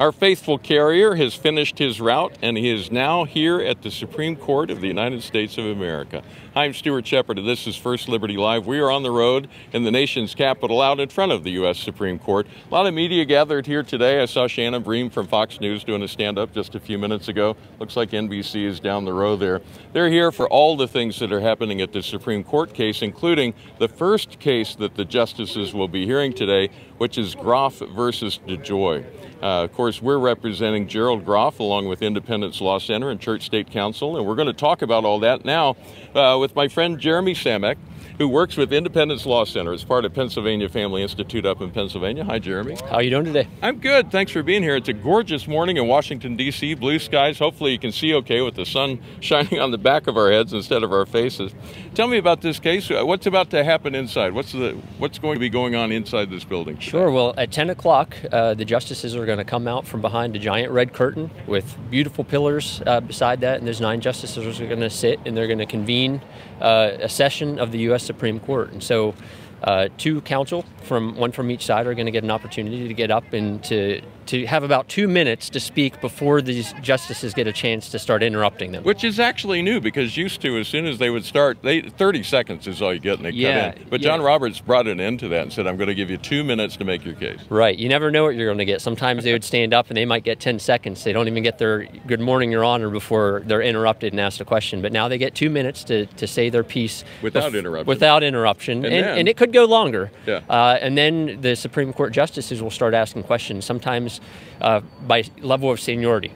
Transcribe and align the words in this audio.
Our 0.00 0.12
faithful 0.12 0.56
carrier 0.56 1.16
has 1.16 1.34
finished 1.34 1.78
his 1.78 2.00
route 2.00 2.38
and 2.40 2.56
he 2.56 2.70
is 2.70 2.90
now 2.90 3.24
here 3.24 3.60
at 3.60 3.82
the 3.82 3.90
Supreme 3.90 4.34
Court 4.34 4.70
of 4.70 4.80
the 4.80 4.86
United 4.86 5.22
States 5.22 5.58
of 5.58 5.66
America. 5.66 6.22
I'm 6.56 6.72
Stuart 6.72 7.06
Shepard 7.06 7.38
and 7.38 7.46
this 7.46 7.66
is 7.66 7.76
First 7.76 8.08
Liberty 8.08 8.38
Live. 8.38 8.66
We 8.66 8.80
are 8.80 8.90
on 8.90 9.02
the 9.02 9.10
road 9.10 9.50
in 9.74 9.84
the 9.84 9.90
nation's 9.90 10.34
capital 10.34 10.80
out 10.80 11.00
in 11.00 11.10
front 11.10 11.32
of 11.32 11.44
the 11.44 11.50
U.S. 11.50 11.78
Supreme 11.78 12.18
Court. 12.18 12.46
A 12.46 12.74
lot 12.74 12.86
of 12.86 12.94
media 12.94 13.26
gathered 13.26 13.66
here 13.66 13.82
today. 13.82 14.22
I 14.22 14.24
saw 14.24 14.46
Shannon 14.46 14.82
Bream 14.82 15.10
from 15.10 15.26
Fox 15.26 15.60
News 15.60 15.84
doing 15.84 16.02
a 16.02 16.08
stand 16.08 16.38
up 16.38 16.54
just 16.54 16.74
a 16.74 16.80
few 16.80 16.96
minutes 16.96 17.28
ago. 17.28 17.54
Looks 17.78 17.94
like 17.94 18.12
NBC 18.12 18.64
is 18.64 18.80
down 18.80 19.04
the 19.04 19.12
road 19.12 19.36
there. 19.36 19.60
They're 19.92 20.08
here 20.08 20.32
for 20.32 20.48
all 20.48 20.78
the 20.78 20.88
things 20.88 21.18
that 21.18 21.30
are 21.30 21.40
happening 21.40 21.82
at 21.82 21.92
the 21.92 22.02
Supreme 22.02 22.42
Court 22.42 22.72
case, 22.72 23.02
including 23.02 23.52
the 23.78 23.88
first 23.88 24.38
case 24.38 24.74
that 24.76 24.94
the 24.94 25.04
justices 25.04 25.74
will 25.74 25.88
be 25.88 26.06
hearing 26.06 26.32
today, 26.32 26.70
which 27.00 27.16
is 27.16 27.34
Groff 27.34 27.78
versus 27.78 28.38
DeJoy. 28.46 29.06
Uh, 29.42 29.64
of 29.64 29.72
course, 29.72 30.02
we're 30.02 30.18
representing 30.18 30.86
Gerald 30.86 31.24
Groff 31.24 31.58
along 31.58 31.88
with 31.88 32.02
Independence 32.02 32.60
Law 32.60 32.78
Center 32.78 33.08
and 33.08 33.18
Church 33.18 33.46
State 33.46 33.70
Council, 33.70 34.18
and 34.18 34.26
we're 34.26 34.34
going 34.34 34.48
to 34.48 34.52
talk 34.52 34.82
about 34.82 35.06
all 35.06 35.18
that 35.20 35.42
now 35.42 35.76
uh, 36.14 36.36
with 36.38 36.54
my 36.54 36.68
friend 36.68 37.00
Jeremy 37.00 37.32
Samek, 37.32 37.76
who 38.20 38.28
works 38.28 38.58
with 38.58 38.70
Independence 38.70 39.24
Law 39.24 39.46
Center 39.46 39.72
as 39.72 39.82
part 39.82 40.04
of 40.04 40.12
Pennsylvania 40.12 40.68
Family 40.68 41.02
Institute 41.02 41.46
up 41.46 41.62
in 41.62 41.70
Pennsylvania. 41.70 42.22
Hi, 42.22 42.38
Jeremy. 42.38 42.76
How 42.90 42.96
are 42.96 43.02
you 43.02 43.08
doing 43.08 43.24
today? 43.24 43.48
I'm 43.62 43.78
good. 43.78 44.12
Thanks 44.12 44.30
for 44.30 44.42
being 44.42 44.62
here. 44.62 44.76
It's 44.76 44.90
a 44.90 44.92
gorgeous 44.92 45.48
morning 45.48 45.78
in 45.78 45.88
Washington, 45.88 46.36
D.C., 46.36 46.74
blue 46.74 46.98
skies. 46.98 47.38
Hopefully, 47.38 47.72
you 47.72 47.78
can 47.78 47.92
see 47.92 48.12
okay 48.16 48.42
with 48.42 48.56
the 48.56 48.66
sun 48.66 49.00
shining 49.20 49.58
on 49.58 49.70
the 49.70 49.78
back 49.78 50.06
of 50.06 50.18
our 50.18 50.30
heads 50.30 50.52
instead 50.52 50.82
of 50.82 50.92
our 50.92 51.06
faces. 51.06 51.54
Tell 51.94 52.08
me 52.08 52.18
about 52.18 52.42
this 52.42 52.60
case. 52.60 52.90
Uh, 52.90 53.06
what's 53.06 53.24
about 53.24 53.48
to 53.52 53.64
happen 53.64 53.94
inside? 53.94 54.34
What's, 54.34 54.52
the, 54.52 54.72
what's 54.98 55.18
going 55.18 55.36
to 55.36 55.40
be 55.40 55.48
going 55.48 55.74
on 55.74 55.90
inside 55.90 56.28
this 56.28 56.44
building? 56.44 56.76
Today? 56.76 56.90
Sure. 56.90 57.10
Well, 57.10 57.32
at 57.38 57.50
10 57.50 57.70
o'clock, 57.70 58.14
uh, 58.30 58.52
the 58.52 58.66
justices 58.66 59.16
are 59.16 59.24
going 59.24 59.38
to 59.38 59.44
come 59.44 59.66
out 59.66 59.86
from 59.86 60.02
behind 60.02 60.36
a 60.36 60.38
giant 60.38 60.70
red 60.72 60.92
curtain 60.92 61.30
with 61.46 61.74
beautiful 61.90 62.24
pillars 62.24 62.82
uh, 62.86 63.00
beside 63.00 63.40
that, 63.40 63.56
and 63.56 63.66
there's 63.66 63.80
nine 63.80 64.02
justices 64.02 64.58
who 64.58 64.64
are 64.64 64.68
going 64.68 64.80
to 64.80 64.90
sit 64.90 65.18
and 65.24 65.34
they're 65.34 65.46
going 65.46 65.58
to 65.58 65.64
convene 65.64 66.20
uh, 66.60 66.96
a 67.00 67.08
session 67.08 67.58
of 67.58 67.72
the 67.72 67.78
U.S. 67.80 68.04
Supreme 68.04 68.40
Court. 68.40 68.72
And 68.72 68.82
so, 68.82 69.14
uh, 69.62 69.88
two 69.98 70.20
counsel 70.22 70.64
from 70.84 71.16
one 71.16 71.32
from 71.32 71.50
each 71.50 71.66
side 71.66 71.86
are 71.86 71.94
going 71.94 72.06
to 72.06 72.12
get 72.12 72.24
an 72.24 72.30
opportunity 72.30 72.88
to 72.88 72.94
get 72.94 73.10
up 73.10 73.32
and 73.32 73.62
to 73.64 74.00
to 74.30 74.46
have 74.46 74.62
about 74.62 74.86
two 74.88 75.08
minutes 75.08 75.50
to 75.50 75.58
speak 75.58 76.00
before 76.00 76.40
these 76.40 76.72
justices 76.80 77.34
get 77.34 77.48
a 77.48 77.52
chance 77.52 77.88
to 77.88 77.98
start 77.98 78.22
interrupting 78.22 78.70
them. 78.70 78.84
Which 78.84 79.02
is 79.02 79.18
actually 79.18 79.60
new 79.60 79.80
because 79.80 80.16
used 80.16 80.40
to, 80.42 80.56
as 80.56 80.68
soon 80.68 80.86
as 80.86 80.98
they 80.98 81.10
would 81.10 81.24
start, 81.24 81.58
they 81.62 81.80
30 81.82 82.22
seconds 82.22 82.68
is 82.68 82.80
all 82.80 82.94
you 82.94 83.00
get 83.00 83.16
and 83.16 83.24
they 83.24 83.30
Yeah, 83.30 83.70
cut 83.72 83.78
in. 83.80 83.88
But 83.90 84.00
yeah. 84.00 84.08
John 84.08 84.22
Roberts 84.22 84.60
brought 84.60 84.86
an 84.86 85.00
end 85.00 85.18
to 85.20 85.28
that 85.28 85.42
and 85.42 85.52
said, 85.52 85.66
I'm 85.66 85.76
going 85.76 85.88
to 85.88 85.96
give 85.96 86.10
you 86.10 86.16
two 86.16 86.44
minutes 86.44 86.76
to 86.76 86.84
make 86.84 87.04
your 87.04 87.14
case. 87.14 87.40
Right. 87.48 87.76
You 87.76 87.88
never 87.88 88.12
know 88.12 88.22
what 88.22 88.36
you're 88.36 88.46
going 88.46 88.58
to 88.58 88.64
get. 88.64 88.80
Sometimes 88.80 89.24
they 89.24 89.32
would 89.32 89.42
stand 89.42 89.74
up 89.74 89.88
and 89.88 89.96
they 89.96 90.04
might 90.04 90.22
get 90.22 90.38
10 90.38 90.60
seconds. 90.60 91.02
They 91.02 91.12
don't 91.12 91.26
even 91.26 91.42
get 91.42 91.58
their 91.58 91.86
good 92.06 92.20
morning, 92.20 92.52
Your 92.52 92.62
Honor, 92.64 92.88
before 92.88 93.42
they're 93.46 93.62
interrupted 93.62 94.12
and 94.12 94.20
asked 94.20 94.40
a 94.40 94.44
question. 94.44 94.80
But 94.80 94.92
now 94.92 95.08
they 95.08 95.18
get 95.18 95.34
two 95.34 95.50
minutes 95.50 95.82
to, 95.84 96.06
to 96.06 96.28
say 96.28 96.50
their 96.50 96.62
piece 96.62 97.02
Without 97.20 97.56
interruption. 97.56 97.88
Without 97.88 98.22
interruption. 98.22 98.84
And 98.84 98.94
And, 98.94 99.04
then- 99.04 99.18
and 99.18 99.28
it 99.28 99.36
could 99.36 99.52
go 99.52 99.64
longer. 99.64 100.12
Yeah. 100.24 100.40
Uh, 100.48 100.78
and 100.80 100.96
then 100.96 101.40
the 101.40 101.56
Supreme 101.56 101.92
Court 101.92 102.12
justices 102.12 102.62
will 102.62 102.70
start 102.70 102.94
asking 102.94 103.24
questions, 103.24 103.64
sometimes 103.64 104.19
uh, 104.60 104.80
by 105.06 105.24
level 105.40 105.70
of 105.70 105.80
seniority 105.80 106.32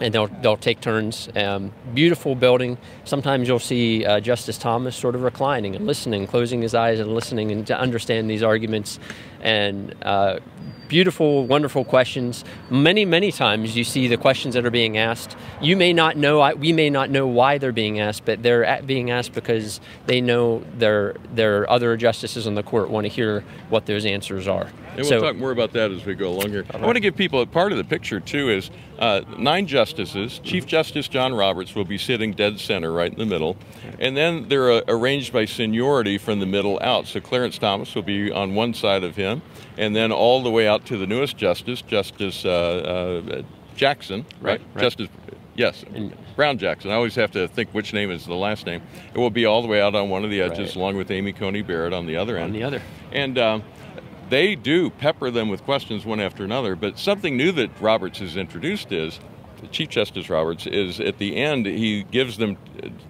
and 0.00 0.14
they'll 0.14 0.28
they'll 0.28 0.56
take 0.56 0.80
turns. 0.80 1.28
Um, 1.36 1.72
beautiful 1.94 2.34
building. 2.34 2.78
Sometimes 3.04 3.46
you'll 3.46 3.58
see 3.58 4.04
uh, 4.04 4.20
Justice 4.20 4.58
Thomas 4.58 4.96
sort 4.96 5.14
of 5.14 5.22
reclining 5.22 5.76
and 5.76 5.86
listening, 5.86 6.26
closing 6.26 6.62
his 6.62 6.74
eyes 6.74 6.98
and 7.00 7.14
listening, 7.14 7.52
and 7.52 7.66
to 7.66 7.78
understand 7.78 8.28
these 8.28 8.42
arguments. 8.42 8.98
And 9.42 9.94
uh, 10.02 10.40
beautiful, 10.90 11.46
wonderful 11.46 11.84
questions. 11.84 12.44
Many 12.68 13.04
many 13.06 13.30
times 13.30 13.76
you 13.76 13.84
see 13.84 14.08
the 14.08 14.16
questions 14.16 14.54
that 14.54 14.66
are 14.66 14.70
being 14.72 14.98
asked. 14.98 15.36
You 15.62 15.76
may 15.76 15.92
not 15.92 16.16
know. 16.16 16.52
We 16.56 16.72
may 16.72 16.90
not 16.90 17.08
know 17.10 17.26
why 17.28 17.58
they're 17.58 17.72
being 17.72 18.00
asked, 18.00 18.24
but 18.24 18.42
they're 18.42 18.82
being 18.84 19.10
asked 19.10 19.32
because 19.32 19.80
they 20.06 20.20
know 20.20 20.62
their 20.76 21.14
their 21.32 21.70
other 21.70 21.96
justices 21.96 22.46
on 22.46 22.56
the 22.56 22.64
court 22.64 22.90
want 22.90 23.04
to 23.04 23.08
hear 23.08 23.44
what 23.70 23.86
those 23.86 24.04
answers 24.04 24.48
are. 24.48 24.68
And 24.96 25.06
So- 25.06 25.20
we'll 25.20 25.30
talk 25.30 25.36
more 25.36 25.52
about 25.52 25.72
that 25.74 25.92
as 25.92 26.04
we 26.04 26.14
go 26.14 26.28
along 26.28 26.50
here. 26.50 26.64
I 26.74 26.78
want 26.78 26.96
to 26.96 27.00
give 27.00 27.16
people 27.16 27.40
a 27.40 27.46
part 27.46 27.70
of 27.70 27.78
the 27.78 27.84
picture 27.84 28.18
too 28.18 28.50
is 28.50 28.70
uh, 28.98 29.20
nine 29.38 29.66
justices. 29.68 30.40
Chief 30.42 30.66
Justice 30.66 31.06
John 31.06 31.32
Roberts 31.32 31.74
will 31.76 31.84
be 31.84 31.96
sitting 31.96 32.32
dead 32.32 32.58
center 32.58 32.92
right 32.92 33.10
in 33.12 33.18
the 33.18 33.24
middle, 33.26 33.56
and 34.00 34.16
then 34.16 34.48
they're 34.48 34.72
uh, 34.72 34.80
arranged 34.88 35.32
by 35.32 35.44
seniority 35.44 36.18
from 36.18 36.40
the 36.40 36.46
middle 36.46 36.80
out. 36.82 37.06
So 37.06 37.20
Clarence 37.20 37.56
Thomas 37.58 37.94
will 37.94 38.02
be 38.02 38.32
on 38.32 38.56
one 38.56 38.74
side 38.74 39.04
of 39.04 39.14
him, 39.14 39.40
and 39.80 39.96
then 39.96 40.12
all 40.12 40.42
the 40.42 40.50
way 40.50 40.68
out 40.68 40.84
to 40.86 40.98
the 40.98 41.06
newest 41.06 41.38
justice, 41.38 41.80
Justice 41.80 42.44
uh, 42.44 42.50
uh, 42.50 43.42
Jackson, 43.74 44.26
right? 44.42 44.60
Right. 44.74 44.82
Justice. 44.82 45.08
Yes, 45.56 45.84
Brown 46.36 46.58
Jackson. 46.58 46.90
I 46.90 46.94
always 46.94 47.14
have 47.16 47.30
to 47.32 47.48
think 47.48 47.70
which 47.70 47.92
name 47.92 48.10
is 48.10 48.24
the 48.26 48.34
last 48.34 48.66
name. 48.66 48.82
It 49.14 49.18
will 49.18 49.30
be 49.30 49.46
all 49.46 49.62
the 49.62 49.68
way 49.68 49.80
out 49.80 49.94
on 49.94 50.10
one 50.10 50.22
of 50.22 50.30
the 50.30 50.42
edges, 50.42 50.58
Right. 50.58 50.76
along 50.76 50.96
with 50.96 51.10
Amy 51.10 51.32
Coney 51.32 51.62
Barrett 51.62 51.92
on 51.94 52.06
the 52.06 52.16
other 52.16 52.36
end. 52.36 52.44
on 52.46 52.52
the 52.52 52.62
other. 52.62 52.82
And 53.10 53.38
um, 53.38 53.62
they 54.28 54.54
do 54.54 54.90
pepper 54.90 55.30
them 55.30 55.48
with 55.48 55.64
questions 55.64 56.04
one 56.04 56.20
after 56.20 56.44
another. 56.44 56.76
But 56.76 56.98
something 56.98 57.36
new 57.36 57.50
that 57.52 57.70
Roberts 57.80 58.18
has 58.20 58.36
introduced 58.36 58.92
is, 58.92 59.18
Chief 59.70 59.88
Justice 59.88 60.28
Roberts, 60.30 60.66
is 60.66 61.00
at 61.00 61.18
the 61.18 61.36
end 61.36 61.66
he 61.66 62.02
gives 62.04 62.36
them 62.36 62.56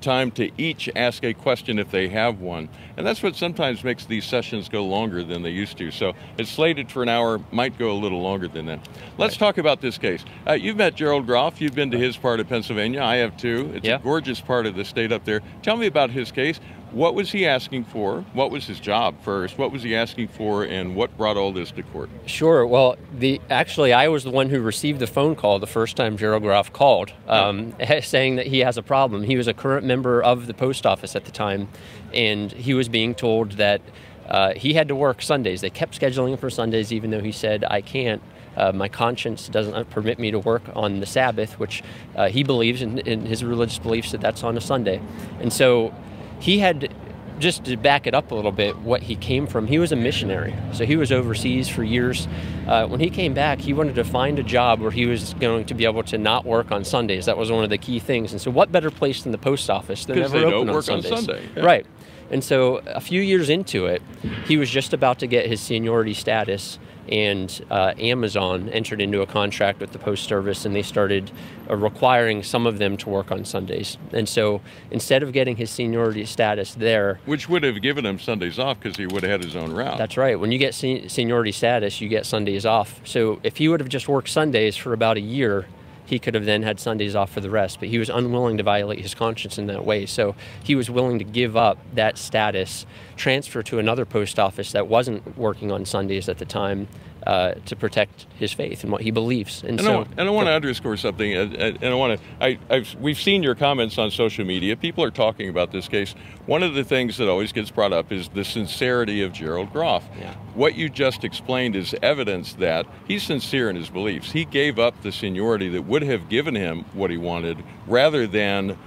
time 0.01 0.31
to 0.33 0.51
each 0.59 0.89
ask 0.97 1.25
a 1.25 1.33
question 1.35 1.79
if 1.79 1.91
they 1.91 2.09
have 2.09 2.41
one. 2.41 2.69
And 2.97 3.07
that's 3.07 3.23
what 3.23 3.37
sometimes 3.37 3.85
makes 3.85 4.05
these 4.07 4.25
sessions 4.25 4.69
go 4.69 4.85
longer 4.85 5.23
than 5.23 5.43
they 5.43 5.51
used 5.51 5.79
to. 5.79 5.91
So 5.91 6.15
it's 6.39 6.51
slated 6.51 6.91
for 6.91 7.03
an 7.03 7.09
hour, 7.09 7.41
might 7.51 7.79
go 7.79 7.93
a 7.93 7.99
little 7.99 8.21
longer 8.21 8.49
than 8.49 8.67
that. 8.67 8.81
Let's 9.19 9.37
talk 9.37 9.59
about 9.59 9.81
this 9.81 9.99
case. 9.99 10.25
Uh, 10.47 10.53
you've 10.53 10.77
met 10.77 10.95
Gerald 10.95 11.27
Groff. 11.27 11.61
You've 11.61 11.75
been 11.75 11.91
to 11.93 11.99
his 11.99 12.17
part 12.17 12.41
of 12.41 12.49
Pennsylvania. 12.49 13.03
I 13.03 13.17
have 13.17 13.37
too. 13.37 13.71
It's 13.75 13.87
Yeah. 13.87 13.97
a 13.97 13.99
gorgeous 14.01 14.41
part 14.41 14.67
of 14.67 14.75
the 14.75 14.85
state 14.85 15.13
up 15.13 15.25
there. 15.25 15.41
Tell 15.63 15.77
me 15.77 15.87
about 15.87 16.11
his 16.11 16.33
case. 16.33 16.61
What 16.93 17.15
was 17.15 17.31
he 17.31 17.47
asking 17.47 17.85
for? 17.85 18.23
What 18.33 18.51
was 18.51 18.67
his 18.67 18.81
job 18.81 19.15
first? 19.23 19.59
What 19.59 19.71
was 19.71 19.83
he 19.83 19.95
asking 19.95 20.29
for, 20.29 20.65
and 20.65 20.97
what 20.97 21.17
brought 21.17 21.37
all 21.37 21.53
this 21.53 21.71
to 21.73 21.83
court? 21.85 22.11
Sure. 22.27 22.67
Well, 22.67 22.97
the 23.17 23.41
actually, 23.49 23.93
I 23.93 24.09
was 24.09 24.25
the 24.25 24.31
one 24.31 24.51
who 24.51 24.61
received 24.61 24.99
the 24.99 25.07
phone 25.07 25.37
call 25.37 25.61
the 25.61 25.69
first 25.69 25.97
time 25.97 26.17
Gerald 26.17 26.43
Groff 26.43 26.73
called, 26.73 27.13
um, 27.29 27.75
saying 28.03 28.37
that 28.37 28.47
he 28.49 28.61
has 28.61 28.77
a 28.77 28.83
problem. 28.83 29.23
He 29.23 29.37
was 29.37 29.47
a 29.47 29.55
current 29.55 29.87
member 29.87 30.21
of 30.21 30.47
the 30.47 30.55
post 30.55 30.85
office 30.85 31.15
at 31.15 31.25
the 31.25 31.31
time, 31.31 31.69
and 32.13 32.51
he 32.51 32.75
was 32.75 32.89
being 32.89 33.15
told 33.15 33.53
that 33.53 33.81
uh, 34.29 34.55
he 34.55 34.75
had 34.75 34.89
to 34.89 34.97
work 34.97 35.23
Sundays. 35.23 35.61
They 35.61 35.71
kept 35.71 35.99
scheduling 35.99 36.33
him 36.33 36.39
for 36.39 36.51
Sundays, 36.51 36.93
even 36.93 37.11
though 37.11 37.23
he 37.23 37.33
said, 37.33 37.65
"I 37.69 37.83
can't." 37.83 38.23
Uh, 38.57 38.73
my 38.73 38.89
conscience 38.89 39.49
doesn't 39.49 39.91
permit 39.91 40.19
me 40.19 40.33
to 40.33 40.39
work 40.41 40.63
on 40.75 40.99
the 40.99 41.07
Sabbath, 41.07 41.59
which 41.61 41.85
uh, 42.17 42.29
he 42.29 42.43
believes 42.43 42.83
in, 42.83 42.99
in 42.99 43.25
his 43.25 43.45
religious 43.45 43.79
beliefs 43.79 44.11
that 44.11 44.21
that's 44.21 44.43
on 44.43 44.57
a 44.57 44.61
Sunday, 44.61 45.01
and 45.41 45.53
so 45.53 45.95
he 46.41 46.59
had 46.59 46.93
just 47.41 47.65
to 47.65 47.77
back 47.77 48.07
it 48.07 48.15
up 48.15 48.31
a 48.31 48.35
little 48.35 48.53
bit, 48.53 48.79
what 48.79 49.03
he 49.03 49.17
came 49.17 49.47
from, 49.47 49.67
he 49.67 49.79
was 49.79 49.93
a 49.93 49.97
missionary. 49.97 50.55
So 50.73 50.85
he 50.85 50.97
was 50.97 51.11
overseas 51.11 51.69
for 51.69 51.83
years. 51.83 52.29
Uh, 52.67 52.87
when 52.87 53.01
he 53.01 53.11
came 53.11 53.35
back, 53.35 53.61
he 53.61 53.73
wanted 53.73 53.95
to 53.97 54.05
find 54.05 54.39
a 54.39 54.43
job 54.43 54.81
where 54.81 54.91
he 54.91 55.07
was 55.07 55.35
going 55.35 55.65
to 55.65 55.75
be 55.75 55.85
able 55.85 56.03
to 56.05 56.19
not 56.19 56.45
work 56.45 56.71
on 56.71 56.85
Sundays. 56.85 57.27
That 57.27 57.37
was 57.37 57.51
one 57.51 57.65
of 57.65 57.71
the 57.71 57.79
key 57.79 57.99
things. 57.99 58.33
And 58.33 58.41
so, 58.41 58.51
what 58.51 58.71
better 58.71 58.91
place 58.91 59.23
than 59.23 59.33
the 59.33 59.39
post 59.39 59.71
office? 59.71 60.05
They're 60.05 60.17
never 60.17 60.39
they 60.39 60.45
don't 60.45 60.55
open 60.55 60.75
work 60.75 60.89
on 60.89 61.03
Sundays. 61.03 61.11
Sunday, 61.11 61.49
yeah. 61.57 61.65
Right. 61.65 61.87
And 62.31 62.45
so, 62.45 62.77
a 62.87 63.01
few 63.01 63.23
years 63.23 63.49
into 63.49 63.87
it, 63.87 64.03
he 64.47 64.57
was 64.57 64.71
just 64.71 64.93
about 64.93 65.19
to 65.21 65.27
get 65.27 65.47
his 65.47 65.61
seniority 65.61 66.15
status, 66.15 66.79
and 67.09 67.65
uh, 67.71 67.95
Amazon 67.99 68.69
entered 68.69 69.01
into 69.01 69.21
a 69.23 69.27
contract 69.27 69.81
with 69.81 69.93
the 69.93 69.99
Post 69.99 70.25
Service, 70.25 70.65
and 70.65 70.75
they 70.75 70.83
started 70.83 71.31
uh, 71.69 71.77
requiring 71.77 72.43
some 72.43 72.67
of 72.67 72.79
them 72.79 72.97
to 72.99 73.09
work 73.09 73.31
on 73.31 73.45
Sundays. 73.45 73.97
And 74.13 74.29
so, 74.29 74.61
instead 74.91 75.23
of 75.23 75.33
getting 75.33 75.57
his 75.57 75.71
seniority 75.71 76.25
status 76.25 76.75
there, 76.75 77.21
Which 77.27 77.49
would 77.49 77.63
have 77.63 77.81
given 77.83 78.05
him 78.07 78.19
Sundays 78.19 78.59
off 78.59 78.79
because 78.81 78.97
he 78.97 79.07
would 79.07 79.23
have 79.23 79.31
had 79.33 79.45
his 79.45 79.57
own 79.57 79.73
route. 79.73 79.99
that's 79.99 80.17
right. 80.17 80.39
When 80.39 80.53
you 80.53 80.59
get 80.59 80.75
sen- 80.75 81.09
seniority 81.09 81.53
status, 81.53 82.01
you 82.01 82.09
get 82.09 82.27
Sundays 82.27 82.67
off. 82.67 83.01
So 83.05 83.41
if 83.43 83.57
he 83.57 83.69
would 83.69 83.81
have 83.81 83.89
just 83.89 84.09
worked 84.09 84.29
Sundays 84.29 84.77
for 84.77 84.93
about 84.93 85.17
a 85.17 85.21
year, 85.21 85.67
he 86.11 86.19
could 86.19 86.35
have 86.35 86.45
then 86.45 86.65
had 86.65 86.81
Sundays 86.81 87.15
off 87.15 87.31
for 87.31 87.41
the 87.41 87.49
rest. 87.49 87.79
But 87.79 87.89
he 87.89 87.99
was 87.99 88.11
unwilling 88.11 88.57
to 88.57 88.63
violate 88.63 89.01
his 89.01 89.15
conscience 89.15 89.59
in 89.59 89.67
that 89.69 89.85
way. 89.85 90.07
So 90.07 90.35
he 90.63 90.75
was 90.75 90.91
willing 90.91 91.19
to 91.21 91.25
give 91.25 91.57
up 91.57 91.79
that 91.95 92.19
status, 92.19 92.85
transfer 93.17 93.63
to 93.63 93.79
another 93.79 94.05
post 94.05 94.39
office 94.39 94.73
that 94.73 94.89
wasn't 94.89 95.39
working 95.39 95.71
on 95.71 95.85
Sundays 95.87 96.29
at 96.29 96.39
the 96.39 96.45
time. 96.45 96.89
Uh, 97.27 97.53
to 97.67 97.77
protect 97.77 98.27
his 98.35 98.51
faith 98.51 98.83
and 98.83 98.91
what 98.91 99.03
he 99.03 99.11
believes, 99.11 99.63
and, 99.63 99.79
And, 99.79 99.81
so 99.83 100.01
I, 100.01 100.07
and 100.17 100.23
I 100.23 100.31
want 100.31 100.47
to 100.47 100.53
underscore 100.53 100.97
something. 100.97 101.35
And 101.35 101.85
I 101.85 101.95
want 101.95 102.19
to. 102.19 102.27
I, 102.41 102.59
I've, 102.71 102.95
we've 102.95 103.21
seen 103.21 103.43
your 103.43 103.55
comments 103.55 103.99
on 103.99 104.11
social 104.11 104.47
media. 104.47 104.75
People 104.75 105.05
are 105.05 105.11
talking 105.11 105.51
about 105.51 105.71
this 105.71 105.87
case. 105.87 106.15
One 106.47 106.63
of 106.63 106.73
the 106.73 106.83
things 106.83 107.19
that 107.19 107.29
always 107.29 107.53
gets 107.53 107.71
brought 107.71 107.93
up 107.93 108.11
is 108.11 108.31
the 108.31 108.43
sincerity 108.43 109.23
of 109.23 109.35
Gerald 109.35 109.71
Groff. 109.71 110.09
Yeah. 110.19 110.35
What 110.55 110.77
you 110.77 110.89
just 110.89 111.23
explained 111.23 111.77
is 111.77 111.95
evidence 112.03 112.55
that 112.55 112.87
he's 113.07 113.23
sincere 113.23 113.69
in 113.69 113.77
his 113.77 113.91
beliefs. 113.91 114.33
He 114.33 114.47
gave 114.47 114.79
up 114.79 115.03
the 115.03 115.13
seniority 115.13 115.69
that 115.69 115.83
would 115.83 116.03
have 116.03 116.31
given 116.31 116.55
him 116.55 116.87
what 116.95 117.11
he 117.11 117.19
wanted, 117.19 117.63
rather 117.87 118.27
than 118.27 118.79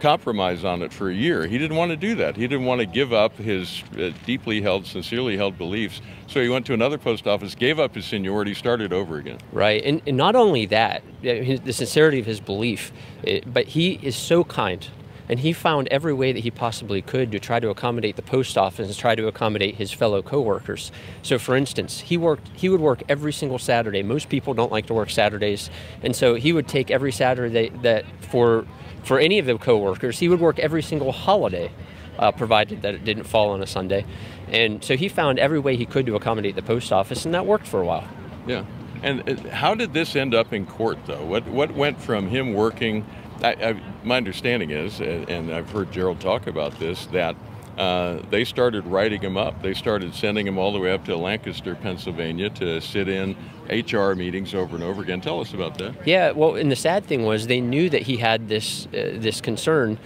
compromise 0.00 0.64
on 0.64 0.82
it 0.82 0.92
for 0.92 1.10
a 1.10 1.14
year. 1.14 1.46
He 1.46 1.58
didn't 1.58 1.76
want 1.76 1.90
to 1.90 1.96
do 1.96 2.14
that. 2.16 2.36
He 2.36 2.46
didn't 2.46 2.66
want 2.66 2.80
to 2.80 2.86
give 2.86 3.12
up 3.12 3.36
his 3.36 3.82
uh, 3.98 4.10
deeply 4.26 4.60
held, 4.60 4.86
sincerely 4.86 5.36
held 5.36 5.58
beliefs. 5.58 6.00
So 6.26 6.42
he 6.42 6.48
went 6.48 6.66
to 6.66 6.74
another 6.74 6.98
post 6.98 7.26
office, 7.26 7.54
gave 7.54 7.78
up 7.78 7.94
his 7.94 8.04
seniority, 8.04 8.54
started 8.54 8.92
over 8.92 9.16
again. 9.16 9.38
Right, 9.52 9.82
and, 9.84 10.02
and 10.06 10.16
not 10.16 10.34
only 10.34 10.66
that, 10.66 11.02
the 11.22 11.72
sincerity 11.72 12.20
of 12.20 12.26
his 12.26 12.40
belief, 12.40 12.92
it, 13.22 13.52
but 13.52 13.66
he 13.68 13.98
is 14.02 14.16
so 14.16 14.44
kind 14.44 14.86
and 15.28 15.40
he 15.40 15.52
found 15.54 15.88
every 15.88 16.12
way 16.12 16.32
that 16.32 16.40
he 16.40 16.50
possibly 16.50 17.00
could 17.00 17.32
to 17.32 17.40
try 17.40 17.58
to 17.58 17.70
accommodate 17.70 18.16
the 18.16 18.22
post 18.22 18.58
office 18.58 18.86
and 18.86 18.96
try 18.96 19.14
to 19.14 19.26
accommodate 19.28 19.76
his 19.76 19.90
fellow 19.90 20.20
coworkers. 20.20 20.92
So 21.22 21.38
for 21.38 21.56
instance, 21.56 22.00
he 22.00 22.16
worked 22.16 22.48
he 22.54 22.68
would 22.68 22.80
work 22.80 23.02
every 23.08 23.32
single 23.32 23.58
Saturday. 23.58 24.02
Most 24.02 24.28
people 24.28 24.52
don't 24.52 24.70
like 24.70 24.86
to 24.86 24.94
work 24.94 25.08
Saturdays, 25.08 25.70
and 26.02 26.14
so 26.14 26.34
he 26.34 26.52
would 26.52 26.68
take 26.68 26.90
every 26.90 27.12
Saturday 27.12 27.70
that 27.82 28.04
for 28.20 28.66
for 29.04 29.18
any 29.18 29.38
of 29.38 29.46
the 29.46 29.56
coworkers, 29.58 30.18
he 30.18 30.28
would 30.28 30.40
work 30.40 30.58
every 30.58 30.82
single 30.82 31.12
holiday. 31.12 31.70
Uh, 32.18 32.30
provided 32.30 32.82
that 32.82 32.94
it 32.94 33.06
didn't 33.06 33.24
fall 33.24 33.52
on 33.52 33.62
a 33.62 33.66
Sunday. 33.66 34.04
And 34.48 34.84
so 34.84 34.98
he 34.98 35.08
found 35.08 35.38
every 35.38 35.58
way 35.58 35.76
he 35.76 35.86
could 35.86 36.04
to 36.04 36.14
accommodate 36.14 36.56
the 36.56 36.62
post 36.62 36.92
office, 36.92 37.24
and 37.24 37.32
that 37.32 37.46
worked 37.46 37.66
for 37.66 37.80
a 37.80 37.86
while. 37.86 38.06
Yeah. 38.46 38.66
And 39.02 39.26
uh, 39.26 39.48
how 39.48 39.74
did 39.74 39.94
this 39.94 40.14
end 40.14 40.34
up 40.34 40.52
in 40.52 40.66
court, 40.66 40.98
though? 41.06 41.24
What 41.24 41.46
what 41.48 41.72
went 41.74 41.98
from 41.98 42.28
him 42.28 42.52
working 42.52 43.06
I, 43.42 43.54
I, 43.54 43.80
my 44.04 44.16
understanding 44.16 44.70
is, 44.70 45.00
and 45.00 45.52
I've 45.52 45.70
heard 45.70 45.90
Gerald 45.92 46.20
talk 46.20 46.46
about 46.46 46.78
this, 46.78 47.06
that 47.06 47.34
uh, 47.78 48.20
they 48.30 48.44
started 48.44 48.86
writing 48.86 49.20
him 49.20 49.36
up. 49.36 49.62
They 49.62 49.74
started 49.74 50.14
sending 50.14 50.46
him 50.46 50.58
all 50.58 50.72
the 50.72 50.78
way 50.78 50.92
up 50.92 51.04
to 51.06 51.16
Lancaster, 51.16 51.74
Pennsylvania, 51.74 52.50
to 52.50 52.80
sit 52.80 53.08
in 53.08 53.36
HR 53.68 54.14
meetings 54.14 54.54
over 54.54 54.74
and 54.74 54.84
over 54.84 55.02
again. 55.02 55.20
Tell 55.20 55.40
us 55.40 55.54
about 55.54 55.78
that. 55.78 55.94
Yeah, 56.06 56.32
well, 56.32 56.56
and 56.56 56.70
the 56.70 56.76
sad 56.76 57.04
thing 57.06 57.24
was 57.24 57.46
they 57.46 57.60
knew 57.60 57.88
that 57.90 58.02
he 58.02 58.18
had 58.18 58.48
this 58.48 58.86
uh, 58.86 59.14
this 59.14 59.40
concern, 59.40 59.98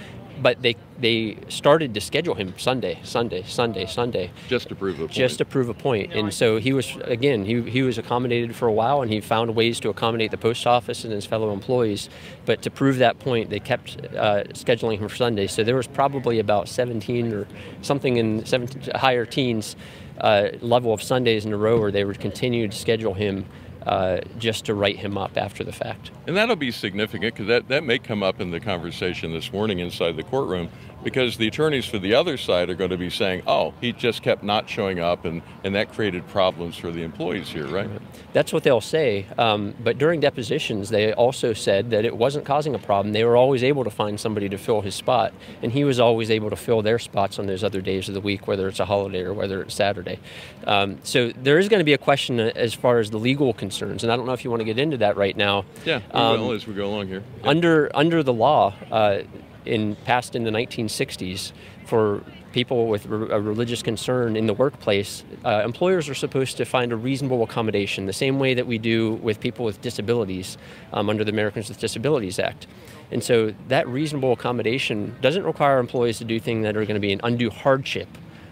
but 0.43 0.63
they 0.63 0.77
they 0.99 1.37
started 1.49 1.93
to 1.95 2.01
schedule 2.01 2.35
him 2.35 2.55
Sunday, 2.57 2.99
Sunday, 3.03 3.43
Sunday, 3.43 3.87
Sunday. 3.87 4.31
Just 4.49 4.69
to 4.69 4.75
prove 4.75 4.97
a 4.97 5.01
point. 5.01 5.13
Just 5.13 5.39
to 5.39 5.45
prove 5.45 5.69
a 5.69 5.75
point. 5.75 6.13
And 6.15 6.33
so 6.33 6.59
he 6.59 6.73
was 6.73 6.97
again 7.03 7.45
he 7.45 7.63
he 7.63 7.83
was 7.83 7.99
accommodated 7.99 8.55
for 8.55 8.69
a 8.69 8.73
while, 8.73 9.03
and 9.03 9.11
he 9.11 9.21
found 9.21 9.55
ways 9.55 9.81
to 9.81 9.89
accommodate 9.89 10.31
the 10.31 10.39
post 10.39 10.67
office 10.67 11.05
and 11.05 11.13
his 11.13 11.27
fellow 11.27 11.53
employees. 11.53 12.09
But 12.45 12.63
to 12.63 12.71
prove 12.71 12.99
that 12.99 13.19
point, 13.19 13.51
they 13.51 13.61
kept 13.61 13.99
uh, 14.15 14.45
scheduling 14.55 14.99
him 14.99 15.09
for 15.09 15.17
Sunday. 15.17 15.47
So 15.47 15.65
there 15.65 15.77
was 15.77 15.87
probably 15.87 16.39
about 16.39 16.69
17 16.69 17.33
or 17.33 17.47
something 17.83 18.17
in 18.17 18.45
17 18.45 18.95
higher 18.95 19.27
teens 19.27 19.77
uh, 20.21 20.49
level 20.61 20.93
of 20.93 21.03
Sundays 21.03 21.45
in 21.45 21.53
a 21.53 21.57
row 21.57 21.79
where 21.79 21.91
they 21.91 22.05
would 22.05 22.21
continue 22.21 22.69
to 22.69 22.77
schedule 22.77 23.15
him 23.15 23.47
uh, 23.87 24.19
just 24.39 24.65
to 24.67 24.75
write 24.75 24.99
him 24.99 25.17
up 25.17 25.37
after 25.37 25.63
the 25.63 25.73
fact. 25.73 26.11
And 26.27 26.37
that'll 26.37 26.57
be 26.57 26.73
significant 26.73 27.35
because 27.35 27.47
that, 27.47 27.69
that 27.69 27.85
may 27.85 27.99
come 27.99 28.23
up 28.23 28.41
in 28.41 28.51
the 28.51 28.61
conversation 28.61 29.33
this 29.33 29.53
morning 29.53 29.79
inside 29.79 30.17
the 30.17 30.25
courtroom 30.25 30.69
because 31.07 31.37
the 31.37 31.47
attorneys 31.47 31.87
for 31.87 32.01
the 32.01 32.13
other 32.15 32.37
side 32.37 32.69
are 32.69 32.75
going 32.75 32.91
to 32.91 32.97
be 32.97 33.11
saying, 33.11 33.41
oh, 33.47 33.73
he 33.81 33.93
just 33.93 34.23
kept 34.23 34.43
not 34.43 34.69
showing 34.69 34.99
up, 34.99 35.25
and, 35.25 35.41
and 35.63 35.73
that 35.73 35.93
created 35.93 36.27
problems 36.27 36.77
for 36.77 36.91
the 36.91 37.05
employees 37.05 37.49
here, 37.49 37.69
right? 37.69 37.89
That's 38.33 38.53
what 38.53 38.65
they'll 38.65 38.81
say. 38.81 39.25
Um, 39.39 39.77
but 39.85 39.99
during 39.99 40.19
depositions, 40.19 40.89
they 40.89 41.13
also 41.13 41.53
said 41.53 41.91
that 41.91 42.05
it 42.05 42.17
wasn't 42.17 42.45
causing 42.45 42.75
a 42.75 42.81
problem. 42.81 43.13
They 43.13 43.23
were 43.23 43.37
always 43.37 43.63
able 43.63 43.85
to 43.85 43.91
find 43.91 44.19
somebody 44.19 44.49
to 44.49 44.59
fill 44.59 44.81
his 44.81 44.97
spot, 44.97 45.33
and 45.63 45.71
he 45.71 45.85
was 45.85 46.01
always 46.01 46.29
able 46.29 46.51
to 46.51 46.57
fill 46.57 46.83
their 46.83 46.99
spots 46.99 47.39
on 47.39 47.47
those 47.47 47.63
other 47.63 47.81
days 47.81 48.09
of 48.09 48.15
the 48.15 48.21
week, 48.21 48.49
whether 48.49 48.67
it's 48.67 48.81
a 48.81 48.85
holiday 48.85 49.21
or 49.21 49.33
whether 49.33 49.63
it's 49.63 49.77
Saturday. 49.77 50.19
Um, 50.67 50.99
so 51.05 51.31
there 51.31 51.61
is 51.61 51.69
going 51.69 51.79
to 51.79 51.85
be 51.85 51.93
a 51.93 51.99
question 51.99 52.41
as 52.41 52.75
far 52.75 52.99
as 52.99 53.11
the 53.11 53.19
legal 53.21 53.55
concerns, 53.55 54.03
and 54.03 54.13
I 54.13 54.17
don't 54.17 54.27
know 54.27 54.33
if 54.33 54.43
you 54.43 54.51
want 54.51 54.63
to 54.63 54.65
get 54.67 54.81
into 54.81 54.97
that 54.97 55.17
right 55.17 55.37
now. 55.37 55.67
Yeah, 55.85 56.01
we 56.13 56.19
um, 56.19 56.41
will 56.41 56.51
as 56.51 56.67
we 56.67 56.75
go 56.75 56.89
along 56.89 57.07
here. 57.07 57.23
Yeah. 57.43 57.51
Under 57.51 57.91
under 57.95 58.25
the 58.25 58.33
law, 58.33 58.75
uh, 58.91 59.21
in 59.67 59.97
passed 60.05 60.35
in 60.35 60.45
the 60.45 60.51
1960s 60.51 61.53
for 61.85 62.23
people 62.53 62.89
with 62.89 63.05
a 63.07 63.41
religious 63.41 63.83
concern 63.83 64.37
in 64.37 64.47
the 64.47 64.55
workplace, 64.55 65.25
uh, 65.45 65.63
employers 65.65 66.09
are 66.09 66.15
supposed 66.15 66.57
to 66.57 66.65
find 66.65 66.91
a 66.91 66.97
reasonable 66.97 67.43
accommodation, 67.43 68.07
the 68.07 68.13
same 68.13 68.39
way 68.39 68.55
that 68.55 68.67
we 68.67 68.79
do 68.79 69.15
with 69.15 69.39
people 69.41 69.65
with 69.65 69.81
disabilities 69.83 70.57
um, 70.93 71.11
under 71.11 71.23
the 71.23 71.31
Americans 71.31 71.69
with 71.69 71.79
Disabilities 71.79 72.39
Act. 72.39 72.67
And 73.11 73.23
so 73.23 73.55
that 73.69 73.87
reasonable 73.87 74.33
accommodation 74.33 75.15
doesn't 75.21 75.45
require 75.45 75.79
employees 75.79 76.19
to 76.19 76.25
do 76.25 76.41
things 76.41 76.65
that 76.65 76.77
are 76.77 76.85
going 76.85 76.95
to 76.95 77.01
be 77.01 77.13
an 77.13 77.21
undue 77.23 77.51
hardship 77.51 78.09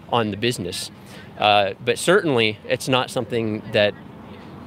on 0.09 0.31
the 0.31 0.37
business. 0.37 0.91
Uh, 1.37 1.73
but 1.83 1.97
certainly, 1.97 2.57
it's 2.65 2.87
not 2.87 3.09
something 3.09 3.61
that 3.73 3.93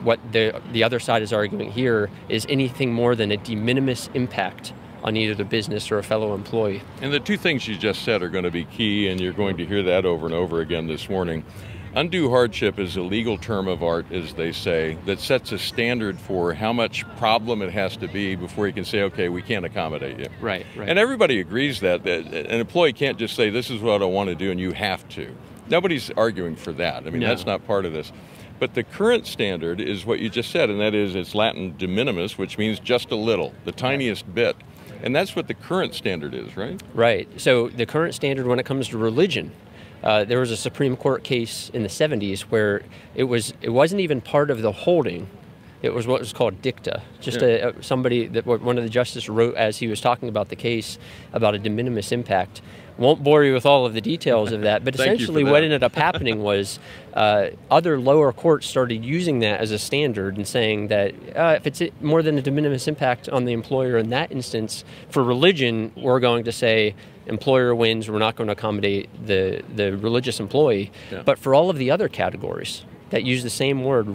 what 0.02 0.20
the, 0.32 0.60
the 0.72 0.84
other 0.84 1.00
side 1.00 1.22
is 1.22 1.32
arguing 1.32 1.70
here 1.70 2.10
is 2.28 2.46
anything 2.48 2.92
more 2.92 3.14
than 3.14 3.32
a 3.32 3.36
de 3.36 3.54
minimis 3.54 4.10
impact 4.14 4.72
on 5.08 5.16
either 5.16 5.34
the 5.34 5.44
business 5.44 5.90
or 5.90 5.98
a 5.98 6.02
fellow 6.02 6.34
employee. 6.34 6.82
And 7.00 7.12
the 7.12 7.18
two 7.18 7.38
things 7.38 7.66
you 7.66 7.76
just 7.76 8.02
said 8.02 8.22
are 8.22 8.28
going 8.28 8.44
to 8.44 8.50
be 8.50 8.64
key, 8.66 9.08
and 9.08 9.18
you're 9.18 9.32
going 9.32 9.56
to 9.56 9.64
hear 9.64 9.82
that 9.82 10.04
over 10.04 10.26
and 10.26 10.34
over 10.34 10.60
again 10.60 10.86
this 10.86 11.08
morning. 11.08 11.44
Undue 11.94 12.28
hardship 12.28 12.78
is 12.78 12.96
a 12.96 13.00
legal 13.00 13.38
term 13.38 13.66
of 13.66 13.82
art, 13.82 14.04
as 14.12 14.34
they 14.34 14.52
say, 14.52 14.98
that 15.06 15.18
sets 15.18 15.50
a 15.52 15.58
standard 15.58 16.20
for 16.20 16.52
how 16.52 16.74
much 16.74 17.08
problem 17.16 17.62
it 17.62 17.72
has 17.72 17.96
to 17.96 18.06
be 18.06 18.36
before 18.36 18.66
you 18.66 18.74
can 18.74 18.84
say, 18.84 19.02
okay, 19.02 19.30
we 19.30 19.40
can't 19.40 19.64
accommodate 19.64 20.18
you. 20.18 20.26
Right, 20.42 20.66
right. 20.76 20.88
And 20.88 20.98
everybody 20.98 21.40
agrees 21.40 21.80
that, 21.80 22.04
that 22.04 22.26
an 22.26 22.60
employee 22.60 22.92
can't 22.92 23.18
just 23.18 23.34
say, 23.34 23.48
this 23.48 23.70
is 23.70 23.80
what 23.80 24.02
I 24.02 24.04
want 24.04 24.28
to 24.28 24.34
do, 24.34 24.50
and 24.50 24.60
you 24.60 24.72
have 24.72 25.08
to. 25.10 25.34
Nobody's 25.70 26.10
arguing 26.10 26.54
for 26.54 26.72
that. 26.72 27.06
I 27.06 27.10
mean, 27.10 27.20
no. 27.20 27.28
that's 27.28 27.46
not 27.46 27.66
part 27.66 27.86
of 27.86 27.94
this. 27.94 28.12
But 28.58 28.74
the 28.74 28.82
current 28.82 29.26
standard 29.26 29.80
is 29.80 30.04
what 30.04 30.18
you 30.18 30.28
just 30.28 30.50
said, 30.50 30.68
and 30.68 30.80
that 30.80 30.94
is 30.94 31.14
it's 31.14 31.34
Latin 31.34 31.76
de 31.78 31.86
minimis, 31.86 32.36
which 32.36 32.58
means 32.58 32.78
just 32.78 33.10
a 33.10 33.16
little, 33.16 33.54
the 33.64 33.72
tiniest 33.72 34.32
bit. 34.34 34.56
And 35.02 35.14
that's 35.14 35.36
what 35.36 35.48
the 35.48 35.54
current 35.54 35.94
standard 35.94 36.34
is, 36.34 36.56
right? 36.56 36.80
Right. 36.94 37.28
So 37.40 37.68
the 37.68 37.86
current 37.86 38.14
standard 38.14 38.46
when 38.46 38.58
it 38.58 38.66
comes 38.66 38.88
to 38.88 38.98
religion, 38.98 39.52
uh, 40.02 40.24
there 40.24 40.40
was 40.40 40.50
a 40.50 40.56
Supreme 40.56 40.96
Court 40.96 41.24
case 41.24 41.70
in 41.72 41.82
the 41.82 41.88
70s 41.88 42.42
where 42.42 42.82
it 43.14 43.24
was 43.24 43.54
it 43.60 43.70
wasn't 43.70 44.00
even 44.00 44.20
part 44.20 44.50
of 44.50 44.62
the 44.62 44.72
holding. 44.72 45.28
It 45.80 45.94
was 45.94 46.06
what 46.06 46.20
was 46.20 46.32
called 46.32 46.60
dicta. 46.60 47.02
Just 47.20 47.40
yeah. 47.40 47.70
a, 47.70 47.82
somebody 47.82 48.26
that 48.26 48.46
one 48.46 48.78
of 48.78 48.84
the 48.84 48.90
justices 48.90 49.28
wrote 49.28 49.54
as 49.54 49.78
he 49.78 49.86
was 49.86 50.00
talking 50.00 50.28
about 50.28 50.48
the 50.48 50.56
case 50.56 50.98
about 51.32 51.54
a 51.54 51.58
de 51.58 51.70
minimis 51.70 52.10
impact 52.12 52.60
won't 52.98 53.22
bore 53.22 53.44
you 53.44 53.54
with 53.54 53.64
all 53.64 53.86
of 53.86 53.94
the 53.94 54.00
details 54.00 54.52
of 54.52 54.62
that, 54.62 54.84
but 54.84 54.94
essentially 54.98 55.44
that. 55.44 55.50
what 55.50 55.62
ended 55.62 55.82
up 55.82 55.94
happening 55.94 56.42
was 56.42 56.78
uh, 57.14 57.48
other 57.70 57.98
lower 57.98 58.32
courts 58.32 58.66
started 58.66 59.04
using 59.04 59.38
that 59.38 59.60
as 59.60 59.70
a 59.70 59.78
standard 59.78 60.36
and 60.36 60.46
saying 60.46 60.88
that 60.88 61.14
uh, 61.36 61.54
if 61.56 61.66
it's 61.66 61.82
more 62.02 62.22
than 62.22 62.36
a 62.36 62.42
de 62.42 62.50
minimis 62.50 62.88
impact 62.88 63.28
on 63.28 63.44
the 63.44 63.52
employer 63.52 63.96
in 63.96 64.10
that 64.10 64.30
instance, 64.32 64.84
for 65.08 65.22
religion, 65.22 65.92
we're 65.96 66.20
going 66.20 66.44
to 66.44 66.52
say 66.52 66.94
employer 67.26 67.74
wins, 67.74 68.10
we're 68.10 68.18
not 68.18 68.36
going 68.36 68.48
to 68.48 68.52
accommodate 68.52 69.08
the, 69.24 69.62
the 69.74 69.96
religious 69.96 70.40
employee. 70.40 70.90
Yeah. 71.10 71.22
But 71.22 71.38
for 71.38 71.54
all 71.54 71.70
of 71.70 71.78
the 71.78 71.90
other 71.90 72.08
categories 72.08 72.82
that 73.10 73.24
use 73.24 73.42
the 73.42 73.50
same 73.50 73.84
word, 73.84 74.06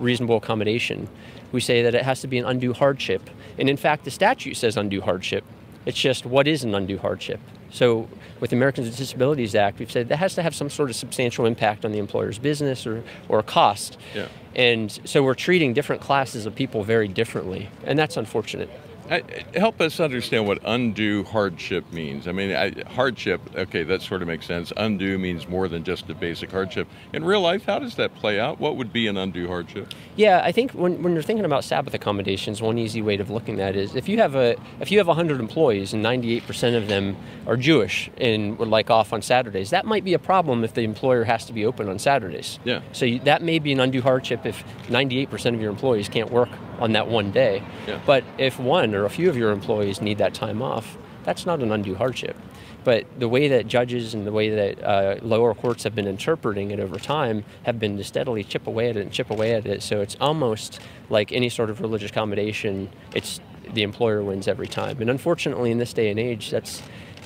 reasonable 0.00 0.36
accommodation, 0.36 1.08
we 1.52 1.60
say 1.60 1.82
that 1.82 1.94
it 1.94 2.02
has 2.02 2.20
to 2.20 2.26
be 2.26 2.38
an 2.38 2.44
undue 2.44 2.72
hardship. 2.72 3.28
And 3.58 3.68
in 3.68 3.76
fact, 3.76 4.04
the 4.04 4.10
statute 4.10 4.56
says 4.56 4.76
undue 4.76 5.00
hardship. 5.00 5.44
It's 5.84 5.98
just 5.98 6.24
what 6.26 6.46
is 6.46 6.64
an 6.64 6.74
undue 6.74 6.98
hardship? 6.98 7.40
So 7.70 8.08
with 8.40 8.50
the 8.50 8.56
Americans 8.56 8.86
with 8.88 8.96
Disabilities 8.96 9.54
Act, 9.54 9.78
we've 9.78 9.90
said 9.90 10.08
that 10.08 10.18
has 10.18 10.34
to 10.34 10.42
have 10.42 10.54
some 10.54 10.68
sort 10.68 10.90
of 10.90 10.96
substantial 10.96 11.46
impact 11.46 11.84
on 11.84 11.92
the 11.92 11.98
employer's 11.98 12.38
business 12.38 12.86
or, 12.86 13.02
or 13.28 13.42
cost. 13.42 13.98
Yeah. 14.14 14.28
And 14.54 14.92
so 15.04 15.22
we're 15.22 15.34
treating 15.34 15.72
different 15.72 16.02
classes 16.02 16.44
of 16.44 16.54
people 16.54 16.84
very 16.84 17.08
differently, 17.08 17.70
and 17.84 17.98
that's 17.98 18.16
unfortunate. 18.16 18.70
I, 19.10 19.22
help 19.54 19.80
us 19.80 20.00
understand 20.00 20.46
what 20.46 20.58
undue 20.64 21.24
hardship 21.24 21.92
means. 21.92 22.28
I 22.28 22.32
mean, 22.32 22.54
I, 22.54 22.72
hardship, 22.90 23.40
okay, 23.54 23.82
that 23.84 24.02
sort 24.02 24.22
of 24.22 24.28
makes 24.28 24.46
sense. 24.46 24.72
Undue 24.76 25.18
means 25.18 25.48
more 25.48 25.68
than 25.68 25.84
just 25.84 26.08
a 26.08 26.14
basic 26.14 26.50
hardship. 26.50 26.88
In 27.12 27.24
real 27.24 27.40
life, 27.40 27.64
how 27.64 27.78
does 27.78 27.96
that 27.96 28.14
play 28.14 28.38
out? 28.38 28.60
What 28.60 28.76
would 28.76 28.92
be 28.92 29.06
an 29.06 29.16
undue 29.16 29.48
hardship? 29.48 29.92
Yeah, 30.16 30.40
I 30.44 30.52
think 30.52 30.72
when, 30.72 31.02
when 31.02 31.14
you're 31.14 31.22
thinking 31.22 31.44
about 31.44 31.64
Sabbath 31.64 31.94
accommodations, 31.94 32.62
one 32.62 32.78
easy 32.78 33.02
way 33.02 33.16
of 33.16 33.30
looking 33.30 33.60
at 33.60 33.76
it 33.76 33.82
is 33.82 33.94
if 33.94 34.08
you 34.08 34.18
have 34.18 34.34
a 34.34 34.56
if 34.80 34.90
you 34.90 34.98
have 34.98 35.06
100 35.06 35.40
employees 35.40 35.92
and 35.92 36.04
98% 36.04 36.76
of 36.76 36.88
them 36.88 37.16
are 37.46 37.56
Jewish 37.56 38.10
and 38.18 38.58
would 38.58 38.68
like 38.68 38.90
off 38.90 39.12
on 39.12 39.22
Saturdays, 39.22 39.70
that 39.70 39.84
might 39.84 40.04
be 40.04 40.14
a 40.14 40.18
problem 40.18 40.64
if 40.64 40.74
the 40.74 40.82
employer 40.82 41.24
has 41.24 41.44
to 41.46 41.52
be 41.52 41.64
open 41.64 41.88
on 41.88 41.98
Saturdays. 41.98 42.58
Yeah. 42.64 42.82
So 42.92 43.04
you, 43.06 43.20
that 43.20 43.42
may 43.42 43.58
be 43.58 43.72
an 43.72 43.80
undue 43.80 44.02
hardship 44.02 44.44
if 44.44 44.64
98% 44.88 45.54
of 45.54 45.60
your 45.60 45.70
employees 45.70 46.08
can't 46.08 46.30
work 46.30 46.50
on 46.82 46.92
that 46.92 47.06
one 47.06 47.30
day. 47.30 47.62
Yeah. 47.86 48.00
But 48.04 48.24
if 48.38 48.58
one 48.58 48.92
or 48.94 49.04
a 49.04 49.10
few 49.10 49.30
of 49.30 49.36
your 49.36 49.52
employees 49.52 50.02
need 50.02 50.18
that 50.18 50.34
time 50.34 50.60
off, 50.60 50.98
that's 51.22 51.46
not 51.46 51.60
an 51.60 51.70
undue 51.70 51.94
hardship. 51.94 52.36
But 52.82 53.06
the 53.16 53.28
way 53.28 53.46
that 53.46 53.68
judges 53.68 54.12
and 54.12 54.26
the 54.26 54.32
way 54.32 54.50
that 54.50 54.82
uh, 54.82 55.16
lower 55.22 55.54
courts 55.54 55.84
have 55.84 55.94
been 55.94 56.08
interpreting 56.08 56.72
it 56.72 56.80
over 56.80 56.98
time 56.98 57.44
have 57.62 57.78
been 57.78 57.96
to 57.98 58.02
steadily 58.02 58.42
chip 58.42 58.66
away 58.66 58.90
at 58.90 58.96
it 58.96 59.02
and 59.02 59.12
chip 59.12 59.30
away 59.30 59.54
at 59.54 59.64
it. 59.64 59.84
So 59.84 60.00
it's 60.00 60.16
almost 60.20 60.80
like 61.08 61.30
any 61.30 61.48
sort 61.48 61.70
of 61.70 61.80
religious 61.80 62.10
accommodation. 62.10 62.90
It's 63.14 63.38
the 63.72 63.84
employer 63.84 64.24
wins 64.24 64.48
every 64.48 64.66
time. 64.66 65.00
And 65.00 65.08
unfortunately, 65.08 65.70
in 65.70 65.78
this 65.78 65.92
day 65.92 66.10
and 66.10 66.18
age, 66.18 66.50
that's 66.50 66.82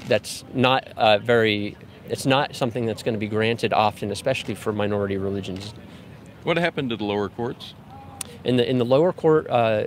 that's 0.07 0.45
not 0.53 0.87
uh, 0.99 1.17
very. 1.19 1.79
It's 2.11 2.27
not 2.27 2.55
something 2.55 2.85
that's 2.85 3.03
going 3.03 3.15
to 3.15 3.19
be 3.19 3.27
granted 3.27 3.73
often, 3.73 4.13
especially 4.13 4.55
for 4.55 4.75
minority 4.75 5.17
religions. 5.17 5.73
What 6.45 6.59
happened 6.59 6.91
to 6.91 6.97
the 6.97 7.05
lower 7.05 7.31
courts? 7.31 7.75
In 8.47 8.57
the 8.57 8.71
in 8.71 8.79
the 8.79 8.85
lower 8.85 9.13
court, 9.13 9.49
uh, 9.51 9.87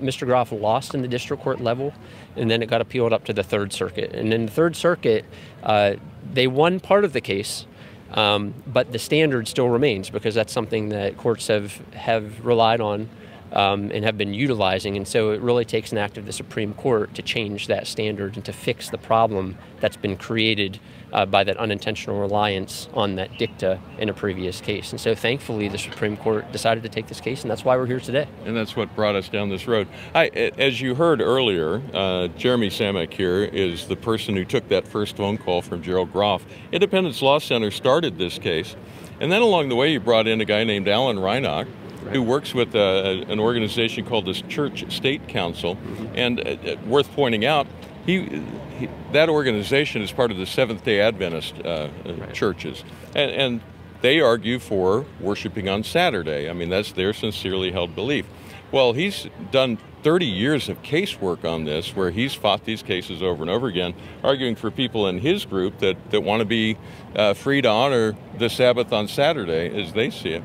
Mr. 0.00 0.26
Groff 0.26 0.52
lost 0.52 0.94
in 0.94 1.02
the 1.02 1.08
district 1.08 1.42
court 1.42 1.60
level, 1.60 1.92
and 2.36 2.48
then 2.48 2.62
it 2.62 2.70
got 2.70 2.80
appealed 2.80 3.12
up 3.12 3.24
to 3.24 3.32
the 3.32 3.42
Third 3.42 3.72
Circuit. 3.72 4.12
And 4.12 4.32
in 4.32 4.46
the 4.46 4.52
Third 4.52 4.76
Circuit, 4.76 5.24
uh, 5.64 5.94
they 6.32 6.46
won 6.46 6.78
part 6.78 7.04
of 7.04 7.12
the 7.12 7.20
case, 7.20 7.66
um, 8.12 8.54
but 8.64 8.92
the 8.92 9.00
standard 9.00 9.48
still 9.48 9.68
remains 9.68 10.08
because 10.08 10.36
that's 10.36 10.52
something 10.52 10.90
that 10.90 11.16
courts 11.16 11.48
have 11.48 11.78
have 11.94 12.44
relied 12.46 12.80
on 12.80 13.08
um, 13.50 13.90
and 13.92 14.04
have 14.04 14.16
been 14.16 14.34
utilizing. 14.34 14.96
And 14.96 15.08
so 15.08 15.32
it 15.32 15.40
really 15.40 15.64
takes 15.64 15.90
an 15.90 15.98
act 15.98 16.16
of 16.16 16.26
the 16.26 16.32
Supreme 16.32 16.74
Court 16.74 17.12
to 17.16 17.22
change 17.22 17.66
that 17.66 17.88
standard 17.88 18.36
and 18.36 18.44
to 18.44 18.52
fix 18.52 18.88
the 18.88 18.98
problem 18.98 19.58
that's 19.80 19.96
been 19.96 20.16
created 20.16 20.78
uh, 21.12 21.26
by 21.26 21.44
that 21.44 21.56
unintentional 21.56 22.20
reliance 22.20 22.88
on 22.94 23.16
that 23.16 23.38
dicta 23.38 23.80
in 23.98 24.08
a 24.08 24.14
previous 24.14 24.60
case. 24.60 24.92
And 24.92 25.00
so 25.00 25.14
thankfully, 25.14 25.68
the 25.68 25.78
Supreme 25.78 26.16
Court 26.16 26.50
decided 26.52 26.82
to 26.82 26.88
take 26.88 27.06
this 27.06 27.20
case, 27.20 27.42
and 27.42 27.50
that's 27.50 27.64
why 27.64 27.76
we're 27.76 27.86
here 27.86 28.00
today. 28.00 28.26
And 28.44 28.56
that's 28.56 28.76
what 28.76 28.94
brought 28.94 29.14
us 29.14 29.28
down 29.28 29.48
this 29.48 29.66
road. 29.66 29.88
I, 30.14 30.26
as 30.58 30.80
you 30.80 30.94
heard 30.94 31.20
earlier, 31.20 31.82
uh, 31.94 32.28
Jeremy 32.28 32.70
Samek 32.70 33.12
here 33.12 33.44
is 33.44 33.86
the 33.86 33.96
person 33.96 34.34
who 34.34 34.44
took 34.44 34.68
that 34.68 34.86
first 34.86 35.16
phone 35.16 35.38
call 35.38 35.62
from 35.62 35.82
Gerald 35.82 36.12
Groff. 36.12 36.44
Independence 36.72 37.22
Law 37.22 37.38
Center 37.38 37.70
started 37.70 38.18
this 38.18 38.38
case. 38.38 38.76
And 39.20 39.32
then 39.32 39.42
along 39.42 39.70
the 39.70 39.76
way, 39.76 39.92
you 39.92 40.00
brought 40.00 40.26
in 40.26 40.40
a 40.40 40.44
guy 40.44 40.64
named 40.64 40.88
Alan 40.88 41.18
Reinach, 41.18 41.66
who 42.12 42.22
works 42.22 42.54
with 42.54 42.74
uh, 42.74 43.24
an 43.28 43.40
organization 43.40 44.04
called 44.04 44.26
the 44.26 44.34
Church 44.34 44.90
State 44.94 45.26
Council. 45.28 45.76
Mm-hmm. 45.76 46.06
And 46.14 46.40
uh, 46.40 46.72
uh, 46.72 46.76
worth 46.86 47.10
pointing 47.12 47.44
out, 47.44 47.66
he, 48.04 48.42
he, 48.78 48.88
that 49.12 49.28
organization 49.28 50.02
is 50.02 50.12
part 50.12 50.30
of 50.30 50.36
the 50.36 50.46
Seventh 50.46 50.84
Day 50.84 51.00
Adventist 51.00 51.54
uh, 51.64 51.88
right. 52.04 52.32
churches, 52.32 52.84
and, 53.14 53.30
and 53.30 53.60
they 54.02 54.20
argue 54.20 54.58
for 54.58 55.06
worshiping 55.20 55.68
on 55.68 55.82
Saturday. 55.82 56.48
I 56.48 56.52
mean, 56.52 56.68
that's 56.68 56.92
their 56.92 57.12
sincerely 57.12 57.72
held 57.72 57.94
belief. 57.94 58.26
Well, 58.72 58.92
he's 58.92 59.28
done 59.52 59.78
30 60.02 60.26
years 60.26 60.68
of 60.68 60.82
casework 60.82 61.44
on 61.44 61.64
this, 61.64 61.94
where 61.94 62.10
he's 62.10 62.34
fought 62.34 62.64
these 62.64 62.82
cases 62.82 63.22
over 63.22 63.42
and 63.42 63.50
over 63.50 63.68
again, 63.68 63.94
arguing 64.22 64.54
for 64.54 64.70
people 64.70 65.06
in 65.08 65.18
his 65.18 65.44
group 65.44 65.78
that, 65.78 66.10
that 66.10 66.22
want 66.22 66.40
to 66.40 66.44
be 66.44 66.76
uh, 67.14 67.34
free 67.34 67.62
to 67.62 67.68
honor 67.68 68.16
the 68.38 68.48
Sabbath 68.48 68.92
on 68.92 69.08
Saturday 69.08 69.68
as 69.80 69.92
they 69.92 70.10
see 70.10 70.30
it. 70.30 70.42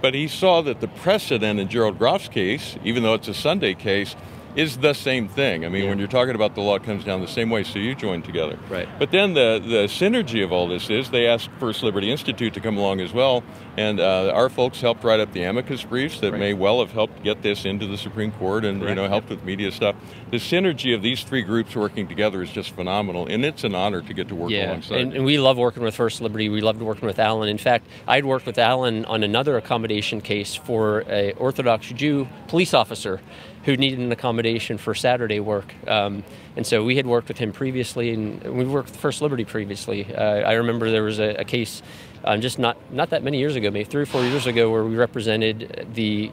But 0.00 0.14
he 0.14 0.28
saw 0.28 0.62
that 0.62 0.80
the 0.80 0.88
precedent 0.88 1.60
in 1.60 1.68
Gerald 1.68 1.98
Groff's 1.98 2.28
case, 2.28 2.76
even 2.84 3.02
though 3.02 3.14
it's 3.14 3.28
a 3.28 3.34
Sunday 3.34 3.74
case, 3.74 4.16
is 4.56 4.78
the 4.78 4.92
same 4.92 5.28
thing. 5.28 5.64
I 5.64 5.68
mean, 5.68 5.84
yeah. 5.84 5.88
when 5.88 5.98
you're 5.98 6.08
talking 6.08 6.34
about 6.34 6.54
the 6.54 6.60
law, 6.60 6.76
it 6.76 6.84
comes 6.84 7.04
down 7.04 7.20
the 7.20 7.28
same 7.28 7.50
way. 7.50 7.64
So 7.64 7.78
you 7.78 7.94
join 7.94 8.22
together. 8.22 8.58
Right. 8.68 8.88
But 8.98 9.10
then 9.10 9.34
the 9.34 9.60
the 9.62 9.84
synergy 9.86 10.44
of 10.44 10.52
all 10.52 10.68
this 10.68 10.90
is 10.90 11.10
they 11.10 11.26
asked 11.26 11.50
First 11.58 11.82
Liberty 11.82 12.10
Institute 12.10 12.54
to 12.54 12.60
come 12.60 12.76
along 12.76 13.00
as 13.00 13.12
well, 13.12 13.42
and 13.76 14.00
uh, 14.00 14.32
our 14.34 14.48
folks 14.48 14.80
helped 14.80 15.04
write 15.04 15.20
up 15.20 15.32
the 15.32 15.42
amicus 15.42 15.82
briefs 15.84 16.20
that 16.20 16.32
right. 16.32 16.40
may 16.40 16.54
well 16.54 16.80
have 16.80 16.92
helped 16.92 17.22
get 17.22 17.42
this 17.42 17.64
into 17.64 17.86
the 17.86 17.98
Supreme 17.98 18.32
Court 18.32 18.64
and 18.64 18.82
right. 18.82 18.90
you 18.90 18.94
know 18.94 19.08
helped 19.08 19.30
with 19.30 19.42
media 19.44 19.72
stuff. 19.72 19.96
The 20.30 20.38
synergy 20.38 20.94
of 20.94 21.02
these 21.02 21.24
three 21.24 21.42
groups 21.42 21.74
working 21.74 22.08
together 22.08 22.42
is 22.42 22.50
just 22.50 22.74
phenomenal, 22.74 23.26
and 23.26 23.44
it's 23.44 23.64
an 23.64 23.74
honor 23.74 24.02
to 24.02 24.14
get 24.14 24.28
to 24.28 24.34
work 24.34 24.50
yeah. 24.50 24.66
alongside. 24.66 25.00
And, 25.00 25.12
and 25.14 25.24
we 25.24 25.38
love 25.38 25.56
working 25.56 25.82
with 25.82 25.94
First 25.94 26.20
Liberty. 26.20 26.48
We 26.48 26.60
loved 26.60 26.82
working 26.82 27.06
with 27.06 27.18
Alan. 27.18 27.48
In 27.48 27.58
fact, 27.58 27.86
I'd 28.06 28.24
worked 28.24 28.46
with 28.46 28.58
Alan 28.58 29.04
on 29.06 29.22
another 29.22 29.56
accommodation 29.56 30.20
case 30.20 30.54
for 30.54 31.04
a 31.08 31.32
Orthodox 31.34 31.88
Jew 31.88 32.28
police 32.48 32.74
officer 32.74 33.20
who 33.64 33.76
needed 33.76 33.98
an 34.00 34.10
accommodation 34.10 34.76
for 34.78 34.94
Saturday 34.94 35.40
work. 35.40 35.72
Um, 35.86 36.24
and 36.56 36.66
so 36.66 36.84
we 36.84 36.96
had 36.96 37.06
worked 37.06 37.28
with 37.28 37.38
him 37.38 37.52
previously, 37.52 38.12
and 38.12 38.42
we 38.42 38.64
worked 38.64 38.90
with 38.90 38.98
First 38.98 39.22
Liberty 39.22 39.44
previously. 39.44 40.12
Uh, 40.12 40.22
I 40.22 40.54
remember 40.54 40.90
there 40.90 41.04
was 41.04 41.20
a, 41.20 41.34
a 41.36 41.44
case 41.44 41.82
um, 42.24 42.40
just 42.40 42.58
not, 42.58 42.76
not 42.92 43.10
that 43.10 43.22
many 43.22 43.38
years 43.38 43.56
ago, 43.56 43.70
maybe 43.70 43.84
three 43.84 44.02
or 44.02 44.06
four 44.06 44.22
years 44.22 44.46
ago, 44.46 44.70
where 44.70 44.84
we 44.84 44.96
represented 44.96 45.88
the 45.94 46.30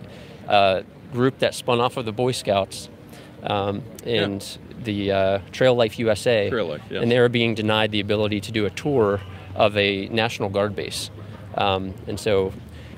uh, 0.48 0.82
group 1.14 1.40
that 1.40 1.56
spun 1.56 1.80
off 1.80 1.98
of 1.98 2.06
the 2.06 2.12
Boy 2.12 2.32
Scouts 2.32 2.90
um, 3.44 3.84
and 4.06 4.42
yeah. 4.42 4.84
the 4.84 5.12
uh, 5.12 5.40
Trail 5.52 5.76
Life 5.76 6.00
USA. 6.00 6.50
Trail 6.50 6.68
Life, 6.68 6.82
yes. 6.90 7.02
And 7.02 7.12
they 7.12 7.20
were 7.20 7.30
being 7.30 7.56
denied 7.56 7.92
the 7.92 8.00
ability 8.00 8.42
to 8.42 8.52
do 8.52 8.66
a 8.66 8.70
tour 8.72 9.22
of 9.56 9.76
a 9.78 10.08
National 10.08 10.50
Guard 10.50 10.76
base. 10.76 11.10
Um, 11.56 11.94
and 12.08 12.20
so 12.20 12.54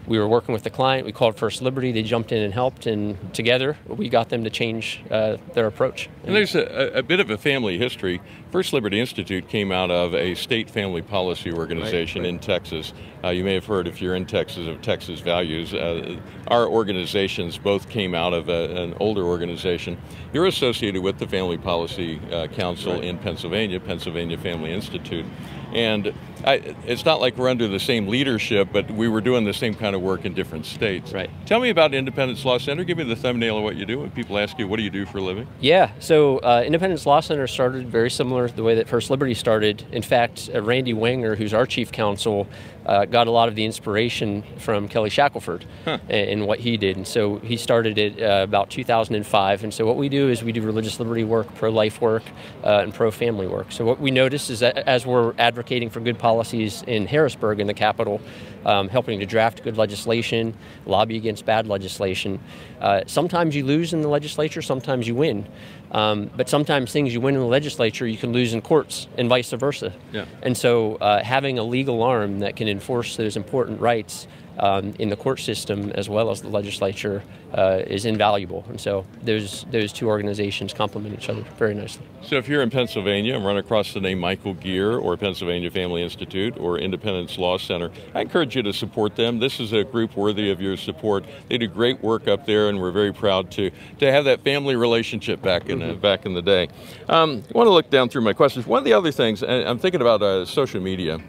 we 0.08 0.18
were 0.18 0.28
working 0.28 0.54
with 0.54 0.64
the 0.64 0.70
client. 0.70 1.06
We 1.06 1.12
called 1.12 1.36
First 1.36 1.62
Liberty. 1.62 1.92
They 1.92 2.04
jumped 2.04 2.32
in 2.32 2.42
and 2.42 2.54
helped, 2.54 2.86
and 2.86 3.34
together 3.34 3.78
we 3.88 4.10
got 4.10 4.30
them 4.30 4.44
to 4.44 4.50
change 4.50 5.02
uh, 5.12 5.38
their 5.54 5.68
approach. 5.68 6.10
And 6.24 6.36
there's 6.36 6.56
a, 6.56 6.92
a, 6.96 7.04
bit 7.04 7.20
of 7.20 7.30
a 7.30 7.38
family 7.38 7.78
history. 7.78 8.22
First 8.52 8.74
Liberty 8.74 9.00
Institute 9.00 9.48
came 9.48 9.72
out 9.72 9.92
of 9.92 10.14
a 10.16 10.36
state 10.36 10.70
family 10.70 11.02
policy 11.02 11.52
organization 11.52 12.24
right, 12.24 12.28
right. 12.28 12.34
in 12.34 12.40
Texas. 12.40 12.94
Uh, 13.24 13.30
you 13.30 13.44
may 13.44 13.54
have 13.54 13.66
heard, 13.66 13.88
if 13.88 14.02
you're 14.02 14.16
in 14.16 14.26
Texas, 14.26 14.68
of 14.68 14.82
Texas 14.82 15.20
Values. 15.20 15.74
Uh, 15.74 16.18
our 16.48 16.68
organizations 16.68 17.58
both 17.58 17.88
came 17.90 18.16
out 18.16 18.34
of 18.34 18.50
a, 18.50 18.76
an 18.82 18.96
older 19.00 19.24
organization. 19.24 19.98
You're 20.34 20.48
associated 20.48 21.02
with 21.02 21.20
the 21.20 21.28
Family 21.28 21.58
Policy 21.58 22.20
uh, 22.32 22.48
Council 22.48 22.96
right. 22.96 23.04
in 23.04 23.18
Pennsylvania, 23.20 23.80
Pennsylvania 23.80 24.38
Family 24.38 24.72
Institute. 24.72 25.26
And 25.74 26.14
I, 26.44 26.76
it's 26.86 27.06
not 27.06 27.22
like 27.22 27.38
we're 27.38 27.50
under 27.50 27.68
the 27.68 27.80
same 27.80 28.08
leadership, 28.08 28.70
but 28.72 28.90
we 28.90 29.08
were 29.08 29.22
doing 29.22 29.46
the 29.46 29.54
same 29.54 29.74
kind 29.74 29.96
of 29.96 30.02
work 30.02 30.26
in 30.26 30.34
different 30.34 30.66
states. 30.66 31.12
Right. 31.14 31.30
Tell 31.46 31.60
me 31.60 31.70
about 31.70 31.94
Independence 31.94 32.44
Law 32.44 32.58
Center. 32.58 32.84
Give 32.84 32.98
me 32.98 33.04
the 33.04 33.16
thumbnail 33.16 33.58
of 33.58 33.64
what 33.64 33.76
you 33.76 33.86
do 33.86 34.00
when 34.00 34.12
people 34.12 34.38
ask 34.38 34.58
you, 34.58 34.68
what 34.68 34.78
do 34.78 34.84
you 34.84 34.90
do 34.90 35.06
for 35.06 35.20
a 35.20 35.22
living? 35.22 35.48
Yeah, 35.60 35.92
so 36.00 36.40
uh, 36.40 36.64
Independence 36.66 37.06
Law 37.06 37.20
Center 37.20 37.48
started 37.48 37.90
very 37.90 38.10
similar 38.10 38.48
to 38.48 38.56
the 38.56 38.64
way 38.64 38.76
that 38.76 38.88
First 38.88 39.10
Liberty 39.10 39.34
started. 39.34 39.86
In 39.92 40.02
fact, 40.02 40.50
uh, 40.54 40.62
Randy 40.62 40.94
Wenger, 40.94 41.36
who's 41.36 41.54
our 41.54 41.66
chief 41.66 41.92
counsel, 41.92 42.48
uh, 42.86 43.06
got 43.06 43.28
a 43.28 43.32
lot 43.32 43.48
of 43.48 43.56
the 43.56 43.66
inspiration 43.66 44.44
from 44.58 44.88
Kelly 44.88 45.10
Shackelford 45.10 45.66
huh. 45.86 46.00
and, 46.10 46.48
what 46.48 46.60
he 46.60 46.78
did. 46.78 46.98
And 46.98 47.08
so 47.08 47.38
he 47.38 47.58
started 47.58 47.98
it 47.98 48.22
uh, 48.22 48.44
about 48.44 48.70
2005. 48.70 49.64
And 49.64 49.74
so 49.74 49.86
what 49.86 49.98
we 49.98 50.10
do 50.10 50.30
is 50.30 50.44
we 50.44 50.52
do 50.52 50.62
religious 50.62 51.00
liberty 51.00 51.24
work, 51.24 51.54
pro 51.56 51.70
life 51.70 52.02
work, 52.02 52.24
uh, 52.64 52.80
and 52.80 52.94
pro 52.94 53.12
family 53.12 53.48
work. 53.48 53.72
So 53.72 53.86
what 53.86 54.00
we 54.00 54.12
notice 54.12 54.50
is 54.50 54.60
that 54.62 54.78
as 54.78 55.06
we're 55.06 55.34
advocating 55.38 55.90
for 55.90 56.00
good 56.00 56.18
policies 56.18 56.84
in 56.88 57.06
Harrisburg, 57.06 57.60
in 57.60 57.68
the 57.68 57.74
capital, 57.74 58.20
um, 58.66 58.90
helping 58.90 59.20
to 59.20 59.26
draft 59.26 59.64
good 59.64 59.78
legislation, 59.78 60.56
lobby 60.86 61.18
against 61.18 61.46
bad 61.46 61.68
legislation, 61.68 62.40
uh, 62.80 63.02
sometimes 63.06 63.56
you 63.56 63.66
lose 63.66 63.94
in 63.94 64.02
the 64.02 64.08
legislature, 64.08 64.62
sometimes 64.62 65.08
you 65.08 65.16
win. 65.16 65.48
Um, 65.92 66.32
but 66.36 66.48
sometimes 66.48 66.92
things 66.92 67.14
you 67.14 67.20
win 67.20 67.36
in 67.36 67.42
the 67.42 67.48
legislature, 67.48 68.08
you 68.08 68.18
can 68.18 68.32
lose 68.32 68.54
in 68.54 68.62
courts, 68.62 69.08
and 69.18 69.28
vice 69.28 69.52
versa. 69.52 69.94
Yeah. 70.14 70.26
And 70.42 70.58
so, 70.58 70.96
uh, 70.96 71.24
having 71.24 71.60
a 71.60 71.64
legal 71.64 72.02
arm 72.02 72.40
that 72.40 72.56
can 72.56 72.68
enforce 72.70 73.18
those 73.18 73.36
important 73.36 73.82
rights 73.82 74.28
um, 74.60 74.94
in 75.00 75.10
the 75.10 75.16
court 75.16 75.40
system 75.40 75.92
as 75.92 76.10
well 76.10 76.30
as 76.30 76.42
the 76.42 76.50
legislature 76.50 77.24
uh, 77.54 77.82
is 77.88 78.06
invaluable. 78.06 78.66
And 78.70 78.80
so 78.80 79.06
those 79.24 79.66
those 79.72 79.92
two 79.92 80.08
organizations 80.08 80.74
complement 80.74 81.16
each 81.16 81.30
other 81.30 81.42
very 81.58 81.74
nicely. 81.74 82.06
So 82.24 82.38
if 82.38 82.48
you're 82.48 82.62
in 82.62 82.70
Pennsylvania 82.70 83.36
and 83.36 83.46
run 83.46 83.58
across 83.58 83.94
the 83.94 84.00
name 84.00 84.20
Michael 84.20 84.54
Geer 84.54 84.98
or 84.98 85.18
Pennsylvania 85.18 85.70
Family 85.72 86.04
Institute 86.04 86.58
or 86.58 86.78
Independence 86.78 87.38
Law 87.38 87.58
Center, 87.58 87.92
I 88.14 88.22
encourage 88.22 88.56
you 88.56 88.64
to 88.64 88.74
support 88.74 89.16
them. 89.16 89.40
This 89.40 89.60
is 89.60 89.74
a 89.74 89.84
group 89.84 90.16
worthy 90.16 90.52
of 90.52 90.62
your 90.62 90.78
support. 90.78 91.26
They 91.50 91.58
do 91.58 91.68
great 91.68 92.02
work 92.02 92.28
up 92.28 92.46
there, 92.46 92.70
and 92.70 92.80
we're 92.80 92.92
very 92.92 93.14
proud 93.14 93.52
to 93.52 93.72
to 94.00 94.12
have 94.12 94.26
that 94.26 94.42
family 94.44 94.76
relationship 94.76 95.42
back 95.42 95.70
in 95.70 95.80
mm-hmm. 95.80 96.00
back 96.00 96.26
in 96.26 96.34
the 96.34 96.42
day. 96.42 96.70
Um, 97.10 97.44
I 97.54 97.58
want 97.58 97.68
to 97.68 97.74
look 97.74 97.90
down 97.90 98.10
through 98.10 98.22
my 98.22 98.34
questions. 98.34 98.66
One 98.66 98.80
of 98.80 98.86
the 98.86 98.94
other 98.94 99.12
things, 99.12 99.44
I'm 99.44 99.80
thinking 99.80 100.02
about 100.02 100.22
uh, 100.22 100.46
social 100.46 100.82
media. 100.82 101.20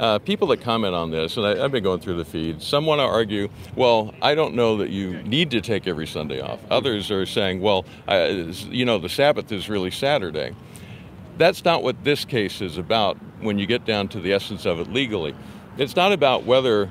Uh, 0.00 0.18
people 0.18 0.48
that 0.48 0.62
comment 0.62 0.94
on 0.94 1.10
this, 1.10 1.36
and 1.36 1.44
I, 1.44 1.58
have 1.58 1.72
been 1.72 1.82
going 1.84 2.00
through 2.00 2.16
the 2.16 2.24
feed, 2.24 2.62
some 2.62 2.86
want 2.86 3.00
to 3.00 3.04
argue, 3.04 3.50
well, 3.76 4.14
I 4.22 4.34
don't 4.34 4.54
know 4.54 4.78
that 4.78 4.88
you 4.88 5.22
need 5.24 5.50
to 5.50 5.60
take 5.60 5.86
every 5.86 6.06
Sunday 6.06 6.40
off. 6.40 6.58
Others 6.70 7.10
are 7.10 7.26
saying, 7.26 7.60
well, 7.60 7.84
you 8.08 8.86
know, 8.86 8.96
the 8.96 9.10
Sabbath 9.10 9.52
is 9.52 9.68
really 9.68 9.90
Saturday. 9.90 10.56
That's 11.36 11.66
not 11.66 11.82
what 11.82 12.02
this 12.02 12.24
case 12.24 12.62
is 12.62 12.78
about 12.78 13.18
when 13.42 13.58
you 13.58 13.66
get 13.66 13.84
down 13.84 14.08
to 14.08 14.20
the 14.20 14.32
essence 14.32 14.64
of 14.64 14.80
it 14.80 14.90
legally. 14.90 15.34
It's 15.76 15.96
not 15.96 16.12
about 16.12 16.44
whether 16.44 16.90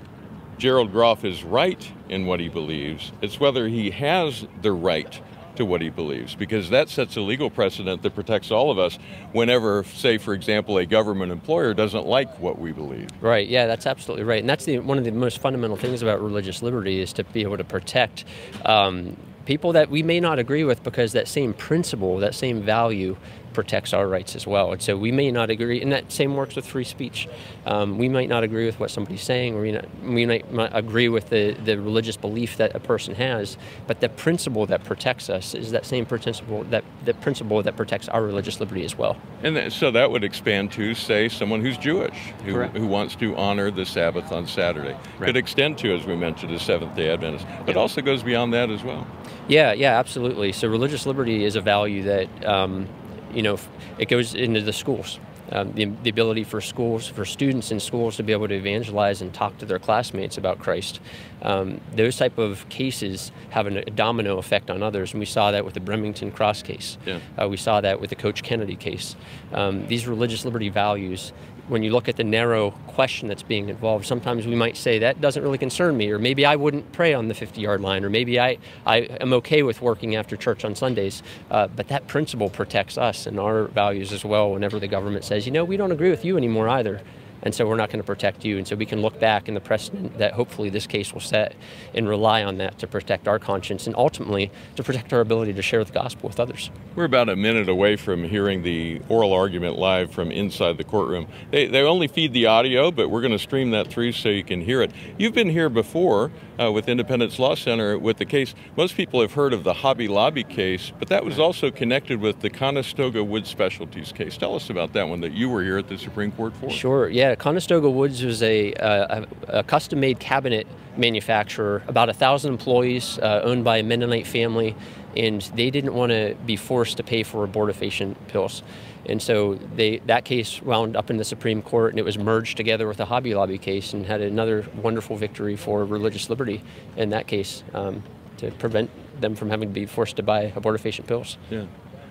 Gerald 0.59 0.91
Groff 0.91 1.25
is 1.25 1.43
right 1.43 1.91
in 2.09 2.27
what 2.27 2.39
he 2.39 2.47
believes, 2.47 3.11
it's 3.23 3.39
whether 3.39 3.67
he 3.67 3.89
has 3.89 4.45
the 4.61 4.71
right 4.71 5.19
to 5.59 5.65
what 5.65 5.81
he 5.81 5.89
believes 5.89 6.35
because 6.35 6.69
that 6.69 6.89
sets 6.89 7.17
a 7.17 7.21
legal 7.21 7.49
precedent 7.49 8.01
that 8.01 8.15
protects 8.15 8.49
all 8.49 8.71
of 8.71 8.79
us 8.79 8.97
whenever, 9.33 9.83
say, 9.83 10.17
for 10.17 10.33
example, 10.33 10.77
a 10.77 10.85
government 10.85 11.31
employer 11.31 11.73
doesn't 11.73 12.07
like 12.07 12.39
what 12.39 12.57
we 12.57 12.71
believe. 12.71 13.09
Right, 13.21 13.47
yeah, 13.47 13.67
that's 13.67 13.85
absolutely 13.85 14.23
right. 14.23 14.39
And 14.39 14.49
that's 14.49 14.65
the, 14.65 14.79
one 14.79 14.97
of 14.97 15.03
the 15.03 15.11
most 15.11 15.39
fundamental 15.39 15.75
things 15.75 16.01
about 16.01 16.21
religious 16.21 16.63
liberty 16.63 17.01
is 17.01 17.13
to 17.13 17.25
be 17.25 17.41
able 17.41 17.57
to 17.57 17.63
protect 17.65 18.23
um, 18.65 19.17
people 19.45 19.73
that 19.73 19.89
we 19.89 20.01
may 20.01 20.21
not 20.21 20.39
agree 20.39 20.63
with 20.63 20.81
because 20.81 21.11
that 21.11 21.27
same 21.27 21.53
principle, 21.53 22.17
that 22.19 22.33
same 22.33 22.61
value, 22.61 23.17
protects 23.59 23.93
our 23.93 24.07
rights 24.07 24.37
as 24.37 24.47
well. 24.47 24.71
And 24.71 24.81
so 24.81 24.95
we 24.95 25.11
may 25.11 25.31
not 25.31 25.49
agree, 25.49 25.81
and 25.81 25.91
that 25.91 26.13
same 26.13 26.37
works 26.37 26.55
with 26.55 26.65
free 26.65 26.85
speech. 26.85 27.27
Um, 27.65 27.97
we 27.97 28.07
might 28.07 28.29
not 28.29 28.41
agree 28.41 28.65
with 28.65 28.79
what 28.79 28.89
somebody's 28.89 29.21
saying, 29.21 29.53
or 29.53 29.61
we, 29.63 29.73
not, 29.73 29.85
we 30.01 30.25
might 30.25 30.49
not 30.53 30.71
agree 30.73 31.09
with 31.09 31.27
the, 31.29 31.51
the 31.65 31.75
religious 31.75 32.15
belief 32.15 32.55
that 32.55 32.73
a 32.73 32.79
person 32.79 33.15
has, 33.15 33.57
but 33.85 33.99
the 33.99 34.07
principle 34.07 34.65
that 34.67 34.85
protects 34.85 35.29
us 35.29 35.53
is 35.53 35.71
that 35.71 35.85
same 35.85 36.05
principle 36.05 36.63
that 36.69 36.85
the 37.03 37.13
principle 37.15 37.61
that 37.61 37.75
protects 37.75 38.07
our 38.07 38.23
religious 38.23 38.61
liberty 38.61 38.85
as 38.85 38.97
well. 38.97 39.17
And 39.43 39.57
th- 39.57 39.73
so 39.73 39.91
that 39.91 40.09
would 40.09 40.23
expand 40.23 40.71
to, 40.73 40.95
say, 40.95 41.27
someone 41.27 41.59
who's 41.59 41.77
Jewish, 41.77 42.17
who, 42.45 42.63
who 42.63 42.87
wants 42.87 43.15
to 43.17 43.35
honor 43.35 43.71
the 43.71 43.85
Sabbath 43.85 44.31
on 44.31 44.47
Saturday. 44.47 44.95
Right. 45.17 45.27
Could 45.27 45.35
extend 45.35 45.77
to, 45.79 45.93
as 45.93 46.05
we 46.05 46.15
mentioned, 46.15 46.53
a 46.53 46.59
Seventh 46.59 46.95
day 46.95 47.09
Adventist, 47.09 47.45
but 47.65 47.75
also 47.75 48.01
goes 48.01 48.23
beyond 48.23 48.53
that 48.53 48.69
as 48.69 48.83
well. 48.85 49.05
Yeah, 49.49 49.73
yeah, 49.73 49.99
absolutely. 49.99 50.53
So 50.53 50.69
religious 50.69 51.05
liberty 51.05 51.43
is 51.43 51.57
a 51.57 51.61
value 51.61 52.03
that, 52.03 52.45
um, 52.45 52.87
you 53.33 53.41
know, 53.41 53.57
it 53.98 54.07
goes 54.07 54.33
into 54.33 54.62
the 54.62 54.74
schools. 54.74 55.19
Um, 55.51 55.74
the, 55.74 55.86
the, 55.86 56.12
ability 56.12 56.43
for 56.43 56.62
schools, 56.62 57.07
for 57.07 57.25
students 57.25 57.71
in 57.71 57.79
schools 57.79 58.17
to 58.17 58.24
be 58.24 58.33
able 58.33 58.48
to 58.48 58.53
evangelize 58.53 59.19
and 59.24 59.33
talk 59.33 59.57
to 59.57 59.65
their 59.65 59.79
classmates 59.79 60.38
about 60.38 60.59
Christ. 60.59 61.00
Um, 61.41 61.81
those 61.95 62.17
type 62.17 62.38
of 62.38 62.69
cases 62.69 63.31
have 63.50 63.65
a 63.65 63.81
domino 63.89 64.38
effect 64.38 64.69
on 64.69 64.83
others, 64.83 65.12
and 65.12 65.19
we 65.19 65.25
saw 65.25 65.50
that 65.50 65.65
with 65.65 65.74
the 65.74 65.79
Bremerton 65.79 66.31
Cross 66.31 66.62
case. 66.62 67.00
Yeah. 67.03 67.19
Uh, 67.36 67.50
we 67.50 67.57
saw 67.57 67.81
that 67.81 68.00
with 68.00 68.12
the 68.12 68.15
Coach 68.15 68.43
Kennedy 68.43 68.75
case. 68.75 69.15
Um, 69.51 69.88
these 69.88 70.05
religious 70.05 70.45
liberty 70.45 70.69
values 70.69 71.33
when 71.69 71.83
you 71.83 71.91
look 71.91 72.09
at 72.09 72.17
the 72.17 72.23
narrow 72.23 72.71
question 72.88 73.27
that's 73.27 73.43
being 73.43 73.69
involved, 73.69 74.05
sometimes 74.05 74.45
we 74.45 74.55
might 74.55 74.75
say 74.75 74.99
that 74.99 75.21
doesn't 75.21 75.41
really 75.43 75.57
concern 75.57 75.95
me, 75.95 76.09
or 76.11 76.19
maybe 76.19 76.45
I 76.45 76.55
wouldn't 76.55 76.91
pray 76.91 77.13
on 77.13 77.27
the 77.27 77.33
50 77.33 77.61
yard 77.61 77.81
line, 77.81 78.03
or 78.03 78.09
maybe 78.09 78.39
I, 78.39 78.57
I 78.85 78.97
am 79.21 79.33
okay 79.33 79.63
with 79.63 79.81
working 79.81 80.15
after 80.15 80.35
church 80.35 80.65
on 80.65 80.75
Sundays. 80.75 81.23
Uh, 81.49 81.67
but 81.67 81.88
that 81.88 82.07
principle 82.07 82.49
protects 82.49 82.97
us 82.97 83.25
and 83.25 83.39
our 83.39 83.65
values 83.65 84.11
as 84.11 84.25
well 84.25 84.51
whenever 84.51 84.79
the 84.79 84.88
government 84.88 85.23
says, 85.23 85.45
you 85.45 85.51
know, 85.51 85.63
we 85.63 85.77
don't 85.77 85.91
agree 85.91 86.09
with 86.09 86.25
you 86.25 86.38
anymore 86.38 86.67
either 86.69 87.01
and 87.41 87.53
so 87.53 87.67
we're 87.67 87.75
not 87.75 87.89
going 87.89 88.00
to 88.01 88.05
protect 88.05 88.46
you. 88.46 88.58
And 88.58 88.67
so 88.67 88.75
we 88.75 88.86
can 88.86 89.01
look 89.01 89.19
back 89.19 89.48
in 89.48 89.53
the 89.53 89.60
precedent 89.60 90.17
that 90.17 90.34
hopefully 90.34 90.69
this 90.69 90.88
case 90.88 91.13
will 91.13 91.22
set 91.22 91.55
and 91.93 92.08
rely 92.08 92.43
on 92.43 92.58
that 92.58 92.79
to 92.79 92.88
protect 92.88 93.27
our 93.27 93.39
conscience 93.39 93.88
and 93.88 93.96
ultimately 93.96 94.51
to 94.75 94.84
protect 94.84 95.13
our 95.13 95.22
ability 95.22 95.53
to 95.53 95.62
share 95.62 95.84
the 95.84 95.91
gospel 95.91 96.29
with 96.29 96.39
others. 96.39 96.72
We're 96.96 97.05
about 97.05 97.29
a 97.29 97.36
minute 97.36 97.69
away 97.69 97.96
from 97.96 98.24
hearing 98.24 98.63
the 98.63 99.01
oral 99.10 99.34
argument 99.34 99.77
live 99.77 100.12
from 100.12 100.31
inside 100.31 100.77
the 100.77 100.84
courtroom. 100.84 101.27
They, 101.51 101.67
they 101.67 101.81
only 101.81 102.08
feed 102.08 102.34
the 102.34 102.48
audio, 102.48 102.91
but 102.91 103.10
we're 103.10 103.22
going 103.22 103.31
to 103.31 103.39
stream 103.39 103.72
that 103.72 103.88
through 103.88 104.13
so 104.13 104.29
you 104.29 104.43
can 104.43 104.62
hear 104.62 104.81
it. 104.81 104.91
You've 105.17 105.34
been 105.34 105.50
here 105.50 105.69
before 105.69 106.31
uh, 106.60 106.72
with 106.72 106.89
Independence 106.89 107.39
Law 107.39 107.55
Center 107.55 107.98
with 107.98 108.17
the 108.17 108.25
case. 108.25 108.53
Most 108.75 108.96
people 108.96 109.22
have 109.22 109.34
heard 109.34 109.53
of 109.53 109.63
the 109.63 109.74
Hobby 109.74 110.08
Lobby 110.08 110.43
case, 110.43 110.91
but 111.00 111.08
that 111.08 111.24
was 111.24 111.39
also 111.39 111.72
connected 111.72 112.19
with 112.19 112.41
the 112.41 112.50
Conestoga 112.50 113.24
Wood 113.24 113.48
Specialties 113.48 114.12
case. 114.12 114.38
Tell 114.38 114.55
us 114.55 114.69
about 114.69 114.93
that 114.93 115.08
one 115.08 115.22
that 115.22 115.31
you 115.31 115.50
were 115.50 115.63
here 115.63 115.77
at 115.77 115.88
the 115.88 115.98
Supreme 115.98 116.31
Court 116.31 116.53
for. 116.58 116.69
Sure. 116.69 117.08
Yeah, 117.10 117.28
Conestoga 117.36 117.89
Woods 117.89 118.24
was 118.24 118.41
a, 118.41 118.74
a, 118.74 119.27
a 119.48 119.63
custom-made 119.63 120.19
cabinet 120.19 120.67
manufacturer, 120.98 121.83
about 121.88 122.09
a 122.09 122.13
thousand 122.13 122.51
employees, 122.51 123.17
uh, 123.19 123.41
owned 123.43 123.63
by 123.63 123.77
a 123.77 123.83
Mennonite 123.83 124.27
family, 124.27 124.75
and 125.15 125.41
they 125.55 125.69
didn't 125.69 125.93
want 125.93 126.12
to 126.12 126.36
be 126.45 126.55
forced 126.55 126.98
to 126.98 127.03
pay 127.03 127.24
for 127.24 127.48
abortifacient 127.48 128.15
pills. 128.27 128.63
And 129.05 129.21
so 129.21 129.55
they, 129.75 130.00
that 130.05 130.25
case 130.25 130.62
wound 130.62 130.95
up 130.95 131.09
in 131.09 131.17
the 131.17 131.24
Supreme 131.24 131.62
Court 131.62 131.93
and 131.93 132.00
it 132.00 132.05
was 132.05 132.17
merged 132.17 132.57
together 132.57 132.88
with 132.88 132.98
the 132.98 133.05
Hobby 133.05 133.33
Lobby 133.33 133.57
case 133.57 133.93
and 133.93 134.05
had 134.05 134.21
another 134.21 134.65
wonderful 134.83 135.15
victory 135.15 135.55
for 135.55 135.83
religious 135.83 136.29
liberty 136.29 136.62
in 136.95 137.09
that 137.09 137.25
case 137.25 137.63
um, 137.74 138.03
to 138.38 138.51
prevent 138.51 138.91
them 139.19 139.36
from 139.36 139.50
having 139.50 139.69
to 139.69 139.74
be 139.74 139.86
forced 139.86 140.17
to 140.17 140.24
buy 140.24 140.51
abortifacient 140.51 141.07
pills. 141.07 141.38
Yeah. 141.50 141.65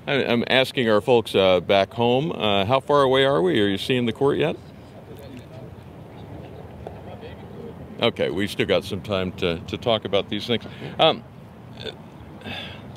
I'm 0.07 0.43
asking 0.49 0.89
our 0.89 1.03
folks 1.03 1.35
uh, 1.35 1.61
back 1.61 1.93
home, 1.93 2.33
uh, 2.33 2.65
how 2.65 2.81
far 2.81 3.03
away 3.03 3.27
are 3.27 3.43
we? 3.43 3.61
Are 3.61 3.69
you 3.69 3.77
seeing 3.77 4.07
the 4.07 4.13
court 4.13 4.39
yet? 4.39 4.57
Okay, 8.00 8.31
we've 8.31 8.50
still 8.50 8.67
got 8.67 8.85
some 8.85 9.00
time 9.00 9.33
to, 9.33 9.59
to 9.59 9.76
talk 9.76 10.05
about 10.05 10.28
these 10.28 10.47
things. 10.47 10.62
Um, 11.00 11.25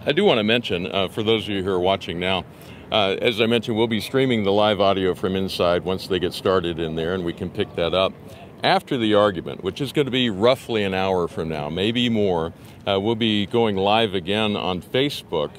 I 0.06 0.12
do 0.12 0.24
want 0.24 0.38
to 0.38 0.44
mention, 0.44 0.86
uh, 0.86 1.08
for 1.08 1.24
those 1.24 1.44
of 1.46 1.50
you 1.50 1.64
who 1.64 1.72
are 1.72 1.80
watching 1.80 2.20
now, 2.20 2.46
uh, 2.92 3.16
as 3.20 3.42
I 3.42 3.48
mentioned, 3.48 3.78
we'll 3.78 3.88
be 3.88 4.00
streaming 4.00 4.44
the 4.44 4.52
live 4.52 4.80
audio 4.80 5.16
from 5.16 5.36
inside 5.36 5.84
once 5.86 6.06
they 6.06 6.20
get 6.20 6.34
started 6.34 6.78
in 6.80 6.96
there, 6.96 7.16
and 7.16 7.26
we 7.26 7.34
can 7.34 7.50
pick 7.50 7.76
that 7.78 7.96
up. 7.96 8.14
After 8.64 8.96
the 8.96 9.16
argument, 9.16 9.64
which 9.64 9.82
is 9.82 9.92
going 9.92 10.06
to 10.06 10.12
be 10.12 10.30
roughly 10.30 10.84
an 10.84 10.94
hour 10.94 11.28
from 11.28 11.50
now, 11.50 11.68
maybe 11.70 12.08
more, 12.08 12.54
uh, 12.88 13.00
we'll 13.00 13.16
be 13.16 13.48
going 13.48 13.78
live 13.78 14.14
again 14.14 14.56
on 14.56 14.84
Facebook 14.84 15.50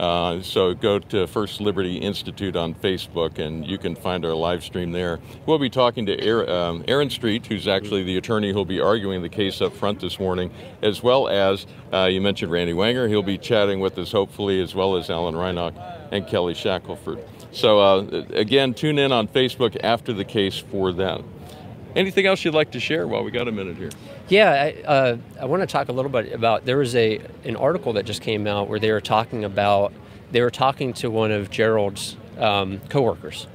uh, 0.00 0.40
so 0.40 0.72
go 0.72 0.98
to 0.98 1.26
First 1.26 1.60
Liberty 1.60 1.98
Institute 1.98 2.56
on 2.56 2.72
Facebook 2.72 3.38
and 3.38 3.66
you 3.66 3.76
can 3.76 3.94
find 3.94 4.24
our 4.24 4.34
live 4.34 4.64
stream 4.64 4.92
there. 4.92 5.20
We'll 5.44 5.58
be 5.58 5.68
talking 5.68 6.06
to 6.06 6.18
Aaron, 6.18 6.48
um, 6.48 6.84
Aaron 6.88 7.10
Streett, 7.10 7.44
who's 7.44 7.68
actually 7.68 8.04
the 8.04 8.16
attorney 8.16 8.50
who'll 8.50 8.64
be 8.64 8.80
arguing 8.80 9.20
the 9.20 9.28
case 9.28 9.60
up 9.60 9.74
front 9.74 10.00
this 10.00 10.18
morning, 10.18 10.50
as 10.80 11.02
well 11.02 11.28
as 11.28 11.66
uh, 11.92 12.06
you 12.06 12.22
mentioned 12.22 12.50
Randy 12.50 12.72
Wenger. 12.72 13.08
He'll 13.08 13.22
be 13.22 13.36
chatting 13.36 13.78
with 13.78 13.98
us 13.98 14.10
hopefully, 14.10 14.62
as 14.62 14.74
well 14.74 14.96
as 14.96 15.10
Alan 15.10 15.36
Reinach 15.36 15.74
and 16.10 16.26
Kelly 16.26 16.54
Shackelford. 16.54 17.18
So 17.52 17.78
uh, 17.78 18.24
again, 18.30 18.72
tune 18.72 18.98
in 18.98 19.12
on 19.12 19.28
Facebook 19.28 19.78
after 19.84 20.14
the 20.14 20.24
case 20.24 20.56
for 20.56 20.92
that. 20.94 21.20
Anything 21.94 22.24
else 22.24 22.42
you'd 22.42 22.54
like 22.54 22.70
to 22.70 22.80
share 22.80 23.06
while 23.06 23.22
we 23.22 23.30
got 23.30 23.48
a 23.48 23.52
minute 23.52 23.76
here? 23.76 23.90
Yeah, 24.30 24.52
I, 24.52 24.82
uh, 24.82 25.16
I 25.40 25.44
want 25.46 25.62
to 25.62 25.66
talk 25.66 25.88
a 25.88 25.92
little 25.92 26.10
bit 26.10 26.32
about. 26.32 26.64
There 26.64 26.76
was 26.78 26.94
a 26.94 27.20
an 27.44 27.56
article 27.56 27.94
that 27.94 28.04
just 28.06 28.22
came 28.22 28.46
out 28.46 28.68
where 28.68 28.78
they 28.78 28.92
were 28.92 29.00
talking 29.00 29.44
about. 29.44 29.92
They 30.30 30.40
were 30.40 30.52
talking 30.52 30.92
to 30.94 31.10
one 31.10 31.32
of 31.32 31.50
Gerald's 31.50 32.16
um, 32.38 32.80
coworkers, 32.88 33.48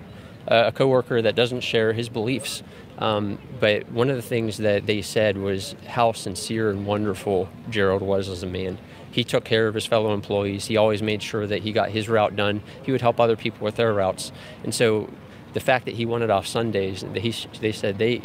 uh, 0.50 0.66
a 0.68 0.72
coworker 0.74 1.22
that 1.22 1.34
doesn't 1.34 1.62
share 1.62 1.94
his 1.94 2.10
beliefs. 2.10 2.62
Um, 2.98 3.40
but 3.62 3.90
one 3.90 4.10
of 4.10 4.18
the 4.18 4.22
things 4.22 4.58
that 4.58 4.86
they 4.86 5.02
said 5.02 5.38
was 5.38 5.76
how 5.88 6.12
sincere 6.12 6.70
and 6.70 6.86
wonderful 6.86 7.48
Gerald 7.70 8.02
was 8.02 8.28
as 8.28 8.44
a 8.44 8.48
man. 8.48 8.78
He 9.10 9.24
took 9.24 9.46
care 9.46 9.70
of 9.70 9.76
his 9.76 9.86
fellow 9.86 10.14
employees. 10.14 10.66
He 10.66 10.76
always 10.76 11.02
made 11.02 11.24
sure 11.24 11.48
that 11.48 11.62
he 11.64 11.72
got 11.72 11.90
his 11.90 12.10
route 12.10 12.36
done. 12.36 12.62
He 12.84 12.92
would 12.92 13.02
help 13.02 13.22
other 13.22 13.38
people 13.38 13.64
with 13.64 13.78
their 13.78 13.94
routes. 13.94 14.34
And 14.64 14.76
so 14.76 15.10
the 15.54 15.62
fact 15.62 15.86
that 15.86 15.96
he 15.96 16.06
wanted 16.06 16.30
off 16.30 16.46
Sundays, 16.48 17.06
he, 17.16 17.34
they 17.62 17.72
said 17.72 17.98
they, 17.98 18.24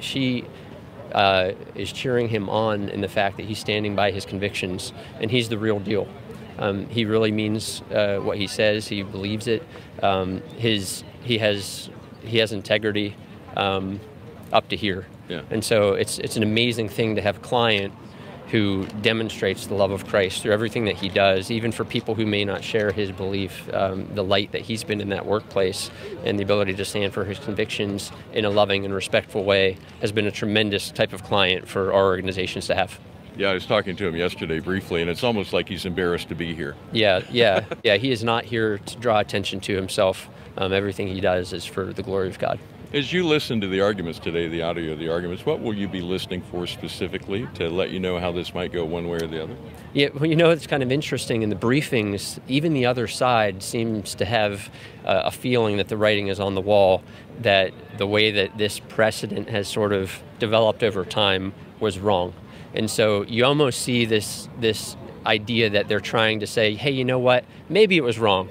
she 0.00 0.46
uh, 1.12 1.52
is 1.74 1.92
cheering 1.92 2.28
him 2.28 2.48
on 2.48 2.88
in 2.88 3.00
the 3.00 3.08
fact 3.08 3.36
that 3.36 3.46
he's 3.46 3.58
standing 3.58 3.96
by 3.96 4.10
his 4.10 4.24
convictions 4.24 4.92
and 5.20 5.30
he's 5.30 5.48
the 5.48 5.58
real 5.58 5.78
deal. 5.78 6.08
Um, 6.58 6.86
he 6.88 7.04
really 7.04 7.32
means 7.32 7.82
uh, 7.90 8.18
what 8.18 8.36
he 8.36 8.46
says. 8.46 8.86
He 8.86 9.02
believes 9.02 9.46
it. 9.46 9.62
Um, 10.02 10.42
his 10.56 11.04
he 11.22 11.38
has 11.38 11.90
he 12.22 12.38
has 12.38 12.52
integrity 12.52 13.16
um, 13.56 14.00
up 14.52 14.68
to 14.68 14.76
here. 14.76 15.06
Yeah. 15.28 15.42
And 15.50 15.64
so 15.64 15.94
it's 15.94 16.18
it's 16.18 16.36
an 16.36 16.42
amazing 16.42 16.88
thing 16.88 17.16
to 17.16 17.22
have 17.22 17.38
a 17.38 17.40
client 17.40 17.94
who 18.50 18.84
demonstrates 19.02 19.66
the 19.66 19.74
love 19.74 19.90
of 19.92 20.06
Christ 20.06 20.42
through 20.42 20.52
everything 20.52 20.84
that 20.86 20.96
he 20.96 21.08
does, 21.08 21.50
even 21.50 21.70
for 21.70 21.84
people 21.84 22.14
who 22.14 22.26
may 22.26 22.44
not 22.44 22.64
share 22.64 22.90
his 22.90 23.12
belief. 23.12 23.72
Um, 23.72 24.08
the 24.14 24.24
light 24.24 24.52
that 24.52 24.62
he's 24.62 24.82
been 24.82 25.00
in 25.00 25.10
that 25.10 25.24
workplace 25.24 25.90
and 26.24 26.38
the 26.38 26.42
ability 26.42 26.74
to 26.74 26.84
stand 26.84 27.12
for 27.12 27.24
his 27.24 27.38
convictions 27.38 28.10
in 28.32 28.44
a 28.44 28.50
loving 28.50 28.84
and 28.84 28.92
respectful 28.92 29.44
way 29.44 29.76
has 30.00 30.10
been 30.10 30.26
a 30.26 30.30
tremendous 30.32 30.90
type 30.90 31.12
of 31.12 31.22
client 31.22 31.68
for 31.68 31.92
our 31.92 32.04
organizations 32.04 32.66
to 32.66 32.74
have. 32.74 32.98
Yeah, 33.36 33.50
I 33.50 33.54
was 33.54 33.66
talking 33.66 33.96
to 33.96 34.06
him 34.06 34.16
yesterday 34.16 34.58
briefly, 34.58 35.00
and 35.00 35.10
it's 35.10 35.22
almost 35.22 35.52
like 35.52 35.68
he's 35.68 35.86
embarrassed 35.86 36.28
to 36.28 36.34
be 36.34 36.54
here. 36.54 36.76
Yeah, 36.92 37.22
yeah, 37.30 37.64
yeah. 37.84 37.96
He 37.96 38.10
is 38.10 38.24
not 38.24 38.44
here 38.44 38.78
to 38.78 38.96
draw 38.96 39.20
attention 39.20 39.60
to 39.60 39.74
himself. 39.74 40.28
Um, 40.56 40.72
everything 40.72 41.06
he 41.08 41.20
does 41.20 41.52
is 41.52 41.64
for 41.64 41.92
the 41.92 42.02
glory 42.02 42.28
of 42.28 42.38
God. 42.38 42.58
As 42.92 43.12
you 43.12 43.24
listen 43.24 43.60
to 43.60 43.68
the 43.68 43.80
arguments 43.80 44.18
today, 44.18 44.48
the 44.48 44.62
audio 44.62 44.94
of 44.94 44.98
the 44.98 45.08
arguments, 45.08 45.46
what 45.46 45.60
will 45.60 45.72
you 45.72 45.86
be 45.86 46.00
listening 46.00 46.42
for 46.42 46.66
specifically 46.66 47.46
to 47.54 47.70
let 47.70 47.90
you 47.90 48.00
know 48.00 48.18
how 48.18 48.32
this 48.32 48.52
might 48.52 48.72
go 48.72 48.84
one 48.84 49.06
way 49.06 49.18
or 49.18 49.28
the 49.28 49.40
other? 49.40 49.56
Yeah, 49.92 50.08
well, 50.12 50.26
you 50.26 50.34
know, 50.34 50.50
it's 50.50 50.66
kind 50.66 50.82
of 50.82 50.90
interesting. 50.90 51.42
In 51.42 51.50
the 51.50 51.56
briefings, 51.56 52.40
even 52.48 52.74
the 52.74 52.86
other 52.86 53.06
side 53.06 53.62
seems 53.62 54.16
to 54.16 54.24
have 54.24 54.70
uh, 55.04 55.22
a 55.26 55.30
feeling 55.30 55.76
that 55.76 55.86
the 55.86 55.96
writing 55.96 56.26
is 56.26 56.40
on 56.40 56.56
the 56.56 56.60
wall, 56.60 57.04
that 57.38 57.72
the 57.96 58.08
way 58.08 58.32
that 58.32 58.58
this 58.58 58.80
precedent 58.80 59.48
has 59.48 59.68
sort 59.68 59.92
of 59.92 60.20
developed 60.40 60.82
over 60.82 61.04
time 61.04 61.52
was 61.78 62.00
wrong. 62.00 62.34
And 62.74 62.90
so 62.90 63.22
you 63.22 63.44
almost 63.44 63.82
see 63.82 64.04
this, 64.04 64.48
this 64.58 64.96
idea 65.26 65.70
that 65.70 65.86
they're 65.86 66.00
trying 66.00 66.40
to 66.40 66.46
say, 66.48 66.74
hey, 66.74 66.90
you 66.90 67.04
know 67.04 67.20
what, 67.20 67.44
maybe 67.68 67.96
it 67.96 68.02
was 68.02 68.18
wrong. 68.18 68.48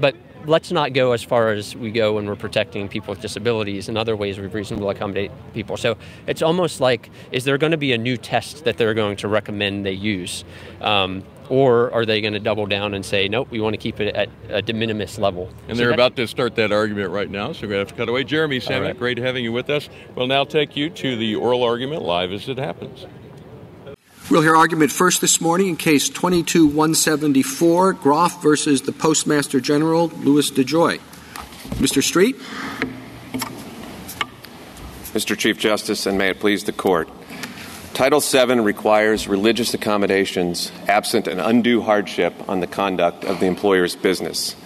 But 0.00 0.16
let's 0.46 0.70
not 0.70 0.92
go 0.92 1.12
as 1.12 1.22
far 1.22 1.50
as 1.50 1.74
we 1.76 1.90
go 1.90 2.14
when 2.14 2.26
we're 2.26 2.36
protecting 2.36 2.88
people 2.88 3.12
with 3.12 3.20
disabilities 3.20 3.88
and 3.88 3.98
other 3.98 4.16
ways 4.16 4.38
we've 4.38 4.54
reasonably 4.54 4.94
accommodate 4.94 5.30
people. 5.52 5.76
So 5.76 5.96
it's 6.26 6.42
almost 6.42 6.80
like, 6.80 7.10
is 7.32 7.44
there 7.44 7.58
going 7.58 7.72
to 7.72 7.78
be 7.78 7.92
a 7.92 7.98
new 7.98 8.16
test 8.16 8.64
that 8.64 8.76
they're 8.76 8.94
going 8.94 9.16
to 9.16 9.28
recommend 9.28 9.84
they 9.86 9.92
use? 9.92 10.44
Um, 10.80 11.24
or 11.48 11.92
are 11.92 12.06
they 12.06 12.20
going 12.20 12.32
to 12.32 12.40
double 12.40 12.66
down 12.66 12.94
and 12.94 13.04
say, 13.04 13.28
nope, 13.28 13.50
we 13.50 13.60
want 13.60 13.74
to 13.74 13.78
keep 13.78 14.00
it 14.00 14.14
at 14.14 14.28
a 14.48 14.62
de 14.62 14.72
minimis 14.72 15.18
level? 15.18 15.50
And 15.68 15.76
so 15.76 15.84
they're 15.84 15.92
about 15.92 16.16
to 16.16 16.26
start 16.26 16.54
that 16.56 16.72
argument 16.72 17.10
right 17.10 17.30
now, 17.30 17.52
so 17.52 17.62
we're 17.62 17.74
going 17.74 17.84
to 17.84 17.88
have 17.88 17.88
to 17.88 17.94
cut 17.94 18.08
away. 18.08 18.24
Jeremy 18.24 18.60
Samek, 18.60 18.82
right. 18.82 18.98
great 18.98 19.18
having 19.18 19.44
you 19.44 19.52
with 19.52 19.68
us. 19.68 19.88
We'll 20.14 20.26
now 20.26 20.44
take 20.44 20.76
you 20.76 20.88
to 20.90 21.16
the 21.16 21.34
oral 21.34 21.62
argument 21.62 22.02
live 22.02 22.32
as 22.32 22.48
it 22.48 22.56
happens. 22.56 23.06
We'll 24.30 24.40
hear 24.40 24.56
argument 24.56 24.90
first 24.90 25.20
this 25.20 25.38
morning 25.38 25.68
in 25.68 25.76
case 25.76 26.08
22174, 26.08 27.92
Groff 27.92 28.42
versus 28.42 28.80
the 28.80 28.90
Postmaster 28.90 29.60
General, 29.60 30.08
Louis 30.08 30.50
DeJoy. 30.50 30.98
Mr. 31.74 32.00
Streett? 32.00 32.32
Mr. 35.12 35.36
Chief 35.36 35.58
Justice, 35.58 36.06
and 36.06 36.16
may 36.16 36.30
it 36.30 36.40
please 36.40 36.64
the 36.64 36.72
Court. 36.72 37.10
Title 37.92 38.20
VII 38.20 38.60
requires 38.60 39.28
religious 39.28 39.74
accommodations 39.74 40.72
absent 40.88 41.28
an 41.28 41.38
undue 41.38 41.82
hardship 41.82 42.32
on 42.48 42.60
the 42.60 42.66
conduct 42.66 43.26
of 43.26 43.40
the 43.40 43.46
employer's 43.46 43.94
business. 43.94 44.56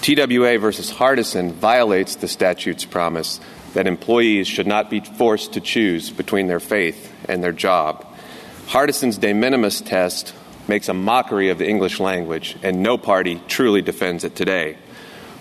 TWA 0.00 0.58
versus 0.58 0.90
Hardison 0.90 1.52
violates 1.52 2.16
the 2.16 2.28
statute's 2.28 2.86
promise 2.86 3.40
that 3.74 3.86
employees 3.86 4.48
should 4.48 4.66
not 4.66 4.88
be 4.88 5.00
forced 5.00 5.52
to 5.52 5.60
choose 5.60 6.08
between 6.08 6.46
their 6.46 6.60
faith 6.60 7.12
and 7.28 7.44
their 7.44 7.52
job. 7.52 8.06
Hardison's 8.72 9.18
de 9.18 9.34
minimis 9.34 9.82
test 9.82 10.32
makes 10.66 10.88
a 10.88 10.94
mockery 10.94 11.50
of 11.50 11.58
the 11.58 11.68
English 11.68 12.00
language, 12.00 12.56
and 12.62 12.82
no 12.82 12.96
party 12.96 13.38
truly 13.46 13.82
defends 13.82 14.24
it 14.24 14.34
today. 14.34 14.78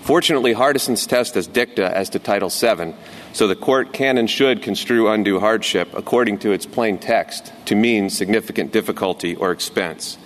Fortunately, 0.02 0.52
Hardison's 0.52 1.08
test 1.08 1.38
is 1.38 1.48
dicta 1.48 1.96
as 1.96 2.10
to 2.10 2.20
Title 2.20 2.50
VII, 2.50 2.94
so 3.32 3.48
the 3.48 3.56
court 3.56 3.94
can 3.94 4.18
and 4.18 4.30
should 4.30 4.62
construe 4.62 5.08
undue 5.08 5.40
hardship 5.40 5.94
according 5.94 6.40
to 6.40 6.52
its 6.52 6.66
plain 6.66 6.98
text 6.98 7.54
to 7.68 7.74
mean 7.74 8.10
significant 8.10 8.74
difficulty 8.74 9.34
or 9.38 9.54
expense. 9.54 10.18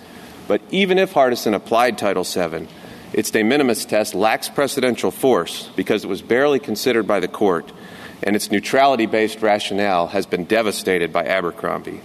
But 0.48 0.62
even 0.72 0.98
if 0.98 1.14
Hardison 1.14 1.54
applied 1.54 1.98
Title 1.98 2.24
VII, 2.24 2.66
its 3.12 3.30
de 3.30 3.44
minimis 3.44 3.84
test 3.84 4.16
lacks 4.16 4.48
precedential 4.48 5.12
force 5.12 5.70
because 5.76 6.02
it 6.02 6.08
was 6.08 6.22
barely 6.22 6.58
considered 6.58 7.06
by 7.06 7.20
the 7.20 7.28
court, 7.28 7.70
and 8.24 8.34
its 8.34 8.50
neutrality 8.50 9.06
based 9.06 9.42
rationale 9.42 10.08
has 10.08 10.26
been 10.26 10.42
devastated 10.42 11.12
by 11.12 11.24
Abercrombie. 11.24 12.00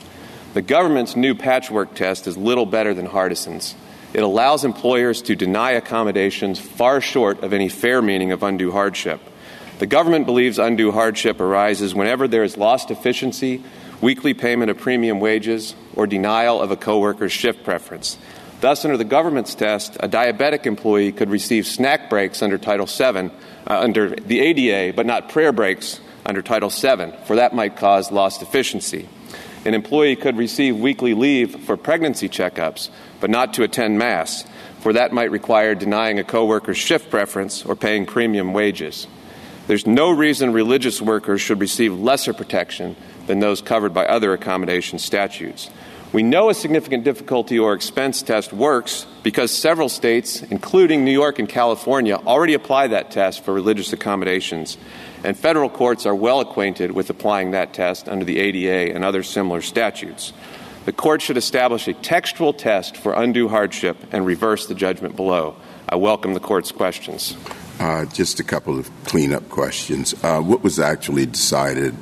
The 0.53 0.61
government's 0.61 1.15
new 1.15 1.33
patchwork 1.33 1.95
test 1.95 2.27
is 2.27 2.35
little 2.35 2.65
better 2.65 2.93
than 2.93 3.05
Hardison's. 3.05 3.73
It 4.13 4.21
allows 4.21 4.65
employers 4.65 5.21
to 5.23 5.35
deny 5.37 5.71
accommodations 5.71 6.59
far 6.59 6.99
short 6.99 7.41
of 7.41 7.53
any 7.53 7.69
fair 7.69 8.01
meaning 8.01 8.33
of 8.33 8.43
undue 8.43 8.71
hardship. 8.71 9.21
The 9.79 9.87
government 9.87 10.25
believes 10.25 10.59
undue 10.59 10.91
hardship 10.91 11.39
arises 11.39 11.95
whenever 11.95 12.27
there 12.27 12.43
is 12.43 12.57
lost 12.57 12.91
efficiency, 12.91 13.63
weekly 14.01 14.33
payment 14.33 14.69
of 14.69 14.77
premium 14.77 15.21
wages, 15.21 15.73
or 15.95 16.05
denial 16.05 16.61
of 16.61 16.69
a 16.69 16.75
coworker's 16.75 17.31
shift 17.31 17.63
preference. 17.63 18.17
Thus, 18.59 18.83
under 18.83 18.97
the 18.97 19.05
government's 19.05 19.55
test, 19.55 19.95
a 20.01 20.09
diabetic 20.09 20.65
employee 20.65 21.13
could 21.13 21.29
receive 21.29 21.65
snack 21.65 22.09
breaks 22.09 22.41
under 22.41 22.57
Title 22.57 22.87
VII, 22.87 23.31
uh, 23.67 23.79
under 23.79 24.09
the 24.09 24.41
ADA, 24.41 24.93
but 24.97 25.05
not 25.05 25.29
prayer 25.29 25.53
breaks 25.53 26.01
under 26.25 26.41
Title 26.41 26.69
VII, 26.69 27.13
for 27.25 27.37
that 27.37 27.55
might 27.55 27.77
cause 27.77 28.11
lost 28.11 28.41
efficiency. 28.41 29.07
An 29.63 29.73
employee 29.73 30.15
could 30.15 30.37
receive 30.37 30.77
weekly 30.77 31.13
leave 31.13 31.63
for 31.65 31.77
pregnancy 31.77 32.27
checkups, 32.27 32.89
but 33.19 33.29
not 33.29 33.53
to 33.53 33.63
attend 33.63 33.99
Mass, 33.99 34.43
for 34.79 34.93
that 34.93 35.13
might 35.13 35.29
require 35.29 35.75
denying 35.75 36.17
a 36.17 36.23
coworker's 36.23 36.77
shift 36.77 37.11
preference 37.11 37.63
or 37.63 37.75
paying 37.75 38.07
premium 38.07 38.53
wages. 38.53 39.05
There's 39.67 39.85
no 39.85 40.09
reason 40.09 40.51
religious 40.51 40.99
workers 40.99 41.41
should 41.41 41.59
receive 41.59 41.93
lesser 41.93 42.33
protection 42.33 42.95
than 43.27 43.39
those 43.39 43.61
covered 43.61 43.93
by 43.93 44.05
other 44.07 44.33
accommodation 44.33 44.97
statutes. 44.97 45.69
We 46.13 46.23
know 46.23 46.49
a 46.49 46.53
significant 46.53 47.05
difficulty 47.05 47.57
or 47.57 47.73
expense 47.73 48.21
test 48.21 48.51
works 48.51 49.05
because 49.23 49.49
several 49.49 49.87
states, 49.87 50.41
including 50.41 51.05
New 51.05 51.11
York 51.11 51.39
and 51.39 51.47
California, 51.47 52.15
already 52.15 52.53
apply 52.53 52.87
that 52.87 53.11
test 53.11 53.45
for 53.45 53.53
religious 53.53 53.93
accommodations 53.93 54.77
and 55.23 55.37
federal 55.37 55.69
courts 55.69 56.05
are 56.05 56.15
well 56.15 56.39
acquainted 56.39 56.91
with 56.91 57.09
applying 57.09 57.51
that 57.51 57.73
test 57.73 58.09
under 58.09 58.25
the 58.25 58.39
ADA 58.39 58.93
and 58.93 59.03
other 59.03 59.23
similar 59.23 59.61
statutes. 59.61 60.33
The 60.85 60.93
court 60.93 61.21
should 61.21 61.37
establish 61.37 61.87
a 61.87 61.93
textual 61.93 62.53
test 62.53 62.97
for 62.97 63.13
undue 63.13 63.47
hardship 63.47 63.97
and 64.11 64.25
reverse 64.25 64.65
the 64.65 64.73
judgment 64.73 65.15
below. 65.15 65.55
I 65.87 65.95
welcome 65.95 66.33
the 66.33 66.39
court's 66.39 66.71
questions. 66.71 67.37
Uh, 67.79 68.05
just 68.05 68.39
a 68.39 68.43
couple 68.43 68.79
of 68.79 68.89
cleanup 69.05 69.47
questions. 69.49 70.15
Uh, 70.23 70.41
what 70.41 70.63
was 70.63 70.79
actually 70.79 71.27
decided? 71.27 71.95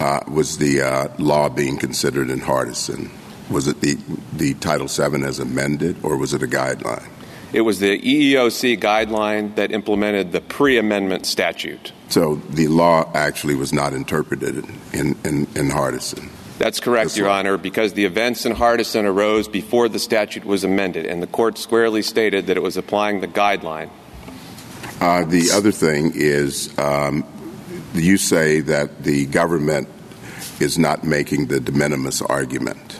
Uh, 0.00 0.20
was 0.28 0.58
the 0.58 0.80
uh, 0.80 1.08
law 1.18 1.48
being 1.48 1.76
considered 1.76 2.30
in 2.30 2.40
Hardison? 2.40 3.10
Was 3.50 3.66
it 3.66 3.80
the, 3.80 3.98
the 4.32 4.54
Title 4.54 4.86
VII 4.86 5.24
as 5.24 5.38
amended, 5.38 5.96
or 6.02 6.16
was 6.16 6.34
it 6.34 6.42
a 6.42 6.46
guideline? 6.46 7.08
It 7.52 7.62
was 7.62 7.80
the 7.80 7.98
EEOC 7.98 8.78
guideline 8.78 9.56
that 9.56 9.72
implemented 9.72 10.30
the 10.30 10.40
pre 10.40 10.78
amendment 10.78 11.26
statute. 11.26 11.92
So 12.08 12.36
the 12.36 12.68
law 12.68 13.10
actually 13.14 13.56
was 13.56 13.72
not 13.72 13.92
interpreted 13.92 14.64
in, 14.92 15.16
in, 15.24 15.46
in 15.56 15.70
Hardison. 15.70 16.30
That's 16.58 16.78
correct, 16.78 17.06
That's 17.06 17.16
Your 17.16 17.28
right. 17.28 17.38
Honor, 17.38 17.56
because 17.56 17.94
the 17.94 18.04
events 18.04 18.44
in 18.44 18.52
Hardison 18.52 19.04
arose 19.04 19.48
before 19.48 19.88
the 19.88 19.98
statute 19.98 20.44
was 20.44 20.62
amended, 20.62 21.06
and 21.06 21.22
the 21.22 21.26
court 21.26 21.56
squarely 21.56 22.02
stated 22.02 22.46
that 22.46 22.56
it 22.56 22.62
was 22.62 22.76
applying 22.76 23.20
the 23.20 23.28
guideline. 23.28 23.88
Uh, 25.00 25.24
the 25.24 25.50
other 25.54 25.72
thing 25.72 26.12
is 26.14 26.76
um, 26.78 27.24
you 27.94 28.18
say 28.18 28.60
that 28.60 29.02
the 29.02 29.24
government 29.26 29.88
is 30.60 30.78
not 30.78 31.02
making 31.02 31.46
the 31.46 31.60
de 31.60 31.72
minimis 31.72 32.20
argument. 32.20 32.99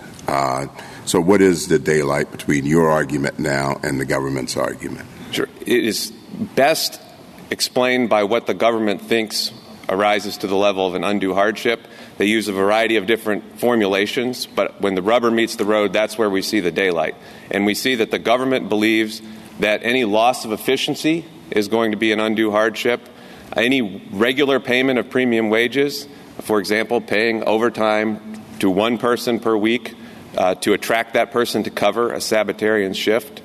So, 1.10 1.20
what 1.20 1.40
is 1.40 1.66
the 1.66 1.78
daylight 1.78 2.30
between 2.30 2.66
your 2.66 2.88
argument 2.88 3.38
now 3.38 3.80
and 3.82 3.98
the 3.98 4.04
government's 4.04 4.56
argument? 4.56 5.08
Sure. 5.32 5.48
It 5.60 5.84
is 5.84 6.12
best 6.54 7.00
explained 7.50 8.08
by 8.08 8.22
what 8.24 8.46
the 8.46 8.54
government 8.54 9.02
thinks 9.02 9.50
arises 9.88 10.36
to 10.38 10.46
the 10.46 10.54
level 10.54 10.86
of 10.86 10.94
an 10.94 11.02
undue 11.02 11.34
hardship. 11.34 11.80
They 12.18 12.26
use 12.26 12.46
a 12.46 12.52
variety 12.52 12.94
of 12.94 13.06
different 13.06 13.58
formulations, 13.58 14.46
but 14.46 14.80
when 14.80 14.94
the 14.94 15.02
rubber 15.02 15.32
meets 15.32 15.56
the 15.56 15.64
road, 15.64 15.92
that's 15.92 16.16
where 16.16 16.30
we 16.30 16.42
see 16.42 16.60
the 16.60 16.70
daylight. 16.70 17.16
And 17.50 17.66
we 17.66 17.74
see 17.74 17.96
that 17.96 18.12
the 18.12 18.20
government 18.20 18.68
believes 18.68 19.20
that 19.58 19.82
any 19.82 20.04
loss 20.04 20.44
of 20.44 20.52
efficiency 20.52 21.24
is 21.50 21.66
going 21.66 21.90
to 21.90 21.96
be 21.96 22.12
an 22.12 22.20
undue 22.20 22.52
hardship. 22.52 23.00
Any 23.56 24.06
regular 24.12 24.60
payment 24.60 25.00
of 25.00 25.10
premium 25.10 25.50
wages, 25.50 26.06
for 26.42 26.60
example, 26.60 27.00
paying 27.00 27.42
overtime 27.42 28.40
to 28.60 28.70
one 28.70 28.96
person 28.96 29.40
per 29.40 29.56
week 29.56 29.96
uh, 30.40 30.54
to 30.54 30.72
attract 30.72 31.12
that 31.12 31.32
person 31.32 31.64
to 31.64 31.70
cover 31.70 32.14
a 32.14 32.16
Sabbatarian 32.16 32.94
shift. 32.94 33.42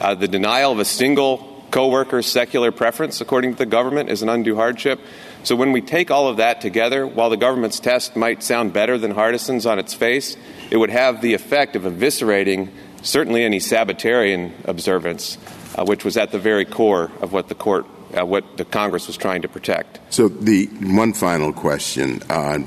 Uh, 0.00 0.16
the 0.16 0.26
denial 0.26 0.72
of 0.72 0.80
a 0.80 0.84
single 0.84 1.62
coworker's 1.70 2.26
secular 2.26 2.72
preference, 2.72 3.20
according 3.20 3.52
to 3.52 3.58
the 3.58 3.64
government, 3.64 4.10
is 4.10 4.22
an 4.22 4.28
undue 4.28 4.56
hardship. 4.56 4.98
So 5.44 5.54
when 5.54 5.70
we 5.70 5.80
take 5.80 6.10
all 6.10 6.26
of 6.26 6.38
that 6.38 6.60
together, 6.60 7.06
while 7.06 7.30
the 7.30 7.36
government's 7.36 7.78
test 7.78 8.16
might 8.16 8.42
sound 8.42 8.72
better 8.72 8.98
than 8.98 9.12
Hardison's 9.12 9.66
on 9.66 9.78
its 9.78 9.94
face, 9.94 10.36
it 10.68 10.78
would 10.78 10.90
have 10.90 11.22
the 11.22 11.34
effect 11.34 11.76
of 11.76 11.84
eviscerating 11.84 12.70
certainly 13.02 13.44
any 13.44 13.60
Sabbatarian 13.60 14.52
observance, 14.64 15.38
uh, 15.76 15.84
which 15.84 16.04
was 16.04 16.16
at 16.16 16.32
the 16.32 16.40
very 16.40 16.64
core 16.64 17.12
of 17.20 17.32
what 17.32 17.46
the 17.46 17.54
court 17.54 17.86
uh, 18.16 18.24
what 18.24 18.56
the 18.56 18.64
Congress 18.64 19.06
was 19.06 19.16
trying 19.16 19.42
to 19.42 19.48
protect. 19.48 20.00
So 20.12 20.28
the 20.28 20.66
one 20.66 21.12
final 21.12 21.52
question: 21.52 22.22
uh, 22.28 22.58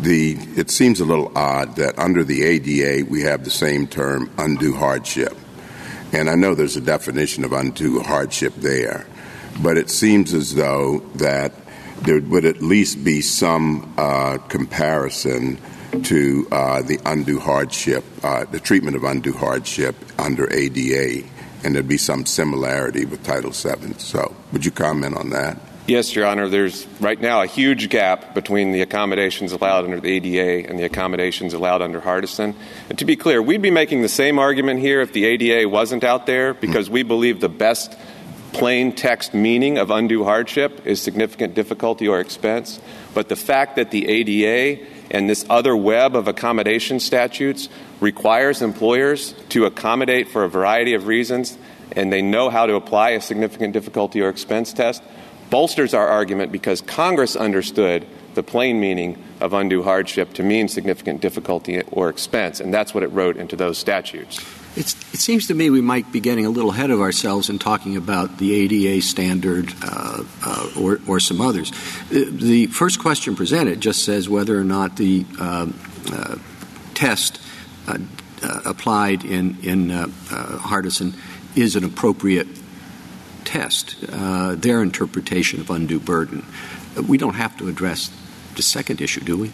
the 0.00 0.36
it 0.56 0.70
seems 0.70 1.00
a 1.00 1.04
little 1.04 1.32
odd 1.36 1.76
that 1.76 1.98
under 1.98 2.24
the 2.24 2.42
ADA 2.42 3.08
we 3.08 3.22
have 3.22 3.44
the 3.44 3.50
same 3.50 3.86
term 3.86 4.30
undue 4.38 4.74
hardship, 4.74 5.36
and 6.12 6.28
I 6.30 6.34
know 6.34 6.54
there's 6.54 6.76
a 6.76 6.80
definition 6.80 7.44
of 7.44 7.52
undue 7.52 8.00
hardship 8.00 8.54
there, 8.56 9.06
but 9.62 9.76
it 9.76 9.90
seems 9.90 10.34
as 10.34 10.54
though 10.54 11.00
that 11.16 11.52
there 12.02 12.20
would 12.20 12.44
at 12.44 12.62
least 12.62 13.04
be 13.04 13.20
some 13.20 13.94
uh, 13.96 14.38
comparison 14.48 15.58
to 16.04 16.48
uh, 16.50 16.82
the 16.82 16.98
undue 17.04 17.38
hardship, 17.38 18.02
uh, 18.22 18.44
the 18.46 18.58
treatment 18.58 18.96
of 18.96 19.04
undue 19.04 19.34
hardship 19.34 19.94
under 20.18 20.50
ADA 20.52 21.26
and 21.64 21.74
there'd 21.74 21.88
be 21.88 21.96
some 21.96 22.26
similarity 22.26 23.04
with 23.04 23.22
Title 23.22 23.50
VII. 23.50 23.94
So, 23.98 24.34
would 24.52 24.64
you 24.64 24.70
comment 24.70 25.16
on 25.16 25.30
that? 25.30 25.58
Yes, 25.86 26.14
Your 26.14 26.26
Honor. 26.26 26.48
There's 26.48 26.86
right 27.00 27.20
now 27.20 27.42
a 27.42 27.46
huge 27.46 27.88
gap 27.88 28.34
between 28.34 28.70
the 28.70 28.82
accommodations 28.82 29.50
allowed 29.50 29.84
under 29.84 29.98
the 29.98 30.08
ADA 30.08 30.68
and 30.68 30.78
the 30.78 30.84
accommodations 30.84 31.54
allowed 31.54 31.82
under 31.82 32.00
Hardison. 32.00 32.54
And 32.88 32.98
to 33.00 33.04
be 33.04 33.16
clear, 33.16 33.42
we'd 33.42 33.62
be 33.62 33.72
making 33.72 34.02
the 34.02 34.08
same 34.08 34.38
argument 34.38 34.78
here 34.78 35.00
if 35.00 35.12
the 35.12 35.24
ADA 35.24 35.68
wasn't 35.68 36.04
out 36.04 36.26
there 36.26 36.54
hmm. 36.54 36.60
because 36.60 36.88
we 36.88 37.02
believe 37.02 37.40
the 37.40 37.48
best 37.48 37.98
plain 38.52 38.92
text 38.92 39.34
meaning 39.34 39.78
of 39.78 39.90
undue 39.90 40.24
hardship 40.24 40.86
is 40.86 41.02
significant 41.02 41.54
difficulty 41.54 42.06
or 42.06 42.20
expense. 42.20 42.80
But 43.12 43.28
the 43.28 43.36
fact 43.36 43.76
that 43.76 43.90
the 43.90 44.08
ADA 44.08 44.86
and 45.12 45.30
this 45.30 45.46
other 45.48 45.76
web 45.76 46.16
of 46.16 46.26
accommodation 46.26 46.98
statutes 46.98 47.68
requires 48.00 48.62
employers 48.62 49.34
to 49.50 49.66
accommodate 49.66 50.28
for 50.28 50.42
a 50.42 50.48
variety 50.48 50.94
of 50.94 51.06
reasons 51.06 51.56
and 51.94 52.12
they 52.12 52.22
know 52.22 52.50
how 52.50 52.66
to 52.66 52.74
apply 52.74 53.10
a 53.10 53.20
significant 53.20 53.72
difficulty 53.72 54.20
or 54.20 54.28
expense 54.28 54.72
test 54.72 55.02
bolsters 55.52 55.92
our 55.92 56.08
argument 56.08 56.50
because 56.50 56.80
Congress 56.80 57.36
understood 57.36 58.06
the 58.32 58.42
plain 58.42 58.80
meaning 58.80 59.22
of 59.38 59.52
undue 59.52 59.82
hardship 59.82 60.32
to 60.32 60.42
mean 60.42 60.66
significant 60.66 61.20
difficulty 61.20 61.82
or 61.90 62.08
expense, 62.08 62.58
and 62.58 62.72
that's 62.72 62.94
what 62.94 63.02
it 63.02 63.08
wrote 63.08 63.36
into 63.36 63.54
those 63.54 63.76
statutes. 63.76 64.42
It's, 64.74 64.94
it 65.12 65.20
seems 65.20 65.48
to 65.48 65.54
me 65.54 65.68
we 65.68 65.82
might 65.82 66.10
be 66.12 66.20
getting 66.20 66.46
a 66.46 66.50
little 66.50 66.70
ahead 66.70 66.90
of 66.90 67.00
ourselves 67.00 67.50
in 67.50 67.58
talking 67.58 67.96
about 67.96 68.38
the 68.38 68.54
ADA 68.54 69.02
standard 69.02 69.72
uh, 69.82 70.24
uh, 70.42 70.98
or, 71.06 71.20
some 71.20 71.42
others. 71.42 71.72
The, 72.10 72.66
first 72.68 72.98
question 72.98 73.36
presented 73.36 73.82
just 73.82 74.02
says 74.02 74.30
whether 74.30 74.58
or 74.58 74.64
not 74.64 74.96
the 74.96 75.26
uh, 75.38 75.68
uh 76.10 76.36
test 76.94 77.40
uh, 77.86 77.98
uh, 78.42 78.60
applied 78.64 79.24
in, 79.24 79.54
Hardison 79.56 81.14
is 81.54 81.76
an 81.76 81.84
appropriate 81.84 82.48
test, 83.44 84.00
their 84.00 84.82
interpretation 84.82 85.60
of 85.60 85.68
undue 85.68 86.00
burden. 86.00 86.46
We 87.06 87.18
don't 87.18 87.34
have 87.34 87.56
to 87.58 87.68
address 87.68 88.10
the 88.56 88.62
second 88.62 89.02
issue, 89.02 89.20
do 89.20 89.36
we? 89.36 89.52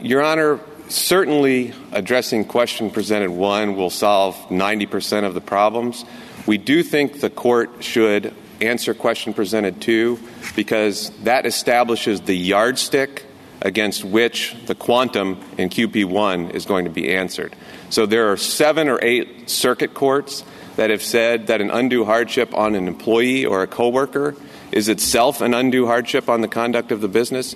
Your 0.00 0.22
Honor, 0.22 0.60
certainly 0.94 1.72
addressing 1.92 2.44
question 2.44 2.90
presented 2.90 3.30
one 3.30 3.76
will 3.76 3.90
solve 3.90 4.36
90% 4.48 5.24
of 5.24 5.34
the 5.34 5.40
problems. 5.40 6.04
We 6.46 6.58
do 6.58 6.82
think 6.82 7.20
the 7.20 7.30
court 7.30 7.84
should 7.84 8.34
answer 8.60 8.94
question 8.94 9.34
presented 9.34 9.80
two 9.80 10.18
because 10.54 11.10
that 11.24 11.46
establishes 11.46 12.20
the 12.22 12.36
yardstick 12.36 13.24
against 13.60 14.04
which 14.04 14.56
the 14.66 14.74
quantum 14.74 15.40
in 15.56 15.68
QP1 15.68 16.50
is 16.50 16.66
going 16.66 16.84
to 16.84 16.90
be 16.90 17.14
answered. 17.14 17.54
So 17.90 18.06
there 18.06 18.32
are 18.32 18.36
seven 18.36 18.88
or 18.88 18.98
eight 19.02 19.48
circuit 19.48 19.94
courts 19.94 20.44
that 20.76 20.90
have 20.90 21.02
said 21.02 21.48
that 21.48 21.60
an 21.60 21.70
undue 21.70 22.04
hardship 22.04 22.54
on 22.54 22.74
an 22.74 22.88
employee 22.88 23.44
or 23.44 23.62
a 23.62 23.66
coworker 23.66 24.34
is 24.72 24.88
itself 24.88 25.40
an 25.40 25.54
undue 25.54 25.86
hardship 25.86 26.28
on 26.28 26.40
the 26.40 26.48
conduct 26.48 26.90
of 26.90 27.00
the 27.00 27.08
business. 27.08 27.54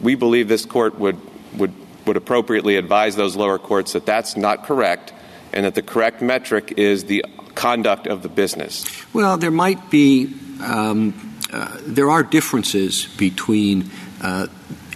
We 0.00 0.14
believe 0.14 0.48
this 0.48 0.64
court 0.64 0.98
would, 0.98 1.18
would, 1.56 1.72
would 2.08 2.16
appropriately 2.16 2.76
advise 2.76 3.14
those 3.14 3.36
lower 3.36 3.58
courts 3.58 3.92
that 3.92 4.04
that's 4.04 4.36
not 4.36 4.64
correct 4.64 5.12
and 5.52 5.64
that 5.64 5.74
the 5.74 5.82
correct 5.82 6.20
metric 6.20 6.74
is 6.76 7.04
the 7.04 7.24
conduct 7.54 8.06
of 8.06 8.22
the 8.22 8.28
business. 8.28 8.84
Well, 9.14 9.38
there 9.38 9.50
might 9.50 9.90
be, 9.90 10.34
um, 10.62 11.38
uh, 11.52 11.76
there 11.82 12.10
are 12.10 12.22
differences 12.22 13.06
between 13.16 13.90
uh, 14.20 14.48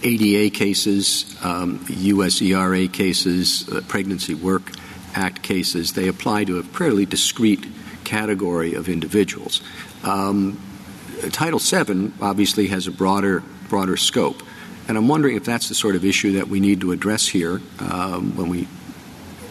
ADA 0.02 0.50
cases, 0.50 1.36
um, 1.42 1.78
USERRA 1.86 2.92
cases, 2.92 3.68
uh, 3.68 3.80
Pregnancy 3.86 4.34
Work 4.34 4.72
Act 5.14 5.42
cases. 5.42 5.92
They 5.92 6.08
apply 6.08 6.44
to 6.44 6.58
a 6.58 6.62
fairly 6.62 7.06
discrete 7.06 7.66
category 8.04 8.74
of 8.74 8.88
individuals. 8.88 9.62
Um, 10.02 10.60
Title 11.30 11.60
VII 11.60 12.12
obviously 12.20 12.66
has 12.68 12.86
a 12.86 12.90
broader, 12.90 13.42
broader 13.68 13.96
scope. 13.96 14.42
And 14.88 14.96
I'm 14.98 15.08
wondering 15.08 15.36
if 15.36 15.44
that's 15.44 15.68
the 15.68 15.74
sort 15.74 15.96
of 15.96 16.04
issue 16.04 16.32
that 16.32 16.48
we 16.48 16.60
need 16.60 16.80
to 16.80 16.92
address 16.92 17.28
here 17.28 17.60
um, 17.78 18.36
when 18.36 18.48
we 18.48 18.68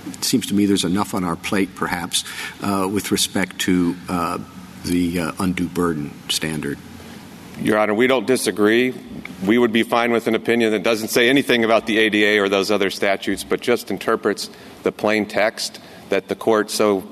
it 0.08 0.24
seems 0.24 0.48
to 0.48 0.54
me 0.54 0.66
there's 0.66 0.84
enough 0.84 1.14
on 1.14 1.24
our 1.24 1.36
plate, 1.36 1.76
perhaps, 1.76 2.24
uh, 2.62 2.90
with 2.92 3.12
respect 3.12 3.60
to 3.60 3.96
uh, 4.10 4.40
the 4.84 5.20
uh, 5.20 5.32
undue 5.40 5.68
burden 5.68 6.12
standard. 6.30 6.78
Your 7.60 7.78
Honor, 7.78 7.94
we 7.94 8.08
don't 8.08 8.26
disagree. 8.26 8.94
We 9.46 9.58
would 9.58 9.72
be 9.72 9.84
fine 9.84 10.12
with 10.12 10.28
an 10.28 10.36
opinion 10.36 10.72
that 10.72 10.84
doesn't 10.84 11.10
say 11.10 11.30
anything 11.30 11.64
about 11.64 11.86
the 11.86 12.00
ADA 12.00 12.42
or 12.42 12.50
those 12.50 12.72
other 12.72 12.90
statutes, 12.90 13.44
but 13.44 13.62
just 13.62 13.92
interprets 13.92 14.50
the 14.84 14.92
plain 14.92 15.28
text 15.28 15.80
that 16.10 16.28
the 16.28 16.36
court 16.36 16.72
so 16.72 17.04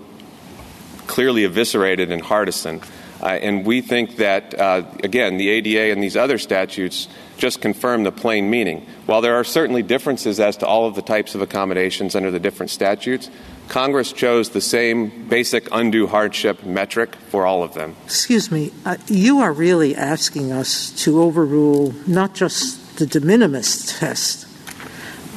clearly 1.07 1.43
eviscerated 1.43 2.11
in 2.11 2.19
Hardison. 2.21 2.83
Uh, 3.21 3.27
and 3.27 3.65
we 3.65 3.81
think 3.81 4.17
that, 4.17 4.57
uh, 4.57 4.83
again, 5.03 5.37
the 5.37 5.49
ADA 5.49 5.91
and 5.91 6.01
these 6.01 6.15
other 6.15 6.37
statutes 6.37 7.07
just 7.37 7.61
confirm 7.61 8.03
the 8.03 8.11
plain 8.11 8.49
meaning. 8.49 8.85
While 9.05 9.21
there 9.21 9.35
are 9.35 9.43
certainly 9.43 9.83
differences 9.83 10.39
as 10.39 10.57
to 10.57 10.67
all 10.67 10.85
of 10.87 10.95
the 10.95 11.01
types 11.01 11.35
of 11.35 11.41
accommodations 11.41 12.15
under 12.15 12.31
the 12.31 12.39
different 12.39 12.69
statutes, 12.69 13.29
Congress 13.67 14.11
chose 14.13 14.49
the 14.49 14.61
same 14.61 15.27
basic 15.27 15.67
undue 15.71 16.07
hardship 16.07 16.63
metric 16.63 17.15
for 17.29 17.45
all 17.45 17.61
of 17.61 17.73
them. 17.73 17.95
Excuse 18.05 18.51
me, 18.51 18.71
uh, 18.85 18.97
you 19.07 19.39
are 19.39 19.53
really 19.53 19.95
asking 19.95 20.51
us 20.51 20.89
to 21.03 21.21
overrule 21.21 21.93
not 22.07 22.33
just 22.33 22.97
the 22.97 23.05
de 23.05 23.19
minimis 23.19 23.99
test, 23.99 24.47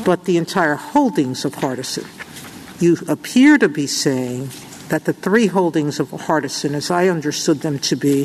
but 0.05 0.25
the 0.25 0.37
entire 0.37 0.77
holdings 0.77 1.45
of 1.45 1.57
Hardison. 1.57 2.07
You 2.81 2.97
appear 3.07 3.59
to 3.59 3.69
be 3.69 3.87
saying 3.87 4.49
that 4.89 5.05
the 5.05 5.13
three 5.13 5.47
holdings 5.47 6.01
of 6.01 6.11
Hardison, 6.11 6.75
as 6.75 6.91
I 6.91 7.09
understood 7.09 7.61
them 7.61 7.79
to 7.81 7.97
be, 7.97 8.25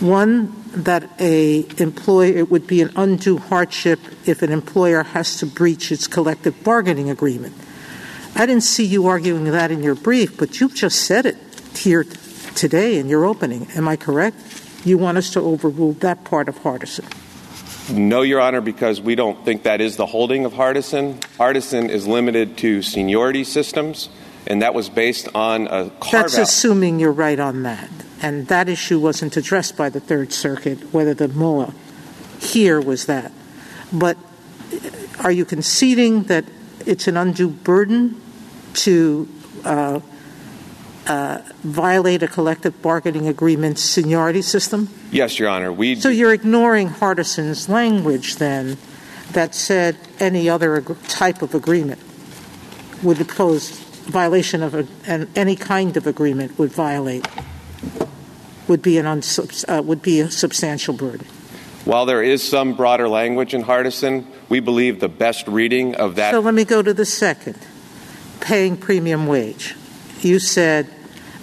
one 0.00 0.54
that 0.72 1.10
a 1.20 1.66
employer 1.80 2.36
it 2.36 2.50
would 2.50 2.66
be 2.66 2.80
an 2.82 2.92
undue 2.96 3.38
hardship 3.38 3.98
if 4.26 4.42
an 4.42 4.52
employer 4.52 5.02
has 5.02 5.36
to 5.38 5.46
breach 5.46 5.90
its 5.90 6.06
collective 6.06 6.62
bargaining 6.62 7.10
agreement. 7.10 7.54
I 8.34 8.46
didn't 8.46 8.62
see 8.62 8.84
you 8.84 9.06
arguing 9.06 9.44
that 9.44 9.70
in 9.70 9.82
your 9.82 9.96
brief, 9.96 10.38
but 10.38 10.60
you 10.60 10.68
have 10.68 10.76
just 10.76 11.02
said 11.02 11.26
it 11.26 11.36
here 11.76 12.04
today 12.54 12.98
in 12.98 13.08
your 13.08 13.24
opening. 13.24 13.66
Am 13.74 13.88
I 13.88 13.96
correct? 13.96 14.36
You 14.84 14.98
want 14.98 15.18
us 15.18 15.30
to 15.30 15.40
overrule 15.40 15.94
that 15.94 16.24
part 16.24 16.48
of 16.48 16.58
Hardison? 16.60 17.12
No, 17.90 18.22
Your 18.22 18.40
Honor, 18.40 18.60
because 18.60 19.00
we 19.00 19.14
don't 19.14 19.44
think 19.44 19.62
that 19.62 19.80
is 19.80 19.96
the 19.96 20.06
holding 20.06 20.44
of 20.44 20.52
Hardison. 20.52 21.18
Hardison 21.38 21.88
is 21.88 22.06
limited 22.06 22.58
to 22.58 22.82
seniority 22.82 23.44
systems, 23.44 24.10
and 24.48 24.62
that 24.62 24.72
was 24.72 24.88
based 24.88 25.28
on 25.34 25.66
a 25.66 25.90
carve 26.00 26.32
That's 26.32 26.38
assuming 26.38 26.98
you're 26.98 27.12
right 27.12 27.38
on 27.38 27.62
that. 27.64 27.90
And 28.20 28.48
that 28.48 28.68
issue 28.68 28.98
wasn't 28.98 29.36
addressed 29.36 29.76
by 29.76 29.90
the 29.90 30.00
Third 30.00 30.32
Circuit, 30.32 30.92
whether 30.92 31.14
the 31.14 31.28
MOA 31.28 31.74
here 32.40 32.80
was 32.80 33.04
that. 33.06 33.30
But 33.92 34.16
are 35.20 35.30
you 35.30 35.44
conceding 35.44 36.24
that 36.24 36.46
it's 36.86 37.06
an 37.06 37.16
undue 37.18 37.50
burden 37.50 38.20
to 38.74 39.28
uh, 39.64 40.00
uh, 41.06 41.42
violate 41.62 42.22
a 42.22 42.28
collective 42.28 42.80
bargaining 42.80 43.28
agreement 43.28 43.78
seniority 43.78 44.42
system? 44.42 44.88
Yes, 45.10 45.38
Your 45.38 45.50
Honor. 45.50 45.72
We 45.72 45.96
so 45.96 46.08
you're 46.08 46.32
ignoring 46.32 46.88
Hardison's 46.88 47.68
language 47.68 48.36
then 48.36 48.78
that 49.32 49.54
said 49.54 49.98
any 50.18 50.48
other 50.48 50.80
type 51.06 51.42
of 51.42 51.54
agreement 51.54 52.00
would 53.02 53.26
pose 53.28 53.87
violation 54.08 54.62
of 54.62 54.74
a, 54.74 54.86
an, 55.06 55.28
any 55.36 55.56
kind 55.56 55.96
of 55.96 56.06
agreement 56.06 56.58
would 56.58 56.72
violate 56.72 57.26
would 58.66 58.82
be 58.82 58.98
an 58.98 59.06
uh, 59.06 59.82
would 59.84 60.02
be 60.02 60.20
a 60.20 60.30
substantial 60.30 60.94
burden. 60.94 61.26
While 61.84 62.04
there 62.04 62.22
is 62.22 62.42
some 62.42 62.74
broader 62.74 63.08
language 63.08 63.54
in 63.54 63.64
Hardison, 63.64 64.26
we 64.48 64.60
believe 64.60 65.00
the 65.00 65.08
best 65.08 65.48
reading 65.48 65.94
of 65.94 66.16
that. 66.16 66.32
So 66.32 66.40
let 66.40 66.54
me 66.54 66.64
go 66.64 66.82
to 66.82 66.92
the 66.92 67.06
second, 67.06 67.58
paying 68.40 68.76
premium 68.76 69.26
wage. 69.26 69.74
You 70.20 70.38
said 70.38 70.90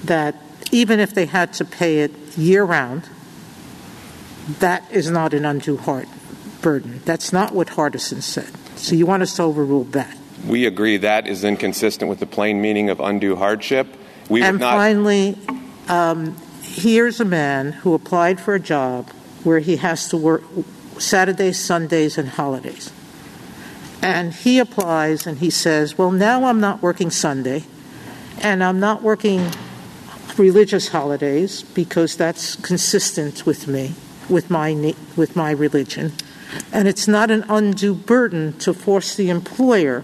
that 0.04 0.36
even 0.72 1.00
if 1.00 1.16
they 1.16 1.26
had 1.26 1.54
to 1.54 1.66
pay 1.66 2.00
it 2.00 2.12
year 2.38 2.64
round, 2.64 3.10
that 4.60 4.84
is 4.92 5.10
not 5.10 5.34
an 5.34 5.46
undue 5.46 5.78
hard 5.78 6.08
burden. 6.62 7.02
That's 7.06 7.34
not 7.34 7.54
what 7.54 7.70
Hardison 7.70 8.22
said. 8.22 8.52
So 8.78 8.96
you 8.96 9.06
want 9.06 9.24
us 9.24 9.36
to 9.38 9.44
overrule 9.44 9.86
that. 9.86 10.16
We 10.48 10.66
agree 10.66 10.98
that 10.98 11.28
is 11.28 11.44
inconsistent 11.44 12.10
with 12.10 12.20
the 12.20 12.26
plain 12.26 12.62
meaning 12.62 12.90
of 12.90 13.00
undue 13.00 13.36
hardship. 13.36 13.88
We 14.30 14.44
and 14.44 14.56
would 14.56 14.62
not. 14.62 14.74
finally, 14.74 15.38
um, 15.88 16.36
here's 16.62 17.20
a 17.20 17.26
man 17.26 17.72
who 17.72 17.94
applied 17.94 18.40
for 18.40 18.54
a 18.54 18.60
job 18.60 19.10
where 19.44 19.60
he 19.60 19.78
has 19.78 20.10
to 20.10 20.18
work 20.18 20.44
Saturdays, 21.00 21.60
Sundays, 21.60 22.18
and 22.18 22.30
holidays. 22.30 22.92
And 24.02 24.34
he 24.34 24.60
applies 24.60 25.26
and 25.26 25.40
he 25.40 25.50
says, 25.50 25.98
Well, 25.98 26.12
now 26.12 26.46
I'm 26.46 26.60
not 26.60 26.82
working 26.82 27.10
Sunday 27.10 27.64
and 28.42 28.64
I'm 28.64 28.80
not 28.80 29.02
working 29.02 29.50
religious 30.38 30.90
holidays 30.90 31.64
because 31.64 32.16
that's 32.16 32.56
consistent 32.56 33.46
with 33.46 33.68
me, 33.68 33.96
with 34.30 34.50
my, 34.50 34.94
with 35.16 35.36
my 35.36 35.52
religion. 35.52 36.14
And 36.72 36.88
it's 36.88 37.08
not 37.08 37.32
an 37.32 37.46
undue 37.50 37.96
burden 37.96 38.58
to 38.60 38.74
force 38.74 39.16
the 39.16 39.30
employer 39.30 40.04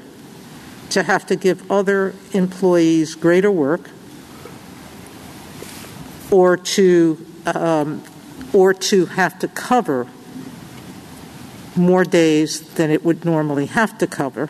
to 0.92 1.04
have 1.04 1.26
to 1.26 1.36
give 1.36 1.70
other 1.72 2.14
employees 2.34 3.16
greater 3.16 3.52
work 3.52 3.90
or 6.30 6.58
to 6.58 7.26
um, 7.46 8.04
or 8.54 8.74
to 8.74 9.06
have 9.08 9.40
to 9.40 9.48
cover 9.48 10.08
more 11.76 12.04
days 12.04 12.62
than 12.76 12.92
it 12.92 13.04
would 13.04 13.24
normally 13.24 13.66
have 13.66 13.98
to 13.98 14.08
cover, 14.08 14.50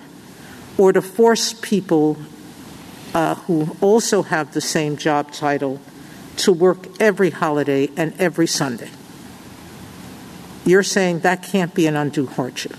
or 0.77 0.91
to 0.91 1.01
force 1.01 1.53
people 1.53 2.17
uh, 3.13 3.35
who 3.35 3.75
also 3.79 4.23
have 4.23 4.53
the 4.53 4.61
same 4.61 4.97
job 4.97 5.31
title 5.31 5.79
to 6.37 6.51
work 6.51 6.87
every 6.99 7.29
holiday 7.29 7.89
and 7.95 8.19
every 8.19 8.47
Sunday. 8.47 8.89
You're 10.65 10.83
saying 10.83 11.19
that 11.19 11.43
can't 11.43 11.73
be 11.73 11.85
an 11.87 11.95
undue 11.95 12.25
hardship. 12.25 12.75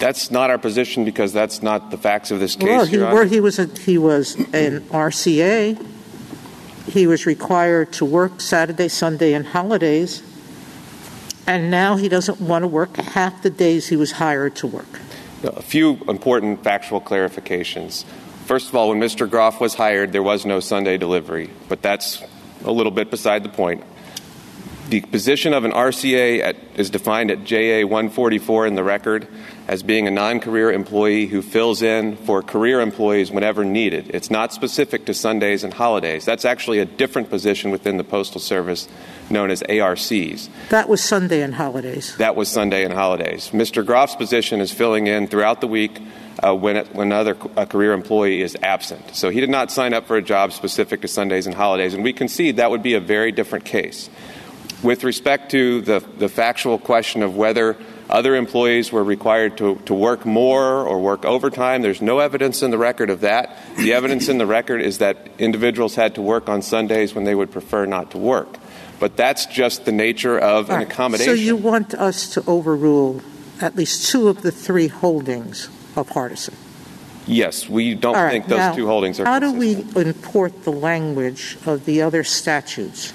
That's 0.00 0.30
not 0.30 0.48
our 0.48 0.56
position 0.56 1.04
because 1.04 1.34
that's 1.34 1.62
not 1.62 1.90
the 1.90 1.98
facts 1.98 2.30
of 2.30 2.40
this 2.40 2.56
case. 2.56 2.66
Well, 2.66 2.86
he, 2.86 3.02
Honor. 3.02 3.24
he 3.26 3.38
was 3.38 3.58
a, 3.58 3.66
he 3.66 3.98
was 3.98 4.34
an 4.34 4.80
RCA. 4.88 5.86
He 6.86 7.06
was 7.06 7.26
required 7.26 7.92
to 7.94 8.06
work 8.06 8.40
Saturday, 8.40 8.88
Sunday, 8.88 9.34
and 9.34 9.46
holidays, 9.46 10.22
and 11.46 11.70
now 11.70 11.96
he 11.96 12.08
doesn't 12.08 12.40
want 12.40 12.62
to 12.62 12.66
work 12.66 12.96
half 12.96 13.42
the 13.42 13.50
days 13.50 13.88
he 13.88 13.96
was 13.96 14.12
hired 14.12 14.56
to 14.56 14.66
work. 14.66 15.00
A 15.44 15.62
few 15.62 15.98
important 16.08 16.64
factual 16.64 17.00
clarifications. 17.00 18.04
First 18.46 18.70
of 18.70 18.74
all, 18.74 18.88
when 18.88 18.98
Mr. 18.98 19.28
Groff 19.28 19.60
was 19.60 19.74
hired, 19.74 20.12
there 20.12 20.22
was 20.22 20.46
no 20.46 20.60
Sunday 20.60 20.96
delivery, 20.96 21.50
but 21.68 21.82
that's 21.82 22.22
a 22.64 22.72
little 22.72 22.90
bit 22.90 23.10
beside 23.10 23.42
the 23.42 23.50
point. 23.50 23.84
The 24.88 25.02
position 25.02 25.54
of 25.54 25.64
an 25.64 25.70
RCA 25.70 26.40
at, 26.40 26.56
is 26.74 26.90
defined 26.90 27.30
at 27.30 27.44
JA 27.44 27.86
144 27.86 28.66
in 28.66 28.74
the 28.74 28.82
record 28.82 29.28
as 29.70 29.84
being 29.84 30.08
a 30.08 30.10
non 30.10 30.40
career 30.40 30.72
employee 30.72 31.26
who 31.26 31.40
fills 31.40 31.80
in 31.80 32.16
for 32.16 32.42
career 32.42 32.80
employees 32.80 33.30
whenever 33.30 33.64
needed. 33.64 34.10
It's 34.12 34.28
not 34.28 34.52
specific 34.52 35.06
to 35.06 35.14
Sundays 35.14 35.62
and 35.62 35.72
holidays. 35.72 36.24
That's 36.24 36.44
actually 36.44 36.80
a 36.80 36.84
different 36.84 37.30
position 37.30 37.70
within 37.70 37.96
the 37.96 38.02
Postal 38.02 38.40
Service 38.40 38.88
known 39.30 39.48
as 39.48 39.62
ARCs. 39.62 40.48
That 40.70 40.88
was 40.88 41.00
Sunday 41.00 41.42
and 41.42 41.54
holidays. 41.54 42.16
That 42.16 42.34
was 42.34 42.48
Sunday 42.48 42.84
and 42.84 42.92
holidays. 42.92 43.50
Mr. 43.50 43.86
Groff's 43.86 44.16
position 44.16 44.60
is 44.60 44.72
filling 44.72 45.06
in 45.06 45.28
throughout 45.28 45.60
the 45.60 45.68
week 45.68 46.00
uh, 46.42 46.52
when, 46.52 46.76
it, 46.76 46.92
when 46.92 47.06
another 47.06 47.36
a 47.56 47.64
career 47.64 47.92
employee 47.92 48.42
is 48.42 48.56
absent. 48.64 49.14
So 49.14 49.30
he 49.30 49.38
did 49.38 49.50
not 49.50 49.70
sign 49.70 49.94
up 49.94 50.08
for 50.08 50.16
a 50.16 50.22
job 50.22 50.52
specific 50.52 51.00
to 51.02 51.08
Sundays 51.08 51.46
and 51.46 51.54
holidays, 51.54 51.94
and 51.94 52.02
we 52.02 52.12
concede 52.12 52.56
that 52.56 52.72
would 52.72 52.82
be 52.82 52.94
a 52.94 53.00
very 53.00 53.30
different 53.30 53.66
case. 53.66 54.10
With 54.82 55.04
respect 55.04 55.52
to 55.52 55.80
the, 55.82 56.02
the 56.18 56.28
factual 56.28 56.78
question 56.78 57.22
of 57.22 57.36
whether 57.36 57.76
other 58.10 58.34
employees 58.34 58.92
were 58.92 59.04
required 59.04 59.56
to, 59.58 59.76
to 59.86 59.94
work 59.94 60.26
more 60.26 60.84
or 60.84 61.00
work 61.00 61.24
overtime, 61.24 61.82
there's 61.82 62.02
no 62.02 62.18
evidence 62.18 62.62
in 62.62 62.70
the 62.70 62.78
record 62.78 63.10
of 63.10 63.20
that. 63.20 63.56
The 63.76 63.92
evidence 63.92 64.28
in 64.28 64.38
the 64.38 64.46
record 64.46 64.82
is 64.82 64.98
that 64.98 65.28
individuals 65.38 65.94
had 65.94 66.14
to 66.16 66.22
work 66.22 66.48
on 66.48 66.62
Sundays 66.62 67.14
when 67.14 67.24
they 67.24 67.34
would 67.34 67.50
prefer 67.50 67.86
not 67.86 68.10
to 68.12 68.18
work. 68.18 68.56
But 68.98 69.16
that's 69.16 69.46
just 69.46 69.86
the 69.86 69.92
nature 69.92 70.38
of 70.38 70.68
an 70.68 70.82
accommodation. 70.82 71.34
So 71.34 71.40
you 71.40 71.56
want 71.56 71.94
us 71.94 72.28
to 72.34 72.44
overrule 72.46 73.22
at 73.60 73.76
least 73.76 74.10
two 74.10 74.28
of 74.28 74.42
the 74.42 74.50
three 74.50 74.88
holdings 74.88 75.66
of 75.96 76.08
Hardison? 76.10 76.54
Yes, 77.26 77.68
we 77.68 77.94
don't 77.94 78.14
right, 78.14 78.30
think 78.30 78.46
those 78.46 78.58
now, 78.58 78.74
two 78.74 78.86
holdings 78.86 79.20
are 79.20 79.24
How 79.24 79.38
do 79.38 79.52
we 79.52 79.86
import 79.94 80.64
the 80.64 80.72
language 80.72 81.56
of 81.64 81.84
the 81.84 82.02
other 82.02 82.24
statutes 82.24 83.12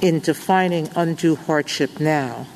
in 0.00 0.20
defining 0.20 0.90
undue 0.94 1.36
hardship 1.36 2.00
now 2.00 2.46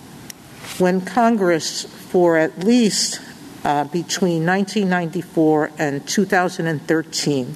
when 0.78 1.00
Congress, 1.00 1.84
for 1.84 2.36
at 2.36 2.58
least 2.58 3.20
uh, 3.64 3.84
between 3.84 4.44
1994 4.46 5.70
and 5.78 6.06
2013, 6.06 7.54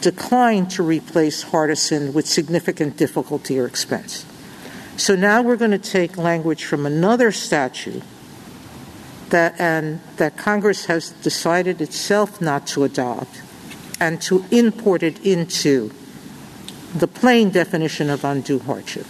declined 0.00 0.70
to 0.70 0.82
replace 0.82 1.44
Hardison 1.44 2.12
with 2.12 2.26
significant 2.26 2.96
difficulty 2.96 3.58
or 3.58 3.66
expense? 3.66 4.26
So 4.96 5.16
now 5.16 5.42
we're 5.42 5.56
going 5.56 5.70
to 5.70 5.78
take 5.78 6.16
language 6.16 6.64
from 6.64 6.86
another 6.86 7.32
statute 7.32 8.02
that 9.30 9.58
and 9.60 10.00
that 10.16 10.36
Congress 10.36 10.86
has 10.86 11.10
decided 11.10 11.80
itself 11.80 12.40
not 12.40 12.66
to 12.68 12.84
adopt 12.84 13.42
and 14.00 14.20
to 14.22 14.44
import 14.50 15.02
it 15.02 15.24
into 15.24 15.90
the 16.94 17.08
plain 17.08 17.50
definition 17.50 18.10
of 18.10 18.24
undue 18.24 18.60
hardship. 18.60 19.06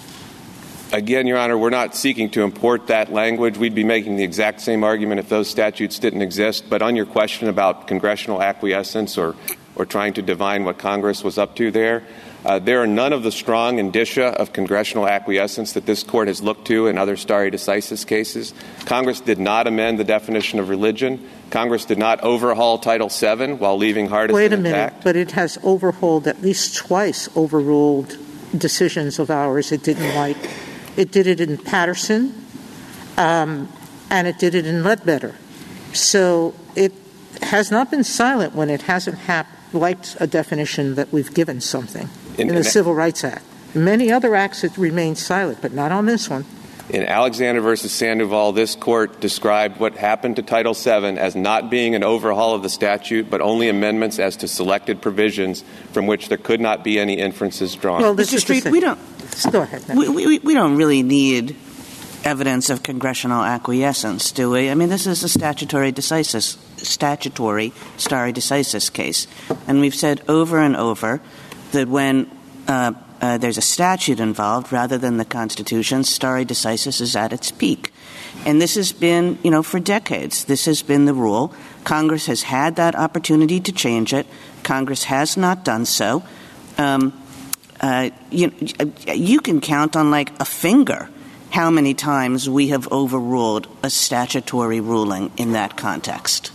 Again, 0.94 1.26
Your 1.26 1.38
Honor, 1.38 1.59
we're 1.59 1.70
not 1.70 1.96
seeking 1.96 2.30
to 2.30 2.42
import 2.42 2.87
that 2.87 3.12
language. 3.12 3.59
We'd 3.59 3.74
be 3.74 3.83
making 3.83 4.14
the 4.14 4.22
exact 4.22 4.61
same 4.61 4.85
argument 4.85 5.18
if 5.18 5.28
those 5.28 5.50
statutes 5.50 5.98
didn't 5.98 6.22
exist. 6.22 6.70
But 6.70 6.83
on 6.83 6.94
your 6.94 7.04
question 7.04 7.48
about 7.48 7.88
congressional 7.88 8.40
acquiescence 8.40 9.18
or, 9.18 9.35
or 9.74 9.87
trying 9.87 10.14
to 10.14 10.22
divine 10.22 10.62
what 10.62 10.78
Congress 10.78 11.24
was 11.24 11.37
up 11.37 11.57
to 11.57 11.72
there, 11.72 12.04
uh, 12.44 12.61
there 12.61 12.80
are 12.80 12.87
none 12.87 13.12
of 13.12 13.24
the 13.24 13.33
strong 13.33 13.80
indicia 13.80 14.26
of 14.26 14.52
congressional 14.52 15.09
acquiescence 15.09 15.72
that 15.72 15.85
this 15.85 16.04
court 16.04 16.28
has 16.28 16.40
looked 16.40 16.68
to 16.68 16.87
in 16.87 16.96
other 16.96 17.16
stare 17.16 17.50
decisis 17.50 18.07
cases. 18.07 18.54
Congress 18.85 19.20
did 19.20 19.40
not 19.40 19.66
amend 19.66 19.98
the 19.98 20.04
definition 20.04 20.61
of 20.61 20.68
religion. 20.68 21.28
Congress 21.50 21.85
did 21.85 21.98
not 21.98 22.20
overhaul 22.22 22.78
Title 22.78 23.09
VII 23.09 23.54
while 23.54 23.76
leaving 23.76 24.09
Hardison 24.09 24.35
Wait 24.35 24.52
a 24.52 24.57
minute, 24.57 24.76
intact. 24.76 25.02
but 25.02 25.16
it 25.16 25.33
has 25.33 25.59
overhauled 25.64 26.28
at 26.28 26.40
least 26.40 26.76
twice 26.76 27.28
overruled 27.37 28.16
decisions 28.57 29.18
of 29.18 29.28
ours 29.28 29.72
it 29.72 29.83
didn't 29.83 30.14
like. 30.14 30.37
It 30.96 31.11
did 31.11 31.26
it 31.26 31.40
in 31.40 31.59
Patterson, 31.59 32.35
um, 33.16 33.68
and 34.11 34.26
it 34.28 34.38
did 34.38 34.54
it 34.54 34.66
in 34.66 34.83
Ledbetter. 34.85 35.35
So 35.92 36.54
it 36.76 36.92
has 37.42 37.70
not 37.70 37.90
been 37.90 38.04
silent 38.04 38.54
when 38.54 38.70
it 38.70 38.83
hasn't 38.83 39.18
hap- 39.18 39.48
liked 39.72 40.16
a 40.20 40.26
definition 40.26 40.94
that 40.94 41.12
we've 41.12 41.35
given 41.35 41.61
something 41.61 42.09
in, 42.38 42.42
In- 42.48 42.54
the 42.54 42.57
in- 42.59 42.64
Civil 42.64 42.94
Rights 42.94 43.24
Act. 43.24 43.44
Many 43.74 44.12
other 44.12 44.37
acts, 44.37 44.62
it 44.62 44.76
remained 44.78 45.18
silent, 45.18 45.59
but 45.61 45.72
not 45.72 45.90
on 45.90 46.07
this 46.07 46.30
one. 46.30 46.44
In 46.90 47.02
Alexander 47.02 47.61
versus 47.62 47.90
Sandoval, 47.92 48.52
this 48.52 48.76
court 48.76 49.18
described 49.18 49.80
what 49.80 49.96
happened 49.96 50.37
to 50.37 50.42
Title 50.42 50.74
VII 50.74 51.18
as 51.18 51.35
not 51.35 51.70
being 51.70 51.94
an 51.94 52.04
overhaul 52.04 52.54
of 52.54 52.62
the 52.62 52.68
statute, 52.68 53.30
but 53.30 53.40
only 53.40 53.68
amendments 53.70 54.18
as 54.18 54.37
to 54.37 54.48
selected 54.48 55.00
provisions 55.00 55.64
from 55.92 56.07
which 56.07 56.28
there 56.28 56.37
could 56.38 56.61
not 56.61 56.85
be 56.85 57.00
any 57.00 57.14
inferences 57.14 57.74
drawn. 57.74 58.02
Well, 58.02 58.14
this 58.14 58.30
Mr. 58.33 58.35
is 58.35 58.44
Streett, 58.64 58.70
we 58.70 58.80
don't 58.80 58.98
Go 59.51 59.62
ahead. 59.62 59.85
we, 59.97 60.09
we, 60.09 60.38
we 60.38 60.55
don't 60.55 60.77
really 60.77 61.03
need 61.03 61.57
evidence 62.25 62.70
of 62.70 62.83
congressional 62.83 63.42
acquiescence, 63.42 64.33
do 64.33 64.51
we? 64.51 64.70
I 64.70 64.75
mean, 64.75 64.88
this 64.88 65.07
is 65.07 65.23
a 65.23 65.29
statutory 65.29 65.92
decisis, 65.92 66.57
statutory 66.79 67.73
stare 67.97 68.33
decisis 68.33 68.92
case, 68.92 69.27
and 69.66 69.81
we've 69.81 69.94
said 69.94 70.23
over 70.29 70.59
and 70.59 70.77
over 70.77 71.20
that 71.73 71.88
when 71.88 72.31
uh, 72.66 72.92
uh, 73.20 73.38
there's 73.38 73.59
a 73.59 73.62
statute 73.62 74.20
involved 74.20 74.73
rather 74.73 74.99
than 74.99 75.16
the 75.16 75.25
Constitution, 75.25 76.05
stare 76.05 76.44
decisis 76.44 77.01
is 77.01 77.16
at 77.16 77.33
its 77.33 77.51
peak. 77.51 77.92
And 78.44 78.61
this 78.61 78.75
has 78.75 78.92
been, 78.92 79.38
you 79.42 79.51
know, 79.51 79.62
for 79.62 79.81
decades, 79.81 80.44
this 80.44 80.66
has 80.66 80.83
been 80.83 81.05
the 81.05 81.14
rule. 81.14 81.55
Congress 81.85 82.27
has 82.27 82.42
had 82.42 82.77
that 82.77 82.94
opportunity 82.94 83.61
to 83.61 83.73
change 83.73 84.12
it. 84.12 84.27
Congress 84.62 85.05
has 85.05 85.37
not 85.37 85.64
done 85.64 85.85
so. 85.85 86.23
Um, 86.77 87.12
Uh, 87.80 88.10
you, 88.30 88.52
you 89.06 89.40
can 89.40 89.60
count 89.60 89.96
on 89.96 90.10
like 90.10 90.30
a 90.40 90.44
finger 90.44 91.08
how 91.50 91.70
many 91.70 91.94
times 91.94 92.50
we 92.50 92.68
have 92.68 92.90
overruled 92.90 93.68
a 93.82 93.88
statutory 93.90 94.80
ruling 94.80 95.30
in 95.37 95.52
that 95.52 95.76
context. 95.76 96.50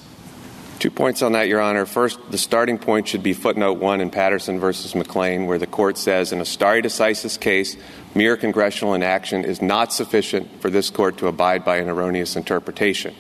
Two 0.79 0.91
points 0.91 1.21
on 1.21 1.34
that, 1.34 1.49
Your 1.49 1.60
Honor. 1.60 1.86
First, 1.86 2.19
the 2.32 2.38
starting 2.38 2.77
point 2.77 3.10
should 3.10 3.21
be 3.21 3.34
footnote 3.34 3.79
one 3.79 3.99
in 3.99 4.10
Patterson 4.10 4.62
versus 4.62 4.95
McLean, 4.95 5.45
where 5.45 5.58
the 5.58 5.67
court 5.67 5.97
says 5.97 6.32
in 6.32 6.39
a 6.39 6.45
stare 6.45 6.82
decisis 6.82 7.38
case, 7.38 7.75
mere 8.15 8.38
congressional 8.38 8.93
inaction 8.93 9.43
is 9.43 9.62
not 9.62 9.91
sufficient 9.91 10.62
for 10.62 10.69
this 10.69 10.89
court 10.89 11.17
to 11.17 11.27
abide 11.27 11.65
by 11.65 11.77
an 11.77 11.89
erroneous 11.89 12.38
interpretation. 12.38 13.13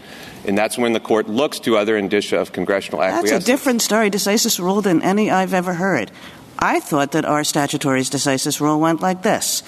And 0.47 0.57
that's 0.57 0.77
when 0.77 0.93
the 0.93 1.01
court 1.01 1.27
looks 1.27 1.59
to 1.59 1.75
other 1.75 1.97
indicia 1.97 2.39
of 2.39 2.53
congressional 2.53 3.01
That's 3.01 3.31
a 3.31 3.39
different 3.39 3.81
stare 3.81 4.09
decisis 4.09 4.57
rule 4.57 4.81
than 4.81 5.01
any 5.01 5.29
I've 5.29 5.53
ever 5.53 5.73
heard. 5.73 6.11
I 6.59 6.81
thought 6.81 7.13
that 7.13 7.25
our 7.25 7.43
statutory 7.43 8.01
decisis 8.01 8.59
rule 8.59 8.79
went 8.79 8.99
like 8.99 9.23
this. 9.23 9.63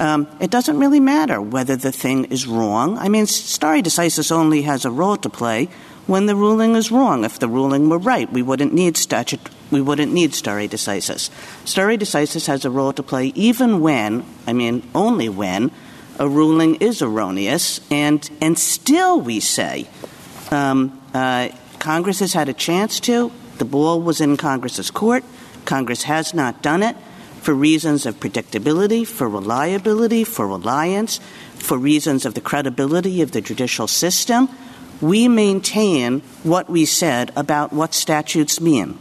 Um, 0.00 0.26
it 0.40 0.50
doesn't 0.50 0.78
really 0.78 0.98
matter 0.98 1.40
whether 1.40 1.76
the 1.76 1.92
thing 1.92 2.24
is 2.24 2.46
wrong. 2.46 2.98
I 2.98 3.08
mean, 3.08 3.26
stare 3.26 3.80
decisis 3.80 4.32
only 4.32 4.62
has 4.62 4.84
a 4.84 4.90
role 4.90 5.16
to 5.18 5.30
play 5.30 5.68
when 6.08 6.26
the 6.26 6.34
ruling 6.34 6.74
is 6.74 6.90
wrong. 6.90 7.24
If 7.24 7.38
the 7.38 7.46
ruling 7.46 7.88
were 7.88 7.98
right, 7.98 8.30
we 8.32 8.42
wouldn't 8.42 8.74
need 8.74 8.96
statute. 8.96 9.48
We 9.70 9.80
wouldn't 9.80 10.12
need 10.12 10.34
stare 10.34 10.66
decisis. 10.68 11.30
Stare 11.64 11.96
decisis 11.96 12.48
has 12.48 12.64
a 12.64 12.70
role 12.70 12.92
to 12.94 13.02
play 13.04 13.26
even 13.36 13.80
when, 13.80 14.24
I 14.44 14.52
mean, 14.52 14.82
only 14.94 15.28
when, 15.28 15.70
a 16.18 16.28
ruling 16.28 16.76
is 16.76 17.02
erroneous, 17.02 17.80
and 17.90 18.28
and 18.40 18.58
still 18.58 19.20
we 19.20 19.40
say 19.40 19.88
um, 20.50 21.00
uh, 21.14 21.48
Congress 21.78 22.20
has 22.20 22.32
had 22.32 22.48
a 22.48 22.52
chance 22.52 23.00
to. 23.00 23.32
The 23.58 23.64
ball 23.64 24.00
was 24.00 24.20
in 24.20 24.36
Congress's 24.36 24.90
court. 24.90 25.24
Congress 25.64 26.04
has 26.04 26.34
not 26.34 26.62
done 26.62 26.82
it 26.82 26.96
for 27.40 27.54
reasons 27.54 28.06
of 28.06 28.20
predictability, 28.20 29.06
for 29.06 29.28
reliability, 29.28 30.24
for 30.24 30.46
reliance, 30.46 31.18
for 31.54 31.76
reasons 31.76 32.24
of 32.24 32.34
the 32.34 32.40
credibility 32.40 33.20
of 33.20 33.32
the 33.32 33.40
judicial 33.40 33.88
system. 33.88 34.48
We 35.00 35.26
maintain 35.26 36.20
what 36.44 36.70
we 36.70 36.84
said 36.84 37.32
about 37.34 37.72
what 37.72 37.94
statutes 37.94 38.60
mean. 38.60 38.98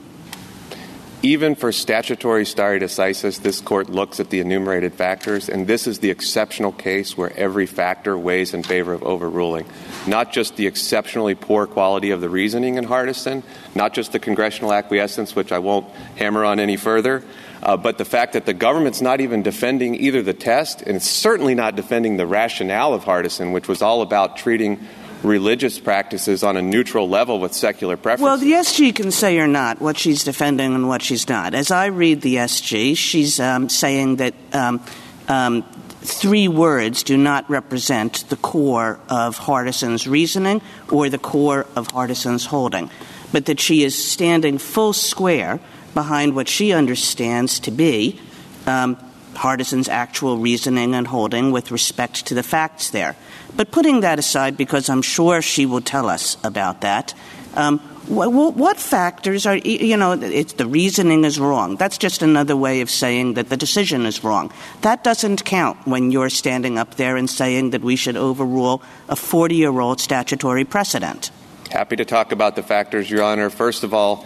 Even 1.24 1.54
for 1.54 1.72
statutory 1.72 2.48
stare 2.48 2.80
decisis, 2.80 3.40
this 3.40 3.62
court 3.62 3.92
looks 3.92 4.20
at 4.20 4.32
the 4.32 4.40
enumerated 4.40 4.96
factors, 4.96 5.50
and 5.50 5.68
this 5.68 5.86
is 5.86 6.00
the 6.00 6.10
exceptional 6.10 6.72
case 6.72 7.16
where 7.16 7.32
every 7.38 7.68
factor 7.68 8.18
weighs 8.18 8.56
in 8.56 8.64
favor 8.64 8.92
of 8.92 9.04
overruling. 9.04 9.68
Not 10.08 10.34
just 10.34 10.56
the 10.56 10.66
exceptionally 10.66 11.36
poor 11.36 11.68
quality 11.68 12.10
of 12.10 12.22
the 12.22 12.30
reasoning 12.30 12.78
in 12.78 12.86
Hardison, 12.86 13.44
not 13.76 13.94
just 13.94 14.14
the 14.14 14.20
congressional 14.20 14.74
acquiescence, 14.74 15.36
which 15.36 15.52
I 15.52 15.60
won't 15.60 15.88
hammer 16.16 16.44
on 16.44 16.60
any 16.60 16.76
further, 16.76 17.24
uh, 17.62 17.78
but 17.78 18.00
the 18.00 18.06
fact 18.06 18.34
that 18.34 18.48
the 18.48 18.56
government's 18.56 19.02
not 19.02 19.22
even 19.22 19.44
defending 19.44 19.94
either 19.94 20.24
the 20.24 20.34
test, 20.34 20.82
and 20.82 20.96
it's 20.96 21.08
certainly 21.08 21.54
not 21.54 21.76
defending 21.76 22.18
the 22.18 22.26
rationale 22.26 22.96
of 22.96 23.04
Hardison, 23.04 23.54
which 23.54 23.68
was 23.68 23.84
all 23.84 24.02
about 24.02 24.38
treating 24.38 24.88
religious 25.24 25.80
practices 25.80 26.44
on 26.44 26.58
a 26.58 26.62
neutral 26.62 27.08
level 27.08 27.40
with 27.40 27.54
secular 27.54 27.98
preference. 27.98 28.22
Well, 28.22 28.38
the 28.38 28.54
SG 28.54 28.96
can 28.96 29.12
say 29.12 29.38
or 29.40 29.48
not 29.48 29.82
what 29.82 29.98
she's 29.98 30.24
defending 30.24 30.74
and 30.74 30.88
what 30.88 31.02
she's 31.02 31.28
not. 31.30 31.54
As 31.54 31.72
I 31.72 31.88
read 31.88 32.22
the 32.22 32.36
SG, 32.36 32.98
she's 32.98 33.40
um, 33.40 33.70
saying 33.70 34.18
that 34.18 34.34
um, 34.54 34.84
um, 35.28 35.64
three 36.02 36.48
words 36.48 37.04
do 37.04 37.18
not 37.18 37.50
represent 37.50 38.28
the 38.30 38.36
core 38.36 39.00
of 39.10 39.38
Hardison's 39.38 40.08
reasoning 40.08 40.62
or 40.92 41.10
the 41.10 41.20
core 41.20 41.68
of 41.76 41.88
Hardison's 41.88 42.46
holding, 42.46 42.90
but 43.32 43.46
that 43.46 43.60
she 43.60 43.84
is 43.84 44.12
standing 44.12 44.58
full 44.58 44.94
square 44.94 45.60
behind 45.94 46.36
what 46.36 46.48
she 46.48 46.74
understands 46.74 47.60
to 47.60 47.72
be 47.72 48.20
um, 48.66 48.98
Hardison's 49.36 49.90
actual 49.90 50.38
reasoning 50.38 50.94
and 50.96 51.08
holding 51.08 51.52
with 51.52 51.72
respect 51.72 52.26
to 52.28 52.34
the 52.34 52.44
facts 52.44 52.90
there. 52.90 53.16
But 53.56 53.72
putting 53.72 54.02
that 54.02 54.20
aside, 54.20 54.58
because 54.58 54.90
I'm 54.90 55.02
sure 55.02 55.42
she 55.42 55.66
will 55.66 55.82
tell 55.82 56.10
us 56.10 56.38
about 56.44 56.82
that, 56.82 57.14
um, 57.56 57.80
what, 58.08 58.32
what 58.32 58.78
factors 58.78 59.46
are, 59.46 59.58
you 59.58 59.96
know, 59.96 60.14
it's 60.14 60.54
the 60.54 60.66
reasoning 60.66 61.24
is 61.24 61.40
wrong. 61.40 61.76
That's 61.76 61.98
just 61.98 62.22
another 62.22 62.56
way 62.56 62.82
of 62.82 62.90
saying 62.90 63.36
that 63.36 63.50
the 63.50 63.58
decision 63.58 64.06
is 64.06 64.24
wrong. 64.24 64.52
That 64.82 65.04
doesn't 65.04 65.46
count 65.46 65.86
when 65.86 66.12
you're 66.12 66.30
standing 66.30 66.78
up 66.78 66.96
there 66.96 67.16
and 67.16 67.30
saying 67.30 67.72
that 67.72 67.82
we 67.82 67.96
should 67.96 68.18
overrule 68.18 68.82
a 69.08 69.16
40 69.16 69.56
year 69.56 69.80
old 69.80 70.00
statutory 70.00 70.66
precedent. 70.66 71.32
Happy 71.70 71.96
to 71.96 72.04
talk 72.04 72.32
about 72.32 72.56
the 72.56 72.64
factors, 72.64 73.10
Your 73.10 73.24
Honor. 73.24 73.50
First 73.50 73.84
of 73.84 73.94
all, 73.94 74.26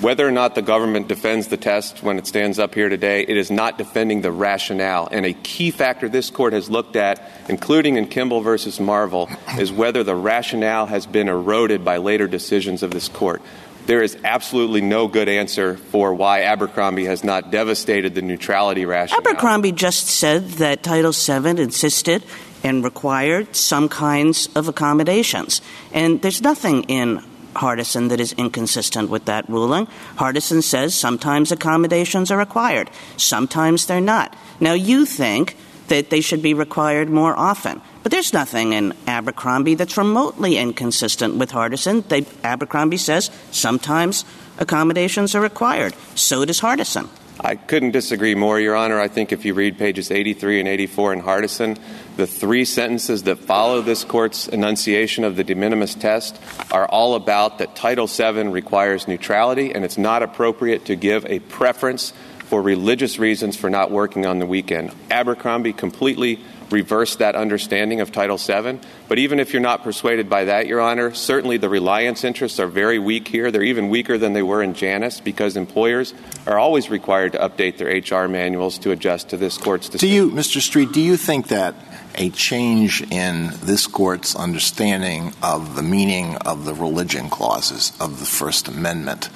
whether 0.00 0.26
or 0.26 0.30
not 0.30 0.54
the 0.54 0.62
government 0.62 1.08
defends 1.08 1.48
the 1.48 1.56
test 1.56 2.02
when 2.02 2.18
it 2.18 2.26
stands 2.26 2.58
up 2.58 2.74
here 2.74 2.88
today, 2.88 3.22
it 3.22 3.36
is 3.36 3.50
not 3.50 3.76
defending 3.76 4.22
the 4.22 4.32
rationale. 4.32 5.08
And 5.10 5.26
a 5.26 5.34
key 5.34 5.70
factor 5.70 6.08
this 6.08 6.30
court 6.30 6.52
has 6.52 6.70
looked 6.70 6.96
at, 6.96 7.22
including 7.48 7.96
in 7.96 8.06
Kimball 8.08 8.40
versus 8.40 8.80
Marvel, 8.80 9.28
is 9.58 9.70
whether 9.70 10.02
the 10.02 10.14
rationale 10.14 10.86
has 10.86 11.06
been 11.06 11.28
eroded 11.28 11.84
by 11.84 11.98
later 11.98 12.26
decisions 12.26 12.82
of 12.82 12.90
this 12.92 13.08
court. 13.08 13.42
There 13.86 14.02
is 14.02 14.16
absolutely 14.24 14.80
no 14.82 15.08
good 15.08 15.28
answer 15.28 15.76
for 15.76 16.14
why 16.14 16.42
Abercrombie 16.42 17.06
has 17.06 17.24
not 17.24 17.50
devastated 17.50 18.14
the 18.14 18.22
neutrality 18.22 18.86
rationale. 18.86 19.20
Abercrombie 19.20 19.72
just 19.72 20.06
said 20.06 20.48
that 20.52 20.82
Title 20.82 21.12
VII 21.12 21.60
insisted 21.60 22.22
and 22.62 22.84
required 22.84 23.56
some 23.56 23.88
kinds 23.88 24.48
of 24.54 24.68
accommodations. 24.68 25.62
And 25.92 26.20
there's 26.22 26.42
nothing 26.42 26.84
in 26.84 27.24
Hardison 27.54 28.08
that 28.08 28.20
is 28.20 28.32
inconsistent 28.34 29.10
with 29.10 29.24
that 29.26 29.48
ruling. 29.48 29.86
Hardison 30.16 30.62
says 30.62 30.94
sometimes 30.94 31.52
accommodations 31.52 32.30
are 32.30 32.38
required, 32.38 32.90
sometimes 33.16 33.86
they're 33.86 34.00
not. 34.00 34.34
Now, 34.60 34.72
you 34.72 35.06
think 35.06 35.56
that 35.88 36.10
they 36.10 36.20
should 36.20 36.40
be 36.40 36.54
required 36.54 37.10
more 37.10 37.36
often. 37.36 37.82
But 38.02 38.12
there's 38.12 38.32
nothing 38.32 38.72
in 38.72 38.94
Abercrombie 39.06 39.74
that's 39.74 39.98
remotely 39.98 40.56
inconsistent 40.56 41.34
with 41.34 41.50
Hardison. 41.50 42.06
They, 42.08 42.24
Abercrombie 42.44 42.96
says 42.96 43.30
sometimes 43.50 44.24
accommodations 44.58 45.34
are 45.34 45.40
required. 45.40 45.94
So 46.14 46.44
does 46.44 46.60
Hardison. 46.60 47.08
I 47.42 47.54
couldn't 47.54 47.92
disagree 47.92 48.34
more, 48.34 48.60
Your 48.60 48.76
Honor. 48.76 49.00
I 49.00 49.08
think 49.08 49.32
if 49.32 49.46
you 49.46 49.54
read 49.54 49.78
pages 49.78 50.10
83 50.10 50.60
and 50.60 50.68
84 50.68 51.14
in 51.14 51.22
Hardison, 51.22 51.78
the 52.16 52.26
three 52.26 52.66
sentences 52.66 53.22
that 53.22 53.38
follow 53.38 53.80
this 53.80 54.04
court's 54.04 54.46
enunciation 54.46 55.24
of 55.24 55.36
the 55.36 55.44
de 55.44 55.54
minimis 55.54 55.94
test 55.94 56.38
are 56.70 56.86
all 56.86 57.14
about 57.14 57.58
that 57.58 57.74
Title 57.74 58.06
VII 58.06 58.48
requires 58.48 59.08
neutrality 59.08 59.74
and 59.74 59.86
it's 59.86 59.96
not 59.96 60.22
appropriate 60.22 60.84
to 60.86 60.96
give 60.96 61.24
a 61.26 61.38
preference 61.38 62.12
for 62.40 62.60
religious 62.60 63.18
reasons 63.18 63.56
for 63.56 63.70
not 63.70 63.90
working 63.90 64.26
on 64.26 64.38
the 64.38 64.46
weekend. 64.46 64.94
Abercrombie 65.10 65.72
completely 65.72 66.40
reversed 66.70 67.18
that 67.18 67.34
understanding 67.34 68.00
of 68.00 68.12
Title 68.12 68.36
VII. 68.36 68.80
But 69.08 69.18
even 69.18 69.40
if 69.40 69.52
you're 69.52 69.62
not 69.62 69.82
persuaded 69.82 70.28
by 70.28 70.44
that, 70.44 70.66
Your 70.66 70.80
Honor, 70.80 71.12
certainly 71.12 71.56
the 71.56 71.68
reliance 71.68 72.24
interests 72.24 72.60
are 72.60 72.66
very 72.66 72.98
weak 72.98 73.28
here. 73.28 73.50
They're 73.50 73.62
even 73.62 73.88
weaker 73.88 74.18
than 74.18 74.32
they 74.32 74.42
were 74.42 74.62
in 74.62 74.74
Janus 74.74 75.20
because 75.20 75.56
employers 75.56 76.14
are 76.46 76.58
always 76.58 76.90
required 76.90 77.32
to 77.32 77.38
update 77.38 77.78
their 77.78 77.88
HR 77.88 78.28
manuals 78.28 78.78
to 78.78 78.90
adjust 78.90 79.30
to 79.30 79.36
this 79.36 79.58
court's 79.58 79.88
decision. 79.88 80.08
Do 80.08 80.14
you, 80.14 80.30
Mr. 80.30 80.60
Streett, 80.60 80.92
do 80.92 81.00
you 81.00 81.16
think 81.16 81.48
that 81.48 81.74
a 82.16 82.30
change 82.30 83.02
in 83.10 83.50
this 83.62 83.86
court's 83.86 84.34
understanding 84.34 85.32
of 85.42 85.76
the 85.76 85.82
meaning 85.82 86.36
of 86.36 86.64
the 86.64 86.74
religion 86.74 87.30
clauses 87.30 87.92
of 88.00 88.18
the 88.18 88.26
First 88.26 88.68
Amendment 88.68 89.30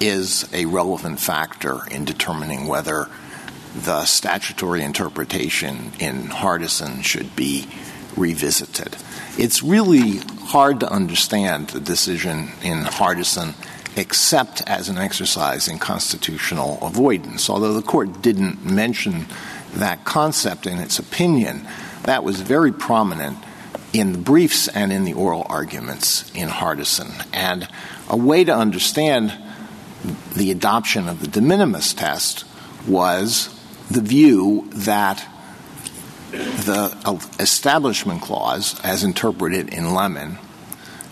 is 0.00 0.48
a 0.52 0.66
relevant 0.66 1.20
factor 1.20 1.86
in 1.90 2.04
determining 2.04 2.66
whether 2.66 3.08
the 3.74 4.04
statutory 4.04 4.82
interpretation 4.82 5.92
in 5.98 6.24
Hardison 6.24 7.02
should 7.02 7.34
be 7.34 7.66
revisited. 8.16 8.96
It's 9.38 9.62
really 9.62 10.18
hard 10.46 10.80
to 10.80 10.90
understand 10.90 11.68
the 11.68 11.80
decision 11.80 12.50
in 12.62 12.84
Hardison 12.84 13.54
except 13.96 14.62
as 14.66 14.88
an 14.88 14.98
exercise 14.98 15.68
in 15.68 15.78
constitutional 15.78 16.78
avoidance. 16.82 17.48
Although 17.50 17.74
the 17.74 17.82
court 17.82 18.22
didn't 18.22 18.64
mention 18.64 19.26
that 19.74 20.04
concept 20.04 20.66
in 20.66 20.78
its 20.78 20.98
opinion, 20.98 21.66
that 22.04 22.24
was 22.24 22.40
very 22.40 22.72
prominent 22.72 23.38
in 23.92 24.12
the 24.12 24.18
briefs 24.18 24.68
and 24.68 24.92
in 24.92 25.04
the 25.04 25.12
oral 25.12 25.46
arguments 25.48 26.30
in 26.34 26.48
Hardison. 26.48 27.26
And 27.32 27.68
a 28.08 28.16
way 28.16 28.44
to 28.44 28.54
understand 28.54 29.32
the 30.34 30.50
adoption 30.50 31.08
of 31.08 31.20
the 31.20 31.28
de 31.28 31.40
minimis 31.40 31.94
test 31.94 32.44
was 32.88 33.51
the 33.92 34.00
view 34.00 34.68
that 34.70 35.26
the 36.30 37.20
Establishment 37.38 38.22
Clause, 38.22 38.80
as 38.80 39.04
interpreted 39.04 39.68
in 39.68 39.94
Lemon, 39.94 40.38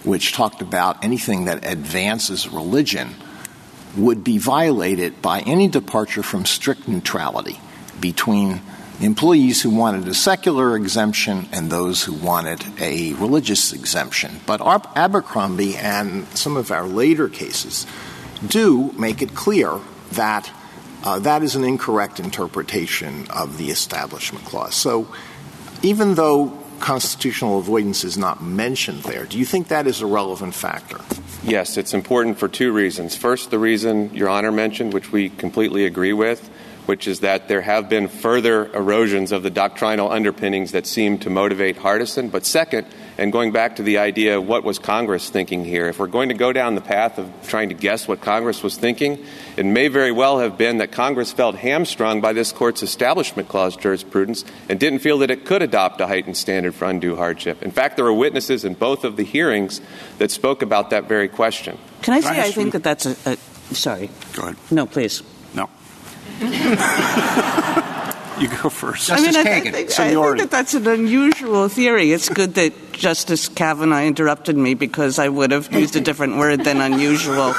which 0.03 0.33
talked 0.33 0.62
about 0.62 1.05
anything 1.05 1.45
that 1.45 1.66
advances 1.66 2.49
religion, 2.49 3.14
would 3.97 4.24
be 4.24 4.39
violated 4.39 5.20
by 5.20 5.41
any 5.41 5.68
departure 5.68 6.22
from 6.22 6.47
strict 6.47 6.89
neutrality 6.89 7.61
between 8.01 8.62
employees 9.01 9.61
who 9.62 9.70
wanted 9.70 10.07
a 10.09 10.14
secular 10.14 10.76
exemption 10.76 11.49
and 11.53 11.70
those 11.70 12.05
who 12.05 12.14
wanted 12.14 12.64
a 12.81 13.12
religious 13.14 13.72
exemption. 13.72 14.41
But 14.47 14.61
Abercrombie 14.97 15.76
and 15.76 16.26
some 16.28 16.57
of 16.57 16.70
our 16.70 16.87
later 16.87 17.28
cases 17.28 17.87
do 18.47 18.93
make 18.93 19.20
it 19.20 19.35
clear 19.35 19.81
that 20.12 20.51
Uh, 21.03 21.18
that 21.18 21.42
is 21.42 21.57
an 21.57 21.64
incorrect 21.64 22.20
interpretation 22.20 23.26
of 23.30 23.57
the 23.59 23.70
Establishment 23.70 24.44
Clause. 24.44 24.74
So 24.74 25.12
even 25.82 26.14
though 26.14 26.59
constitutional 26.78 27.59
avoidance 27.59 28.05
is 28.05 28.18
not 28.18 28.42
mentioned 28.42 29.03
there, 29.05 29.24
do 29.24 29.38
you 29.38 29.44
think 29.44 29.68
that 29.68 29.86
is 29.86 30.01
a 30.01 30.07
relevant 30.07 30.55
factor? 30.55 31.01
Yes, 31.42 31.78
it's 31.78 31.94
important 31.94 32.38
for 32.38 32.48
two 32.48 32.72
reasons. 32.72 33.16
First, 33.16 33.51
the 33.51 33.59
reason 33.59 34.14
Your 34.14 34.28
Honor 34.28 34.53
mentioned, 34.53 34.92
which 34.92 35.11
we 35.11 35.30
completely 35.30 35.86
agree 35.86 36.12
with, 36.12 36.51
which 36.84 37.07
is 37.07 37.20
that 37.20 37.48
there 37.48 37.62
have 37.62 37.88
been 37.88 38.09
further 38.09 38.66
erosions 38.74 39.32
of 39.32 39.42
the 39.42 39.51
doctrinal 39.51 40.11
underpinnings 40.11 40.72
that 40.72 40.86
seem 40.86 41.18
to 41.18 41.30
motivate 41.30 41.76
Hardison. 41.76 42.30
But 42.30 42.44
second, 42.44 42.86
and 43.20 43.30
going 43.30 43.52
back 43.52 43.76
to 43.76 43.82
the 43.82 43.98
idea 43.98 44.38
of 44.38 44.48
what 44.48 44.64
was 44.64 44.78
Congress 44.78 45.28
thinking 45.28 45.62
here, 45.62 45.88
if 45.88 45.98
we're 45.98 46.06
going 46.06 46.30
to 46.30 46.34
go 46.34 46.54
down 46.54 46.74
the 46.74 46.80
path 46.80 47.18
of 47.18 47.30
trying 47.46 47.68
to 47.68 47.74
guess 47.74 48.08
what 48.08 48.22
Congress 48.22 48.62
was 48.62 48.78
thinking, 48.78 49.22
it 49.58 49.66
may 49.66 49.88
very 49.88 50.10
well 50.10 50.38
have 50.38 50.56
been 50.56 50.78
that 50.78 50.90
Congress 50.90 51.30
felt 51.30 51.54
hamstrung 51.54 52.22
by 52.22 52.32
this 52.32 52.50
court's 52.50 52.82
Establishment 52.82 53.46
Clause 53.46 53.76
jurisprudence 53.76 54.46
and 54.70 54.80
didn't 54.80 55.00
feel 55.00 55.18
that 55.18 55.30
it 55.30 55.44
could 55.44 55.60
adopt 55.60 56.00
a 56.00 56.06
heightened 56.06 56.38
standard 56.38 56.74
for 56.74 56.86
undue 56.86 57.14
hardship. 57.14 57.62
In 57.62 57.70
fact, 57.70 57.96
there 57.96 58.06
were 58.06 58.14
witnesses 58.14 58.64
in 58.64 58.72
both 58.72 59.04
of 59.04 59.16
the 59.16 59.24
hearings 59.24 59.82
that 60.16 60.30
spoke 60.30 60.62
about 60.62 60.88
that 60.88 61.04
very 61.04 61.28
question. 61.28 61.76
Can 62.00 62.14
I 62.14 62.20
say 62.20 62.40
I 62.40 62.50
think 62.50 62.72
that 62.72 62.82
that's 62.82 63.04
a, 63.04 63.16
a 63.26 63.36
sorry. 63.74 64.08
Go 64.32 64.44
ahead. 64.44 64.56
No, 64.70 64.86
please. 64.86 65.22
No. 65.54 65.68
you 68.41 68.49
go 68.49 68.68
first. 68.68 69.11
I 69.11 69.20
mean, 69.20 69.36
I, 69.36 69.41
I, 69.41 69.45
think, 69.45 69.66
I 69.99 70.12
think 70.14 70.38
that 70.38 70.51
that's 70.51 70.74
an 70.74 70.86
unusual 70.86 71.68
theory. 71.68 72.12
It's 72.12 72.28
good 72.28 72.55
that 72.55 72.93
Justice 72.93 73.49
Kavanaugh 73.49 74.03
interrupted 74.03 74.57
me 74.57 74.74
because 74.74 75.18
I 75.18 75.28
would 75.28 75.51
have 75.51 75.72
used 75.72 75.97
a 75.97 76.01
different 76.01 76.36
word 76.38 76.64
than 76.64 76.80
unusual. 76.80 77.53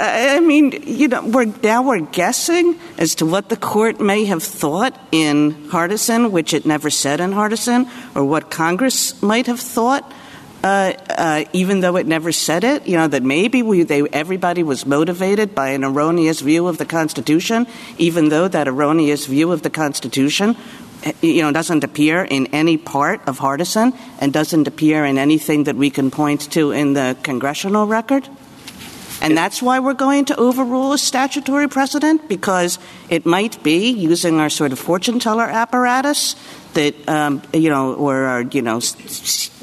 I 0.00 0.40
mean, 0.40 0.82
you 0.86 1.08
know, 1.08 1.26
we're, 1.26 1.46
now 1.62 1.82
we're 1.82 2.00
guessing 2.00 2.78
as 2.98 3.16
to 3.16 3.26
what 3.26 3.48
the 3.48 3.56
court 3.56 4.00
may 4.00 4.24
have 4.26 4.42
thought 4.42 4.98
in 5.10 5.52
Hardison, 5.68 6.30
which 6.30 6.54
it 6.54 6.64
never 6.64 6.88
said 6.88 7.20
in 7.20 7.32
Hardison, 7.32 7.90
or 8.14 8.24
what 8.24 8.50
Congress 8.50 9.20
might 9.22 9.46
have 9.46 9.60
thought. 9.60 10.10
Uh, 10.62 10.92
uh, 11.10 11.44
even 11.52 11.80
though 11.80 11.96
it 11.96 12.06
never 12.06 12.32
said 12.32 12.64
it, 12.64 12.86
you 12.86 12.96
know, 12.96 13.06
that 13.06 13.22
maybe 13.22 13.62
everybody 14.12 14.62
was 14.64 14.84
motivated 14.84 15.54
by 15.54 15.70
an 15.70 15.84
erroneous 15.84 16.40
view 16.40 16.66
of 16.66 16.78
the 16.78 16.84
Constitution, 16.84 17.66
even 17.96 18.28
though 18.28 18.48
that 18.48 18.66
erroneous 18.66 19.26
view 19.26 19.52
of 19.52 19.62
the 19.62 19.70
Constitution, 19.70 20.56
eh, 21.04 21.12
you 21.22 21.42
know, 21.42 21.52
doesn't 21.52 21.84
appear 21.84 22.24
in 22.24 22.46
any 22.48 22.76
part 22.76 23.20
of 23.28 23.38
Hardison 23.38 23.96
and 24.18 24.32
doesn't 24.32 24.66
appear 24.66 25.04
in 25.04 25.16
anything 25.16 25.64
that 25.64 25.76
we 25.76 25.90
can 25.90 26.10
point 26.10 26.50
to 26.52 26.72
in 26.72 26.92
the 26.92 27.16
congressional 27.22 27.86
record. 27.86 28.28
And 29.20 29.36
that's 29.36 29.60
why 29.60 29.80
we're 29.80 29.94
going 29.94 30.26
to 30.26 30.36
overrule 30.36 30.92
a 30.92 30.98
statutory 30.98 31.68
precedent, 31.68 32.28
because 32.28 32.78
it 33.08 33.26
might 33.26 33.62
be, 33.62 33.90
using 33.90 34.38
our 34.38 34.48
sort 34.48 34.72
of 34.72 34.78
fortune 34.78 35.18
teller 35.18 35.44
apparatus, 35.44 36.36
that, 36.74 36.94
um, 37.08 37.42
you 37.52 37.68
know, 37.68 37.94
or 37.94 38.24
our, 38.24 38.42
you 38.42 38.62
know, 38.62 38.80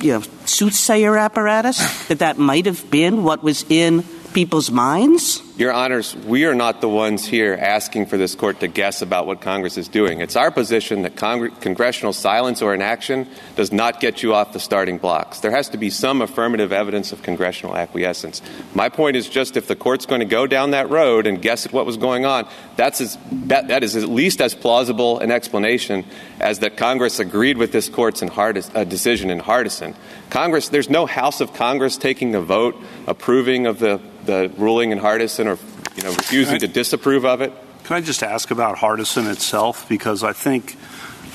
you 0.01 0.13
know, 0.13 0.21
soothsayer 0.45 1.17
apparatus, 1.17 2.07
that 2.07 2.19
that 2.19 2.37
might 2.37 2.65
have 2.65 2.89
been 2.91 3.23
what 3.23 3.43
was 3.43 3.65
in 3.69 4.03
people's 4.33 4.69
minds. 4.69 5.41
Your 5.57 5.71
Honors, 5.71 6.13
we 6.13 6.43
are 6.43 6.53
not 6.53 6.81
the 6.81 6.89
ones 6.89 7.25
here 7.25 7.53
asking 7.53 8.07
for 8.07 8.17
this 8.17 8.35
court 8.35 8.59
to 8.59 8.67
guess 8.67 9.01
about 9.01 9.25
what 9.25 9.39
Congress 9.39 9.77
is 9.77 9.87
doing. 9.87 10.19
It's 10.19 10.35
our 10.35 10.51
position 10.51 11.03
that 11.03 11.15
Cong- 11.15 11.49
congressional 11.61 12.11
silence 12.11 12.61
or 12.61 12.73
inaction 12.73 13.25
does 13.55 13.71
not 13.71 14.01
get 14.01 14.21
you 14.21 14.33
off 14.33 14.51
the 14.51 14.59
starting 14.59 14.97
blocks. 14.97 15.39
There 15.39 15.51
has 15.51 15.69
to 15.69 15.77
be 15.77 15.89
some 15.89 16.21
affirmative 16.21 16.73
evidence 16.73 17.13
of 17.13 17.23
congressional 17.23 17.77
acquiescence. 17.77 18.41
My 18.73 18.89
point 18.89 19.15
is 19.15 19.29
just 19.29 19.55
if 19.55 19.69
the 19.69 19.77
court's 19.77 20.05
going 20.05 20.19
to 20.19 20.25
go 20.25 20.45
down 20.45 20.71
that 20.71 20.89
road 20.89 21.25
and 21.25 21.41
guess 21.41 21.65
at 21.65 21.71
what 21.71 21.85
was 21.85 21.95
going 21.95 22.25
on, 22.25 22.49
that's 22.75 22.99
as, 22.99 23.17
that, 23.31 23.69
that 23.69 23.81
is 23.81 23.95
at 23.95 24.09
least 24.09 24.41
as 24.41 24.53
plausible 24.53 25.19
an 25.19 25.31
explanation 25.31 26.03
as 26.41 26.59
that 26.59 26.75
Congress 26.75 27.19
agreed 27.19 27.57
with 27.57 27.71
this 27.71 27.87
court's 27.87 28.21
in 28.21 28.27
Hardis, 28.27 28.69
uh, 28.75 28.83
decision 28.83 29.29
in 29.29 29.39
Hardison. 29.39 29.95
Congress, 30.29 30.67
there's 30.67 30.89
no 30.89 31.05
House 31.05 31.39
of 31.39 31.53
Congress 31.53 31.95
taking 31.95 32.35
a 32.35 32.41
vote 32.41 32.75
approving 33.07 33.67
of 33.67 33.79
the 33.79 34.01
the 34.25 34.51
ruling 34.57 34.91
in 34.91 34.99
Hardison 34.99 35.44
or 35.47 35.57
you 35.95 36.03
know, 36.03 36.09
refusing 36.11 36.59
to 36.59 36.67
disapprove 36.67 37.25
of 37.25 37.41
it? 37.41 37.53
Can 37.85 37.97
I 37.97 38.01
just 38.01 38.23
ask 38.23 38.51
about 38.51 38.77
Hardison 38.77 39.31
itself? 39.31 39.87
Because 39.87 40.23
I 40.23 40.33
think 40.33 40.75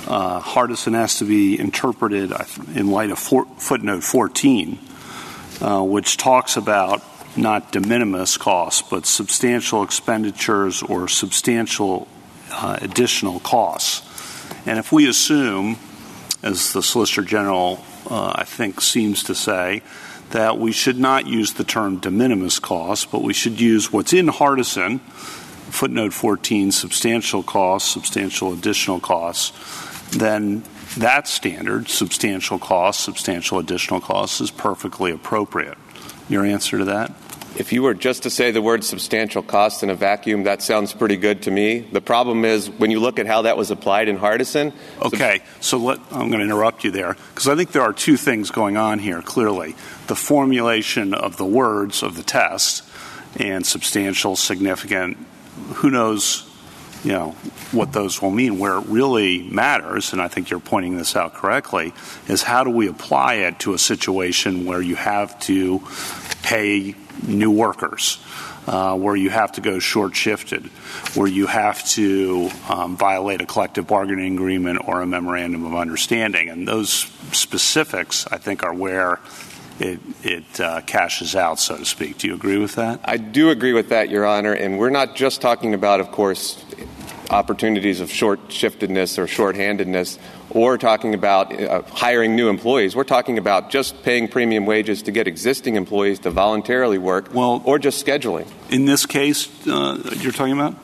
uh, 0.07 0.41
Hardison 0.41 0.95
has 0.95 1.19
to 1.19 1.25
be 1.25 1.59
interpreted 1.59 2.33
in 2.75 2.91
light 2.91 3.11
of 3.11 3.19
footnote 3.19 4.03
14, 4.03 4.79
uh, 5.61 5.83
which 5.83 6.17
talks 6.17 6.57
about 6.57 7.03
not 7.37 7.73
de 7.73 7.81
minimis 7.81 8.37
costs, 8.37 8.83
but 8.83 9.07
substantial 9.07 9.83
expenditures 9.83 10.83
or 10.83 11.09
substantial 11.09 12.09
uh, 12.51 12.79
additional 12.83 13.41
costs. 13.41 14.07
And 14.67 14.79
if 14.79 14.93
we 14.93 15.09
assume, 15.09 15.77
as 16.43 16.73
the 16.73 16.83
Solicitor 16.83 17.23
General, 17.23 17.85
uh, 18.11 18.33
I 18.35 18.45
think, 18.45 18.81
seems 18.81 19.23
to 19.25 19.35
say, 19.35 19.83
that 20.31 20.59
we 20.59 20.73
should 20.73 20.99
not 20.99 21.27
use 21.27 21.55
the 21.55 21.65
term 21.65 21.97
de 21.97 22.11
minimis 22.11 22.59
costs, 22.59 23.05
but 23.05 23.23
we 23.23 23.33
should 23.33 23.61
use 23.61 23.93
what's 23.93 24.13
in 24.13 24.27
Hardison, 24.27 25.01
footnote 25.01 26.13
14, 26.13 26.73
substantial 26.73 27.43
costs, 27.43 27.91
substantial 27.91 28.53
additional 28.53 29.01
costs, 29.01 29.53
then 30.17 30.63
that 30.97 31.29
standard, 31.29 31.89
substantial 31.89 32.59
costs, 32.59 33.05
substantial 33.05 33.59
additional 33.59 34.01
costs, 34.01 34.41
is 34.41 34.51
perfectly 34.51 35.13
appropriate. 35.13 35.79
Your 36.29 36.45
answer 36.45 36.79
to 36.79 36.85
that? 36.87 37.13
If 37.57 37.73
you 37.73 37.83
were 37.83 37.95
just 37.95 38.23
to 38.23 38.31
say 38.31 38.53
the 38.53 38.63
word 38.63 38.85
substantial 38.85 39.43
cost 39.43 39.83
in 39.83 39.91
a 39.91 39.95
vacuum, 39.95 40.45
that 40.45 40.63
sounds 40.63 40.93
pretty 40.93 41.17
good 41.17 41.43
to 41.43 41.51
me. 41.51 41.81
The 41.81 42.01
problem 42.01 42.45
is 42.45 42.71
when 42.71 42.91
you 42.91 43.01
look 43.01 43.19
at 43.19 43.27
how 43.27 43.43
that 43.43 43.57
was 43.57 43.71
applied 43.71 44.09
in 44.09 44.17
Hardison. 44.17 44.73
Okay, 45.03 45.43
so 45.61 45.77
let, 45.79 45.99
I'm 46.13 46.29
going 46.29 46.39
to 46.39 46.45
interrupt 46.45 46.85
you 46.85 46.91
there 46.91 47.17
because 47.35 47.49
I 47.49 47.57
think 47.57 47.73
there 47.73 47.83
are 47.83 47.93
two 47.93 48.17
things 48.17 48.51
going 48.51 48.77
on 48.77 48.99
here 48.99 49.21
clearly 49.21 49.75
the 50.07 50.15
formulation 50.15 51.13
of 51.13 51.37
the 51.37 51.45
words 51.45 52.03
of 52.03 52.17
the 52.17 52.23
test 52.23 52.85
and 53.37 53.67
substantial, 53.67 54.37
significant, 54.37 55.17
who 55.75 55.91
knows 55.91 56.47
you 57.05 57.13
know 57.13 57.31
what 57.73 57.93
those 57.93 58.21
will 58.21 58.31
mean 58.31 58.59
where 58.59 58.77
it 58.77 58.85
really 58.87 59.43
matters 59.45 60.13
and 60.13 60.21
i 60.21 60.29
think 60.29 60.51
you're 60.51 60.61
pointing 60.61 60.99
this 60.99 61.17
out 61.17 61.33
correctly 61.33 61.95
is 62.29 62.43
how 62.43 62.63
do 62.63 62.69
we 62.69 62.89
apply 62.89 63.37
it 63.37 63.59
to 63.59 63.73
a 63.73 63.79
situation 63.79 64.67
where 64.67 64.83
you 64.83 64.97
have 64.97 65.39
to 65.41 65.81
pay 66.43 66.95
new 67.27 67.51
workers, 67.51 68.19
uh, 68.67 68.97
where 68.97 69.17
you 69.17 69.31
have 69.31 69.53
to 69.53 69.61
go 69.61 69.79
short 69.79 70.15
shifted, 70.15 70.67
where 71.15 71.29
you 71.29 71.47
have 71.47 71.87
to 71.89 72.51
um, 72.69 72.97
violate 72.97 73.41
a 73.41 73.47
collective 73.47 73.87
bargaining 73.87 74.35
agreement 74.35 74.87
or 74.87 75.03
a 75.03 75.07
memorandum 75.07 75.65
of 75.65 75.75
understanding. 75.75 76.49
And 76.49 76.67
those 76.67 76.91
specifics, 77.33 78.27
I 78.31 78.39
think, 78.39 78.63
are 78.63 78.75
where 78.75 79.19
it, 79.79 80.01
it 80.23 80.61
uh, 80.61 80.83
cashes 80.83 81.35
out, 81.35 81.59
so 81.59 81.79
to 81.79 81.85
speak. 81.85 82.19
Do 82.19 82.29
you 82.29 82.35
agree 82.35 82.59
with 82.59 82.75
that? 82.75 83.01
I 83.05 83.17
do 83.17 83.51
agree 83.51 83.73
with 83.73 83.89
that, 83.89 84.11
Your 84.11 84.27
Honor. 84.27 84.53
And 84.53 84.79
we're 84.79 84.91
not 84.91 85.17
just 85.17 85.41
talking 85.41 85.73
about, 85.75 86.01
of 86.01 86.11
course, 86.13 86.63
opportunities 87.31 88.01
of 88.01 88.11
short 88.11 88.49
shiftedness 88.49 89.19
or 89.19 89.27
short-handedness 89.27 90.19
or 90.51 90.77
talking 90.77 91.15
about 91.15 91.53
uh, 91.53 91.83
hiring 91.83 92.35
new 92.35 92.49
employees. 92.49 92.97
We're 92.97 93.05
talking 93.05 93.39
about 93.39 93.71
just 93.71 94.03
paying 94.03 94.29
premium 94.29 94.67
wages 94.67 95.03
to 95.03 95.13
get 95.13 95.29
existing 95.29 95.77
employees 95.77 96.19
to 96.21 96.31
voluntarily 96.31 96.99
work 96.99 97.33
well, 97.33 97.63
or 97.65 97.79
just 97.79 98.05
scheduling. 98.05 98.51
In 98.69 98.85
this 98.85 99.07
case, 99.07 99.49
uh, 99.67 99.99
you're 100.17 100.33
talking 100.33 100.55
about? 100.55 100.75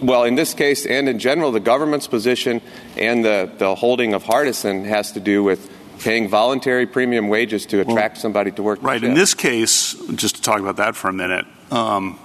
Well, 0.00 0.24
in 0.24 0.36
this 0.36 0.54
case 0.54 0.86
and 0.86 1.08
in 1.08 1.18
general, 1.18 1.50
the 1.50 1.58
government's 1.60 2.06
position 2.06 2.60
and 2.96 3.24
the, 3.24 3.50
the 3.58 3.74
holding 3.74 4.14
of 4.14 4.22
Hardison 4.22 4.84
has 4.84 5.12
to 5.12 5.20
do 5.20 5.42
with 5.42 5.70
paying 5.98 6.28
voluntary 6.28 6.86
premium 6.86 7.28
wages 7.28 7.66
to 7.66 7.80
attract 7.80 8.16
well, 8.16 8.22
somebody 8.22 8.50
to 8.52 8.62
work. 8.62 8.82
Right. 8.82 9.02
In 9.02 9.14
this 9.14 9.34
case, 9.34 9.94
just 10.14 10.36
to 10.36 10.42
talk 10.42 10.60
about 10.60 10.76
that 10.76 10.94
for 10.94 11.08
a 11.08 11.12
minute, 11.12 11.46
um, 11.70 12.18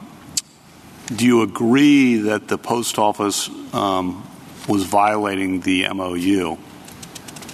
do 1.08 1.26
you 1.26 1.42
agree 1.42 2.18
that 2.18 2.48
the 2.48 2.58
post 2.58 3.00
office 3.00 3.50
um, 3.74 4.28
was 4.68 4.84
violating 4.84 5.62
the 5.62 5.88
MOU? 5.94 6.58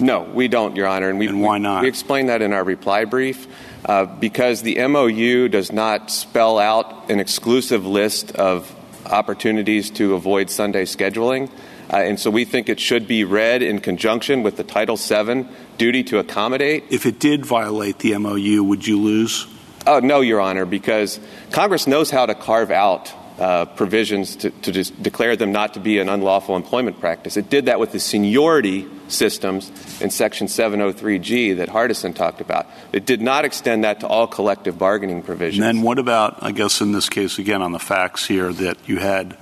No, 0.00 0.22
we 0.22 0.48
don't, 0.48 0.74
Your 0.74 0.88
Honor. 0.88 1.10
And, 1.10 1.40
why 1.40 1.58
not? 1.58 1.80
We, 1.80 1.86
we 1.86 1.88
explained 1.88 2.28
that 2.28 2.42
in 2.42 2.52
our 2.52 2.64
reply 2.64 3.04
brief. 3.04 3.46
Uh, 3.84 4.06
because 4.06 4.62
the 4.62 4.86
MOU 4.88 5.48
does 5.48 5.70
not 5.70 6.10
spell 6.10 6.58
out 6.58 7.10
an 7.10 7.20
exclusive 7.20 7.84
list 7.84 8.32
of 8.32 8.74
opportunities 9.04 9.90
to 9.90 10.14
avoid 10.14 10.48
Sunday 10.48 10.84
scheduling. 10.84 11.50
Uh, 11.92 11.96
and 11.96 12.18
so 12.18 12.30
we 12.30 12.46
think 12.46 12.70
it 12.70 12.80
should 12.80 13.06
be 13.06 13.24
read 13.24 13.62
in 13.62 13.78
conjunction 13.80 14.42
with 14.42 14.56
the 14.56 14.64
Title 14.64 14.96
VII 14.96 15.46
duty 15.76 16.02
to 16.04 16.18
accommodate. 16.18 16.84
If 16.90 17.04
it 17.04 17.20
did 17.20 17.44
violate 17.44 17.98
the 17.98 18.16
MOU, 18.16 18.64
would 18.64 18.86
you 18.86 19.00
lose? 19.00 19.46
Oh, 19.86 20.00
no, 20.00 20.22
Your 20.22 20.40
Honor, 20.40 20.64
because 20.64 21.20
Congress 21.50 21.86
knows 21.86 22.10
how 22.10 22.24
to 22.24 22.34
carve 22.34 22.70
out 22.70 23.12
uh, 23.38 23.64
provisions 23.64 24.36
to, 24.36 24.50
to 24.50 24.72
declare 24.72 25.34
them 25.34 25.50
not 25.50 25.74
to 25.74 25.80
be 25.80 25.98
an 25.98 26.08
unlawful 26.08 26.54
employment 26.54 27.00
practice. 27.00 27.36
It 27.36 27.50
did 27.50 27.66
that 27.66 27.80
with 27.80 27.92
the 27.92 27.98
seniority 27.98 28.86
systems 29.08 29.70
in 30.00 30.10
Section 30.10 30.46
703G 30.46 31.56
that 31.56 31.68
Hardison 31.68 32.14
talked 32.14 32.40
about. 32.40 32.66
It 32.92 33.06
did 33.06 33.20
not 33.20 33.44
extend 33.44 33.84
that 33.84 34.00
to 34.00 34.06
all 34.06 34.26
collective 34.26 34.78
bargaining 34.78 35.22
provisions. 35.22 35.64
And 35.64 35.78
then 35.78 35.84
what 35.84 35.98
about, 35.98 36.42
I 36.42 36.52
guess 36.52 36.80
in 36.80 36.92
this 36.92 37.08
case, 37.08 37.38
again 37.38 37.60
on 37.60 37.72
the 37.72 37.78
facts 37.78 38.24
here, 38.24 38.52
that 38.52 38.78
you 38.88 38.98
had 38.98 39.32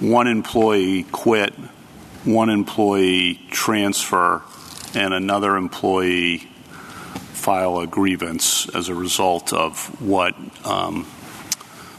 one 0.00 0.26
employee 0.26 1.02
quit, 1.04 1.52
one 2.24 2.48
employee 2.48 3.40
transfer, 3.50 4.42
and 4.94 5.12
another 5.12 5.56
employee 5.56 6.38
file 7.32 7.78
a 7.80 7.86
grievance 7.86 8.68
as 8.74 8.88
a 8.88 8.94
result 8.94 9.52
of 9.52 10.00
what 10.00 10.34
um, 10.64 11.06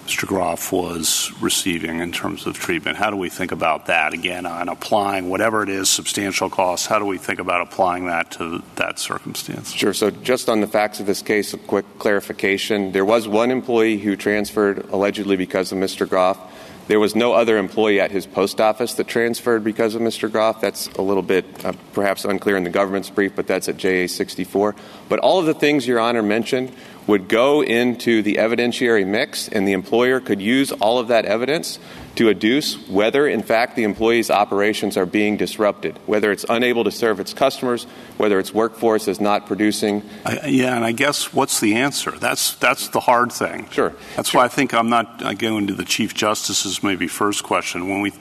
Mr. 0.08 0.26
Groff 0.26 0.72
was 0.72 1.34
receiving 1.42 2.00
in 2.00 2.14
terms 2.14 2.46
of 2.46 2.58
treatment. 2.58 2.96
How 2.96 3.10
do 3.10 3.18
we 3.18 3.28
think 3.28 3.52
about 3.52 3.88
that 3.88 4.14
again 4.14 4.46
on 4.46 4.70
applying 4.70 5.28
whatever 5.28 5.64
it 5.64 5.70
is, 5.70 5.90
substantial 5.90 6.50
costs? 6.50 6.88
How 6.88 6.98
do 6.98 7.04
we 7.04 7.18
think 7.18 7.40
about 7.40 7.60
applying 7.60 8.06
that 8.06 8.32
to 8.32 8.64
that 8.76 9.00
circumstance? 9.00 9.74
Sure. 9.74 9.94
So, 9.94 10.10
just 10.10 10.48
on 10.48 10.62
the 10.62 10.68
facts 10.68 11.02
of 11.02 11.08
this 11.08 11.22
case, 11.22 11.54
a 11.54 11.58
quick 11.58 11.86
clarification. 12.00 12.94
There 12.94 13.04
was 13.04 13.28
one 13.28 13.52
employee 13.52 13.98
who 13.98 14.16
transferred 14.16 14.90
allegedly 14.92 15.36
because 15.36 15.74
of 15.74 15.78
Mr. 15.78 16.08
Groff. 16.08 16.40
There 16.88 17.02
was 17.02 17.14
no 17.14 17.34
other 17.34 17.58
employee 17.58 18.00
at 18.00 18.12
his 18.12 18.26
post 18.26 18.62
office 18.62 18.94
that 18.94 19.10
transferred 19.10 19.62
because 19.66 19.94
of 19.94 20.02
Mr. 20.02 20.32
Groff. 20.32 20.62
That's 20.62 20.88
a 20.94 21.02
little 21.02 21.22
bit 21.22 21.66
uh, 21.66 21.74
perhaps 21.92 22.24
unclear 22.24 22.56
in 22.56 22.64
the 22.64 22.70
government's 22.70 23.10
brief, 23.10 23.36
but 23.36 23.46
that's 23.46 23.68
at 23.68 23.76
JA 23.76 24.08
64. 24.08 24.74
But 25.10 25.20
all 25.20 25.38
of 25.38 25.48
the 25.48 25.54
things 25.54 25.86
Your 25.86 26.00
Honor 26.00 26.24
mentioned 26.24 26.72
would 27.08 27.30
go 27.30 27.64
into 27.64 28.22
the 28.22 28.36
evidentiary 28.36 29.08
mix, 29.08 29.48
and 29.48 29.68
the 29.68 29.72
employer 29.72 30.20
could 30.20 30.42
use 30.42 30.72
all 30.74 31.00
of 31.00 31.08
that 31.08 31.26
evidence 31.26 31.80
to 32.18 32.30
adduce 32.30 32.90
whether, 32.90 33.28
in 33.28 33.44
fact, 33.44 33.76
the 33.76 33.84
employee's 33.84 34.30
operations 34.30 34.98
are 34.98 35.06
being 35.06 35.38
disrupted, 35.38 35.98
whether 36.06 36.32
it's 36.32 36.46
unable 36.50 36.84
to 36.84 36.92
serve 36.92 37.20
its 37.20 37.34
customers, 37.34 37.86
whether 38.18 38.40
its 38.40 38.54
workforce 38.54 39.08
is 39.08 39.22
not 39.22 39.46
producing. 39.46 40.04
I, 40.26 40.48
yeah, 40.48 40.76
and 40.76 40.84
I 40.84 40.92
guess 40.92 41.34
what's 41.34 41.60
the 41.60 41.76
answer? 41.76 42.12
That's 42.12 42.56
that's 42.56 42.90
the 42.90 43.00
hard 43.00 43.32
thing. 43.32 43.70
Sure. 43.70 43.94
That's 44.16 44.32
sure. 44.32 44.42
why 44.42 44.46
I 44.46 44.50
think 44.50 44.74
I'm 44.74 44.90
not 44.90 45.38
going 45.38 45.68
to 45.68 45.76
the 45.76 45.86
Chief 45.86 46.14
Justice's 46.14 46.84
maybe 46.84 47.08
first 47.08 47.44
question. 47.44 47.88
When 47.88 48.02
we 48.02 48.14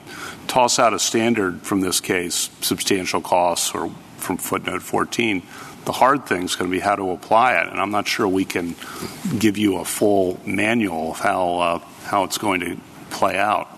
toss 0.47 0.79
out 0.79 0.93
a 0.93 0.99
standard 0.99 1.63
from 1.63 1.81
this 1.81 1.99
case, 1.99 2.49
substantial 2.61 3.21
costs, 3.21 3.73
or 3.73 3.89
from 4.17 4.37
footnote 4.37 4.83
14 4.83 5.41
the 5.87 5.93
hard 5.93 6.25
thing 6.25 6.43
is 6.43 6.57
going 6.57 6.69
to 6.69 6.75
be 6.75 6.81
how 6.81 6.95
to 6.95 7.11
apply 7.11 7.53
it, 7.61 7.69
and 7.69 7.79
I'm 7.79 7.91
not 7.91 8.09
sure 8.09 8.27
we 8.27 8.43
can 8.43 8.75
give 9.39 9.57
you 9.57 9.77
a 9.77 9.85
full 9.85 10.37
manual 10.45 11.11
of 11.11 11.19
how 11.19 11.59
uh, 11.59 11.79
how 12.03 12.25
it's 12.25 12.37
going 12.37 12.59
to 12.59 12.77
play 13.09 13.37
out. 13.37 13.69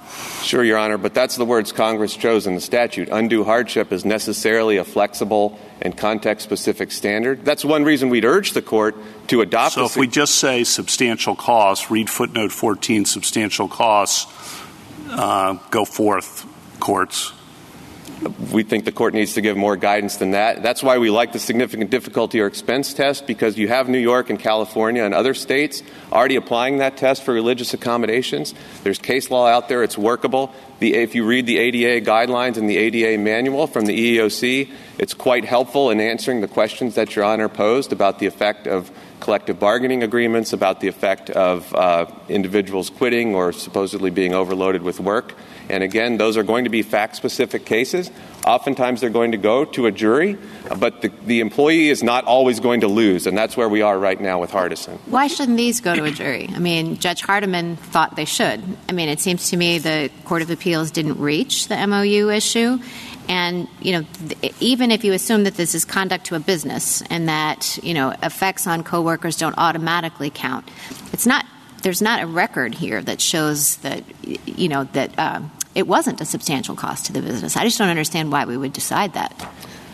Sure, 0.41 0.63
Your 0.63 0.79
Honor, 0.79 0.97
but 0.97 1.13
that's 1.13 1.35
the 1.35 1.45
words 1.45 1.71
Congress 1.71 2.15
chose 2.15 2.47
in 2.47 2.55
the 2.55 2.61
statute. 2.61 3.09
Undue 3.09 3.43
hardship 3.43 3.93
is 3.93 4.05
necessarily 4.05 4.77
a 4.77 4.83
flexible 4.83 5.59
and 5.83 5.95
context 5.95 6.43
specific 6.43 6.91
standard. 6.91 7.45
That's 7.45 7.63
one 7.63 7.83
reason 7.83 8.09
we'd 8.09 8.25
urge 8.25 8.53
the 8.53 8.63
court 8.63 8.95
to 9.27 9.41
adopt. 9.41 9.75
So, 9.75 9.85
if 9.85 9.95
we 9.95 10.07
just 10.07 10.35
say 10.35 10.63
substantial 10.63 11.35
costs, 11.35 11.91
read 11.91 12.09
footnote 12.09 12.51
14, 12.51 13.05
substantial 13.05 13.67
costs, 13.67 14.25
uh, 15.11 15.59
go 15.69 15.85
forth, 15.85 16.47
courts. 16.79 17.33
We 18.51 18.63
think 18.63 18.85
the 18.85 18.91
court 18.91 19.13
needs 19.13 19.33
to 19.35 19.41
give 19.41 19.55
more 19.55 19.77
guidance 19.77 20.17
than 20.17 20.31
that. 20.31 20.61
That's 20.61 20.83
why 20.83 20.97
we 20.97 21.09
like 21.09 21.31
the 21.31 21.39
significant 21.39 21.89
difficulty 21.89 22.41
or 22.41 22.47
expense 22.47 22.93
test 22.93 23.27
because 23.27 23.57
you 23.57 23.67
have 23.69 23.87
New 23.87 23.99
York 23.99 24.29
and 24.29 24.39
California 24.39 25.03
and 25.03 25.13
other 25.13 25.33
states 25.33 25.81
already 26.11 26.35
applying 26.35 26.79
that 26.79 26.97
test 26.97 27.23
for 27.23 27.33
religious 27.33 27.73
accommodations. 27.73 28.53
There's 28.83 28.99
case 28.99 29.31
law 29.31 29.47
out 29.47 29.69
there, 29.69 29.83
it's 29.83 29.97
workable. 29.97 30.53
The, 30.79 30.95
if 30.95 31.15
you 31.15 31.25
read 31.25 31.45
the 31.45 31.57
ADA 31.57 32.05
guidelines 32.05 32.57
and 32.57 32.69
the 32.69 32.77
ADA 32.77 33.21
manual 33.21 33.67
from 33.67 33.85
the 33.85 34.17
EEOC, 34.17 34.71
it's 34.97 35.13
quite 35.13 35.45
helpful 35.45 35.89
in 35.89 35.99
answering 35.99 36.41
the 36.41 36.47
questions 36.47 36.95
that 36.95 37.15
Your 37.15 37.25
Honor 37.25 37.49
posed 37.49 37.93
about 37.93 38.19
the 38.19 38.25
effect 38.25 38.67
of 38.67 38.91
collective 39.19 39.59
bargaining 39.59 40.03
agreements, 40.03 40.53
about 40.53 40.79
the 40.79 40.87
effect 40.87 41.29
of 41.29 41.73
uh, 41.75 42.05
individuals 42.27 42.89
quitting 42.89 43.35
or 43.35 43.51
supposedly 43.51 44.09
being 44.09 44.33
overloaded 44.33 44.81
with 44.81 44.99
work. 44.99 45.35
And 45.69 45.83
again, 45.83 46.17
those 46.17 46.35
are 46.35 46.43
going 46.43 46.63
to 46.63 46.69
be 46.69 46.81
fact 46.81 47.15
specific 47.15 47.65
cases. 47.65 48.09
Oftentimes 48.45 49.01
they're 49.01 49.09
going 49.09 49.31
to 49.33 49.37
go 49.37 49.65
to 49.65 49.85
a 49.85 49.91
jury, 49.91 50.37
but 50.77 51.01
the, 51.01 51.11
the, 51.25 51.39
employee 51.39 51.89
is 51.89 52.01
not 52.01 52.23
always 52.25 52.59
going 52.59 52.81
to 52.81 52.87
lose. 52.87 53.27
And 53.27 53.37
that's 53.37 53.55
where 53.55 53.69
we 53.69 53.81
are 53.81 53.97
right 53.97 54.19
now 54.19 54.39
with 54.39 54.49
Hardison. 54.49 54.97
Why 55.05 55.27
shouldn't 55.27 55.57
these 55.57 55.81
go 55.81 55.95
to 55.95 56.05
a 56.05 56.11
jury? 56.11 56.49
I 56.51 56.59
mean, 56.59 56.97
Judge 56.97 57.21
Hardiman 57.21 57.75
thought 57.75 58.15
they 58.15 58.25
should. 58.25 58.63
I 58.87 58.93
mean, 58.93 59.09
it 59.09 59.19
seems 59.19 59.49
to 59.49 59.57
me 59.57 59.77
the 59.77 60.09
Court 60.25 60.41
of 60.41 60.49
Appeals 60.49 60.89
didn't 60.89 61.19
reach 61.19 61.67
the 61.67 61.85
MOU 61.85 62.29
issue. 62.29 62.79
And, 63.27 63.67
you 63.79 63.91
know, 63.91 64.07
even 64.59 64.89
if 64.89 65.03
you 65.03 65.13
assume 65.13 65.43
that 65.43 65.53
this 65.53 65.75
is 65.75 65.85
conduct 65.85 66.25
to 66.25 66.35
a 66.35 66.39
business 66.39 67.03
and 67.11 67.29
that, 67.29 67.77
you 67.83 67.93
know, 67.93 68.09
effects 68.23 68.65
on 68.65 68.83
coworkers 68.83 69.37
don't 69.37 69.55
automatically 69.55 70.31
count, 70.31 70.67
it's 71.13 71.27
not, 71.27 71.45
there's 71.83 72.01
not 72.01 72.23
a 72.23 72.25
record 72.25 72.73
here 72.73 72.99
that 73.03 73.21
shows 73.21 73.75
that, 73.77 74.03
you 74.47 74.67
know, 74.67 74.85
that 74.85 75.13
uh, 75.19 75.41
it 75.75 75.87
wasn't 75.87 76.21
a 76.21 76.25
substantial 76.25 76.75
cost 76.75 77.05
to 77.05 77.13
the 77.13 77.21
business. 77.21 77.55
I 77.55 77.63
just 77.63 77.77
don't 77.77 77.89
understand 77.89 78.31
why 78.31 78.45
we 78.45 78.57
would 78.57 78.73
decide 78.73 79.13
that. 79.13 79.33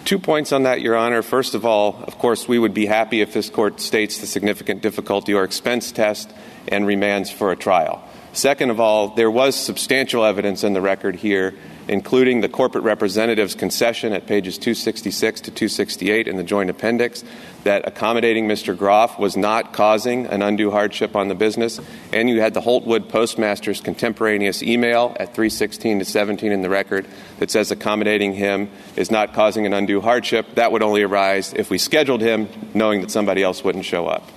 Two 0.06 0.20
points 0.20 0.52
on 0.52 0.64
that, 0.64 0.82
Your 0.82 0.96
Honor. 0.96 1.24
First 1.24 1.56
of 1.56 1.66
all, 1.66 2.04
of 2.04 2.20
course, 2.20 2.48
we 2.48 2.60
would 2.60 2.74
be 2.74 2.86
happy 2.86 3.22
if 3.22 3.34
this 3.34 3.50
court 3.50 3.82
states 3.82 4.20
the 4.20 4.28
significant 4.28 4.84
difficulty 4.84 5.34
or 5.34 5.44
expense 5.44 5.92
test 5.92 6.32
and 6.68 6.86
remands 6.86 7.32
for 7.32 7.52
a 7.52 7.56
trial. 7.56 8.04
Second 8.36 8.70
of 8.70 8.80
all, 8.80 9.10
there 9.10 9.32
was 9.32 9.56
substantial 9.56 10.24
evidence 10.24 10.64
in 10.64 10.74
the 10.74 10.82
record 10.82 11.16
here 11.16 11.56
including 11.88 12.42
the 12.42 12.50
corporate 12.50 12.84
representative's 12.84 13.56
concession 13.56 14.14
at 14.14 14.26
pages 14.26 14.58
266 14.58 15.42
to 15.42 15.52
268 15.52 16.28
in 16.28 16.38
the 16.38 16.44
joint 16.44 16.70
appendix 16.70 17.24
that 17.64 17.88
accommodating 17.88 18.48
Mr. 18.48 18.78
Groff 18.78 19.20
was 19.20 19.36
not 19.36 19.74
causing 19.74 20.26
an 20.28 20.42
undue 20.42 20.72
hardship 20.72 21.16
on 21.16 21.28
the 21.28 21.36
business. 21.36 21.80
And 22.14 22.30
you 22.30 22.42
had 22.42 22.54
the 22.54 22.62
Holtwood 22.62 23.10
postmaster's 23.10 23.82
contemporaneous 23.82 24.64
email 24.64 25.16
at 25.20 25.36
316 25.36 26.00
to 26.00 26.06
17 26.06 26.52
in 26.52 26.62
the 26.62 26.70
record 26.70 27.08
that 27.40 27.52
says 27.52 27.72
accommodating 27.72 28.34
him 28.34 28.70
is 28.96 29.12
not 29.12 29.34
causing 29.34 29.66
an 29.66 29.74
undue 29.74 30.02
hardship. 30.02 30.56
That 30.56 30.72
would 30.72 30.84
only 30.84 31.04
arise 31.04 31.54
if 31.54 31.70
we 31.70 31.78
scheduled 31.78 32.22
him 32.22 32.48
knowing 32.74 33.02
that 33.02 33.12
somebody 33.12 33.44
else 33.44 33.64
wouldn't 33.64 33.86
show 33.86 34.08
up. 34.08 34.30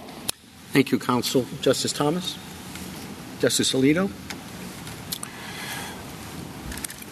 Thank 0.73 0.91
you, 0.91 0.99
counsel. 0.99 1.47
Justice 1.63 1.93
Thomas? 1.93 2.37
Justice 3.39 3.73
Alito? 3.73 4.11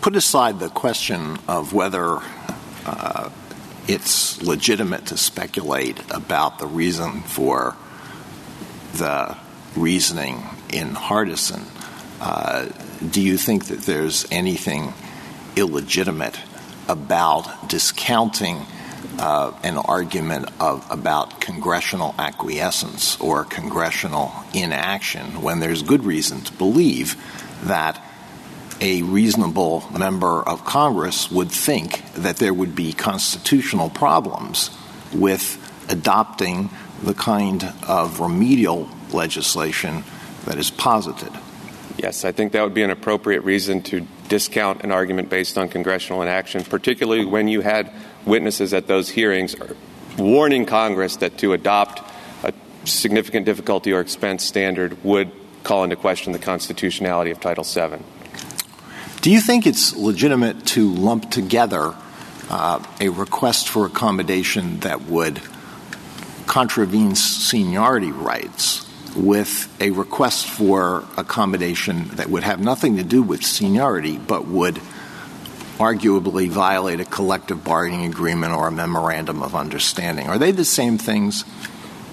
put 0.07 0.15
aside 0.15 0.61
the 0.61 0.69
question 0.69 1.37
of 1.49 1.73
whether 1.73 2.21
uh, 2.87 3.29
it's 3.89 4.41
legitimate 4.41 5.05
to 5.05 5.17
speculate 5.17 5.99
about 6.13 6.61
the 6.61 6.67
reason 6.69 7.23
for 7.23 7.75
the 8.95 9.37
reasoning 9.75 10.45
in 10.73 10.95
Hardison, 10.95 11.65
uh, 12.21 12.67
do 13.11 13.21
you 13.21 13.37
think 13.37 13.65
that 13.65 13.81
there's 13.81 14.25
anything 14.31 14.95
illegitimate 15.57 16.39
about 16.87 17.69
discounting 17.69 18.65
Uh, 19.19 19.53
an 19.63 19.79
argument 19.79 20.47
of 20.61 20.87
about 20.91 21.41
congressional 21.41 22.15
acquiescence 22.19 23.19
or 23.19 23.45
congressional 23.45 24.31
inaction 24.53 25.41
when 25.41 25.59
there's 25.59 25.83
good 25.83 26.05
reason 26.05 26.43
to 26.43 26.53
believe 26.53 27.17
that 27.63 28.03
a 28.81 29.03
reasonable 29.03 29.85
member 29.97 30.43
of 30.43 30.65
Congress 30.65 31.31
would 31.31 31.51
think 31.51 32.03
that 32.15 32.37
there 32.37 32.53
would 32.53 32.75
be 32.75 32.93
constitutional 32.93 33.89
problems 33.89 34.71
with 35.15 35.59
adopting 35.89 36.69
the 37.03 37.15
kind 37.15 37.73
of 37.87 38.21
remedial 38.21 38.89
legislation 39.13 40.05
that 40.45 40.59
is 40.59 40.71
posited. 40.71 41.33
Yes, 41.99 42.25
I 42.25 42.33
think 42.33 42.53
that 42.53 42.63
would 42.63 42.75
be 42.75 42.83
an 42.83 42.91
appropriate 42.91 43.43
reason 43.45 43.83
to 43.85 44.07
discount 44.29 44.83
an 44.83 44.93
argument 44.93 45.31
based 45.31 45.57
on 45.57 45.69
congressional 45.69 46.21
inaction, 46.23 46.63
particularly 46.65 47.25
when 47.25 47.49
you 47.49 47.63
had 47.63 47.91
witnesses 48.27 48.75
at 48.75 48.87
those 48.87 49.09
hearings 49.09 49.55
are 49.55 49.77
warning 50.19 50.67
Congress 50.67 51.17
that 51.17 51.39
to 51.39 51.53
adopt 51.53 52.03
a 52.43 52.53
significant 52.85 53.47
difficulty 53.47 53.93
or 53.93 54.01
expense 54.01 54.45
standard 54.45 55.03
would 55.05 55.31
call 55.63 55.85
into 55.85 55.97
question 55.97 56.33
the 56.33 56.39
constitutionality 56.39 57.31
of 57.31 57.41
Title 57.41 57.65
VII. 57.65 58.03
Do 59.21 59.31
you 59.31 59.41
think 59.41 59.67
it's 59.67 59.97
legitimate 59.97 60.67
to 60.67 60.93
lump 60.93 61.31
together 61.31 61.95
uh, 62.49 62.85
a 63.01 63.09
request 63.09 63.69
for 63.69 63.87
accommodation 63.87 64.81
that 64.81 65.03
would 65.03 65.41
contravene 66.47 67.17
seniority 67.17 68.13
rights 68.13 68.87
with 69.17 69.75
a 69.81 69.91
request 69.91 70.47
for 70.47 71.05
accommodation 71.17 72.09
that 72.11 72.29
would 72.29 72.45
have 72.45 72.61
nothing 72.61 72.97
to 72.99 73.03
do 73.03 73.23
with 73.23 73.45
seniority 73.45 74.19
but 74.19 74.47
would 74.47 74.81
arguably 75.79 76.49
violate 76.49 77.01
a 77.01 77.05
collective 77.05 77.63
bargaining 77.65 78.07
agreement 78.07 78.53
or 78.53 78.69
a 78.69 78.73
memorandum 78.73 79.43
of 79.43 79.55
understanding? 79.55 80.27
Are 80.27 80.39
they 80.39 80.53
the 80.53 80.65
same 80.65 80.99
things? 80.99 81.45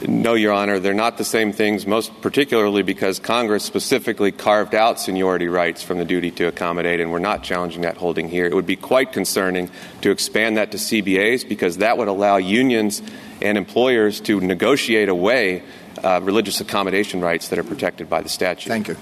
No, 0.08 0.34
Your 0.34 0.52
Honor, 0.52 0.80
they're 0.80 0.94
not 0.94 1.18
the 1.18 1.24
same 1.24 1.54
things, 1.54 1.88
most 1.88 2.22
particularly 2.22 2.84
because 2.84 3.20
Congress 3.20 3.64
specifically 3.64 4.34
carved 4.34 4.76
out 4.76 5.00
seniority 5.00 5.48
rights 5.48 5.82
from 5.82 5.98
the 5.98 6.04
duty 6.04 6.30
to 6.32 6.48
accommodate, 6.48 7.00
and 7.00 7.10
we're 7.10 7.20
not 7.20 7.42
challenging 7.42 7.84
that 7.84 7.96
holding 7.96 8.28
here. 8.28 8.46
It 8.46 8.54
would 8.54 8.66
be 8.66 8.76
quite 8.76 9.14
concerning 9.14 9.70
to 10.02 10.12
expand 10.12 10.58
that 10.58 10.72
to 10.72 10.78
CBAs 10.78 11.48
because 11.48 11.78
that 11.78 11.98
would 11.98 12.10
allow 12.10 12.36
unions 12.36 13.02
and 13.42 13.58
employers 13.58 14.20
to 14.22 14.42
negotiate 14.42 15.08
away 15.08 15.64
uh, 16.04 16.20
religious 16.22 16.60
accommodation 16.60 17.22
rights 17.22 17.48
that 17.48 17.60
are 17.60 17.64
protected 17.64 18.10
by 18.10 18.22
the 18.22 18.30
statute. 18.30 18.70
Thank 18.70 18.90
you. 18.90 18.98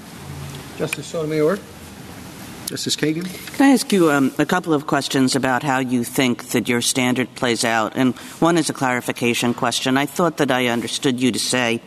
Justice 0.77 1.07
Sotomayor? 1.07 1.57
Justice 2.71 2.95
Kagan? 2.95 3.27
Can 3.57 3.69
I 3.69 3.73
ask 3.73 3.91
you 3.91 4.11
um, 4.11 4.31
a 4.39 4.45
couple 4.45 4.73
of 4.73 4.87
questions 4.87 5.35
about 5.35 5.61
how 5.61 5.79
you 5.79 6.05
think 6.05 6.51
that 6.51 6.69
your 6.69 6.81
standard 6.81 7.27
plays 7.35 7.65
out? 7.65 7.97
And 7.97 8.15
one 8.39 8.57
is 8.57 8.69
a 8.69 8.73
clarification 8.73 9.53
question. 9.53 9.97
I 9.97 10.05
thought 10.05 10.37
that 10.37 10.51
I 10.51 10.67
understood 10.67 11.19
you 11.19 11.33
to 11.33 11.39
say 11.39 11.81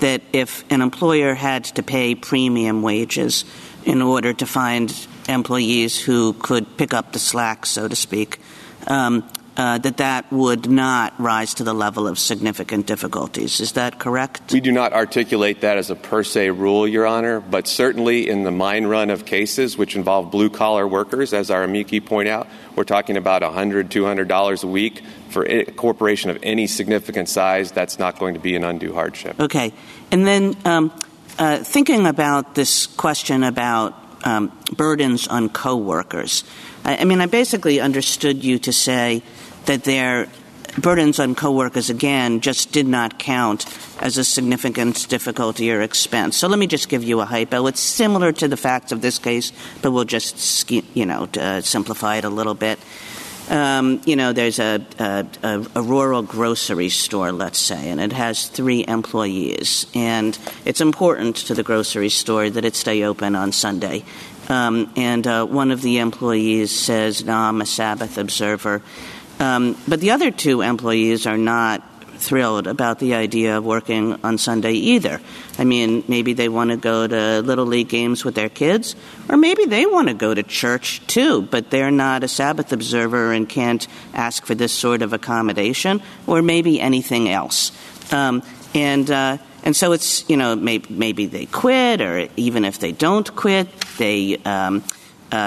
that 0.00 0.22
if 0.32 0.64
an 0.72 0.80
employer 0.80 1.34
had 1.34 1.64
to 1.76 1.82
pay 1.82 2.14
premium 2.14 2.80
wages 2.80 3.44
in 3.84 4.00
order 4.00 4.32
to 4.32 4.46
find 4.46 4.96
employees 5.28 6.00
who 6.00 6.32
could 6.32 6.78
pick 6.78 6.94
up 6.94 7.12
the 7.12 7.18
slack, 7.18 7.66
so 7.66 7.86
to 7.86 7.94
speak, 7.94 8.40
um, 8.86 9.28
that 9.56 9.98
that 9.98 10.32
would 10.32 10.68
not 10.68 11.14
rise 11.20 11.54
to 11.54 11.64
the 11.64 11.74
level 11.74 12.08
of 12.08 12.18
significant 12.18 12.86
difficulties. 12.86 13.60
Is 13.60 13.72
that 13.72 13.98
correct? 13.98 14.52
We 14.52 14.60
do 14.60 14.72
not 14.72 14.92
articulate 14.92 15.60
that 15.60 15.78
as 15.78 15.90
a 15.90 15.94
per 15.94 16.24
se 16.24 16.50
rule, 16.50 16.88
Your 16.88 17.06
Honor, 17.06 17.40
but 17.40 17.68
certainly 17.68 18.28
in 18.28 18.42
the 18.42 18.50
mine 18.50 18.86
run 18.86 19.10
of 19.10 19.24
cases 19.24 19.78
which 19.78 19.96
involve 19.96 20.30
blue 20.30 20.50
collar 20.50 20.86
workers, 20.86 21.32
as 21.32 21.50
our 21.50 21.62
amici 21.62 22.00
point 22.00 22.28
out, 22.28 22.48
we're 22.76 22.84
talking 22.84 23.16
about 23.16 23.42
$100, 23.42 23.88
$200 23.88 24.64
a 24.64 24.66
week 24.66 25.02
for 25.30 25.46
a 25.46 25.64
corporation 25.64 26.30
of 26.30 26.38
any 26.42 26.66
significant 26.66 27.28
size. 27.28 27.70
That's 27.70 27.98
not 27.98 28.18
going 28.18 28.34
to 28.34 28.40
be 28.40 28.56
an 28.56 28.64
undue 28.64 28.92
hardship. 28.92 29.38
Okay. 29.38 29.72
And 30.10 30.26
then 30.26 30.56
um, 30.64 30.92
uh, 31.38 31.58
thinking 31.58 32.06
about 32.06 32.54
this 32.54 32.86
question 32.86 33.42
about 33.42 33.94
um, 34.24 34.56
burdens 34.76 35.28
on 35.28 35.48
coworkers, 35.48 36.44
I 36.84 37.04
mean, 37.04 37.20
I 37.20 37.26
basically 37.26 37.80
understood 37.80 38.44
you 38.44 38.58
to 38.60 38.72
say 38.72 39.22
that 39.66 39.84
their 39.84 40.28
burdens 40.78 41.20
on 41.20 41.34
coworkers 41.34 41.90
again 41.90 42.40
just 42.40 42.72
did 42.72 42.86
not 42.86 43.18
count 43.18 43.66
as 44.00 44.18
a 44.18 44.24
significant 44.24 45.08
difficulty 45.08 45.70
or 45.70 45.82
expense. 45.82 46.36
So 46.36 46.48
let 46.48 46.58
me 46.58 46.66
just 46.66 46.88
give 46.88 47.04
you 47.04 47.20
a 47.20 47.24
hypo. 47.24 47.66
It's 47.66 47.80
similar 47.80 48.32
to 48.32 48.48
the 48.48 48.56
facts 48.56 48.92
of 48.92 49.00
this 49.00 49.18
case, 49.18 49.52
but 49.82 49.92
we'll 49.92 50.04
just 50.04 50.70
you 50.70 51.06
know 51.06 51.28
uh, 51.38 51.60
simplify 51.60 52.16
it 52.16 52.24
a 52.24 52.30
little 52.30 52.54
bit. 52.54 52.78
Um, 53.48 54.00
you 54.06 54.16
know, 54.16 54.32
there's 54.32 54.58
a, 54.58 54.80
a, 54.98 55.26
a, 55.74 55.82
rural 55.82 56.22
grocery 56.22 56.88
store, 56.88 57.30
let's 57.30 57.58
say, 57.58 57.90
and 57.90 58.00
it 58.00 58.12
has 58.12 58.48
three 58.48 58.86
employees. 58.88 59.86
And 59.94 60.38
it's 60.64 60.80
important 60.80 61.36
to 61.36 61.54
the 61.54 61.62
grocery 61.62 62.08
store 62.08 62.48
that 62.48 62.64
it 62.64 62.74
stay 62.74 63.04
open 63.04 63.36
on 63.36 63.52
Sunday. 63.52 64.02
Um, 64.48 64.90
and 64.96 65.26
uh, 65.26 65.44
one 65.44 65.72
of 65.72 65.82
the 65.82 65.98
employees 65.98 66.70
says, 66.70 67.22
no, 67.24 67.34
I'm 67.34 67.60
a 67.60 67.66
Sabbath 67.66 68.16
observer. 68.16 68.80
Um, 69.40 69.76
but 69.88 70.00
the 70.00 70.12
other 70.12 70.30
two 70.30 70.62
employees 70.62 71.26
are 71.26 71.38
not 71.38 71.82
thrilled 72.24 72.66
about 72.66 72.98
the 72.98 73.14
idea 73.14 73.58
of 73.58 73.64
working 73.64 74.18
on 74.24 74.38
Sunday 74.38 74.72
either. 74.72 75.20
I 75.58 75.64
mean, 75.64 76.04
maybe 76.08 76.32
they 76.32 76.48
want 76.48 76.70
to 76.70 76.76
go 76.76 77.06
to 77.06 77.42
Little 77.42 77.66
League 77.66 77.88
games 77.88 78.24
with 78.24 78.34
their 78.34 78.48
kids, 78.48 78.96
or 79.28 79.36
maybe 79.36 79.66
they 79.66 79.86
want 79.86 80.08
to 80.08 80.14
go 80.14 80.32
to 80.32 80.42
church 80.42 81.06
too, 81.06 81.42
but 81.42 81.70
they're 81.70 81.90
not 81.90 82.24
a 82.24 82.28
Sabbath 82.28 82.72
observer 82.72 83.32
and 83.32 83.48
can't 83.48 83.86
ask 84.14 84.46
for 84.46 84.54
this 84.54 84.72
sort 84.72 85.02
of 85.02 85.12
accommodation, 85.12 86.02
or 86.26 86.42
maybe 86.42 86.80
anything 86.80 87.28
else. 87.28 87.72
Um, 88.12 88.42
and 88.74 89.10
uh, 89.10 89.38
and 89.62 89.76
so 89.76 89.92
it's 89.92 90.28
you 90.28 90.36
know 90.36 90.56
maybe, 90.56 91.26
they 91.26 91.46
quit, 91.46 92.00
or 92.00 92.28
even 92.36 92.64
if 92.64 92.78
they 92.78 92.92
don't 92.92 93.34
quit, 93.34 93.68
they 93.98 94.36
um, 94.44 94.82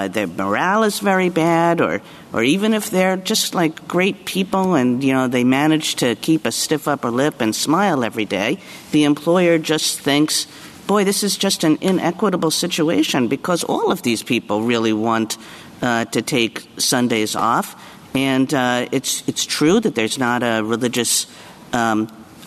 their 0.08 0.28
morale 0.28 0.84
is 0.84 1.00
very 1.00 1.30
bad, 1.30 1.80
or 1.80 2.02
or 2.34 2.44
even 2.44 2.74
if 2.74 2.90
they're 2.90 3.16
just 3.16 3.56
like 3.56 3.88
great 3.88 4.26
people 4.26 4.76
and 4.76 5.04
you 5.04 5.14
know 5.14 5.28
they 5.28 5.44
manage 5.44 5.96
to 5.96 6.16
keep 6.16 6.46
a 6.46 6.52
stiff 6.52 6.88
upper 6.88 7.10
lip 7.10 7.40
and 7.40 7.56
smile 7.56 8.04
every 8.04 8.26
day, 8.26 8.60
the 8.92 9.06
employer 9.06 9.58
just 9.58 10.00
thinks, 10.00 10.48
boy, 10.88 11.06
this 11.06 11.24
is 11.24 11.38
just 11.38 11.64
an 11.64 11.78
inequitable 11.80 12.52
situation 12.52 13.28
because 13.28 13.64
all 13.64 13.92
of 13.92 14.02
these 14.02 14.24
people 14.24 14.64
really 14.64 14.94
want 14.94 15.38
uh, 15.82 16.04
to 16.06 16.22
take 16.22 16.68
Sundays 16.78 17.36
off, 17.36 17.76
and 18.14 18.54
uh, 18.54 18.88
it's 18.92 19.24
it's 19.28 19.46
true 19.46 19.80
that 19.80 19.96
there's 19.96 20.18
not 20.18 20.44
a 20.44 20.64
religious. 20.64 21.28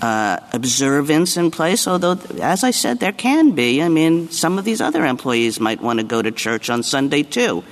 Uh, 0.01 0.39
observance 0.55 1.37
in 1.37 1.51
place, 1.51 1.87
although, 1.87 2.19
as 2.41 2.65
I 2.65 2.71
said, 2.71 3.01
there 3.01 3.13
can 3.13 3.51
be. 3.51 3.83
I 3.83 3.91
mean, 3.91 4.31
some 4.31 4.57
of 4.59 4.65
these 4.65 4.81
other 4.81 5.05
employees 5.05 5.61
might 5.61 5.83
want 5.83 5.99
to 5.99 6.07
go 6.07 6.23
to 6.23 6.31
church 6.31 6.71
on 6.71 6.83
Sunday 6.83 7.23
too. 7.23 7.63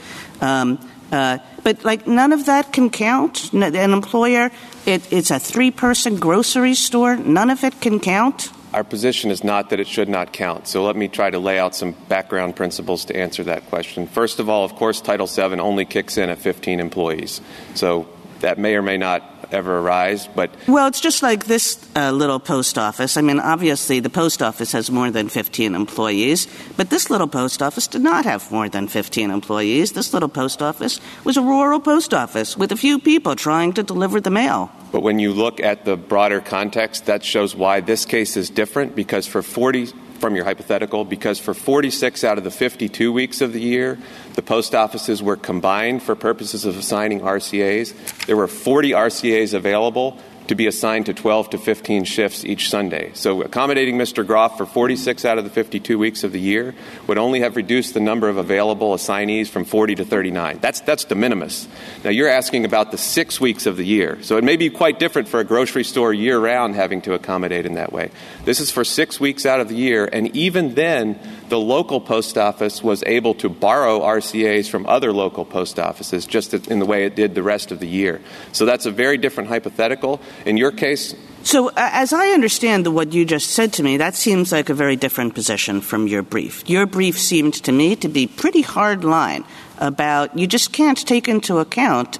Um, 0.42 0.78
uh, 1.10 1.38
but 1.62 1.84
like 1.84 2.06
none 2.06 2.32
of 2.32 2.46
that 2.46 2.72
can 2.72 2.90
count. 2.90 3.52
An 3.54 3.74
employer, 3.74 4.50
it, 4.84 5.10
it's 5.12 5.30
a 5.30 5.38
three-person 5.38 6.16
grocery 6.16 6.74
store. 6.74 7.16
None 7.16 7.50
of 7.50 7.64
it 7.64 7.80
can 7.80 7.98
count. 7.98 8.52
Our 8.74 8.84
position 8.84 9.30
is 9.30 9.42
not 9.42 9.70
that 9.70 9.80
it 9.80 9.86
should 9.86 10.10
not 10.10 10.32
count. 10.32 10.68
So 10.68 10.84
let 10.84 10.94
me 10.94 11.08
try 11.08 11.30
to 11.30 11.38
lay 11.38 11.58
out 11.58 11.74
some 11.74 11.92
background 12.08 12.56
principles 12.56 13.06
to 13.06 13.16
answer 13.16 13.44
that 13.44 13.66
question. 13.70 14.06
First 14.06 14.40
of 14.40 14.50
all, 14.50 14.64
of 14.64 14.74
course, 14.74 15.00
Title 15.00 15.26
VII 15.26 15.58
only 15.58 15.86
kicks 15.86 16.18
in 16.18 16.28
at 16.28 16.38
15 16.38 16.78
employees. 16.78 17.40
So 17.74 18.08
that 18.40 18.58
may 18.58 18.74
or 18.74 18.82
may 18.82 18.98
not 18.98 19.22
ever 19.52 19.78
arise. 19.78 20.26
But 20.26 20.50
well, 20.66 20.86
it's 20.86 21.00
just 21.00 21.22
like 21.22 21.46
this 21.46 21.78
uh, 21.96 22.10
little 22.12 22.40
post 22.40 22.78
office. 22.78 23.16
I 23.16 23.22
mean, 23.22 23.40
obviously, 23.40 24.00
the 24.00 24.10
post 24.10 24.42
office 24.42 24.72
has 24.72 24.90
more 24.90 25.10
than 25.10 25.28
15 25.28 25.74
employees, 25.74 26.46
but 26.76 26.90
this 26.90 27.10
little 27.10 27.28
post 27.28 27.62
office 27.62 27.86
did 27.86 28.02
not 28.02 28.24
have 28.24 28.50
more 28.50 28.68
than 28.68 28.88
15 28.88 29.30
employees. 29.30 29.92
This 29.92 30.12
little 30.12 30.28
post 30.28 30.62
office 30.62 31.00
was 31.24 31.36
a 31.36 31.42
rural 31.42 31.80
post 31.80 32.14
office 32.14 32.56
with 32.56 32.72
a 32.72 32.76
few 32.76 32.98
people 32.98 33.36
trying 33.36 33.72
to 33.74 33.82
deliver 33.82 34.20
the 34.20 34.30
mail. 34.30 34.70
But 34.90 35.02
when 35.02 35.18
you 35.18 35.32
look 35.32 35.60
at 35.60 35.84
the 35.84 35.96
broader 35.96 36.40
context, 36.40 37.06
that 37.06 37.24
shows 37.24 37.54
why 37.54 37.80
this 37.80 38.04
case 38.06 38.36
is 38.36 38.48
different 38.50 38.96
because 38.96 39.26
for 39.26 39.42
40 39.42 39.92
from 40.18 40.34
your 40.34 40.44
hypothetical 40.44 41.04
because 41.04 41.38
for 41.38 41.54
46 41.54 42.24
out 42.24 42.38
of 42.38 42.44
the 42.44 42.50
52 42.50 43.12
weeks 43.12 43.40
of 43.40 43.52
the 43.52 43.60
year, 43.60 43.98
the 44.34 44.42
post 44.42 44.74
offices 44.74 45.22
were 45.22 45.36
combined 45.36 46.02
for 46.02 46.14
purposes 46.14 46.64
of 46.64 46.76
assigning 46.76 47.20
RCAs. 47.20 48.26
There 48.26 48.36
were 48.36 48.48
40 48.48 48.90
RCAs 48.90 49.54
available 49.54 50.18
to 50.48 50.54
be 50.54 50.66
assigned 50.66 51.06
to 51.06 51.14
12 51.14 51.50
to 51.50 51.58
15 51.58 52.04
shifts 52.04 52.44
each 52.44 52.68
Sunday. 52.68 53.10
So 53.14 53.42
accommodating 53.42 53.96
Mr. 53.96 54.26
Groff 54.26 54.56
for 54.58 54.66
46 54.66 55.24
out 55.24 55.38
of 55.38 55.44
the 55.44 55.50
52 55.50 55.98
weeks 55.98 56.24
of 56.24 56.32
the 56.32 56.40
year 56.40 56.74
would 57.06 57.18
only 57.18 57.40
have 57.40 57.56
reduced 57.56 57.94
the 57.94 58.00
number 58.00 58.28
of 58.28 58.36
available 58.36 58.94
assignees 58.94 59.48
from 59.48 59.64
40 59.64 59.96
to 59.96 60.04
39. 60.04 60.58
That's, 60.60 60.80
that's 60.80 61.04
de 61.04 61.14
minimis. 61.14 61.68
Now 62.02 62.10
you're 62.10 62.28
asking 62.28 62.64
about 62.64 62.90
the 62.90 62.98
six 62.98 63.40
weeks 63.40 63.66
of 63.66 63.76
the 63.76 63.84
year. 63.84 64.18
So 64.22 64.36
it 64.36 64.44
may 64.44 64.56
be 64.56 64.70
quite 64.70 64.98
different 64.98 65.28
for 65.28 65.40
a 65.40 65.44
grocery 65.44 65.84
store 65.84 66.12
year 66.12 66.38
round 66.38 66.74
having 66.74 67.02
to 67.02 67.14
accommodate 67.14 67.66
in 67.66 67.74
that 67.74 67.92
way. 67.92 68.10
This 68.44 68.60
is 68.60 68.70
for 68.70 68.84
six 68.84 69.20
weeks 69.20 69.46
out 69.46 69.60
of 69.60 69.68
the 69.68 69.76
year, 69.76 70.08
and 70.10 70.34
even 70.34 70.74
then, 70.74 71.18
the 71.48 71.58
local 71.58 72.00
post 72.00 72.36
office 72.36 72.82
was 72.82 73.02
able 73.06 73.34
to 73.34 73.48
borrow 73.48 74.00
RCAs 74.00 74.68
from 74.68 74.86
other 74.86 75.12
local 75.12 75.44
post 75.44 75.78
offices 75.78 76.26
just 76.26 76.54
in 76.54 76.78
the 76.78 76.86
way 76.86 77.04
it 77.04 77.16
did 77.16 77.34
the 77.34 77.42
rest 77.42 77.72
of 77.72 77.80
the 77.80 77.88
year. 77.88 78.20
So 78.52 78.66
that's 78.66 78.86
a 78.86 78.90
very 78.90 79.16
different 79.16 79.48
hypothetical. 79.48 80.20
In 80.44 80.56
your 80.56 80.72
case, 80.72 81.14
so, 81.48 81.70
as 81.76 82.12
I 82.12 82.28
understand 82.30 82.84
the, 82.84 82.90
what 82.90 83.14
you 83.14 83.24
just 83.24 83.52
said 83.52 83.72
to 83.74 83.82
me, 83.82 83.96
that 83.96 84.14
seems 84.14 84.52
like 84.52 84.68
a 84.68 84.74
very 84.74 84.96
different 84.96 85.34
position 85.34 85.80
from 85.80 86.06
your 86.06 86.22
brief. 86.22 86.68
Your 86.68 86.84
brief 86.84 87.18
seemed 87.18 87.54
to 87.64 87.72
me 87.72 87.96
to 87.96 88.08
be 88.08 88.26
pretty 88.26 88.60
hard 88.60 89.02
line 89.02 89.44
about 89.78 90.36
you 90.36 90.46
just 90.46 90.74
can't 90.74 90.98
take 90.98 91.26
into 91.26 91.56
account 91.56 92.18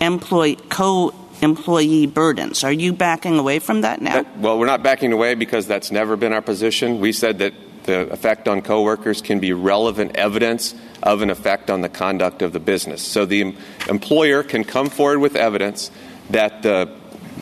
employee 0.00 0.56
co 0.70 1.12
employee 1.42 2.06
burdens. 2.06 2.64
Are 2.64 2.72
you 2.72 2.94
backing 2.94 3.38
away 3.38 3.58
from 3.58 3.82
that 3.82 4.00
now? 4.00 4.22
That, 4.22 4.38
well, 4.38 4.58
we're 4.58 4.64
not 4.64 4.82
backing 4.82 5.12
away 5.12 5.34
because 5.34 5.66
that's 5.66 5.90
never 5.90 6.16
been 6.16 6.32
our 6.32 6.40
position. 6.40 7.00
We 7.00 7.12
said 7.12 7.40
that 7.40 7.52
the 7.84 8.10
effect 8.10 8.48
on 8.48 8.62
coworkers 8.62 9.20
can 9.20 9.40
be 9.40 9.52
relevant 9.52 10.16
evidence 10.16 10.74
of 11.02 11.20
an 11.20 11.28
effect 11.28 11.68
on 11.68 11.82
the 11.82 11.90
conduct 11.90 12.40
of 12.40 12.54
the 12.54 12.60
business. 12.60 13.02
So 13.02 13.26
the 13.26 13.54
employer 13.90 14.42
can 14.42 14.64
come 14.64 14.88
forward 14.88 15.18
with 15.18 15.36
evidence 15.36 15.90
that 16.30 16.62
the 16.62 16.90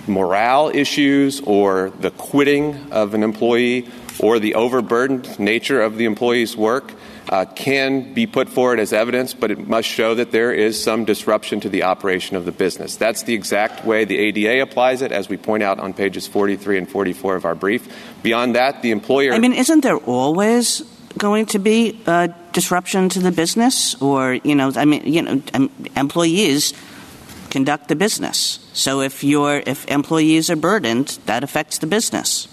morale 0.06 0.70
issues 0.72 1.40
or 1.40 1.90
the 2.00 2.10
quitting 2.10 2.92
of 2.92 3.14
an 3.14 3.22
employee 3.22 3.88
or 4.18 4.38
the 4.38 4.54
overburdened 4.54 5.38
nature 5.38 5.80
of 5.80 5.96
the 5.96 6.04
employee's 6.04 6.56
work 6.56 6.92
uh, 7.28 7.44
can 7.54 8.12
be 8.14 8.26
put 8.26 8.48
forward 8.48 8.80
as 8.80 8.92
evidence, 8.92 9.32
but 9.32 9.50
it 9.50 9.66
must 9.66 9.88
show 9.88 10.14
that 10.14 10.32
there 10.32 10.52
is 10.52 10.82
some 10.82 11.04
disruption 11.04 11.60
to 11.60 11.68
the 11.68 11.84
operation 11.84 12.36
of 12.36 12.44
the 12.44 12.52
business. 12.52 12.96
That's 12.96 13.22
the 13.22 13.34
exact 13.34 13.84
way 13.84 14.04
the 14.04 14.18
ADA 14.18 14.60
applies 14.62 15.02
it, 15.02 15.12
as 15.12 15.28
we 15.28 15.36
point 15.36 15.62
out 15.62 15.78
on 15.78 15.94
pages 15.94 16.26
43 16.26 16.78
and 16.78 16.88
44 16.88 17.36
of 17.36 17.44
our 17.44 17.54
brief. 17.54 17.88
Beyond 18.22 18.54
that, 18.56 18.82
the 18.82 18.90
employer. 18.90 19.32
I 19.32 19.38
mean, 19.38 19.52
isn't 19.52 19.82
there 19.82 19.96
always 19.96 20.82
going 21.16 21.46
to 21.46 21.58
be 21.58 22.00
a 22.06 22.34
disruption 22.52 23.08
to 23.10 23.20
the 23.20 23.30
business? 23.30 24.00
Or, 24.02 24.34
you 24.34 24.54
know, 24.54 24.72
I 24.74 24.84
mean, 24.84 25.06
you 25.06 25.22
know, 25.22 25.42
employees 25.96 26.74
conduct 27.52 27.88
the 27.88 27.94
business. 27.94 28.58
So 28.72 29.02
if 29.02 29.22
you're, 29.22 29.62
if 29.66 29.86
employees 29.86 30.48
are 30.48 30.56
burdened, 30.56 31.18
that 31.26 31.44
affects 31.44 31.78
the 31.78 31.86
business. 31.86 32.48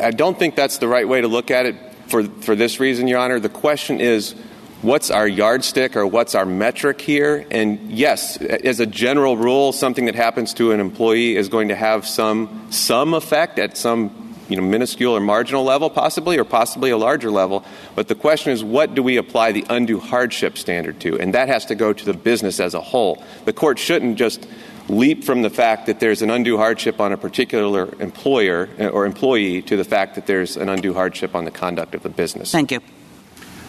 I 0.00 0.12
don't 0.12 0.38
think 0.38 0.56
that's 0.56 0.78
the 0.78 0.88
right 0.88 1.06
way 1.06 1.20
to 1.20 1.28
look 1.28 1.50
at 1.50 1.66
it 1.66 1.76
for, 2.06 2.24
for 2.24 2.56
this 2.56 2.80
reason, 2.80 3.06
Your 3.06 3.18
Honor. 3.18 3.38
The 3.38 3.50
question 3.50 4.00
is 4.00 4.34
what's 4.80 5.10
our 5.10 5.28
yardstick 5.28 5.94
or 5.94 6.06
what's 6.06 6.34
our 6.34 6.46
metric 6.46 7.02
here? 7.02 7.46
And 7.50 7.92
yes, 7.92 8.38
as 8.38 8.80
a 8.80 8.86
general 8.86 9.36
rule, 9.36 9.72
something 9.72 10.06
that 10.06 10.14
happens 10.14 10.54
to 10.54 10.72
an 10.72 10.80
employee 10.80 11.36
is 11.36 11.50
going 11.50 11.68
to 11.68 11.76
have 11.76 12.06
some, 12.06 12.68
some 12.70 13.12
effect 13.12 13.58
at 13.58 13.76
some 13.76 14.23
you 14.54 14.60
know, 14.60 14.68
minuscule 14.68 15.16
or 15.16 15.20
marginal 15.20 15.64
level, 15.64 15.90
possibly, 15.90 16.38
or 16.38 16.44
possibly 16.44 16.90
a 16.90 16.96
larger 16.96 17.28
level. 17.28 17.64
But 17.96 18.06
the 18.06 18.14
question 18.14 18.52
is, 18.52 18.62
what 18.62 18.94
do 18.94 19.02
we 19.02 19.16
apply 19.16 19.50
the 19.50 19.66
undue 19.68 19.98
hardship 19.98 20.56
standard 20.56 21.00
to? 21.00 21.18
And 21.18 21.34
that 21.34 21.48
has 21.48 21.66
to 21.66 21.74
go 21.74 21.92
to 21.92 22.04
the 22.04 22.14
business 22.14 22.60
as 22.60 22.72
a 22.72 22.80
whole. 22.80 23.24
The 23.46 23.52
court 23.52 23.80
shouldn't 23.80 24.16
just 24.16 24.46
leap 24.88 25.24
from 25.24 25.42
the 25.42 25.50
fact 25.50 25.86
that 25.86 25.98
there's 25.98 26.22
an 26.22 26.30
undue 26.30 26.56
hardship 26.56 27.00
on 27.00 27.12
a 27.12 27.16
particular 27.16 27.92
employer 28.00 28.68
uh, 28.78 28.86
or 28.86 29.06
employee 29.06 29.60
to 29.62 29.76
the 29.76 29.84
fact 29.84 30.14
that 30.14 30.28
there's 30.28 30.56
an 30.56 30.68
undue 30.68 30.94
hardship 30.94 31.34
on 31.34 31.44
the 31.44 31.50
conduct 31.50 31.96
of 31.96 32.04
the 32.04 32.08
business. 32.08 32.52
Thank 32.52 32.70
you. 32.70 32.80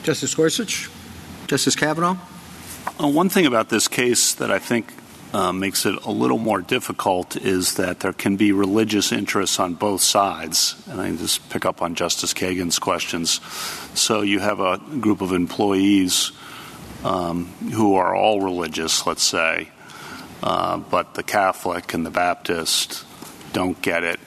Justice 0.04 0.36
Gorsuch? 0.36 0.88
Justice 1.48 1.76
Kavanaugh? 1.76 2.18
Uh, 3.02 3.08
one 3.08 3.30
thing 3.30 3.48
about 3.48 3.70
this 3.70 3.88
case 3.88 4.36
that 4.36 4.52
I 4.52 4.60
think 4.60 4.94
makes 5.54 5.86
it 5.86 5.96
a 6.04 6.12
little 6.12 6.38
more 6.38 6.62
difficult 6.62 7.36
is 7.36 7.76
that 7.76 8.00
there 8.00 8.14
can 8.14 8.38
be 8.38 8.52
religious 8.52 9.12
interests 9.12 9.60
on 9.60 9.74
both 9.74 10.02
sides. 10.02 10.76
And 10.88 11.02
I 11.02 11.16
just 11.16 11.50
pick 11.50 11.66
up 11.66 11.82
on 11.82 11.96
Justice 11.96 12.34
Kagan's 12.34 12.80
questions. 12.80 13.42
So 13.94 14.22
you 14.22 14.40
have 14.40 14.60
a 14.60 14.78
group 15.00 15.22
of 15.22 15.32
employees 15.32 16.32
um, 17.04 17.46
who 17.74 17.96
are 17.96 18.16
all 18.16 18.42
religious, 18.42 19.06
let's 19.06 19.24
say, 19.24 19.70
uh, 20.42 20.78
but 20.78 21.14
the 21.14 21.24
Catholic 21.24 21.94
and 21.94 22.06
the 22.06 22.12
Baptist 22.12 23.06
don't 23.54 23.82
get 23.82 24.04
it, 24.04 24.20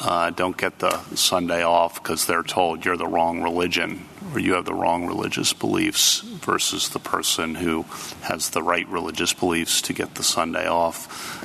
uh, 0.00 0.30
don't 0.30 0.56
get 0.56 0.78
the 0.78 0.98
Sunday 1.14 1.62
off 1.62 2.02
because 2.02 2.26
they're 2.26 2.42
told 2.42 2.84
you're 2.84 2.96
the 2.96 3.06
wrong 3.06 3.42
religion 3.42 4.06
or 4.32 4.40
you 4.40 4.54
have 4.54 4.64
the 4.64 4.74
wrong 4.74 5.06
religious 5.06 5.52
beliefs 5.52 6.20
versus 6.20 6.88
the 6.88 6.98
person 6.98 7.56
who 7.56 7.84
has 8.22 8.50
the 8.50 8.62
right 8.62 8.88
religious 8.88 9.32
beliefs 9.32 9.82
to 9.82 9.92
get 9.92 10.14
the 10.14 10.22
Sunday 10.22 10.66
off. 10.66 11.40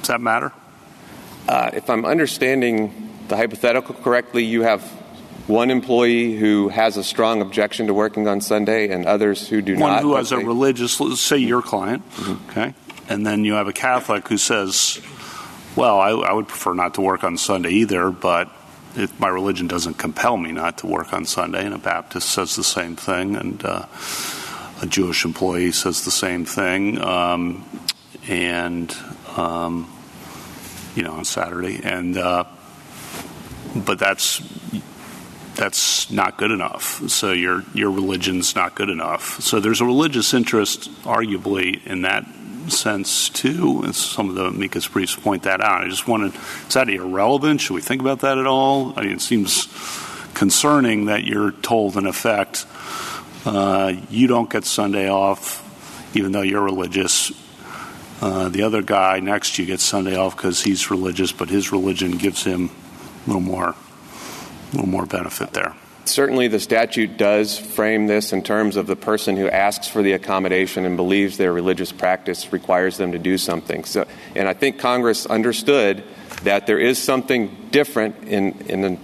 Does 0.00 0.08
that 0.08 0.20
matter? 0.20 0.52
Uh, 1.48 1.70
if 1.72 1.88
I'm 1.90 2.04
understanding 2.04 3.10
the 3.28 3.36
hypothetical 3.36 3.94
correctly, 3.94 4.44
you 4.44 4.62
have 4.62 4.82
one 5.46 5.70
employee 5.70 6.36
who 6.36 6.68
has 6.68 6.96
a 6.96 7.04
strong 7.04 7.40
objection 7.40 7.88
to 7.88 7.94
working 7.94 8.28
on 8.28 8.40
Sunday 8.40 8.90
and 8.90 9.06
others 9.06 9.48
who 9.48 9.60
do 9.60 9.72
one 9.72 9.90
not. 9.90 9.94
One 9.96 10.02
who 10.02 10.16
has 10.16 10.32
a 10.32 10.38
religious, 10.38 11.00
say 11.20 11.38
your 11.38 11.62
client, 11.62 12.08
mm-hmm. 12.10 12.50
okay, 12.50 12.74
and 13.08 13.26
then 13.26 13.44
you 13.44 13.54
have 13.54 13.66
a 13.66 13.72
Catholic 13.72 14.28
who 14.28 14.38
says, 14.38 15.00
well, 15.74 15.98
I, 15.98 16.10
I 16.10 16.32
would 16.32 16.48
prefer 16.48 16.74
not 16.74 16.94
to 16.94 17.00
work 17.00 17.24
on 17.24 17.36
Sunday 17.36 17.70
either, 17.70 18.10
but 18.10 18.50
if 18.96 19.18
my 19.18 19.28
religion 19.28 19.66
doesn't 19.66 19.94
compel 19.94 20.36
me 20.36 20.52
not 20.52 20.78
to 20.78 20.86
work 20.86 21.12
on 21.12 21.24
Sunday, 21.24 21.64
and 21.64 21.74
a 21.74 21.78
Baptist 21.78 22.30
says 22.30 22.56
the 22.56 22.64
same 22.64 22.96
thing, 22.96 23.36
and 23.36 23.64
uh, 23.64 23.86
a 24.80 24.86
Jewish 24.86 25.24
employee 25.24 25.72
says 25.72 26.04
the 26.04 26.10
same 26.10 26.44
thing, 26.44 27.00
um, 27.00 27.64
and 28.28 28.94
um, 29.36 29.90
you 30.94 31.02
know, 31.02 31.12
on 31.12 31.24
Saturday, 31.24 31.80
and 31.82 32.16
uh, 32.16 32.44
but 33.74 33.98
that's 33.98 34.42
that's 35.54 36.10
not 36.10 36.36
good 36.36 36.50
enough. 36.50 37.08
So 37.08 37.32
your 37.32 37.64
your 37.74 37.90
religion's 37.90 38.54
not 38.54 38.74
good 38.74 38.90
enough. 38.90 39.40
So 39.40 39.60
there's 39.60 39.80
a 39.80 39.86
religious 39.86 40.34
interest, 40.34 40.90
arguably, 41.02 41.84
in 41.86 42.02
that 42.02 42.26
sense 42.70 43.28
too. 43.28 43.82
And 43.84 43.94
some 43.94 44.28
of 44.28 44.34
the 44.34 44.46
amicus 44.46 44.86
briefs 44.88 45.16
point 45.16 45.44
that 45.44 45.60
out. 45.60 45.84
I 45.84 45.88
just 45.88 46.06
wanted 46.06 46.34
is 46.68 46.74
that 46.74 46.88
irrelevant? 46.88 47.60
Should 47.60 47.74
we 47.74 47.80
think 47.80 48.00
about 48.00 48.20
that 48.20 48.38
at 48.38 48.46
all? 48.46 48.92
I 48.96 49.02
mean, 49.02 49.12
it 49.12 49.20
seems 49.20 49.66
concerning 50.34 51.06
that 51.06 51.24
you're 51.24 51.52
told, 51.52 51.96
in 51.96 52.06
effect, 52.06 52.66
uh, 53.44 53.92
you 54.10 54.26
don't 54.26 54.50
get 54.50 54.64
Sunday 54.64 55.08
off, 55.08 56.16
even 56.16 56.32
though 56.32 56.42
you're 56.42 56.62
religious. 56.62 57.32
Uh, 58.20 58.48
the 58.48 58.62
other 58.62 58.82
guy 58.82 59.18
next 59.20 59.56
to 59.56 59.62
you 59.62 59.66
gets 59.66 59.82
Sunday 59.82 60.16
off 60.16 60.36
because 60.36 60.62
he's 60.62 60.90
religious, 60.90 61.32
but 61.32 61.48
his 61.48 61.72
religion 61.72 62.12
gives 62.12 62.44
him 62.44 62.70
a 63.24 63.26
little 63.26 63.42
more, 63.42 63.70
a 63.70 64.72
little 64.72 64.88
more 64.88 65.06
benefit 65.06 65.52
there. 65.52 65.74
Certainly, 66.04 66.48
the 66.48 66.60
statute 66.60 67.16
does 67.16 67.58
frame 67.58 68.08
this 68.08 68.32
in 68.32 68.42
terms 68.42 68.76
of 68.76 68.86
the 68.86 68.96
person 68.96 69.36
who 69.36 69.48
asks 69.48 69.86
for 69.86 70.02
the 70.02 70.12
accommodation 70.12 70.84
and 70.84 70.96
believes 70.96 71.36
their 71.36 71.52
religious 71.52 71.92
practice 71.92 72.52
requires 72.52 72.96
them 72.96 73.12
to 73.12 73.18
do 73.18 73.38
something. 73.38 73.84
So, 73.84 74.06
and 74.34 74.48
I 74.48 74.52
think 74.52 74.78
Congress 74.78 75.26
understood 75.26 76.02
that 76.42 76.66
there 76.66 76.78
is 76.78 76.98
something 76.98 77.68
different 77.70 78.24
in, 78.24 78.52
in, 78.68 78.98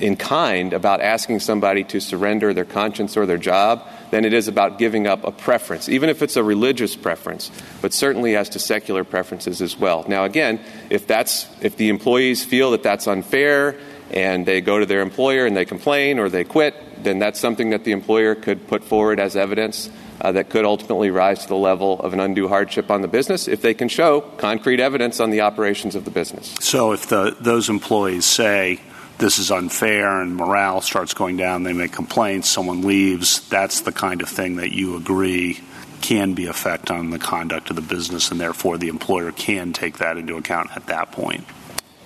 in 0.00 0.16
kind 0.16 0.72
about 0.72 1.00
asking 1.00 1.40
somebody 1.40 1.82
to 1.84 2.00
surrender 2.00 2.52
their 2.52 2.64
conscience 2.64 3.16
or 3.16 3.26
their 3.26 3.38
job 3.38 3.86
than 4.10 4.24
it 4.24 4.32
is 4.32 4.46
about 4.46 4.78
giving 4.78 5.06
up 5.06 5.24
a 5.24 5.32
preference, 5.32 5.88
even 5.88 6.08
if 6.08 6.22
it's 6.22 6.36
a 6.36 6.44
religious 6.44 6.94
preference, 6.94 7.50
but 7.80 7.92
certainly 7.92 8.36
as 8.36 8.50
to 8.50 8.58
secular 8.58 9.02
preferences 9.02 9.60
as 9.60 9.76
well. 9.76 10.04
Now, 10.06 10.24
again, 10.24 10.60
if 10.90 11.06
that's 11.06 11.46
if 11.60 11.76
the 11.76 11.88
employees 11.88 12.44
feel 12.44 12.72
that 12.72 12.82
that's 12.82 13.08
unfair 13.08 13.76
and 14.10 14.46
they 14.46 14.60
go 14.60 14.78
to 14.78 14.86
their 14.86 15.00
employer 15.00 15.46
and 15.46 15.56
they 15.56 15.64
complain 15.64 16.18
or 16.18 16.28
they 16.28 16.44
quit, 16.44 17.02
then 17.02 17.18
that's 17.18 17.40
something 17.40 17.70
that 17.70 17.84
the 17.84 17.92
employer 17.92 18.34
could 18.34 18.66
put 18.66 18.84
forward 18.84 19.18
as 19.18 19.36
evidence 19.36 19.90
uh, 20.20 20.32
that 20.32 20.48
could 20.48 20.64
ultimately 20.64 21.10
rise 21.10 21.42
to 21.42 21.48
the 21.48 21.56
level 21.56 22.00
of 22.00 22.12
an 22.12 22.20
undue 22.20 22.48
hardship 22.48 22.90
on 22.90 23.02
the 23.02 23.08
business 23.08 23.48
if 23.48 23.62
they 23.62 23.74
can 23.74 23.88
show 23.88 24.20
concrete 24.20 24.80
evidence 24.80 25.20
on 25.20 25.30
the 25.30 25.40
operations 25.40 25.94
of 25.94 26.04
the 26.04 26.10
business. 26.10 26.54
So, 26.60 26.92
if 26.92 27.08
the, 27.08 27.36
those 27.40 27.68
employees 27.68 28.24
say, 28.24 28.80
this 29.18 29.38
is 29.38 29.50
unfair 29.50 30.20
and 30.20 30.36
morale 30.36 30.80
starts 30.80 31.14
going 31.14 31.36
down, 31.36 31.62
they 31.62 31.72
make 31.72 31.92
complaints, 31.92 32.48
someone 32.48 32.82
leaves, 32.82 33.48
that's 33.48 33.82
the 33.82 33.92
kind 33.92 34.22
of 34.22 34.28
thing 34.28 34.56
that 34.56 34.72
you 34.72 34.96
agree 34.96 35.60
can 36.00 36.34
be 36.34 36.46
effect 36.46 36.90
on 36.90 37.10
the 37.10 37.18
conduct 37.18 37.70
of 37.70 37.76
the 37.76 37.82
business 37.82 38.30
and 38.30 38.38
therefore 38.38 38.76
the 38.76 38.88
employer 38.88 39.32
can 39.32 39.72
take 39.72 39.98
that 39.98 40.18
into 40.18 40.36
account 40.36 40.68
at 40.76 40.86
that 40.86 41.10
point. 41.12 41.46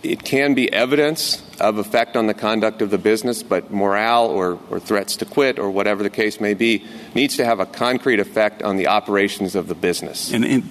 It 0.03 0.23
can 0.23 0.55
be 0.55 0.73
evidence 0.73 1.43
of 1.61 1.79
effect 1.79 2.17
on 2.17 2.29
the 2.29 2.35
conduct 2.35 2.83
of 2.83 2.91
the 2.91 2.99
business, 2.99 3.43
but 3.43 3.73
morale 3.73 4.27
or, 4.27 4.59
or 4.71 4.79
threats 4.79 5.17
to 5.17 5.25
quit 5.25 5.59
or 5.59 5.71
whatever 5.71 6.03
the 6.03 6.11
case 6.11 6.41
may 6.41 6.55
be 6.55 6.85
needs 7.15 7.37
to 7.37 7.45
have 7.45 7.59
a 7.59 7.67
concrete 7.67 8.21
effect 8.21 8.63
on 8.63 8.77
the 8.77 8.87
operations 8.87 9.57
of 9.57 9.67
the 9.67 9.75
business. 9.75 10.33
And, 10.33 10.45
and 10.45 10.69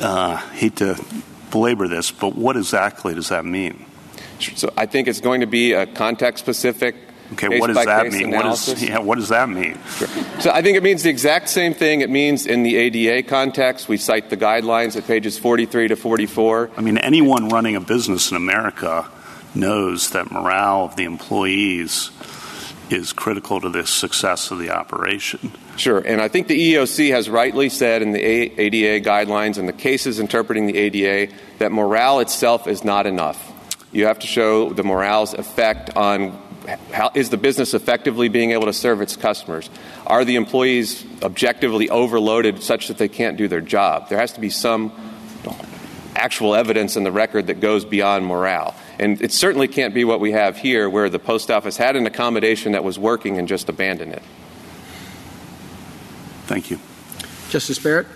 uh, 0.00 0.36
hate 0.36 0.76
to 0.76 0.96
belabor 1.50 1.86
this, 1.88 2.10
but 2.10 2.34
what 2.34 2.56
exactly 2.56 3.14
does 3.14 3.28
that 3.28 3.44
mean? 3.44 3.84
So 4.38 4.72
I 4.76 4.86
think 4.86 5.06
it's 5.08 5.20
going 5.20 5.42
to 5.42 5.46
be 5.46 5.74
a 5.74 5.86
context 5.86 6.42
specific. 6.42 6.96
Okay, 7.32 7.60
what 7.60 7.68
does 7.68 7.84
that 7.84 8.10
mean? 8.10 8.30
What, 8.30 8.46
is, 8.46 8.82
yeah, 8.82 8.98
what 8.98 9.16
does 9.16 9.28
that 9.28 9.48
mean? 9.48 9.78
Sure. 9.96 10.08
So 10.40 10.50
I 10.50 10.62
think 10.62 10.76
it 10.76 10.82
means 10.82 11.04
the 11.04 11.10
exact 11.10 11.48
same 11.48 11.74
thing 11.74 12.00
it 12.00 12.10
means 12.10 12.46
in 12.46 12.64
the 12.64 12.76
ADA 12.76 13.28
context. 13.28 13.88
We 13.88 13.98
cite 13.98 14.30
the 14.30 14.36
guidelines 14.36 14.96
at 14.96 15.06
pages 15.06 15.38
43 15.38 15.88
to 15.88 15.96
44. 15.96 16.70
I 16.76 16.80
mean, 16.80 16.98
anyone 16.98 17.48
running 17.48 17.76
a 17.76 17.80
business 17.80 18.30
in 18.30 18.36
America 18.36 19.08
knows 19.54 20.10
that 20.10 20.30
morale 20.30 20.84
of 20.84 20.96
the 20.96 21.04
employees 21.04 22.10
is 22.90 23.12
critical 23.12 23.60
to 23.60 23.68
the 23.68 23.86
success 23.86 24.50
of 24.50 24.58
the 24.58 24.70
operation. 24.70 25.52
Sure, 25.76 26.00
and 26.00 26.20
I 26.20 26.28
think 26.28 26.48
the 26.48 26.74
EEOC 26.74 27.10
has 27.12 27.30
rightly 27.30 27.68
said 27.68 28.02
in 28.02 28.12
the 28.12 28.20
ADA 28.20 29.08
guidelines 29.08 29.58
and 29.58 29.68
the 29.68 29.72
cases 29.72 30.18
interpreting 30.18 30.66
the 30.66 30.76
ADA 30.76 31.32
that 31.58 31.70
morale 31.70 32.18
itself 32.18 32.66
is 32.66 32.82
not 32.82 33.06
enough. 33.06 33.46
You 33.92 34.06
have 34.06 34.18
to 34.20 34.26
show 34.26 34.72
the 34.72 34.82
morale's 34.82 35.34
effect 35.34 35.96
on 35.96 36.40
how 36.92 37.10
is 37.14 37.30
the 37.30 37.36
business 37.36 37.74
effectively 37.74 38.28
being 38.28 38.52
able 38.52 38.66
to 38.66 38.72
serve 38.72 39.00
its 39.00 39.16
customers? 39.16 39.70
Are 40.06 40.24
the 40.24 40.36
employees 40.36 41.04
objectively 41.22 41.88
overloaded 41.88 42.62
such 42.62 42.88
that 42.88 42.98
they 42.98 43.08
can't 43.08 43.36
do 43.36 43.48
their 43.48 43.60
job? 43.60 44.08
There 44.08 44.18
has 44.18 44.32
to 44.34 44.40
be 44.40 44.50
some 44.50 44.92
actual 46.16 46.54
evidence 46.54 46.96
in 46.96 47.04
the 47.04 47.12
record 47.12 47.46
that 47.46 47.60
goes 47.60 47.84
beyond 47.84 48.26
morale. 48.26 48.74
And 48.98 49.20
it 49.22 49.32
certainly 49.32 49.68
can't 49.68 49.94
be 49.94 50.04
what 50.04 50.20
we 50.20 50.32
have 50.32 50.58
here, 50.58 50.90
where 50.90 51.08
the 51.08 51.18
post 51.18 51.50
office 51.50 51.76
had 51.76 51.96
an 51.96 52.06
accommodation 52.06 52.72
that 52.72 52.84
was 52.84 52.98
working 52.98 53.38
and 53.38 53.48
just 53.48 53.68
abandoned 53.68 54.12
it. 54.12 54.22
Thank 56.46 56.70
you. 56.70 56.78
Justice 57.48 57.78
Barrett? 57.78 58.06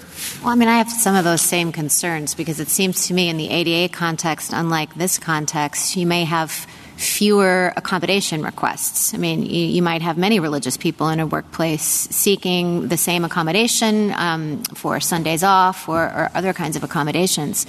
Well, 0.43 0.53
I 0.53 0.55
mean, 0.55 0.69
I 0.69 0.79
have 0.79 0.91
some 0.91 1.17
of 1.17 1.25
those 1.25 1.41
same 1.41 1.73
concerns 1.73 2.35
because 2.35 2.61
it 2.61 2.69
seems 2.69 3.07
to 3.07 3.15
me 3.15 3.29
in 3.29 3.37
the 3.37 3.51
ADA 3.51 3.93
context, 3.93 4.53
unlike 4.53 4.95
this 4.95 5.19
context, 5.19 5.97
you 5.97 6.07
may 6.07 6.25
have 6.25 6.67
fewer 7.05 7.73
accommodation 7.77 8.43
requests. 8.43 9.15
I 9.15 9.19
mean, 9.19 9.43
you, 9.43 9.67
you, 9.67 9.83
might 9.83 10.03
have 10.03 10.17
many 10.17 10.41
religious 10.41 10.77
people 10.77 11.09
in 11.09 11.21
a 11.21 11.27
workplace 11.27 11.83
seeking 11.83 12.89
the 12.89 12.97
same 12.97 13.25
accommodation 13.25 14.13
um, 14.13 14.63
for 14.75 14.99
Sundays 15.01 15.43
off 15.43 15.89
or, 15.89 16.03
or, 16.03 16.31
other 16.35 16.53
kinds 16.53 16.77
of 16.77 16.83
accommodations. 16.83 17.67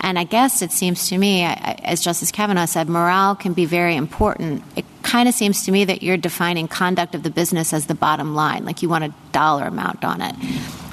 And 0.00 0.18
I 0.18 0.24
guess 0.24 0.62
it 0.62 0.72
seems 0.72 1.08
to 1.08 1.18
me, 1.18 1.42
as 1.42 2.00
Justice 2.00 2.30
Kavanaugh 2.30 2.66
said, 2.66 2.88
morale 2.88 3.34
can 3.34 3.52
be 3.52 3.66
very 3.66 3.96
important. 3.96 4.62
It 4.76 4.84
kind 5.02 5.28
of 5.28 5.34
seems 5.34 5.64
to 5.64 5.72
me 5.72 5.84
that 5.84 6.02
you're 6.02 6.16
defining 6.16 6.68
conduct 6.68 7.14
of 7.14 7.22
the 7.22 7.30
business 7.30 7.72
as 7.72 7.86
the 7.86 7.94
bottom 7.94 8.34
line, 8.34 8.64
like 8.64 8.82
you 8.82 8.88
want 8.88 9.04
a 9.04 9.14
dollar 9.32 9.64
amount 9.64 10.04
on 10.04 10.22
it. 10.22 10.34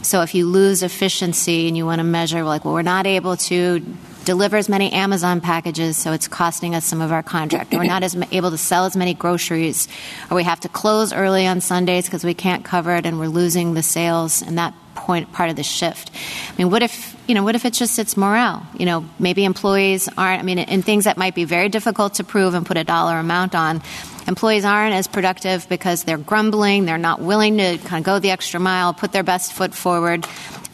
So 0.01 0.21
if 0.21 0.33
you 0.33 0.45
lose 0.47 0.83
efficiency 0.83 1.67
and 1.67 1.75
you 1.75 1.85
want 1.85 1.99
to 1.99 2.03
measure, 2.03 2.43
like, 2.43 2.65
well, 2.65 2.73
we're 2.73 2.81
not 2.81 3.05
able 3.05 3.37
to 3.37 3.83
deliver 4.27 4.57
as 4.57 4.67
many 4.67 4.91
Amazon 4.91 5.39
packages, 5.39 5.95
so 5.95 6.11
it's 6.11 6.27
costing 6.27 6.75
us 6.75 6.83
some 6.83 6.99
of 6.99 7.13
our 7.13 7.23
contract. 7.23 7.73
We're 7.73 7.85
not 7.85 8.03
as 8.03 8.13
able 8.33 8.51
to 8.51 8.57
sell 8.57 8.83
as 8.83 8.97
many 8.97 9.13
groceries, 9.13 9.87
or 10.29 10.35
we 10.35 10.43
have 10.43 10.59
to 10.59 10.69
close 10.69 11.13
early 11.13 11.47
on 11.47 11.61
Sundays 11.61 12.05
because 12.05 12.25
we 12.25 12.33
can't 12.33 12.65
cover 12.65 12.93
it, 12.93 13.05
and 13.05 13.19
we're 13.19 13.29
losing 13.29 13.73
the 13.73 13.81
sales 13.81 14.41
and 14.41 14.57
that 14.57 14.73
point 14.95 15.31
part 15.31 15.49
of 15.49 15.55
the 15.55 15.63
shift. 15.63 16.11
I 16.49 16.57
mean, 16.57 16.69
what 16.69 16.83
if 16.83 17.15
you 17.25 17.35
know? 17.35 17.43
What 17.43 17.55
if 17.55 17.63
it's 17.63 17.79
just 17.79 17.99
it's 17.99 18.17
morale? 18.17 18.67
You 18.77 18.85
know, 18.85 19.05
maybe 19.17 19.45
employees 19.45 20.09
aren't. 20.17 20.41
I 20.41 20.43
mean, 20.43 20.59
in 20.59 20.81
things 20.81 21.05
that 21.05 21.17
might 21.17 21.33
be 21.33 21.45
very 21.45 21.69
difficult 21.69 22.15
to 22.15 22.25
prove 22.25 22.53
and 22.53 22.65
put 22.65 22.75
a 22.75 22.83
dollar 22.83 23.17
amount 23.17 23.55
on. 23.55 23.81
Employees 24.27 24.65
aren't 24.65 24.93
as 24.93 25.07
productive 25.07 25.69
because 25.69 26.03
they're 26.03 26.17
grumbling, 26.17 26.83
they're 26.83 26.97
not 26.97 27.21
willing 27.21 27.59
to 27.59 27.77
kind 27.77 28.01
of 28.01 28.03
go 28.03 28.19
the 28.19 28.31
extra 28.31 28.59
mile, 28.59 28.93
put 28.93 29.13
their 29.13 29.23
best 29.23 29.53
foot 29.53 29.73
forward. 29.73 30.27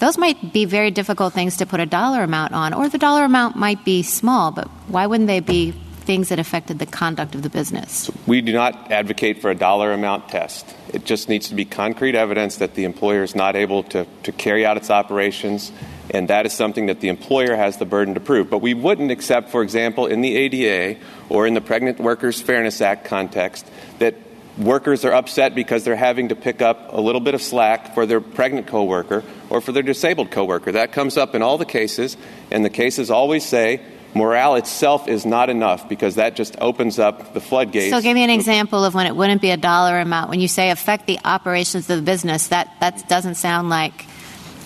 Those 0.04 0.18
might 0.18 0.52
be 0.52 0.66
very 0.66 0.92
difficult 0.92 1.32
things 1.32 1.56
to 1.56 1.66
put 1.66 1.80
a 1.80 1.86
dollar 1.86 2.24
amount 2.24 2.52
on, 2.52 2.74
or 2.74 2.90
the 2.90 2.98
dollar 2.98 3.24
amount 3.24 3.56
might 3.56 3.86
be 3.86 4.04
small, 4.04 4.52
but 4.52 4.68
why 4.90 5.08
wouldn't 5.08 5.28
they 5.28 5.40
be 5.40 5.72
things 5.72 6.28
that 6.28 6.40
affected 6.40 6.78
the 6.78 6.86
conduct 6.86 7.36
of 7.36 7.42
the 7.42 7.50
business? 7.50 8.12
We 8.28 8.42
do 8.42 8.52
not 8.52 8.92
advocate 8.92 9.42
for 9.42 9.50
a 9.50 9.56
dollar 9.56 9.94
amount 9.94 10.28
test. 10.28 10.66
It 10.92 11.06
just 11.06 11.30
needs 11.30 11.48
to 11.48 11.56
be 11.56 11.64
concrete 11.64 12.16
evidence 12.16 12.58
that 12.58 12.76
the 12.76 12.84
employer 12.84 13.24
is 13.24 13.34
not 13.34 13.56
able 13.56 13.84
to, 13.96 14.06
to 14.24 14.34
carry 14.34 14.66
out 14.66 14.76
its 14.76 14.90
operations, 14.90 15.72
and 16.10 16.28
that 16.28 16.46
is 16.46 16.52
something 16.52 16.88
that 16.88 17.00
the 17.00 17.08
employer 17.08 17.56
has 17.56 17.78
the 17.78 17.86
burden 17.86 18.14
to 18.16 18.20
prove. 18.20 18.50
But 18.50 18.58
we 18.58 18.74
wouldn't 18.74 19.10
accept, 19.10 19.52
for 19.52 19.64
example, 19.64 20.08
in 20.08 20.20
the 20.20 20.36
ADA 20.36 21.00
or 21.30 21.48
in 21.48 21.54
the 21.54 21.62
Pregnant 21.62 22.02
Workers 22.02 22.42
Fairness 22.42 22.82
Act 22.82 23.06
context, 23.06 23.66
that 24.00 24.16
workers 24.58 25.04
are 25.06 25.14
upset 25.14 25.56
because 25.56 25.84
they're 25.84 25.96
having 25.96 26.30
to 26.30 26.36
pick 26.36 26.62
up 26.62 26.94
a 26.94 27.02
little 27.02 27.22
bit 27.22 27.34
of 27.34 27.42
slack 27.42 27.94
for 27.94 28.06
their 28.06 28.22
pregnant 28.22 28.68
coworker 28.68 29.24
or 29.50 29.62
for 29.62 29.72
their 29.72 29.84
disabled 29.84 30.32
coworker. 30.32 30.72
That 30.72 30.92
comes 30.92 31.18
up 31.18 31.36
in 31.36 31.42
all 31.42 31.58
the 31.58 31.66
cases, 31.66 32.18
and 32.52 32.64
the 32.64 32.70
cases 32.70 33.10
always 33.10 33.46
say 33.46 33.82
morale 34.16 34.56
itself 34.56 35.08
is 35.08 35.26
not 35.26 35.50
enough 35.50 35.90
because 35.90 36.16
that 36.16 36.36
just 36.36 36.56
opens 36.62 37.00
up 37.00 37.34
the 37.34 37.42
floodgates. 37.42 37.92
So, 37.92 38.02
give 38.02 38.14
me 38.14 38.24
an 38.24 38.30
example 38.30 38.86
of 38.86 38.94
when 38.94 39.08
it 39.08 39.16
wouldn't 39.16 39.42
be 39.42 39.52
a 39.52 39.58
dollar 39.58 40.00
amount. 40.00 40.30
When 40.30 40.40
you 40.40 40.48
say 40.48 40.70
affect 40.70 41.08
the 41.08 41.20
operations 41.26 41.90
of 41.90 41.98
the 41.98 42.04
business, 42.04 42.48
that, 42.48 42.70
that 42.80 43.08
doesn't 43.10 43.36
sound 43.36 43.70
like. 43.70 44.06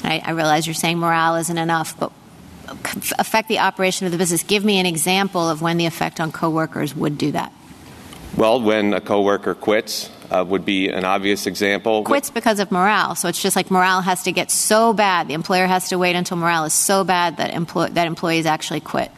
I, 0.03 0.21
I 0.23 0.31
realize 0.31 0.67
you're 0.67 0.75
saying 0.75 0.99
morale 0.99 1.35
isn't 1.37 1.57
enough, 1.57 1.99
but 1.99 2.11
affect 3.17 3.47
the 3.47 3.59
operation 3.59 4.05
of 4.05 4.11
the 4.11 4.17
business. 4.17 4.43
Give 4.43 4.63
me 4.63 4.79
an 4.79 4.85
example 4.85 5.49
of 5.49 5.61
when 5.61 5.77
the 5.77 5.85
effect 5.85 6.19
on 6.19 6.31
coworkers 6.31 6.95
would 6.95 7.17
do 7.17 7.31
that. 7.31 7.51
Well, 8.35 8.61
when 8.61 8.93
a 8.93 9.01
coworker 9.01 9.55
quits, 9.55 10.09
uh, 10.29 10.43
would 10.47 10.65
be 10.65 10.89
an 10.89 11.05
obvious 11.05 11.47
example. 11.47 12.03
Quits 12.03 12.29
because 12.29 12.59
of 12.59 12.71
morale. 12.71 13.15
So 13.15 13.27
it's 13.27 13.41
just 13.41 13.55
like 13.55 13.71
morale 13.71 14.01
has 14.01 14.23
to 14.23 14.31
get 14.31 14.51
so 14.51 14.93
bad, 14.93 15.27
the 15.27 15.33
employer 15.33 15.67
has 15.67 15.89
to 15.89 15.97
wait 15.97 16.15
until 16.15 16.37
morale 16.37 16.65
is 16.65 16.73
so 16.73 17.03
bad 17.03 17.37
that, 17.37 17.51
empl- 17.51 17.93
that 17.93 18.07
employees 18.07 18.45
actually 18.45 18.81
quit. 18.81 19.11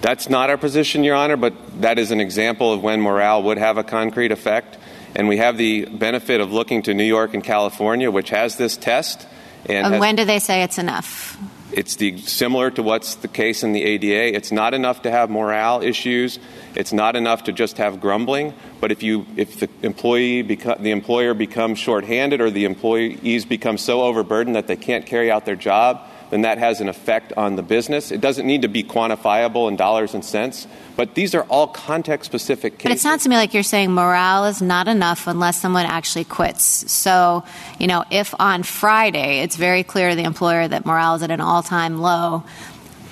That's 0.00 0.28
not 0.28 0.50
our 0.50 0.58
position, 0.58 1.04
Your 1.04 1.14
Honor, 1.14 1.36
but 1.36 1.54
that 1.80 1.98
is 1.98 2.10
an 2.10 2.20
example 2.20 2.72
of 2.72 2.82
when 2.82 3.00
morale 3.00 3.42
would 3.44 3.58
have 3.58 3.78
a 3.78 3.84
concrete 3.84 4.32
effect. 4.32 4.78
And 5.14 5.28
we 5.28 5.38
have 5.38 5.56
the 5.56 5.86
benefit 5.86 6.40
of 6.40 6.52
looking 6.52 6.82
to 6.82 6.94
New 6.94 7.04
York 7.04 7.32
and 7.32 7.42
California, 7.42 8.10
which 8.10 8.28
has 8.30 8.56
this 8.56 8.76
test. 8.76 9.26
And, 9.64 9.86
and 9.86 9.94
has, 9.94 10.00
when 10.00 10.14
do 10.16 10.26
they 10.26 10.38
say 10.38 10.62
it's 10.62 10.78
enough? 10.78 11.38
It's 11.72 11.96
the, 11.96 12.18
similar 12.18 12.70
to 12.72 12.82
what's 12.82 13.14
the 13.16 13.28
case 13.28 13.62
in 13.62 13.72
the 13.72 13.82
ADA. 13.82 14.36
It's 14.36 14.52
not 14.52 14.74
enough 14.74 15.02
to 15.02 15.10
have 15.10 15.30
morale 15.30 15.82
issues. 15.82 16.38
It's 16.76 16.92
not 16.92 17.16
enough 17.16 17.44
to 17.44 17.52
just 17.52 17.78
have 17.78 18.00
grumbling. 18.00 18.54
But 18.80 18.92
if 18.92 19.02
you, 19.02 19.26
if 19.36 19.60
the 19.60 19.68
employee, 19.82 20.44
beco- 20.44 20.80
the 20.80 20.90
employer 20.90 21.34
becomes 21.34 21.78
shorthanded, 21.78 22.40
or 22.40 22.50
the 22.50 22.64
employees 22.64 23.44
become 23.44 23.78
so 23.78 24.02
overburdened 24.02 24.56
that 24.56 24.66
they 24.66 24.76
can't 24.76 25.06
carry 25.06 25.30
out 25.30 25.46
their 25.46 25.56
job, 25.56 26.02
then 26.30 26.42
that 26.42 26.58
has 26.58 26.80
an 26.80 26.88
effect 26.88 27.32
on 27.36 27.56
the 27.56 27.62
business. 27.62 28.10
It 28.10 28.20
doesn't 28.20 28.46
need 28.46 28.62
to 28.62 28.68
be 28.68 28.82
quantifiable 28.82 29.68
in 29.68 29.76
dollars 29.76 30.12
and 30.14 30.24
cents, 30.24 30.66
but 30.96 31.14
these 31.14 31.34
are 31.34 31.44
all 31.44 31.68
context 31.68 32.26
specific 32.26 32.78
cases. 32.78 32.84
But 32.84 32.92
it 32.92 33.00
sounds 33.00 33.22
to 33.22 33.28
me 33.28 33.36
like 33.36 33.54
you're 33.54 33.62
saying 33.62 33.92
morale 33.92 34.46
is 34.46 34.60
not 34.60 34.88
enough 34.88 35.26
unless 35.26 35.60
someone 35.60 35.86
actually 35.86 36.24
quits. 36.24 36.90
So, 36.90 37.44
you 37.78 37.86
know, 37.86 38.04
if 38.10 38.34
on 38.40 38.64
Friday 38.64 39.40
it's 39.42 39.56
very 39.56 39.84
clear 39.84 40.10
to 40.10 40.16
the 40.16 40.24
employer 40.24 40.66
that 40.66 40.84
morale 40.84 41.14
is 41.14 41.22
at 41.22 41.30
an 41.30 41.40
all 41.40 41.62
time 41.62 42.00
low, 42.00 42.44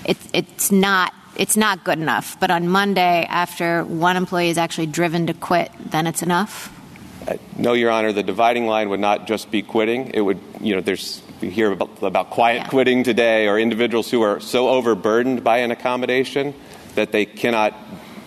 it, 0.04 0.16
it's 0.32 0.72
not. 0.72 1.14
It's 1.37 1.57
not 1.57 1.85
good 1.85 1.99
enough. 1.99 2.39
But 2.39 2.51
on 2.51 2.68
Monday, 2.68 3.26
after 3.28 3.85
one 3.85 4.16
employee 4.16 4.51
is 4.51 4.59
actually 4.59 4.87
driven 4.87 5.26
to 5.26 5.35
quit, 5.35 5.70
then 5.78 6.07
it's 6.07 6.22
enough? 6.22 6.70
Uh, 7.26 7.37
no, 7.57 7.72
Your 7.72 7.91
Honor. 7.91 8.12
The 8.12 8.22
dividing 8.22 8.66
line 8.66 8.89
would 8.91 9.01
not 9.01 9.26
just 9.26 9.51
be 9.51 9.62
quitting. 9.62 10.11
It 10.14 10.20
would, 10.20 10.41
you 10.61 10.74
know, 10.74 10.80
there's 10.80 11.22
we 11.41 11.51
hear 11.51 11.72
about, 11.72 12.03
about 12.03 12.30
quiet 12.30 12.62
yeah. 12.62 12.68
quitting 12.68 13.05
today, 13.05 13.49
or 13.49 13.59
individuals 13.59 14.11
who 14.11 14.22
are 14.22 14.41
so 14.41 14.68
overburdened 14.68 15.45
by 15.45 15.59
an 15.59 15.70
accommodation 15.70 16.55
that 16.95 17.12
they 17.12 17.26
cannot 17.26 17.74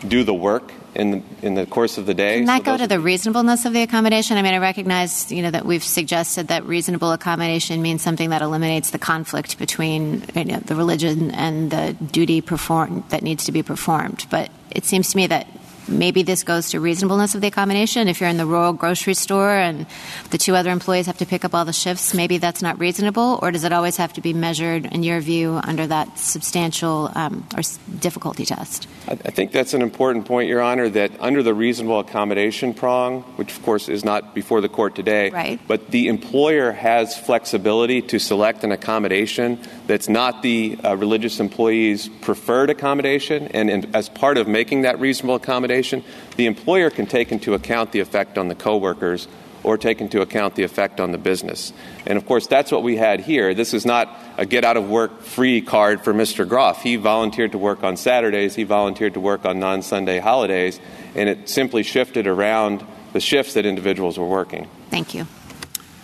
do 0.07 0.23
the 0.23 0.33
work 0.33 0.71
in 0.97 1.11
the, 1.11 1.21
in 1.43 1.53
the 1.53 1.65
course 1.67 1.99
of 1.99 2.07
the 2.07 2.13
day. 2.15 2.37
Can 2.37 2.45
that 2.45 2.65
so 2.65 2.71
go 2.71 2.77
to 2.77 2.87
the 2.87 2.99
reasonableness 2.99 3.65
of 3.65 3.73
the 3.73 3.83
accommodation? 3.83 4.35
I 4.35 4.41
mean, 4.41 4.55
I 4.55 4.57
recognize, 4.57 5.31
you 5.31 5.43
know, 5.43 5.51
that 5.51 5.63
we've 5.63 5.83
suggested 5.83 6.47
that 6.47 6.65
reasonable 6.65 7.11
accommodation 7.11 7.83
means 7.83 8.01
something 8.01 8.31
that 8.31 8.41
eliminates 8.41 8.89
the 8.89 8.97
conflict 8.97 9.59
between 9.59 10.23
you 10.33 10.45
know, 10.45 10.59
the 10.59 10.75
religion 10.75 11.29
and 11.31 11.69
the 11.69 11.95
duty 12.11 12.41
perform- 12.41 13.03
that 13.09 13.21
needs 13.21 13.45
to 13.45 13.51
be 13.51 13.61
performed. 13.61 14.25
But 14.31 14.49
it 14.71 14.85
seems 14.85 15.11
to 15.11 15.17
me 15.17 15.27
that 15.27 15.47
maybe 15.87 16.23
this 16.23 16.43
goes 16.43 16.69
to 16.71 16.79
reasonableness 16.79 17.35
of 17.35 17.41
the 17.41 17.47
accommodation. 17.47 18.07
If 18.07 18.19
you're 18.19 18.29
in 18.29 18.37
the 18.37 18.45
rural 18.45 18.73
grocery 18.73 19.13
store 19.13 19.49
and 19.49 19.85
the 20.29 20.37
two 20.37 20.55
other 20.55 20.71
employees 20.71 21.05
have 21.05 21.17
to 21.17 21.25
pick 21.25 21.45
up 21.45 21.53
all 21.53 21.65
the 21.65 21.73
shifts, 21.73 22.13
maybe 22.13 22.37
that's 22.37 22.61
not 22.61 22.79
reasonable, 22.79 23.39
or 23.41 23.51
does 23.51 23.63
it 23.63 23.73
always 23.73 23.97
have 23.97 24.13
to 24.13 24.21
be 24.21 24.33
measured, 24.33 24.85
in 24.85 25.03
your 25.03 25.19
view, 25.19 25.59
under 25.63 25.87
that 25.87 26.17
substantial 26.17 27.11
um, 27.15 27.47
or 27.55 27.61
difficulty 27.99 28.45
test? 28.45 28.87
I 29.07 29.15
think 29.15 29.51
that's 29.51 29.73
an 29.73 29.81
important 29.81 30.25
point, 30.25 30.49
Your 30.49 30.61
Honor, 30.61 30.89
that 30.89 31.11
under 31.19 31.41
the 31.41 31.53
reasonable 31.53 31.99
accommodation 31.99 32.73
prong, 32.73 33.21
which 33.37 33.55
of 33.55 33.63
course 33.63 33.87
is 33.87 34.03
not 34.03 34.35
before 34.35 34.59
the 34.59 34.69
court 34.69 34.95
today, 34.95 35.29
right. 35.29 35.59
but 35.67 35.91
the 35.91 36.07
employer 36.07 36.71
has 36.71 37.17
flexibility 37.17 38.01
to 38.01 38.19
select 38.19 38.63
an 38.63 38.71
accommodation 38.71 39.59
that's 39.87 40.09
not 40.09 40.41
the 40.41 40.77
uh, 40.83 40.95
religious 40.95 41.39
employee's 41.39 42.09
preferred 42.21 42.69
accommodation, 42.69 43.47
and, 43.49 43.69
and 43.69 43.95
as 43.95 44.09
part 44.09 44.37
of 44.37 44.47
making 44.47 44.81
that 44.81 44.99
reasonable 44.99 45.35
accommodation, 45.35 45.76
accommodation, 45.77 46.03
the 46.35 46.45
employer 46.45 46.89
can 46.89 47.05
take 47.05 47.31
into 47.31 47.53
account 47.53 47.91
the 47.91 47.99
effect 47.99 48.37
on 48.37 48.47
the 48.47 48.55
coworkers 48.55 49.27
or 49.63 49.77
take 49.77 49.99
into 49.99 50.21
account 50.21 50.55
the 50.55 50.63
effect 50.63 50.99
on 50.99 51.11
the 51.11 51.17
business. 51.17 51.73
And 52.05 52.17
of 52.17 52.25
course, 52.25 52.47
that's 52.47 52.71
what 52.71 52.83
we 52.83 52.95
had 52.95 53.19
here. 53.19 53.53
This 53.53 53.73
is 53.73 53.85
not 53.85 54.07
a 54.37 54.45
get 54.45 54.63
out 54.63 54.77
of 54.77 54.89
work 54.89 55.21
free 55.21 55.61
card 55.61 56.03
for 56.03 56.13
Mr. 56.13 56.47
Groff. 56.47 56.83
He 56.83 56.95
volunteered 56.95 57.51
to 57.51 57.57
work 57.57 57.83
on 57.83 57.97
Saturdays, 57.97 58.55
he 58.55 58.63
volunteered 58.63 59.13
to 59.15 59.19
work 59.19 59.45
on 59.45 59.59
non 59.59 59.81
Sunday 59.81 60.19
holidays, 60.19 60.79
and 61.15 61.27
it 61.27 61.49
simply 61.49 61.83
shifted 61.83 62.27
around 62.27 62.85
the 63.13 63.19
shifts 63.19 63.55
that 63.55 63.65
individuals 63.65 64.17
were 64.17 64.27
working. 64.27 64.69
Thank 64.89 65.13
you. 65.13 65.27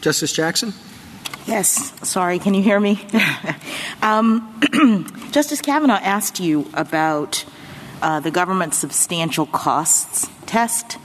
Justice 0.02 0.34
Jackson? 0.34 0.74
Yes, 1.46 1.94
sorry, 2.08 2.40
can 2.40 2.54
you 2.54 2.64
hear 2.64 2.80
me? 2.80 3.00
um, 4.02 4.60
Justice 5.32 5.62
Kavanaugh 5.62 6.00
asked 6.02 6.40
you 6.40 6.70
about 6.74 7.46
Uh, 8.04 8.20
the 8.20 8.32
government's 8.32 8.78
substantial 8.78 9.46
costs 9.46 10.30
test. 10.46 10.98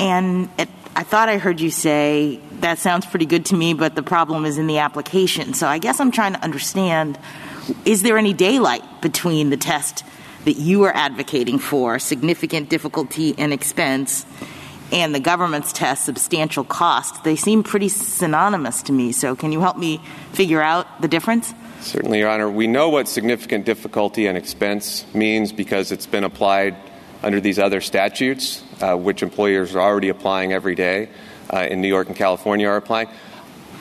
And 0.00 0.48
I 0.96 1.02
thought 1.02 1.28
I 1.28 1.36
heard 1.36 1.60
you 1.60 1.70
say 1.70 2.40
that 2.60 2.78
sounds 2.78 3.04
pretty 3.04 3.26
good 3.26 3.44
to 3.46 3.54
me, 3.54 3.74
but 3.74 3.94
the 3.94 4.02
problem 4.02 4.46
is 4.46 4.56
in 4.56 4.66
the 4.66 4.78
application. 4.78 5.52
So 5.52 5.66
I 5.66 5.76
guess 5.76 6.00
I'm 6.00 6.10
trying 6.10 6.32
to 6.32 6.42
understand 6.42 7.18
is 7.84 8.00
there 8.00 8.16
any 8.16 8.32
daylight 8.32 9.02
between 9.02 9.50
the 9.50 9.58
test 9.58 10.04
that 10.46 10.54
you 10.54 10.84
are 10.84 10.96
advocating 10.96 11.58
for, 11.58 11.98
significant 11.98 12.70
difficulty 12.70 13.34
and 13.36 13.52
expense, 13.52 14.24
and 14.90 15.14
the 15.14 15.20
government's 15.20 15.70
test, 15.70 16.06
substantial 16.06 16.64
cost? 16.64 17.24
They 17.24 17.36
seem 17.36 17.62
pretty 17.62 17.90
synonymous 17.90 18.82
to 18.84 18.92
me. 18.92 19.12
So 19.12 19.36
can 19.36 19.52
you 19.52 19.60
help 19.60 19.76
me 19.76 20.00
figure 20.32 20.62
out 20.62 21.02
the 21.02 21.08
difference? 21.08 21.52
Certainly, 21.82 22.20
Your 22.20 22.28
Honor. 22.28 22.48
We 22.48 22.68
know 22.68 22.90
what 22.90 23.08
significant 23.08 23.66
difficulty 23.66 24.26
and 24.26 24.38
expense 24.38 25.04
means 25.12 25.52
because 25.52 25.90
it's 25.90 26.06
been 26.06 26.22
applied 26.22 26.76
under 27.22 27.40
these 27.40 27.58
other 27.58 27.80
statutes, 27.80 28.62
uh, 28.80 28.96
which 28.96 29.22
employers 29.22 29.74
are 29.74 29.80
already 29.80 30.08
applying 30.08 30.52
every 30.52 30.76
day 30.76 31.08
uh, 31.52 31.66
in 31.68 31.80
New 31.80 31.88
York 31.88 32.06
and 32.06 32.16
California 32.16 32.68
are 32.68 32.76
applying. 32.76 33.08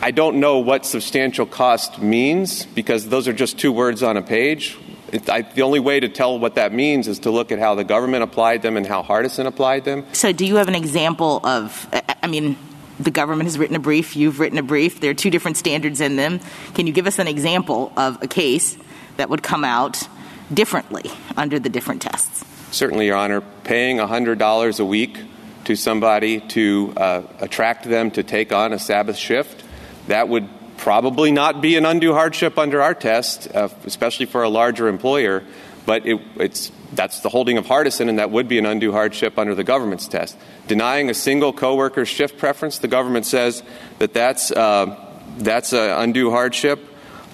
I 0.01 0.09
don't 0.09 0.39
know 0.39 0.57
what 0.59 0.83
substantial 0.83 1.45
cost 1.45 2.01
means 2.01 2.65
because 2.65 3.07
those 3.07 3.27
are 3.27 3.33
just 3.33 3.59
two 3.59 3.71
words 3.71 4.01
on 4.01 4.17
a 4.17 4.23
page. 4.23 4.77
It, 5.11 5.29
I, 5.29 5.43
the 5.43 5.61
only 5.61 5.79
way 5.79 5.99
to 5.99 6.09
tell 6.09 6.39
what 6.39 6.55
that 6.55 6.73
means 6.73 7.07
is 7.07 7.19
to 7.19 7.29
look 7.31 7.51
at 7.51 7.59
how 7.59 7.75
the 7.75 7.83
government 7.83 8.23
applied 8.23 8.63
them 8.63 8.77
and 8.77 8.87
how 8.87 9.03
Hardison 9.03 9.45
applied 9.45 9.85
them. 9.85 10.05
So, 10.13 10.31
do 10.31 10.45
you 10.45 10.55
have 10.55 10.67
an 10.67 10.75
example 10.75 11.45
of? 11.45 11.87
I 12.23 12.27
mean, 12.27 12.57
the 12.99 13.11
government 13.11 13.47
has 13.47 13.57
written 13.57 13.75
a 13.75 13.79
brief, 13.79 14.15
you've 14.15 14.39
written 14.39 14.57
a 14.57 14.63
brief, 14.63 14.99
there 14.99 15.11
are 15.11 15.15
two 15.15 15.29
different 15.29 15.57
standards 15.57 16.01
in 16.01 16.15
them. 16.15 16.39
Can 16.73 16.87
you 16.87 16.93
give 16.93 17.07
us 17.07 17.19
an 17.19 17.27
example 17.27 17.91
of 17.97 18.21
a 18.21 18.27
case 18.27 18.77
that 19.17 19.29
would 19.29 19.43
come 19.43 19.63
out 19.63 20.07
differently 20.53 21.09
under 21.37 21.59
the 21.59 21.69
different 21.69 22.01
tests? 22.01 22.45
Certainly, 22.71 23.07
Your 23.07 23.17
Honor. 23.17 23.41
Paying 23.63 23.97
$100 23.97 24.79
a 24.79 24.85
week 24.85 25.19
to 25.65 25.75
somebody 25.75 26.39
to 26.39 26.93
uh, 26.97 27.21
attract 27.39 27.85
them 27.85 28.11
to 28.11 28.23
take 28.23 28.51
on 28.51 28.73
a 28.73 28.79
Sabbath 28.79 29.17
shift, 29.17 29.63
that 30.07 30.27
would 30.29 30.47
probably 30.77 31.31
not 31.31 31.61
be 31.61 31.75
an 31.75 31.85
undue 31.85 32.13
hardship 32.13 32.57
under 32.57 32.81
our 32.81 32.95
test, 32.95 33.53
uh, 33.53 33.69
especially 33.85 34.25
for 34.25 34.41
a 34.41 34.49
larger 34.49 34.87
employer, 34.87 35.43
but 35.85 36.05
it, 36.07 36.19
it's 36.37 36.71
that's 36.93 37.21
the 37.21 37.29
holding 37.29 37.57
of 37.57 37.65
Hardison, 37.65 38.09
and 38.09 38.19
that 38.19 38.31
would 38.31 38.47
be 38.47 38.57
an 38.57 38.65
undue 38.65 38.91
hardship 38.91 39.37
under 39.37 39.55
the 39.55 39.63
government's 39.63 40.07
test. 40.07 40.37
Denying 40.67 41.09
a 41.09 41.13
single 41.13 41.53
coworker 41.53 42.05
shift 42.05 42.37
preference, 42.37 42.79
the 42.79 42.87
government 42.87 43.25
says 43.25 43.63
that 43.99 44.13
that's 44.13 44.51
uh, 44.51 44.95
that's 45.37 45.73
an 45.73 45.89
undue 45.89 46.31
hardship 46.31 46.79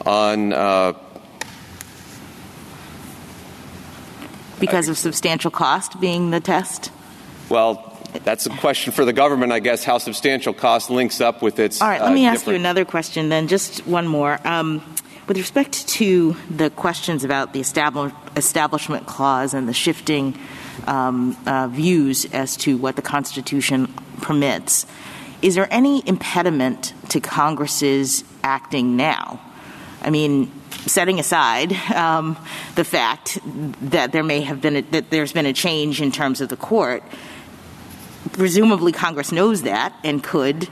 on. 0.05 0.53
Uh, 0.53 0.93
because 4.59 4.89
of 4.89 4.97
substantial 4.97 5.51
cost 5.51 5.99
being 5.99 6.31
the 6.31 6.39
test? 6.39 6.91
Well, 7.49 7.95
that's 8.23 8.45
a 8.45 8.49
question 8.49 8.91
for 8.91 9.05
the 9.05 9.13
government, 9.13 9.51
I 9.51 9.59
guess, 9.59 9.83
how 9.83 9.97
substantial 9.97 10.53
cost 10.53 10.89
links 10.89 11.21
up 11.21 11.41
with 11.41 11.59
its. 11.59 11.81
All 11.81 11.87
right, 11.87 12.01
let 12.01 12.13
me 12.13 12.25
uh, 12.25 12.31
ask 12.31 12.47
you 12.47 12.55
another 12.55 12.85
question 12.85 13.29
then, 13.29 13.47
just 13.47 13.85
one 13.85 14.07
more. 14.07 14.39
Um, 14.45 14.81
with 15.27 15.37
respect 15.37 15.87
to 15.89 16.37
the 16.49 16.69
questions 16.69 17.25
about 17.25 17.51
the 17.51 17.59
establishment 17.59 19.05
clause 19.05 19.53
and 19.53 19.67
the 19.67 19.73
shifting 19.73 20.39
um, 20.87 21.35
uh, 21.45 21.67
views 21.67 22.25
as 22.33 22.55
to 22.55 22.77
what 22.77 22.95
the 22.95 23.01
Constitution 23.01 23.87
permits, 24.21 24.85
is 25.41 25.55
there 25.55 25.67
any 25.69 26.01
impediment 26.07 26.93
to 27.09 27.19
Congress's 27.19 28.23
acting 28.41 28.95
now? 28.95 29.41
I 30.01 30.09
mean, 30.11 30.49
setting 30.85 31.19
aside 31.19 31.73
um, 31.91 32.37
the 32.75 32.85
fact 32.85 33.39
that 33.43 34.13
there 34.13 34.23
may 34.23 34.41
have 34.41 34.61
been 34.61 34.85
that 34.91 35.09
there's 35.09 35.33
been 35.33 35.45
a 35.45 35.53
change 35.53 36.01
in 36.01 36.11
terms 36.11 36.39
of 36.39 36.47
the 36.47 36.55
court, 36.55 37.03
presumably 38.31 38.93
Congress 38.93 39.33
knows 39.33 39.63
that 39.63 39.93
and 40.03 40.23
could 40.23 40.69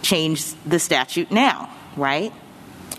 change 0.00 0.54
the 0.64 0.78
statute 0.78 1.30
now, 1.30 1.68
right? 1.96 2.32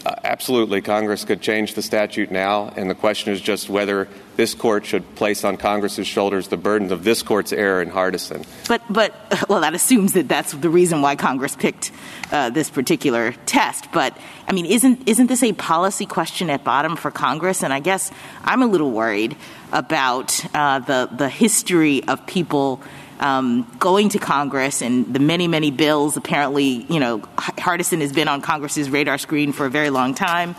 Uh, 0.06 0.16
absolutely, 0.24 0.82
Congress 0.82 1.26
could 1.26 1.42
change 1.42 1.74
the 1.74 1.82
statute 1.82 2.32
now, 2.32 2.72
and 2.76 2.90
the 2.90 2.96
question 2.96 3.34
is 3.34 3.42
just 3.42 3.70
whether 3.70 4.08
this 4.38 4.54
court 4.54 4.86
should 4.86 5.16
place 5.16 5.44
on 5.44 5.58
Congress's 5.58 6.08
shoulders 6.08 6.48
the 6.48 6.56
burden 6.56 6.94
of 6.94 7.04
this 7.04 7.22
court's 7.22 7.52
error 7.52 7.82
in 7.82 7.92
Hardison. 7.92 8.48
But, 8.70 8.82
but 8.90 9.14
well, 9.50 9.60
that 9.60 9.74
assumes 9.74 10.14
that 10.14 10.30
that's 10.30 10.54
the 10.54 10.70
reason 10.70 11.02
why 11.02 11.18
Congress 11.18 11.58
picked 11.58 11.92
uh, 12.32 12.50
this 12.50 12.70
particular 12.70 13.34
test. 13.46 13.92
But 13.92 14.18
I 14.48 14.54
mean, 14.54 14.66
isn't 14.66 15.08
isn't 15.08 15.28
this 15.28 15.44
a 15.44 15.52
policy 15.52 16.06
question 16.06 16.50
at 16.50 16.64
bottom 16.64 16.96
for 16.96 17.12
Congress? 17.12 17.64
And 17.64 17.74
I 17.74 17.82
guess 17.82 18.12
I'm 18.44 18.62
a 18.62 18.68
little 18.68 18.92
worried 18.92 19.36
about 19.74 20.40
uh, 20.56 20.80
the 20.80 21.10
the 21.12 21.28
history 21.28 22.04
of 22.08 22.26
people 22.26 22.82
um, 23.20 23.70
going 23.80 24.10
to 24.10 24.20
Congress 24.20 24.82
and 24.82 25.14
the 25.14 25.20
many, 25.20 25.48
many 25.48 25.72
bills. 25.72 26.18
Apparently, 26.18 26.86
you 26.90 27.00
know, 27.00 27.20
Hardison 27.20 28.02
has 28.02 28.14
been 28.14 28.28
on 28.28 28.42
Congress's 28.42 28.90
radar 28.90 29.18
screen 29.18 29.52
for 29.52 29.66
a 29.66 29.70
very 29.70 29.90
long 29.90 30.14
time, 30.14 30.56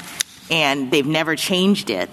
and 0.51 0.91
they've 0.91 1.07
never 1.07 1.37
changed 1.37 1.91
it. 1.91 2.11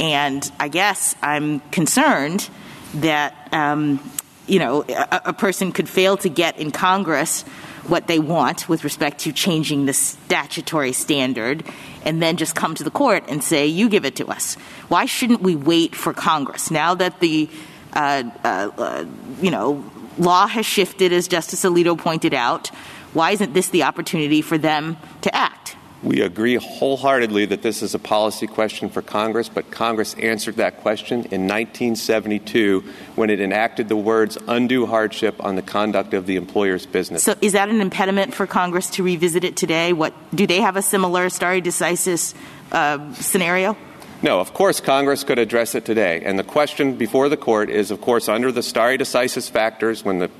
And 0.00 0.50
I 0.60 0.68
guess 0.68 1.16
I'm 1.22 1.60
concerned 1.70 2.48
that, 2.94 3.48
um, 3.52 4.00
you 4.46 4.58
know, 4.58 4.84
a, 4.88 5.22
a 5.26 5.32
person 5.32 5.72
could 5.72 5.88
fail 5.88 6.16
to 6.18 6.28
get 6.28 6.58
in 6.58 6.70
Congress 6.70 7.42
what 7.88 8.06
they 8.06 8.18
want 8.18 8.68
with 8.68 8.84
respect 8.84 9.20
to 9.20 9.32
changing 9.32 9.86
the 9.86 9.92
statutory 9.92 10.92
standard 10.92 11.64
and 12.04 12.22
then 12.22 12.36
just 12.36 12.54
come 12.54 12.74
to 12.74 12.84
the 12.84 12.90
court 12.90 13.24
and 13.28 13.42
say, 13.42 13.66
you 13.66 13.88
give 13.88 14.04
it 14.04 14.16
to 14.16 14.26
us? 14.28 14.54
Why 14.88 15.06
shouldn't 15.06 15.40
we 15.40 15.56
wait 15.56 15.94
for 15.94 16.12
Congress? 16.12 16.70
Now 16.70 16.94
that 16.94 17.20
the, 17.20 17.48
Uh, 17.92 18.24
uh, 18.44 18.70
uh, 18.76 19.04
you 19.40 19.50
know, 19.50 19.84
law 20.18 20.46
has 20.46 20.66
shifted, 20.66 21.12
as 21.12 21.28
Justice 21.28 21.64
Alito 21.64 21.96
pointed 21.96 22.34
out, 22.34 22.68
why 23.14 23.30
isn't 23.32 23.54
this 23.54 23.70
the 23.70 23.84
opportunity 23.84 24.42
for 24.42 24.58
them 24.58 24.96
to 25.22 25.34
act? 25.34 25.76
We 26.02 26.20
agree 26.20 26.54
wholeheartedly 26.54 27.46
that 27.46 27.62
this 27.62 27.82
is 27.82 27.92
a 27.92 27.98
policy 27.98 28.46
question 28.46 28.88
for 28.88 29.02
Congress, 29.02 29.48
but 29.48 29.72
Congress 29.72 30.14
answered 30.14 30.56
that 30.56 30.80
question 30.80 31.24
in 31.24 31.48
1972 31.48 32.84
when 33.16 33.30
it 33.30 33.40
enacted 33.40 33.88
the 33.88 33.96
words 33.96 34.38
undue 34.46 34.86
hardship 34.86 35.42
on 35.42 35.56
the 35.56 35.62
conduct 35.62 36.14
of 36.14 36.26
the 36.26 36.36
employer's 36.36 36.86
business. 36.86 37.24
So 37.24 37.34
is 37.40 37.52
that 37.54 37.68
an 37.68 37.80
impediment 37.80 38.32
for 38.32 38.46
Congress 38.46 38.90
to 38.90 39.02
revisit 39.02 39.42
it 39.42 39.56
today? 39.56 39.92
What 39.92 40.14
Do 40.32 40.46
they 40.46 40.60
have 40.60 40.76
a 40.76 40.82
similar 40.82 41.30
stare 41.30 41.60
decisis 41.60 42.32
uh, 42.70 43.12
scenario? 43.14 43.76
No, 44.20 44.40
of 44.40 44.52
course 44.52 44.80
Congress 44.80 45.22
could 45.22 45.38
address 45.38 45.74
it 45.74 45.84
today. 45.84 46.22
And 46.24 46.38
the 46.38 46.44
question 46.44 46.96
before 46.96 47.28
the 47.28 47.36
court 47.36 47.70
is, 47.70 47.90
of 47.90 48.00
course, 48.00 48.28
under 48.28 48.50
the 48.50 48.62
stare 48.62 48.98
decisis 48.98 49.48
factors, 49.48 50.04
when 50.04 50.18
the 50.18 50.30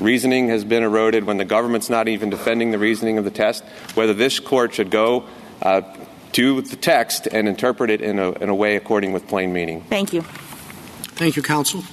reasoning 0.00 0.48
has 0.48 0.64
been 0.64 0.82
eroded, 0.82 1.24
when 1.24 1.36
the 1.36 1.44
government's 1.44 1.88
not 1.88 2.08
even 2.08 2.30
defending 2.30 2.72
the 2.72 2.78
reasoning 2.78 3.18
of 3.18 3.24
the 3.24 3.30
test, 3.30 3.62
whether 3.94 4.14
this 4.14 4.40
court 4.40 4.74
should 4.74 4.90
go 4.90 5.26
uh, 5.62 5.82
to 6.32 6.62
the 6.62 6.76
text 6.76 7.28
and 7.28 7.46
interpret 7.46 7.90
it 7.90 8.00
in 8.00 8.18
a, 8.18 8.32
in 8.32 8.48
a 8.48 8.54
way 8.54 8.76
according 8.76 9.12
with 9.12 9.28
plain 9.28 9.52
meaning. 9.52 9.82
Thank 9.82 10.12
you. 10.12 10.22
Thank 10.22 11.36
you, 11.36 11.42
counsel. 11.42 11.84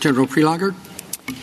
General 0.00 0.26
Prelogar. 0.26 0.74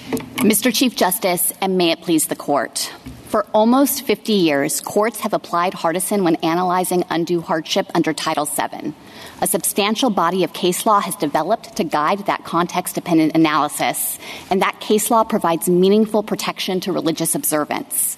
Mr. 0.10 0.74
Chief 0.74 0.96
Justice, 0.96 1.54
and 1.62 1.78
may 1.78 1.92
it 1.92 2.02
please 2.02 2.28
the 2.28 2.36
court. 2.36 2.92
For 3.28 3.46
almost 3.54 4.08
50 4.08 4.34
years, 4.34 4.82
courts 4.82 5.20
have 5.20 5.34
applied 5.34 5.74
Hardison 5.74 6.24
when 6.24 6.36
analyzing 6.38 7.04
undue 7.12 7.42
hardship 7.42 7.86
under 7.94 8.12
Title 8.12 8.46
VII. 8.46 8.94
A 9.42 9.48
substantial 9.48 10.10
body 10.10 10.44
of 10.44 10.52
case 10.52 10.88
law 10.88 11.00
has 11.00 11.16
developed 11.16 11.76
to 11.78 11.84
guide 11.84 12.26
that 12.26 12.44
context 12.44 12.96
dependent 12.96 13.36
analysis, 13.36 14.18
and 14.50 14.64
that 14.64 14.80
case 14.80 15.12
law 15.12 15.24
provides 15.24 15.70
meaningful 15.70 16.24
protection 16.24 16.80
to 16.80 16.92
religious 16.92 17.36
observance. 17.36 18.18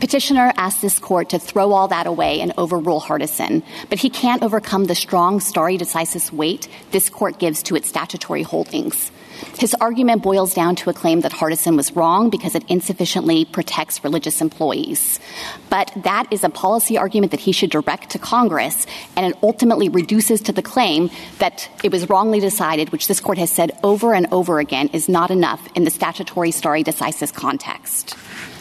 Petitioner 0.00 0.52
asked 0.56 0.82
this 0.82 0.98
court 0.98 1.28
to 1.30 1.38
throw 1.38 1.72
all 1.72 1.88
that 1.88 2.08
away 2.08 2.40
and 2.40 2.52
overrule 2.58 3.00
Hardison, 3.00 3.62
but 3.90 3.98
he 4.00 4.10
can't 4.10 4.42
overcome 4.42 4.86
the 4.86 4.94
strong 4.96 5.38
stare 5.38 5.78
decisis 5.78 6.32
weight 6.32 6.68
this 6.90 7.08
court 7.08 7.38
gives 7.38 7.62
to 7.64 7.76
its 7.76 7.88
statutory 7.88 8.42
holdings. 8.42 9.12
His 9.58 9.74
argument 9.74 10.22
boils 10.22 10.54
down 10.54 10.76
to 10.76 10.90
a 10.90 10.92
claim 10.94 11.20
that 11.22 11.32
Hardison 11.32 11.76
was 11.76 11.94
wrong 11.94 12.30
because 12.30 12.54
it 12.54 12.64
insufficiently 12.68 13.44
protects 13.44 14.04
religious 14.04 14.40
employees. 14.40 15.20
But 15.68 15.92
that 15.96 16.26
is 16.30 16.44
a 16.44 16.48
policy 16.48 16.96
argument 16.96 17.32
that 17.32 17.40
he 17.40 17.52
should 17.52 17.70
direct 17.70 18.10
to 18.10 18.18
Congress, 18.18 18.86
and 19.16 19.26
it 19.26 19.38
ultimately 19.42 19.88
reduces 19.88 20.40
to 20.42 20.52
the 20.52 20.62
claim 20.62 21.10
that 21.38 21.68
it 21.82 21.92
was 21.92 22.08
wrongly 22.08 22.40
decided, 22.40 22.90
which 22.90 23.08
this 23.08 23.20
court 23.20 23.38
has 23.38 23.50
said 23.50 23.72
over 23.82 24.14
and 24.14 24.26
over 24.32 24.60
again 24.60 24.88
is 24.92 25.08
not 25.08 25.30
enough 25.30 25.68
in 25.74 25.84
the 25.84 25.90
statutory 25.90 26.50
stare 26.50 26.84
decisis 26.84 27.32
context. 27.32 28.16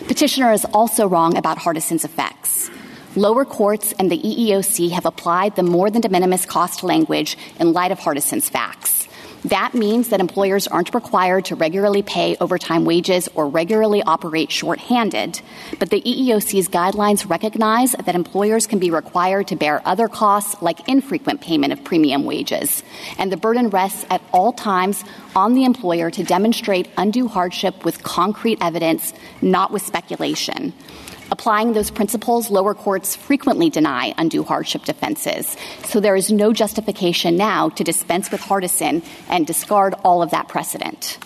Petitioner 0.08 0.52
is 0.52 0.66
also 0.74 1.08
wrong 1.08 1.38
about 1.38 1.58
Hardison's 1.58 2.06
effects. 2.06 2.70
Lower 3.16 3.46
courts 3.46 3.94
and 3.98 4.12
the 4.12 4.20
EEOC 4.20 4.92
have 4.92 5.06
applied 5.06 5.56
the 5.56 5.64
more 5.64 5.90
than 5.90 6.02
de 6.02 6.10
minimis 6.10 6.46
cost 6.46 6.84
language 6.84 7.38
in 7.60 7.74
light 7.74 7.92
of 7.92 8.00
Hardison's 8.00 8.48
facts. 8.48 9.07
That 9.48 9.74
means 9.74 10.10
that 10.10 10.20
employers 10.20 10.68
aren't 10.68 10.94
required 10.94 11.46
to 11.46 11.56
regularly 11.56 12.02
pay 12.02 12.36
overtime 12.42 12.84
wages 12.84 13.30
or 13.34 13.48
regularly 13.48 14.04
operate 14.04 14.52
shorthanded. 14.52 15.40
But 15.80 15.90
the 15.90 16.02
EEOC's 16.02 16.68
guidelines 16.68 17.30
recognize 17.30 17.94
that 17.94 18.14
employers 18.14 18.68
can 18.68 18.78
be 18.78 18.92
required 18.92 19.48
to 19.48 19.56
bear 19.56 19.82
other 19.86 20.10
costs 20.10 20.62
like 20.62 20.90
infrequent 20.90 21.40
payment 21.40 21.72
of 21.72 21.82
premium 21.86 22.26
wages. 22.26 22.84
And 23.18 23.32
the 23.32 23.38
burden 23.38 23.70
rests 23.70 24.06
at 24.10 24.22
all 24.34 24.52
times 24.52 25.06
on 25.34 25.54
the 25.54 25.64
employer 25.64 26.12
to 26.12 26.24
demonstrate 26.26 26.90
undue 26.98 27.30
hardship 27.30 27.86
with 27.86 28.04
concrete 28.04 28.58
evidence, 28.60 29.14
not 29.42 29.72
with 29.72 29.82
speculation. 29.82 30.74
Applying 31.30 31.74
those 31.74 31.92
principles, 31.92 32.50
lower 32.50 32.74
courts 32.74 33.16
frequently 33.16 33.70
deny 33.70 34.14
undue 34.18 34.44
hardship 34.44 34.86
defenses. 34.86 35.58
So 35.84 36.00
there 36.00 36.16
is 36.16 36.32
no 36.32 36.54
justification 36.54 37.36
now 37.36 37.70
to 37.70 37.84
dispense 37.84 38.32
with 38.32 38.42
Hardison 38.42 39.04
and 39.30 39.46
discard 39.46 39.94
all 40.04 40.22
of 40.22 40.32
that 40.32 40.48
precedent. 40.48 41.18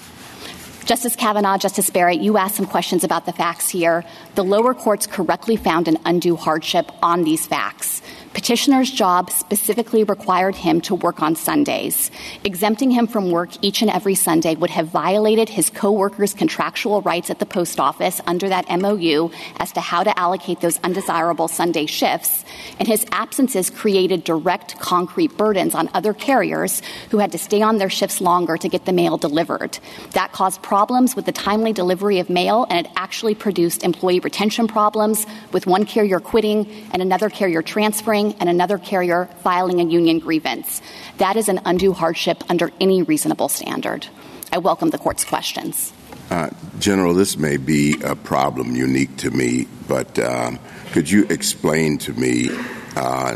Justice 0.86 1.16
Kavanaugh, 1.16 1.58
Justice 1.58 1.91
Barrett, 1.91 2.22
you 2.22 2.38
asked 2.38 2.56
some 2.56 2.66
questions 2.66 3.04
about 3.04 3.26
the 3.26 3.32
facts 3.32 3.70
here. 3.70 4.04
The 4.34 4.43
lower 4.43 4.74
courts 4.74 5.06
correctly 5.06 5.56
found 5.56 5.88
an 5.88 5.99
undue 6.06 6.36
hardship 6.36 6.91
on 7.04 7.24
these 7.24 7.45
facts. 7.45 8.02
Petitioner's 8.34 8.89
job 8.89 9.29
specifically 9.29 10.05
required 10.05 10.55
him 10.55 10.79
to 10.82 10.95
work 10.95 11.21
on 11.21 11.36
Sundays. 11.36 12.09
Exempting 12.45 12.89
him 12.89 13.05
from 13.05 13.29
work 13.29 13.49
each 13.61 13.82
and 13.82 13.91
every 13.91 14.15
Sunday 14.15 14.55
would 14.55 14.69
have 14.69 14.88
violated 14.88 15.49
his 15.49 15.69
co-workers' 15.69 16.34
contractual 16.34 17.01
rights 17.01 17.29
at 17.29 17.39
the 17.39 17.45
post 17.45 17.79
office 17.79 18.21
under 18.25 18.47
that 18.47 18.69
MOU 18.69 19.29
as 19.57 19.73
to 19.73 19.82
how 19.82 20.03
to 20.03 20.17
allocate 20.17 20.61
those 20.61 20.79
undesirable 20.84 21.49
Sunday 21.49 21.86
shifts, 21.86 22.45
and 22.79 22.88
his 22.88 23.05
absences 23.11 23.69
created 23.69 24.23
direct 24.23 24.79
concrete 24.79 25.36
burdens 25.36 25.75
on 25.75 25.89
other 25.93 26.13
carriers 26.13 26.82
who 27.09 27.17
had 27.17 27.34
to 27.34 27.38
stay 27.38 27.61
on 27.61 27.79
their 27.79 27.89
shifts 27.89 28.21
longer 28.21 28.55
to 28.55 28.69
get 28.69 28.86
the 28.86 28.93
mail 28.93 29.17
delivered. 29.17 29.77
That 30.11 30.32
caused 30.32 30.61
problems 30.61 31.15
with 31.15 31.25
the 31.25 31.32
timely 31.34 31.73
delivery 31.73 32.19
of 32.19 32.29
mail, 32.29 32.65
and 32.69 32.86
it 32.86 32.91
actually 32.95 33.36
produced 33.36 33.84
employee 33.84 34.21
retention 34.21 34.67
problems 34.67 35.25
with 35.51 35.67
one 35.67 35.86
carrier 35.86 36.21
quitting 36.21 36.65
and 36.93 37.01
another 37.01 37.29
carrier 37.29 37.61
transferring 37.61 38.20
and 38.30 38.47
another 38.49 38.78
carrier 38.78 39.26
filing 39.43 39.80
a 39.82 39.84
union 39.84 40.19
grievance. 40.19 40.82
That 41.17 41.36
is 41.36 41.49
an 41.49 41.59
undue 41.65 41.93
hardship 41.93 42.43
under 42.49 42.69
any 42.80 43.01
reasonable 43.01 43.49
standard. 43.49 44.07
I 44.53 44.59
welcome 44.59 44.89
the 44.91 44.97
court's 44.97 45.26
questions. 45.26 45.91
Uh, 46.30 46.49
General, 46.80 47.13
this 47.13 47.36
may 47.38 47.57
be 47.57 47.99
a 48.03 48.15
problem 48.15 48.76
unique 48.76 49.17
to 49.17 49.32
me, 49.32 49.67
but 49.88 50.17
um, 50.19 50.59
could 50.93 51.09
you 51.09 51.26
explain 51.30 51.97
to 51.99 52.13
me 52.13 52.49
uh, 52.95 53.36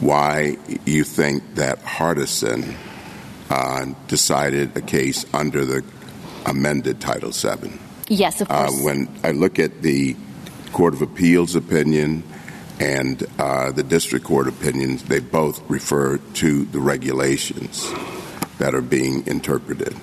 why 0.00 0.56
you 0.84 1.04
think 1.04 1.54
that 1.54 1.78
Hardison 1.82 2.74
uh, 3.48 3.86
decided 4.08 4.76
a 4.76 4.80
case 4.82 5.24
under 5.32 5.64
the 5.64 5.84
amended 6.44 7.00
Title 7.00 7.30
VII? 7.30 7.72
Yes, 8.08 8.40
of 8.40 8.50
Uh, 8.50 8.66
course. 8.68 8.82
when 8.84 9.08
I 9.24 9.30
look 9.32 9.58
at 9.58 9.82
the 9.82 10.16
Court 10.72 10.92
of 10.94 11.00
Appeals 11.02 11.56
opinion 11.56 12.22
and 12.78 13.24
uh, 13.38 13.72
the 13.72 13.82
district 13.82 14.24
court 14.24 14.48
opinions, 14.48 15.02
they 15.04 15.20
both 15.20 15.68
refer 15.70 16.18
to 16.18 16.64
the 16.66 16.80
regulations 16.80 17.90
that 18.58 18.74
are 18.74 18.82
being 18.82 19.26
interpreted. 19.26 19.96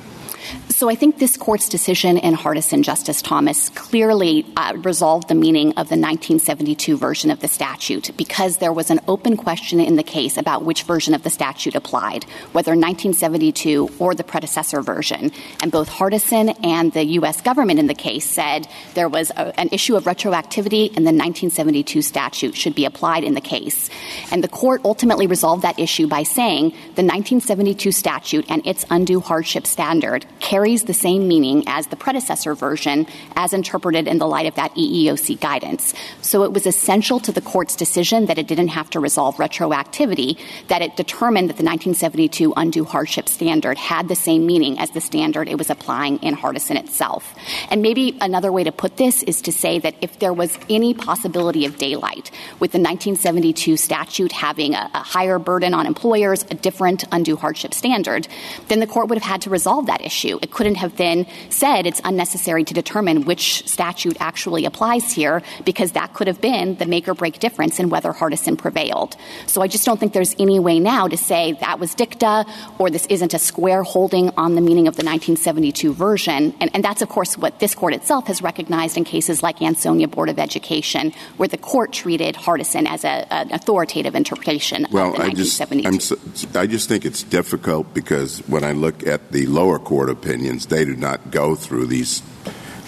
So 0.73 0.89
I 0.89 0.95
think 0.95 1.19
this 1.19 1.37
court's 1.37 1.69
decision 1.69 2.17
in 2.17 2.33
Hardison, 2.33 2.81
Justice 2.81 3.21
Thomas, 3.21 3.69
clearly 3.69 4.43
uh, 4.57 4.73
resolved 4.77 5.27
the 5.27 5.35
meaning 5.35 5.67
of 5.73 5.87
the 5.87 6.01
1972 6.01 6.97
version 6.97 7.29
of 7.29 7.41
the 7.41 7.47
statute 7.47 8.09
because 8.17 8.57
there 8.57 8.73
was 8.73 8.89
an 8.89 8.99
open 9.07 9.37
question 9.37 9.79
in 9.79 9.97
the 9.97 10.03
case 10.03 10.35
about 10.35 10.63
which 10.63 10.81
version 10.81 11.13
of 11.13 11.21
the 11.21 11.29
statute 11.29 11.75
applied, 11.75 12.23
whether 12.53 12.71
1972 12.71 13.87
or 13.99 14.15
the 14.15 14.23
predecessor 14.23 14.81
version. 14.81 15.31
And 15.61 15.71
both 15.71 15.89
Hardison 15.89 16.57
and 16.65 16.91
the 16.91 17.03
U.S. 17.19 17.39
government 17.41 17.79
in 17.79 17.85
the 17.85 17.93
case 17.93 18.27
said 18.27 18.67
there 18.95 19.07
was 19.07 19.29
a, 19.29 19.57
an 19.59 19.69
issue 19.71 19.95
of 19.95 20.05
retroactivity 20.05 20.87
and 20.87 21.05
the 21.05 21.13
1972 21.13 22.01
statute 22.01 22.55
should 22.55 22.73
be 22.73 22.85
applied 22.85 23.23
in 23.23 23.35
the 23.35 23.41
case. 23.41 23.91
And 24.31 24.43
the 24.43 24.47
court 24.47 24.81
ultimately 24.83 25.27
resolved 25.27 25.61
that 25.61 25.77
issue 25.77 26.07
by 26.07 26.23
saying 26.23 26.71
the 26.71 27.05
1972 27.05 27.91
statute 27.91 28.45
and 28.49 28.65
its 28.65 28.87
undue 28.89 29.19
hardship 29.19 29.67
standard 29.67 30.25
carries 30.63 30.85
the 30.85 30.93
same 30.93 31.27
meaning 31.27 31.61
as 31.67 31.87
the 31.87 31.95
predecessor 31.97 32.55
version 32.55 33.05
as 33.35 33.51
interpreted 33.51 34.07
in 34.07 34.17
the 34.17 34.25
light 34.25 34.45
of 34.45 34.55
that 34.55 34.73
EEOC 34.75 35.37
guidance. 35.41 35.93
So 36.21 36.43
it 36.43 36.53
was 36.53 36.65
essential 36.65 37.19
to 37.19 37.33
the 37.33 37.41
court's 37.41 37.75
decision 37.75 38.27
that 38.27 38.37
it 38.37 38.47
didn't 38.47 38.69
have 38.69 38.89
to 38.91 39.01
resolve 39.01 39.35
retroactivity, 39.35 40.39
that 40.69 40.81
it 40.81 40.95
determined 40.95 41.49
that 41.49 41.57
the 41.57 41.65
1972 41.65 42.53
undue 42.55 42.85
hardship 42.85 43.27
standard 43.27 43.77
had 43.77 44.07
the 44.07 44.15
same 44.15 44.45
meaning 44.45 44.79
as 44.79 44.91
the 44.91 45.01
standard 45.01 45.49
it 45.49 45.57
was 45.57 45.69
applying 45.69 46.17
in 46.23 46.33
Hardison 46.33 46.77
itself. 46.77 47.35
And 47.69 47.81
maybe 47.81 48.17
another 48.21 48.53
way 48.53 48.63
to 48.63 48.71
put 48.71 48.95
this 48.95 49.21
is 49.23 49.41
to 49.41 49.51
say 49.51 49.79
that 49.79 49.95
if 49.99 50.19
there 50.19 50.31
was 50.31 50.57
any 50.69 50.93
possibility 50.93 51.65
of 51.65 51.75
daylight 51.75 52.31
with 52.61 52.71
the 52.71 52.79
1972 52.79 53.75
statute 53.75 54.31
having 54.31 54.75
a, 54.75 54.89
a 54.93 54.99
higher 54.99 55.39
burden 55.39 55.73
on 55.73 55.85
employers, 55.85 56.45
a 56.49 56.55
different 56.55 57.03
undue 57.11 57.35
hardship 57.35 57.73
standard, 57.73 58.29
then 58.69 58.79
the 58.79 58.87
court 58.87 59.09
would 59.09 59.17
have 59.17 59.29
had 59.29 59.41
to 59.41 59.49
resolve 59.49 59.87
that 59.87 59.99
issue. 59.99 60.39
It 60.43 60.51
couldn't 60.51 60.75
have 60.75 60.95
been 60.97 61.25
said 61.49 61.87
it's 61.87 62.01
unnecessary 62.03 62.65
to 62.65 62.73
determine 62.73 63.23
which 63.23 63.65
statute 63.67 64.17
actually 64.19 64.65
applies 64.65 65.11
here 65.11 65.41
because 65.63 65.93
that 65.93 66.13
could 66.13 66.27
have 66.27 66.41
been 66.41 66.75
the 66.75 66.85
make 66.85 67.07
or 67.07 67.13
break 67.13 67.39
difference 67.39 67.79
in 67.79 67.89
whether 67.89 68.11
Hardison 68.11 68.57
prevailed. 68.57 69.15
So 69.47 69.61
I 69.61 69.67
just 69.67 69.85
don't 69.85 69.99
think 69.99 70.11
there's 70.11 70.35
any 70.37 70.59
way 70.59 70.79
now 70.81 71.07
to 71.07 71.15
say 71.15 71.53
that 71.61 71.79
was 71.79 71.95
dicta 71.95 72.45
or 72.77 72.89
this 72.89 73.05
isn't 73.05 73.33
a 73.33 73.39
square 73.39 73.83
holding 73.83 74.31
on 74.37 74.55
the 74.55 74.61
meaning 74.61 74.87
of 74.87 74.97
the 74.97 75.05
1972 75.05 75.93
version. 75.93 76.53
And, 76.59 76.69
and 76.73 76.83
that's, 76.83 77.01
of 77.01 77.07
course, 77.07 77.37
what 77.37 77.59
this 77.59 77.73
court 77.73 77.93
itself 77.93 78.27
has 78.27 78.41
recognized 78.41 78.97
in 78.97 79.05
cases 79.05 79.41
like 79.41 79.61
Ansonia 79.61 80.09
Board 80.09 80.27
of 80.27 80.39
Education, 80.39 81.13
where 81.37 81.47
the 81.47 81.57
court 81.57 81.93
treated 81.93 82.35
Hardison 82.35 82.85
as 82.85 83.05
a, 83.05 83.31
an 83.33 83.53
authoritative 83.53 84.13
interpretation 84.13 84.87
well, 84.91 85.11
of 85.11 85.17
the 85.17 85.23
I 85.23 85.29
just, 85.31 85.59
1972. 85.59 86.57
I'm, 86.57 86.63
I 86.63 86.67
just 86.67 86.89
think 86.89 87.05
it's 87.05 87.23
difficult 87.23 87.93
because 87.93 88.39
when 88.47 88.63
I 88.63 88.73
look 88.73 89.07
at 89.07 89.31
the 89.31 89.45
lower 89.45 89.79
court 89.79 90.09
opinions, 90.33 90.65
they 90.65 90.83
do 90.83 90.95
not 90.95 91.29
go 91.29 91.53
through 91.53 91.85
these 91.85 92.23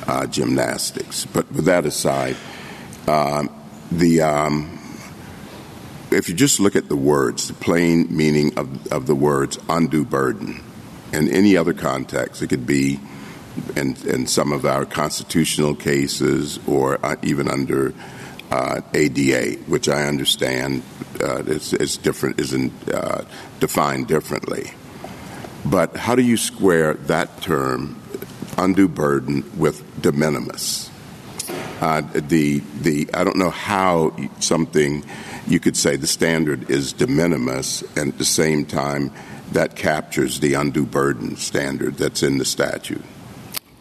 uh, 0.07 0.25
gymnastics. 0.25 1.25
But 1.25 1.51
with 1.51 1.65
that 1.65 1.85
aside, 1.85 2.35
um, 3.07 3.49
the 3.91 4.21
um, 4.21 4.79
if 6.11 6.27
you 6.27 6.33
just 6.33 6.59
look 6.59 6.75
at 6.75 6.89
the 6.89 6.95
words, 6.95 7.47
the 7.47 7.53
plain 7.53 8.07
meaning 8.15 8.57
of, 8.57 8.91
of 8.91 9.05
the 9.05 9.13
words 9.13 9.59
undue 9.69 10.05
burden, 10.05 10.63
in 11.13 11.29
any 11.29 11.55
other 11.55 11.73
context, 11.73 12.41
it 12.41 12.47
could 12.47 12.65
be 12.65 12.99
in, 13.75 13.95
in 14.07 14.25
some 14.25 14.51
of 14.51 14.65
our 14.65 14.85
constitutional 14.85 15.75
cases 15.75 16.59
or 16.67 17.03
uh, 17.05 17.15
even 17.21 17.47
under 17.47 17.93
uh, 18.49 18.81
ADA, 18.93 19.59
which 19.67 19.87
I 19.87 20.07
understand 20.07 20.81
uh, 21.21 21.43
is, 21.43 21.73
is 21.73 21.97
different, 21.97 22.39
isn't 22.39 22.73
uh, 22.91 23.23
defined 23.59 24.07
differently. 24.07 24.71
But 25.65 25.95
how 25.97 26.15
do 26.15 26.21
you 26.21 26.37
square 26.37 26.93
that 26.93 27.41
term, 27.41 27.99
undue 28.57 28.87
burden, 28.87 29.43
with 29.57 29.83
de 30.01 30.11
minimis? 30.11 30.91
Uh, 31.81 32.01
the 32.13 32.59
the 32.81 33.09
I 33.13 33.23
don't 33.23 33.37
know 33.37 33.49
how 33.49 34.15
something 34.39 35.03
you 35.47 35.59
could 35.59 35.75
say 35.75 35.95
the 35.95 36.07
standard 36.07 36.69
is 36.69 36.93
de 36.93 37.07
minimis, 37.07 37.81
and 37.97 38.13
at 38.13 38.17
the 38.17 38.25
same 38.25 38.65
time 38.65 39.11
that 39.51 39.75
captures 39.75 40.39
the 40.39 40.53
undue 40.53 40.85
burden 40.85 41.35
standard 41.35 41.97
that's 41.97 42.23
in 42.23 42.37
the 42.37 42.45
statute. 42.45 43.03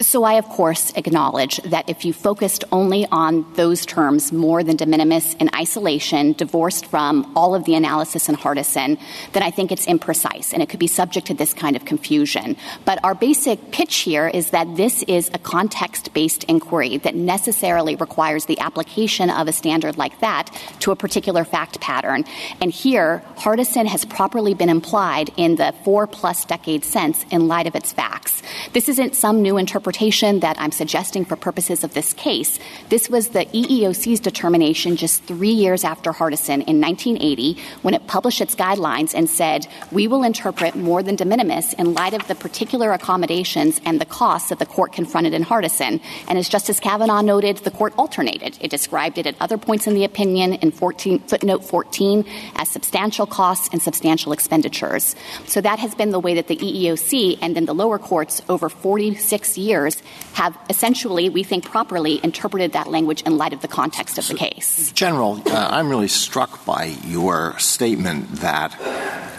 So 0.05 0.23
I, 0.23 0.35
of 0.35 0.47
course, 0.51 0.93
acknowledge 0.97 1.57
that 1.63 1.89
if 1.89 2.05
you 2.05 2.13
focused 2.13 2.63
only 2.71 3.07
on 3.11 3.51
those 3.55 3.87
terms 3.87 4.33
more 4.33 4.63
than 4.63 4.77
de 4.77 4.85
minimis 4.85 5.33
in 5.41 5.49
isolation, 5.57 6.35
divorced 6.35 6.85
from 6.85 7.33
all 7.35 7.55
of 7.55 7.65
the 7.65 7.75
analysis 7.75 8.29
in 8.29 8.37
Hardison, 8.37 9.01
then 9.33 9.43
I 9.43 9.51
think 9.51 9.73
it's 9.73 9.87
imprecise 9.87 10.53
and 10.53 10.63
it 10.63 10.69
could 10.69 10.79
be 10.79 10.89
subject 10.89 11.29
to 11.29 11.35
this 11.35 11.55
kind 11.55 11.75
of 11.75 11.87
confusion. 11.87 12.59
But 12.85 13.03
our 13.03 13.15
basic 13.15 13.73
pitch 13.73 13.97
here 13.97 14.29
is 14.29 14.51
that 14.51 14.77
this 14.77 15.03
is 15.05 15.31
a 15.33 15.39
context-based 15.39 16.45
inquiry 16.45 16.99
that 16.99 17.15
necessarily 17.15 17.97
requires 17.97 18.45
the 18.45 18.61
application 18.61 19.31
of 19.31 19.49
a 19.49 19.53
standard 19.53 19.97
like 19.97 20.21
that 20.21 20.51
to 20.81 20.91
a 20.93 20.97
particular 20.97 21.45
fact 21.45 21.81
pattern. 21.81 22.25
And 22.61 22.71
here, 22.71 23.25
Hardison 23.39 23.87
has 23.87 24.05
properly 24.05 24.53
been 24.53 24.69
implied 24.69 25.31
in 25.39 25.57
the 25.57 25.75
four-plus 25.83 26.45
decade 26.45 26.85
sense 26.85 27.25
in 27.31 27.49
light 27.49 27.67
of 27.67 27.75
its 27.75 27.91
facts. 27.91 28.43
This 28.75 28.91
isn't 28.91 29.17
some 29.17 29.41
new 29.41 29.57
interpretation 29.57 29.94
interpretation 29.95 30.41
that 30.41 30.57
I'm 30.59 30.73
suggesting 30.73 31.25
for 31.25 31.37
purposes 31.37 31.85
of 31.85 31.95
this 31.95 32.13
case. 32.15 32.59
This 32.89 33.09
was 33.09 33.29
the 33.29 33.47
EEOC's 33.47 34.19
determination 34.19 34.97
just 34.97 35.23
three 35.25 35.53
years 35.53 35.85
after 35.85 36.11
Hardison 36.11 36.67
in 36.67 36.81
1980 36.81 37.57
when 37.83 37.95
it 37.95 38.07
published 38.09 38.41
its 38.41 38.57
guidelines 38.57 39.15
and 39.15 39.31
said, 39.31 39.69
we 39.93 40.09
will 40.09 40.25
interpret 40.25 40.75
more 40.75 41.03
than 41.03 41.15
de 41.15 41.25
minimis 41.25 41.75
in 41.75 41.95
light 41.95 42.13
of 42.13 42.27
the 42.27 42.35
particular 42.35 42.93
accommodations 42.93 43.81
and 43.85 44.01
the 44.01 44.05
costs 44.05 44.49
that 44.49 44.59
the 44.59 44.67
court 44.67 44.93
confronted 44.93 45.33
in 45.33 45.45
Hardison. 45.45 46.01
And 46.27 46.39
as 46.39 46.49
Justice 46.49 46.81
Kavanaugh 46.81 47.23
noted, 47.23 47.59
the 47.59 47.71
court 47.71 47.95
alternated. 47.97 48.59
It 48.61 48.71
described 48.71 49.19
it 49.19 49.27
at 49.27 49.37
other 49.41 49.59
points 49.59 49.87
in 49.87 49.95
the 49.95 50.05
opinion 50.05 50.55
in 50.55 50.73
14, 50.73 51.21
footnote 51.21 51.65
14 51.65 52.25
as 52.57 52.69
substantial 52.69 53.27
costs 53.27 53.69
and 53.71 53.81
substantial 53.81 54.33
expenditures. 54.33 55.15
So 55.47 55.61
that 55.61 55.79
has 55.79 55.95
been 55.95 56.11
the 56.11 56.21
way 56.21 56.35
that 56.35 56.49
the 56.49 56.57
EEOC 56.57 57.39
and 57.41 57.55
then 57.55 57.67
the 57.67 57.75
lower 57.75 58.01
courts 58.01 58.43
over 58.49 58.69
46 58.69 59.57
years 59.57 59.74
years 59.75 60.03
have 60.35 60.57
essentially, 60.71 61.29
we 61.29 61.43
think 61.43 61.65
properly, 61.65 62.21
interpreted 62.23 62.73
that 62.73 62.87
language 62.87 63.23
in 63.23 63.37
light 63.37 63.53
of 63.53 63.61
the 63.61 63.69
context 63.69 64.19
of 64.19 64.27
the 64.29 64.35
case. 64.35 64.93
General, 64.93 65.43
uh, 65.47 65.69
I'm 65.77 65.89
really 65.89 66.09
struck 66.09 66.65
by 66.65 66.85
your 67.05 67.59
statement 67.59 68.21
that 68.37 68.71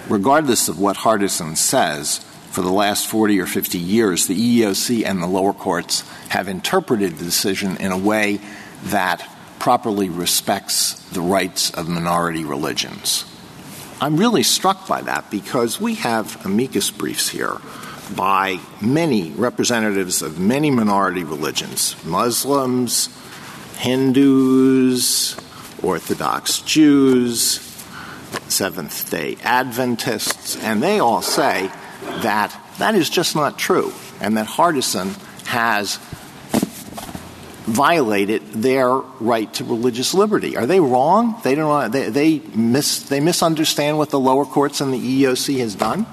regardless 0.09 0.67
of 0.69 0.79
what 0.79 0.97
Hardison 0.97 1.55
says, 1.55 2.19
for 2.51 2.61
the 2.61 2.71
last 2.71 3.07
40 3.07 3.39
or 3.41 3.47
50 3.47 3.77
years, 3.77 4.27
the 4.27 4.61
EEOC 4.61 5.05
and 5.05 5.21
the 5.21 5.27
lower 5.27 5.51
courts 5.51 6.03
have 6.29 6.47
interpreted 6.47 7.17
the 7.17 7.25
decision 7.25 7.75
in 7.77 7.91
a 7.91 7.97
way 7.97 8.39
that 8.85 9.27
properly 9.59 10.09
respects 10.09 10.93
the 11.09 11.21
rights 11.21 11.71
of 11.71 11.89
minority 11.89 12.45
religions. 12.45 13.25
I'm 13.99 14.17
really 14.17 14.43
struck 14.43 14.87
by 14.87 15.01
that 15.01 15.31
because 15.31 15.81
we 15.81 15.95
have 15.95 16.45
amicus 16.45 16.91
briefs 16.91 17.29
here 17.29 17.57
by 18.13 18.59
many 18.81 19.31
representatives 19.31 20.21
of 20.21 20.39
many 20.39 20.69
minority 20.69 21.23
religions 21.23 21.95
Muslims, 22.05 23.09
Hindus, 23.77 25.35
Orthodox 25.81 26.59
Jews, 26.61 27.59
Seventh 28.47 29.09
day 29.09 29.37
Adventists, 29.43 30.57
and 30.57 30.81
they 30.81 30.99
all 30.99 31.21
say 31.21 31.71
that 32.21 32.55
that 32.77 32.95
is 32.95 33.09
just 33.09 33.35
not 33.35 33.57
true 33.57 33.93
and 34.19 34.37
that 34.37 34.47
Hardison 34.47 35.15
has 35.45 35.97
violated 37.65 38.43
their 38.53 38.89
right 38.89 39.51
to 39.55 39.63
religious 39.63 40.13
liberty. 40.13 40.55
Are 40.55 40.67
they 40.67 40.79
wrong? 40.79 41.39
They 41.43 41.55
don't. 41.55 41.91
They 41.91 42.09
they, 42.09 42.39
mis, 42.53 42.99
they 43.03 43.19
misunderstand 43.19 43.97
what 43.97 44.11
the 44.11 44.19
lower 44.19 44.45
courts 44.45 44.81
and 44.81 44.93
the 44.93 45.23
EEOC 45.23 45.59
has 45.59 45.75
done 45.75 46.05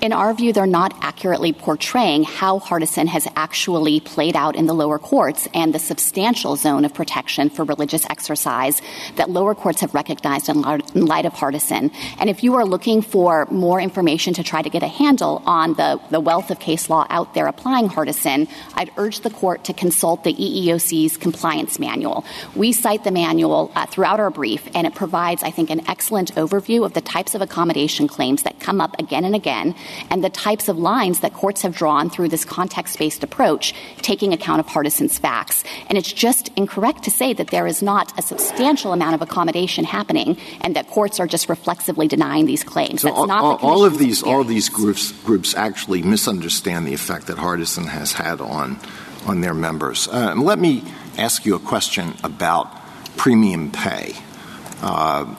in 0.00 0.12
our 0.12 0.34
view, 0.34 0.52
they're 0.52 0.66
not 0.66 0.94
accurately 1.00 1.52
portraying 1.52 2.24
how 2.24 2.58
Hardison 2.58 3.06
has 3.06 3.26
actually 3.36 4.00
played 4.00 4.36
out 4.36 4.56
in 4.56 4.66
the 4.66 4.74
lower 4.74 4.98
courts 4.98 5.48
and 5.54 5.74
the 5.74 5.78
substantial 5.78 6.56
zone 6.56 6.84
of 6.84 6.92
protection 6.92 7.48
for 7.48 7.64
religious 7.64 8.04
exercise 8.10 8.82
that 9.16 9.30
lower 9.30 9.54
courts 9.54 9.80
have 9.80 9.94
recognized 9.94 10.48
in 10.48 10.60
light 10.60 11.24
of 11.24 11.32
Hardison. 11.32 11.92
And 12.18 12.28
if 12.28 12.42
you 12.42 12.54
are 12.54 12.64
looking 12.64 13.00
for 13.00 13.46
more 13.50 13.80
information 13.80 14.34
to 14.34 14.42
try 14.42 14.62
to 14.62 14.68
get 14.68 14.82
a 14.82 14.88
handle 14.88 15.42
on 15.46 15.74
the, 15.74 16.00
the 16.10 16.20
wealth 16.20 16.50
of 16.50 16.58
case 16.58 16.90
law 16.90 17.06
out 17.08 17.34
there 17.34 17.46
applying 17.46 17.88
Hardison, 17.88 18.48
I'd 18.74 18.90
urge 18.96 19.20
the 19.20 19.30
court 19.30 19.64
to 19.64 19.72
consult 19.72 20.24
the 20.24 20.34
EEOC's 20.34 21.16
compliance 21.16 21.78
manual. 21.78 22.24
We 22.54 22.72
cite 22.72 23.04
the 23.04 23.10
manual 23.10 23.72
uh, 23.74 23.86
throughout 23.86 24.20
our 24.20 24.30
brief, 24.30 24.68
and 24.74 24.86
it 24.86 24.94
provides, 24.94 25.42
I 25.42 25.50
think, 25.50 25.70
an 25.70 25.88
excellent 25.88 26.34
overview 26.34 26.84
of 26.84 26.92
the 26.92 27.00
types 27.00 27.34
of 27.34 27.40
accommodation 27.40 28.08
claims 28.08 28.42
that 28.42 28.60
come 28.60 28.80
up 28.80 28.98
again 28.98 29.24
and 29.24 29.34
again 29.34 29.74
and 30.10 30.22
the 30.22 30.30
types 30.30 30.68
of 30.68 30.78
lines 30.78 31.20
that 31.20 31.32
courts 31.32 31.62
have 31.62 31.74
drawn 31.74 32.10
through 32.10 32.28
this 32.28 32.44
context 32.44 32.98
based 32.98 33.22
approach, 33.22 33.74
taking 34.02 34.32
account 34.32 34.60
of 34.60 34.66
Hardison's 34.66 35.18
facts. 35.18 35.64
And 35.88 35.98
it's 35.98 36.12
just 36.12 36.48
incorrect 36.56 37.04
to 37.04 37.10
say 37.10 37.32
that 37.34 37.48
there 37.48 37.66
is 37.66 37.82
not 37.82 38.18
a 38.18 38.22
substantial 38.22 38.92
amount 38.92 39.14
of 39.14 39.22
accommodation 39.22 39.84
happening 39.84 40.36
and 40.60 40.76
that 40.76 40.88
courts 40.88 41.20
are 41.20 41.26
just 41.26 41.48
reflexively 41.48 42.08
denying 42.08 42.46
these 42.46 42.64
claims. 42.64 43.02
So 43.02 43.08
That's 43.08 43.18
all, 43.18 43.26
not 43.26 43.62
all, 43.62 43.84
of 43.84 43.98
these, 43.98 44.18
experience. 44.18 44.22
all 44.22 44.40
of 44.40 44.48
these 44.48 44.68
groups, 44.68 45.12
groups 45.22 45.54
actually 45.54 46.02
misunderstand 46.02 46.86
the 46.86 46.94
effect 46.94 47.26
that 47.26 47.36
Hardison 47.36 47.86
has 47.86 48.12
had 48.12 48.40
on, 48.40 48.78
on 49.26 49.40
their 49.40 49.54
members. 49.54 50.08
Uh, 50.08 50.34
let 50.36 50.58
me 50.58 50.82
ask 51.18 51.46
you 51.46 51.54
a 51.54 51.60
question 51.60 52.14
about 52.22 52.68
premium 53.16 53.70
pay. 53.70 54.14
Uh, 54.82 55.34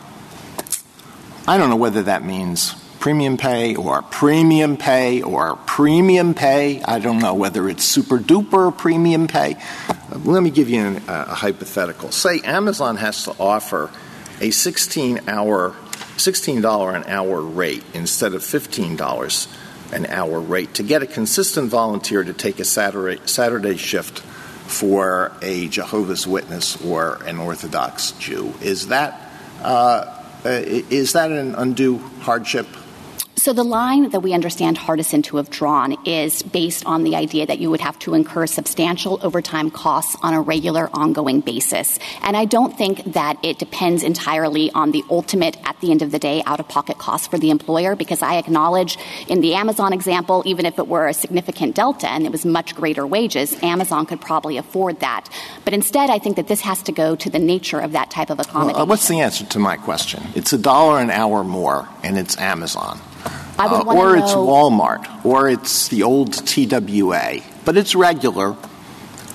I 1.48 1.57
don't 1.57 1.69
know 1.69 1.76
whether 1.76 2.03
that 2.03 2.26
means 2.26 2.76
premium 2.99 3.38
pay 3.38 3.76
or 3.76 4.02
premium 4.02 4.78
pay 4.78 5.22
or 5.22 5.56
premium 5.65 6.34
pay. 6.34 6.82
I 6.84 6.99
don't 6.99 7.19
know 7.19 7.34
whether 7.34 7.69
it's 7.69 7.84
super 7.84 8.18
duper 8.18 8.76
premium 8.76 9.28
pay. 9.28 9.56
Let 10.11 10.41
me 10.41 10.49
give 10.49 10.69
you 10.69 10.99
a 11.07 11.36
hypothetical. 11.36 12.11
Say 12.11 12.41
Amazon 12.41 12.98
has 12.98 13.24
to 13.26 13.36
offer 13.40 13.91
a 14.41 14.52
16 14.52 15.22
hour, 15.28 15.76
$16 16.18 16.95
an 16.95 17.03
hour 17.06 17.41
rate 17.41 17.84
instead 17.94 18.34
of 18.34 18.41
$15 18.41 19.48
an 19.94 20.06
hour 20.07 20.40
rate 20.40 20.74
to 20.76 20.84
get 20.84 21.02
a 21.02 21.07
consistent 21.07 21.69
volunteer 21.69 22.24
to 22.24 22.34
take 22.34 22.60
a 22.60 22.65
Saturday, 22.65 23.22
Saturday 23.26 23.78
shift 23.78 24.19
for 24.19 25.32
a 25.41 25.68
Jehovah's 25.69 26.28
Witness 26.28 26.84
or 26.84 27.24
an 27.24 27.38
Orthodox 27.38 28.11
Jew. 28.14 28.53
Is 28.61 28.88
that, 28.88 29.32
uh, 29.61 30.24
is 30.44 31.14
that 31.14 31.32
an 31.32 31.56
undue 31.56 31.99
hardship 32.19 32.68
So 33.39 33.53
the 33.53 33.64
line 33.64 34.09
that 34.09 34.22
we 34.22 34.34
understand 34.34 34.77
Hardison 34.77 35.23
to 35.26 35.38
have 35.38 35.51
drawn 35.51 35.95
is 36.07 36.41
based 36.41 36.84
on 36.88 37.03
the 37.03 37.15
idea 37.15 37.45
that 37.45 37.59
you 37.59 37.69
would 37.69 37.81
have 37.81 37.99
to 37.99 38.15
incur 38.15 38.47
substantial 38.47 39.19
overtime 39.22 39.69
costs 39.69 40.18
on 40.23 40.34
a 40.34 40.41
regular 40.41 40.89
ongoing 40.91 41.41
basis. 41.41 41.99
And 42.23 42.35
I 42.35 42.45
don't 42.45 42.76
think 42.76 43.14
that 43.14 43.38
it 43.43 43.59
depends 43.59 44.01
entirely 44.01 44.72
on 44.72 44.89
the 44.91 45.03
ultimate 45.11 45.55
at 45.68 45.80
the 45.81 45.91
end 45.91 46.01
of 46.01 46.09
the 46.09 46.18
day 46.18 46.41
out 46.47 46.59
of 46.59 46.68
pocket 46.68 46.97
cost 46.97 47.30
for 47.30 47.38
the 47.38 47.51
employer 47.51 47.95
because 47.95 48.23
I 48.23 48.38
acknowledge 48.38 48.97
in 49.27 49.41
the 49.41 49.53
Amazon 49.53 49.93
example 49.93 50.41
even 50.47 50.65
if 50.65 50.80
it 50.80 50.88
were 50.88 51.07
a 51.07 51.14
significant 51.14 51.76
delta 51.76 52.09
and 52.09 52.26
it 52.26 52.31
was 52.31 52.43
much 52.43 52.76
greater 52.76 53.05
wages 53.05 53.55
Amazon 53.61 54.07
could 54.07 54.19
probably 54.19 54.57
afford 54.57 54.99
that. 55.01 55.30
But 55.64 55.76
instead 55.76 56.09
I 56.09 56.18
think 56.18 56.38
that 56.38 56.47
this 56.47 56.61
has 56.61 56.81
to 56.84 56.91
go 56.91 57.15
to 57.15 57.30
the 57.30 57.39
nature 57.39 57.80
of 57.80 57.91
that 57.91 58.09
type 58.09 58.31
of 58.31 58.39
accommodation. 58.39 58.77
Well, 58.77 58.84
uh, 58.84 58.89
what's 58.89 59.07
the 59.07 59.19
answer 59.19 59.45
to 59.45 59.59
my 59.59 59.77
question? 59.77 60.23
It's 60.34 60.53
a 60.53 60.57
dollar 60.57 60.99
an 60.99 61.11
hour 61.11 61.43
more 61.43 61.88
and 62.01 62.18
it's 62.18 62.35
Amazon. 62.39 62.99
Uh, 63.60 63.84
or 63.88 64.15
know... 64.15 64.23
it's 64.23 64.34
Walmart, 64.34 65.26
or 65.26 65.49
it's 65.49 65.88
the 65.88 66.03
old 66.03 66.34
TWA, 66.34 67.41
but 67.65 67.77
it's 67.77 67.95
regular. 67.95 68.56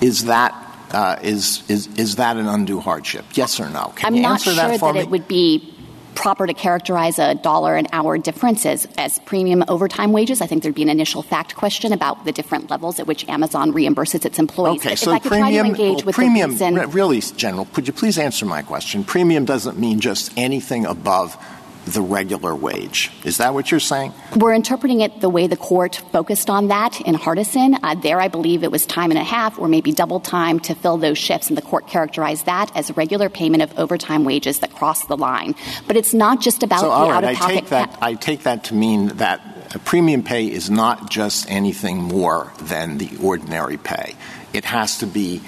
Is 0.01 0.25
that 0.25 0.53
uh, 0.91 1.17
is 1.21 1.63
is 1.69 1.87
is 1.97 2.15
that 2.17 2.37
an 2.37 2.47
undue 2.47 2.79
hardship? 2.79 3.25
Yes 3.33 3.59
or 3.59 3.69
no? 3.69 3.93
Can 3.95 4.07
I'm 4.07 4.15
you 4.15 4.21
not 4.21 4.33
answer 4.33 4.51
sure 4.51 4.67
that 4.67 4.79
for 4.79 4.93
that 4.93 4.99
it 4.99 5.09
would 5.09 5.27
be 5.27 5.73
proper 6.13 6.47
to 6.47 6.53
characterize 6.53 7.19
a 7.19 7.35
dollar 7.35 7.75
an 7.75 7.87
hour 7.91 8.17
difference 8.17 8.65
as, 8.65 8.87
as 8.97 9.19
premium 9.19 9.63
overtime 9.67 10.11
wages. 10.11 10.41
I 10.41 10.47
think 10.47 10.63
there'd 10.63 10.75
be 10.75 10.83
an 10.83 10.89
initial 10.89 11.21
fact 11.21 11.55
question 11.55 11.93
about 11.93 12.25
the 12.25 12.31
different 12.31 12.69
levels 12.69 12.99
at 12.99 13.07
which 13.07 13.27
Amazon 13.27 13.73
reimburses 13.73 14.25
its 14.25 14.39
employees. 14.39 14.81
Okay, 14.81 14.93
if 14.93 14.99
so 14.99 15.17
premium, 15.19 15.41
try 15.41 15.51
to 15.51 15.59
engage 15.59 15.97
well, 15.97 16.05
with 16.05 16.15
premium, 16.15 16.91
really, 16.91 17.19
General, 17.21 17.65
could 17.65 17.87
you 17.87 17.93
please 17.93 18.17
answer 18.17 18.45
my 18.45 18.61
question? 18.61 19.03
Premium 19.03 19.45
doesn't 19.45 19.77
mean 19.77 19.99
just 19.99 20.31
anything 20.37 20.85
above 20.85 21.37
the 21.85 22.01
regular 22.01 22.55
wage. 22.55 23.11
Is 23.25 23.37
that 23.37 23.53
what 23.53 23.69
you're 23.69 23.79
saying? 23.79 24.13
We're 24.37 24.53
interpreting 24.53 25.01
it 25.01 25.19
the 25.19 25.29
way 25.29 25.47
the 25.47 25.57
court 25.57 26.01
focused 26.11 26.49
on 26.49 26.69
that 26.69 27.01
in 27.01 27.15
Hardison. 27.15 27.77
Uh, 27.83 27.95
there, 27.95 28.21
I 28.21 28.29
believe 28.29 28.63
it 28.63 28.71
was 28.71 28.85
time 28.85 29.11
and 29.11 29.19
a 29.19 29.23
half 29.23 29.59
or 29.59 29.67
maybe 29.67 29.91
double 29.91 30.19
time 30.19 30.59
to 30.61 30.75
fill 30.75 30.97
those 30.97 31.17
shifts, 31.17 31.49
and 31.49 31.57
the 31.57 31.61
court 31.61 31.87
characterized 31.87 32.45
that 32.45 32.75
as 32.75 32.89
a 32.89 32.93
regular 32.93 33.29
payment 33.29 33.63
of 33.63 33.77
overtime 33.77 34.23
wages 34.23 34.59
that 34.59 34.73
cross 34.73 35.05
the 35.07 35.17
line. 35.17 35.55
But 35.85 35.97
it's 35.97 36.13
not 36.13 36.39
just 36.39 36.63
about 36.63 36.79
so, 36.79 36.85
the 36.85 36.91
right, 36.91 37.23
out-of-pocket. 37.23 37.43
I 37.43 37.53
take 37.53 37.69
that. 37.69 37.97
I 38.01 38.13
take 38.13 38.43
that 38.43 38.63
to 38.65 38.75
mean 38.75 39.07
that 39.17 39.41
a 39.75 39.79
premium 39.79 40.23
pay 40.23 40.47
is 40.47 40.69
not 40.69 41.09
just 41.09 41.49
anything 41.49 41.97
more 41.97 42.53
than 42.61 42.97
the 42.97 43.09
ordinary 43.21 43.77
pay. 43.77 44.15
It 44.53 44.65
has 44.65 44.99
to 44.99 45.07
be 45.07 45.41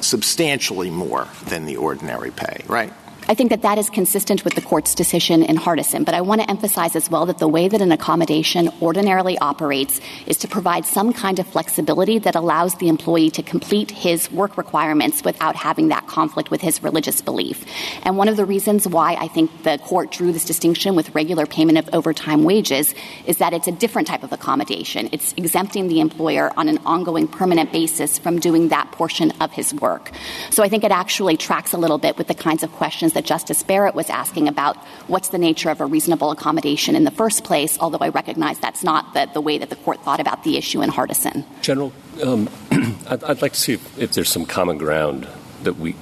substantially 0.00 0.90
more 0.90 1.28
than 1.46 1.64
the 1.64 1.76
ordinary 1.76 2.30
pay, 2.30 2.64
right? 2.66 2.92
I 3.28 3.34
think 3.34 3.50
that 3.50 3.62
that 3.62 3.76
is 3.76 3.90
consistent 3.90 4.44
with 4.44 4.54
the 4.54 4.60
court's 4.60 4.94
decision 4.94 5.42
in 5.42 5.56
Hardison. 5.56 6.04
But 6.04 6.14
I 6.14 6.20
want 6.20 6.42
to 6.42 6.48
emphasize 6.48 6.94
as 6.94 7.10
well 7.10 7.26
that 7.26 7.38
the 7.38 7.48
way 7.48 7.66
that 7.66 7.80
an 7.80 7.90
accommodation 7.90 8.70
ordinarily 8.80 9.36
operates 9.38 10.00
is 10.26 10.36
to 10.38 10.48
provide 10.48 10.86
some 10.86 11.12
kind 11.12 11.40
of 11.40 11.46
flexibility 11.48 12.20
that 12.20 12.36
allows 12.36 12.76
the 12.76 12.88
employee 12.88 13.30
to 13.30 13.42
complete 13.42 13.90
his 13.90 14.30
work 14.30 14.56
requirements 14.56 15.24
without 15.24 15.56
having 15.56 15.88
that 15.88 16.06
conflict 16.06 16.52
with 16.52 16.60
his 16.60 16.84
religious 16.84 17.20
belief. 17.20 17.64
And 18.04 18.16
one 18.16 18.28
of 18.28 18.36
the 18.36 18.44
reasons 18.44 18.86
why 18.86 19.16
I 19.16 19.26
think 19.26 19.64
the 19.64 19.78
court 19.78 20.12
drew 20.12 20.30
this 20.30 20.44
distinction 20.44 20.94
with 20.94 21.12
regular 21.12 21.46
payment 21.46 21.78
of 21.78 21.88
overtime 21.92 22.44
wages 22.44 22.94
is 23.26 23.38
that 23.38 23.52
it's 23.52 23.66
a 23.66 23.72
different 23.72 24.06
type 24.06 24.22
of 24.22 24.32
accommodation. 24.32 25.08
It's 25.10 25.34
exempting 25.36 25.88
the 25.88 25.98
employer 25.98 26.52
on 26.56 26.68
an 26.68 26.78
ongoing 26.86 27.26
permanent 27.26 27.72
basis 27.72 28.18
from 28.18 28.38
doing 28.38 28.68
that 28.68 28.92
portion 28.92 29.32
of 29.40 29.50
his 29.50 29.74
work. 29.74 30.12
So 30.50 30.62
I 30.62 30.68
think 30.68 30.84
it 30.84 30.92
actually 30.92 31.36
tracks 31.36 31.72
a 31.72 31.78
little 31.78 31.98
bit 31.98 32.18
with 32.18 32.28
the 32.28 32.34
kinds 32.34 32.62
of 32.62 32.70
questions 32.70 33.15
that 33.16 33.24
Justice 33.24 33.62
Barrett 33.62 33.94
was 33.94 34.10
asking 34.10 34.46
about 34.46 34.76
what's 35.08 35.30
the 35.30 35.38
nature 35.38 35.70
of 35.70 35.80
a 35.80 35.86
reasonable 35.86 36.30
accommodation 36.30 36.94
in 36.94 37.04
the 37.04 37.10
first 37.10 37.44
place, 37.44 37.78
although 37.80 37.98
I 37.98 38.10
recognize 38.10 38.58
that's 38.58 38.84
not 38.84 39.14
the, 39.14 39.28
the 39.32 39.40
way 39.40 39.58
that 39.58 39.70
the 39.70 39.76
court 39.76 40.02
thought 40.04 40.20
about 40.20 40.44
the 40.44 40.56
issue 40.56 40.82
in 40.82 40.90
Hardison. 40.90 41.44
General, 41.62 41.92
um, 42.22 42.48
I'd, 43.08 43.24
I'd, 43.24 43.42
like 43.42 43.54
to 43.54 43.60
see 43.60 43.72
if, 43.72 43.98
if, 43.98 44.12
there's 44.12 44.28
some 44.28 44.44
common 44.44 44.76
ground 44.76 45.26
that 45.62 45.76
we, 45.76 45.96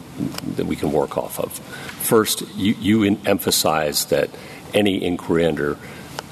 that 0.57 0.67
we 0.67 0.75
can 0.75 0.91
work 0.91 1.17
off 1.17 1.39
of. 1.39 1.53
First, 1.53 2.43
you, 2.57 2.75
you 2.81 3.17
emphasize 3.25 4.07
that 4.07 4.29
any 4.75 5.03
inquiry 5.03 5.47
under 5.47 5.79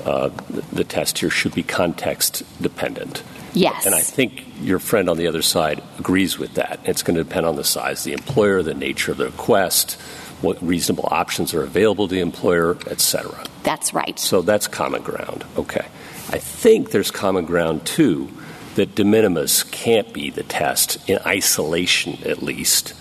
uh, 0.04 0.28
the, 0.50 0.62
the 0.72 0.84
test 0.84 1.18
here 1.18 1.30
should 1.30 1.54
be 1.54 1.62
context 1.62 2.42
dependent. 2.60 3.22
Yes. 3.54 3.86
And 3.86 3.94
I 3.94 4.00
think 4.00 4.44
your 4.60 4.78
friend 4.78 5.08
on 5.08 5.16
the 5.16 5.26
other 5.26 5.42
side 5.42 5.82
agrees 5.98 6.38
with 6.38 6.54
that. 6.54 6.80
It's 6.84 7.02
going 7.02 7.16
to 7.16 7.24
depend 7.24 7.46
on 7.46 7.56
the 7.56 7.64
size 7.64 8.00
of 8.00 8.04
the 8.04 8.12
employer, 8.14 8.62
the 8.62 8.74
nature 8.74 9.12
of 9.12 9.18
the 9.18 9.26
request, 9.26 9.98
what 10.42 10.62
reasonable 10.62 11.08
options 11.10 11.54
are 11.54 11.62
available 11.62 12.08
to 12.08 12.14
the 12.14 12.20
employer, 12.20 12.76
et 12.88 13.00
cetera. 13.00 13.44
That's 13.62 13.94
right. 13.94 14.18
So 14.18 14.42
that's 14.42 14.66
common 14.68 15.02
ground. 15.02 15.44
Okay. 15.56 15.86
I 16.30 16.38
think 16.38 16.90
there's 16.90 17.10
common 17.10 17.44
ground, 17.44 17.86
too, 17.86 18.28
that 18.74 18.94
de 18.94 19.04
minimis 19.04 19.62
can't 19.64 20.12
be 20.12 20.30
the 20.30 20.42
test 20.42 21.08
in 21.08 21.18
isolation, 21.26 22.18
at 22.24 22.42
least, 22.42 22.94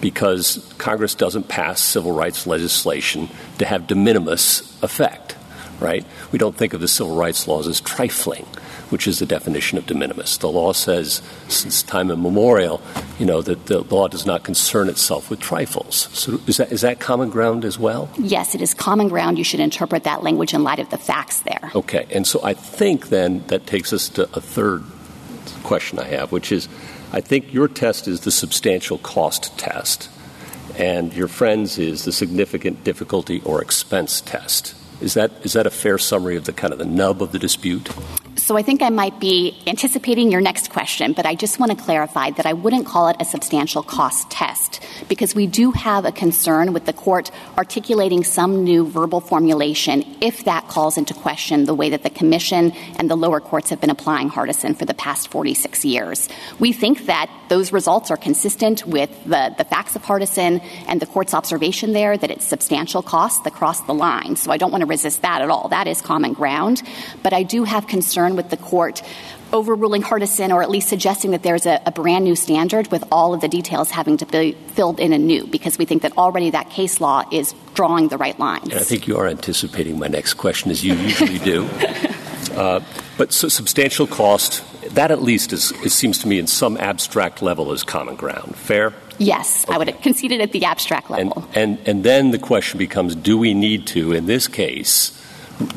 because 0.00 0.74
Congress 0.78 1.14
doesn't 1.14 1.48
pass 1.48 1.80
civil 1.80 2.12
rights 2.12 2.46
legislation 2.46 3.28
to 3.58 3.64
have 3.64 3.86
de 3.86 3.94
minimis 3.94 4.82
effect, 4.82 5.36
right? 5.80 6.04
We 6.32 6.38
don't 6.38 6.56
think 6.56 6.74
of 6.74 6.80
the 6.80 6.88
civil 6.88 7.16
rights 7.16 7.48
laws 7.48 7.66
as 7.66 7.80
trifling 7.80 8.46
which 8.90 9.06
is 9.06 9.18
the 9.18 9.26
definition 9.26 9.78
of 9.78 9.86
de 9.86 9.94
minimis. 9.94 10.36
The 10.38 10.48
law 10.48 10.72
says, 10.72 11.22
since 11.48 11.82
time 11.82 12.10
immemorial, 12.10 12.80
you 13.18 13.26
know, 13.26 13.42
that 13.42 13.66
the 13.66 13.82
law 13.82 14.08
does 14.08 14.26
not 14.26 14.44
concern 14.44 14.88
itself 14.88 15.30
with 15.30 15.40
trifles. 15.40 16.08
So 16.12 16.40
is 16.46 16.58
that, 16.58 16.72
is 16.72 16.82
that 16.82 17.00
common 17.00 17.30
ground 17.30 17.64
as 17.64 17.78
well? 17.78 18.08
Yes, 18.18 18.54
it 18.54 18.62
is 18.62 18.74
common 18.74 19.08
ground. 19.08 19.38
You 19.38 19.44
should 19.44 19.60
interpret 19.60 20.04
that 20.04 20.22
language 20.22 20.54
in 20.54 20.62
light 20.62 20.78
of 20.78 20.90
the 20.90 20.98
facts 20.98 21.40
there. 21.40 21.70
Okay. 21.74 22.06
And 22.10 22.26
so 22.26 22.40
I 22.42 22.54
think 22.54 23.08
then 23.08 23.44
that 23.48 23.66
takes 23.66 23.92
us 23.92 24.08
to 24.10 24.24
a 24.34 24.40
third 24.40 24.84
question 25.62 25.98
I 25.98 26.04
have, 26.04 26.32
which 26.32 26.52
is 26.52 26.68
I 27.12 27.20
think 27.20 27.52
your 27.52 27.68
test 27.68 28.08
is 28.08 28.20
the 28.20 28.30
substantial 28.30 28.98
cost 28.98 29.56
test, 29.58 30.08
and 30.76 31.12
your 31.14 31.28
friend's 31.28 31.78
is 31.78 32.04
the 32.04 32.12
significant 32.12 32.84
difficulty 32.84 33.40
or 33.44 33.62
expense 33.62 34.20
test. 34.20 34.74
Is 35.00 35.14
that 35.14 35.30
is 35.42 35.52
that 35.52 35.66
a 35.66 35.70
fair 35.70 35.98
summary 35.98 36.36
of 36.36 36.44
the 36.44 36.52
kind 36.52 36.72
of 36.72 36.78
the 36.78 36.84
nub 36.84 37.22
of 37.22 37.32
the 37.32 37.38
dispute? 37.38 37.90
So 38.38 38.56
I 38.56 38.62
think 38.62 38.82
I 38.82 38.90
might 38.90 39.18
be 39.18 39.56
anticipating 39.66 40.30
your 40.30 40.42
next 40.42 40.68
question, 40.70 41.14
but 41.14 41.24
I 41.24 41.34
just 41.34 41.58
want 41.58 41.72
to 41.72 41.82
clarify 41.82 42.30
that 42.32 42.44
I 42.44 42.52
wouldn't 42.52 42.84
call 42.84 43.08
it 43.08 43.16
a 43.18 43.24
substantial 43.24 43.82
cost 43.82 44.30
test 44.30 44.82
because 45.08 45.34
we 45.34 45.46
do 45.46 45.72
have 45.72 46.04
a 46.04 46.12
concern 46.12 46.74
with 46.74 46.84
the 46.84 46.92
court 46.92 47.30
articulating 47.56 48.24
some 48.24 48.62
new 48.62 48.86
verbal 48.86 49.20
formulation 49.20 50.04
if 50.20 50.44
that 50.44 50.68
calls 50.68 50.98
into 50.98 51.14
question 51.14 51.64
the 51.64 51.74
way 51.74 51.88
that 51.90 52.02
the 52.02 52.10
commission 52.10 52.72
and 52.98 53.10
the 53.10 53.16
lower 53.16 53.40
courts 53.40 53.70
have 53.70 53.80
been 53.80 53.90
applying 53.90 54.28
Hardison 54.28 54.76
for 54.76 54.84
the 54.84 54.94
past 54.94 55.28
46 55.28 55.86
years. 55.86 56.28
We 56.58 56.72
think 56.72 57.06
that 57.06 57.30
those 57.48 57.72
results 57.72 58.10
are 58.10 58.18
consistent 58.18 58.84
with 58.86 59.10
the, 59.24 59.54
the 59.56 59.64
facts 59.64 59.96
of 59.96 60.02
Hardison 60.02 60.62
and 60.86 61.00
the 61.00 61.06
court's 61.06 61.32
observation 61.32 61.94
there 61.94 62.18
that 62.18 62.30
it's 62.30 62.44
substantial 62.44 63.02
costs 63.02 63.40
that 63.44 63.54
cross 63.54 63.80
the 63.82 63.94
line. 63.94 64.36
So 64.36 64.50
I 64.50 64.58
don't 64.58 64.72
want 64.72 64.82
to 64.82 64.86
resist 64.86 65.22
that 65.22 65.40
at 65.40 65.48
all. 65.48 65.68
That 65.68 65.86
is 65.86 66.02
common 66.02 66.34
ground. 66.34 66.82
But 67.22 67.32
I 67.32 67.42
do 67.42 67.64
have 67.64 67.86
concern 67.86 68.25
with 68.34 68.50
the 68.50 68.56
court 68.56 69.02
overruling 69.52 70.02
Hardison 70.02 70.52
or 70.52 70.62
at 70.62 70.70
least 70.70 70.88
suggesting 70.88 71.30
that 71.30 71.42
there's 71.42 71.66
a, 71.66 71.80
a, 71.86 71.92
brand 71.92 72.24
new 72.24 72.34
standard 72.34 72.90
with 72.90 73.04
all 73.12 73.32
of 73.32 73.40
the 73.40 73.48
details 73.48 73.90
having 73.90 74.16
to 74.16 74.26
be 74.26 74.52
filled 74.68 74.98
in 74.98 75.12
anew 75.12 75.46
because 75.46 75.78
we 75.78 75.84
think 75.84 76.02
that 76.02 76.16
already 76.18 76.50
that 76.50 76.70
case 76.70 77.00
law 77.00 77.22
is 77.30 77.54
drawing 77.74 78.08
the 78.08 78.18
right 78.18 78.38
lines. 78.40 78.64
And 78.64 78.74
I 78.74 78.82
think 78.82 79.06
you 79.06 79.16
are 79.18 79.28
anticipating 79.28 79.98
my 79.98 80.08
next 80.08 80.34
question 80.34 80.70
as 80.70 80.84
you 80.84 80.94
usually 80.94 81.38
do. 81.38 81.68
Uh, 82.56 82.80
but 83.18 83.34
so 83.34 83.48
substantial 83.48 84.06
cost, 84.06 84.62
that 84.94 85.10
at 85.10 85.20
least 85.20 85.52
is, 85.52 85.72
it 85.84 85.90
seems 85.90 86.18
to 86.18 86.28
me 86.28 86.38
in 86.38 86.46
some 86.46 86.78
abstract 86.78 87.42
level 87.42 87.70
is 87.72 87.82
common 87.82 88.16
ground. 88.16 88.56
Fair? 88.56 88.94
Yes, 89.18 89.64
okay. 89.64 89.74
I 89.74 89.78
would 89.78 90.02
concede 90.02 90.32
it 90.32 90.40
at 90.40 90.52
the 90.52 90.64
abstract 90.64 91.10
level. 91.10 91.46
And, 91.54 91.78
and, 91.78 91.88
and 91.88 92.04
then 92.04 92.30
the 92.30 92.38
question 92.38 92.78
becomes 92.78 93.14
do 93.14 93.36
we 93.36 93.52
need 93.52 93.86
to, 93.88 94.12
in 94.12 94.26
this 94.26 94.48
case, 94.48 95.15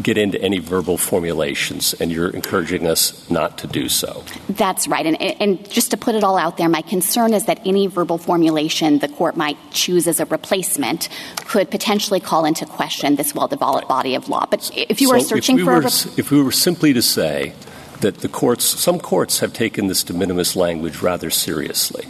get 0.01 0.17
into 0.17 0.41
any 0.41 0.59
verbal 0.59 0.97
formulations, 0.97 1.93
and 1.93 2.11
you're 2.11 2.29
encouraging 2.29 2.85
us 2.85 3.29
not 3.29 3.57
to 3.59 3.67
do 3.67 3.87
so. 3.87 4.23
That's 4.49 4.87
right. 4.87 5.05
And, 5.05 5.21
and, 5.21 5.69
just 5.69 5.91
to 5.91 5.97
put 5.97 6.15
it 6.15 6.23
all 6.23 6.37
out 6.37 6.57
there, 6.57 6.67
my 6.67 6.81
concern 6.81 7.33
is 7.33 7.45
that 7.45 7.61
any 7.65 7.87
verbal 7.87 8.17
formulation 8.17 8.99
the 8.99 9.07
court 9.07 9.37
might 9.37 9.57
choose 9.71 10.07
as 10.07 10.19
a 10.19 10.25
replacement 10.25 11.07
could 11.45 11.71
potentially 11.71 12.19
call 12.19 12.45
into 12.45 12.65
question 12.65 13.15
this 13.15 13.33
well 13.33 13.47
developed 13.47 13.87
body 13.87 14.15
of 14.15 14.27
law. 14.27 14.45
But 14.49 14.69
if 14.75 14.99
you 14.99 15.07
so 15.07 15.13
were 15.13 15.19
searching 15.21 15.57
we 15.57 15.63
for 15.63 15.75
were, 15.75 15.81
a. 15.81 16.19
if 16.19 16.31
we 16.31 16.41
were 16.41 16.51
simply 16.51 16.93
to 16.93 17.01
say 17.01 17.53
that 18.01 18.19
the 18.19 18.29
courts, 18.29 18.65
some 18.65 18.99
courts 18.99 19.39
have 19.39 19.53
taken 19.53 19.87
this 19.87 20.03
de 20.03 20.13
minimis 20.13 20.55
language 20.55 21.01
rather 21.01 21.29
seriously, 21.29 22.05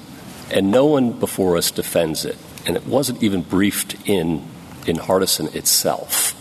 and 0.51 0.71
no 0.71 0.85
one 0.85 1.11
before 1.11 1.57
us 1.57 1.69
defends 1.69 2.25
it, 2.25 2.37
and 2.65 2.75
it 2.75 2.85
wasn't 2.87 3.21
even 3.21 3.41
briefed 3.41 3.95
in, 4.07 4.47
in 4.87 4.97
Hardison 4.97 5.53
itself 5.55 6.35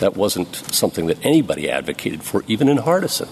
that 0.00 0.16
wasn't 0.16 0.54
something 0.74 1.06
that 1.06 1.24
anybody 1.24 1.70
advocated 1.70 2.22
for, 2.22 2.44
even 2.48 2.68
in 2.68 2.78
Hardison. 2.78 3.28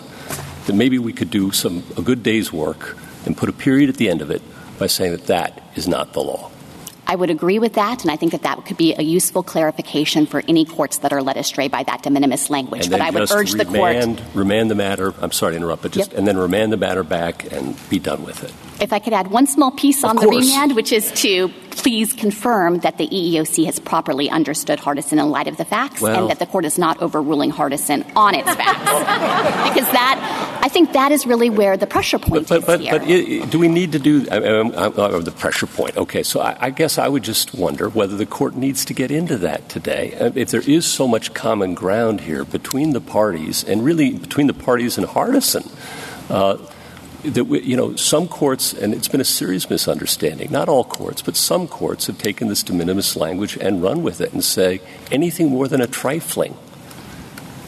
That 0.66 0.74
maybe 0.74 0.98
we 0.98 1.12
could 1.12 1.30
do 1.30 1.50
some 1.50 1.82
a 1.96 2.02
good 2.02 2.22
day's 2.22 2.52
work 2.52 2.96
and 3.26 3.36
put 3.36 3.48
a 3.48 3.52
period 3.52 3.88
at 3.88 3.96
the 3.96 4.08
end 4.08 4.22
of 4.22 4.30
it 4.30 4.42
by 4.78 4.86
saying 4.86 5.12
that 5.12 5.26
that 5.26 5.62
is 5.74 5.88
not 5.88 6.12
the 6.12 6.20
law. 6.20 6.50
I 7.10 7.16
would 7.16 7.30
agree 7.30 7.58
with 7.58 7.72
that, 7.72 8.02
and 8.02 8.10
I 8.10 8.16
think 8.16 8.32
that 8.32 8.42
that 8.42 8.66
could 8.66 8.76
be 8.76 8.94
a 8.94 9.00
useful 9.00 9.42
clarification 9.42 10.26
for 10.26 10.42
any 10.46 10.66
courts 10.66 10.98
that 10.98 11.10
are 11.10 11.22
led 11.22 11.38
astray 11.38 11.68
by 11.68 11.82
that 11.84 12.02
de 12.02 12.10
minimis 12.10 12.50
language. 12.50 12.90
But 12.90 13.00
I 13.00 13.08
would 13.08 13.30
urge 13.30 13.52
the 13.52 13.64
court. 13.64 13.76
remand, 13.96 14.22
remand 14.34 14.70
the 14.70 14.74
matter. 14.74 15.14
I'm 15.22 15.32
sorry 15.32 15.52
to 15.52 15.56
interrupt, 15.56 15.80
but 15.82 15.92
just 15.92 16.10
Yep. 16.10 16.18
and 16.18 16.28
then 16.28 16.36
remand 16.36 16.70
the 16.70 16.76
matter 16.76 17.02
back 17.02 17.50
and 17.50 17.76
be 17.88 17.98
done 17.98 18.24
with 18.24 18.44
it. 18.44 18.52
If 18.80 18.92
I 18.92 19.00
could 19.00 19.12
add 19.12 19.28
one 19.28 19.46
small 19.46 19.72
piece 19.72 20.04
on 20.04 20.16
the 20.16 20.28
remand, 20.28 20.76
which 20.76 20.92
is 20.92 21.10
to 21.22 21.48
please 21.70 22.12
confirm 22.12 22.78
that 22.80 22.96
the 22.98 23.08
EEOC 23.08 23.64
has 23.66 23.78
properly 23.78 24.30
understood 24.30 24.78
Hardison 24.78 25.12
in 25.12 25.30
light 25.30 25.48
of 25.48 25.56
the 25.56 25.64
facts 25.64 26.00
Well- 26.00 26.22
and 26.22 26.30
that 26.30 26.38
the 26.38 26.46
court 26.46 26.64
is 26.64 26.78
not 26.78 27.00
overruling 27.02 27.50
Hardison 27.52 28.04
on 28.16 28.34
its 28.34 28.52
facts. 28.54 28.80
because 29.68 29.90
that, 29.92 30.58
I 30.62 30.68
think 30.68 30.92
that 30.92 31.12
is 31.12 31.26
really 31.26 31.50
where 31.50 31.76
the 31.76 31.86
pressure 31.86 32.18
point 32.18 32.48
But 32.48 32.58
is 32.58 32.64
but, 32.64 32.80
here. 32.80 32.98
but 32.98 33.50
do 33.50 33.58
we 33.58 33.68
need 33.68 33.92
to 33.92 33.98
do 33.98 34.20
the 34.20 35.34
pressure 35.36 35.66
point? 35.66 35.96
Okay, 35.96 36.22
so 36.22 36.40
I, 36.40 36.56
I 36.60 36.70
guess 36.70 36.98
I 36.98 37.08
would 37.08 37.22
just 37.24 37.54
wonder 37.54 37.88
whether 37.88 38.16
the 38.16 38.26
court 38.26 38.54
needs 38.56 38.84
to 38.86 38.94
get 38.94 39.10
into 39.10 39.38
that 39.38 39.68
today. 39.68 40.14
Uh, 40.20 40.30
If 40.34 40.50
there 40.50 40.62
is 40.62 40.86
so 40.86 41.08
much 41.08 41.34
common 41.34 41.74
ground 41.74 42.22
here 42.22 42.44
between 42.44 42.92
the 42.92 43.00
parties, 43.00 43.64
and 43.64 43.84
really 43.84 44.12
between 44.12 44.46
the 44.46 44.54
parties 44.54 44.98
and 44.98 45.06
Hardison. 45.06 45.68
Uh, 46.30 46.58
that 47.24 47.44
we, 47.44 47.60
you 47.62 47.76
know 47.76 47.96
some 47.96 48.28
courts 48.28 48.72
and 48.72 48.94
it's 48.94 49.08
been 49.08 49.20
a 49.20 49.24
serious 49.24 49.68
misunderstanding 49.68 50.50
not 50.52 50.68
all 50.68 50.84
courts 50.84 51.20
but 51.20 51.34
some 51.36 51.66
courts 51.66 52.06
have 52.06 52.16
taken 52.16 52.48
this 52.48 52.62
de 52.62 52.72
minimis 52.72 53.16
language 53.16 53.56
and 53.60 53.82
run 53.82 54.02
with 54.02 54.20
it 54.20 54.32
and 54.32 54.44
say 54.44 54.80
anything 55.10 55.48
more 55.48 55.66
than 55.66 55.80
a 55.80 55.86
trifling 55.86 56.56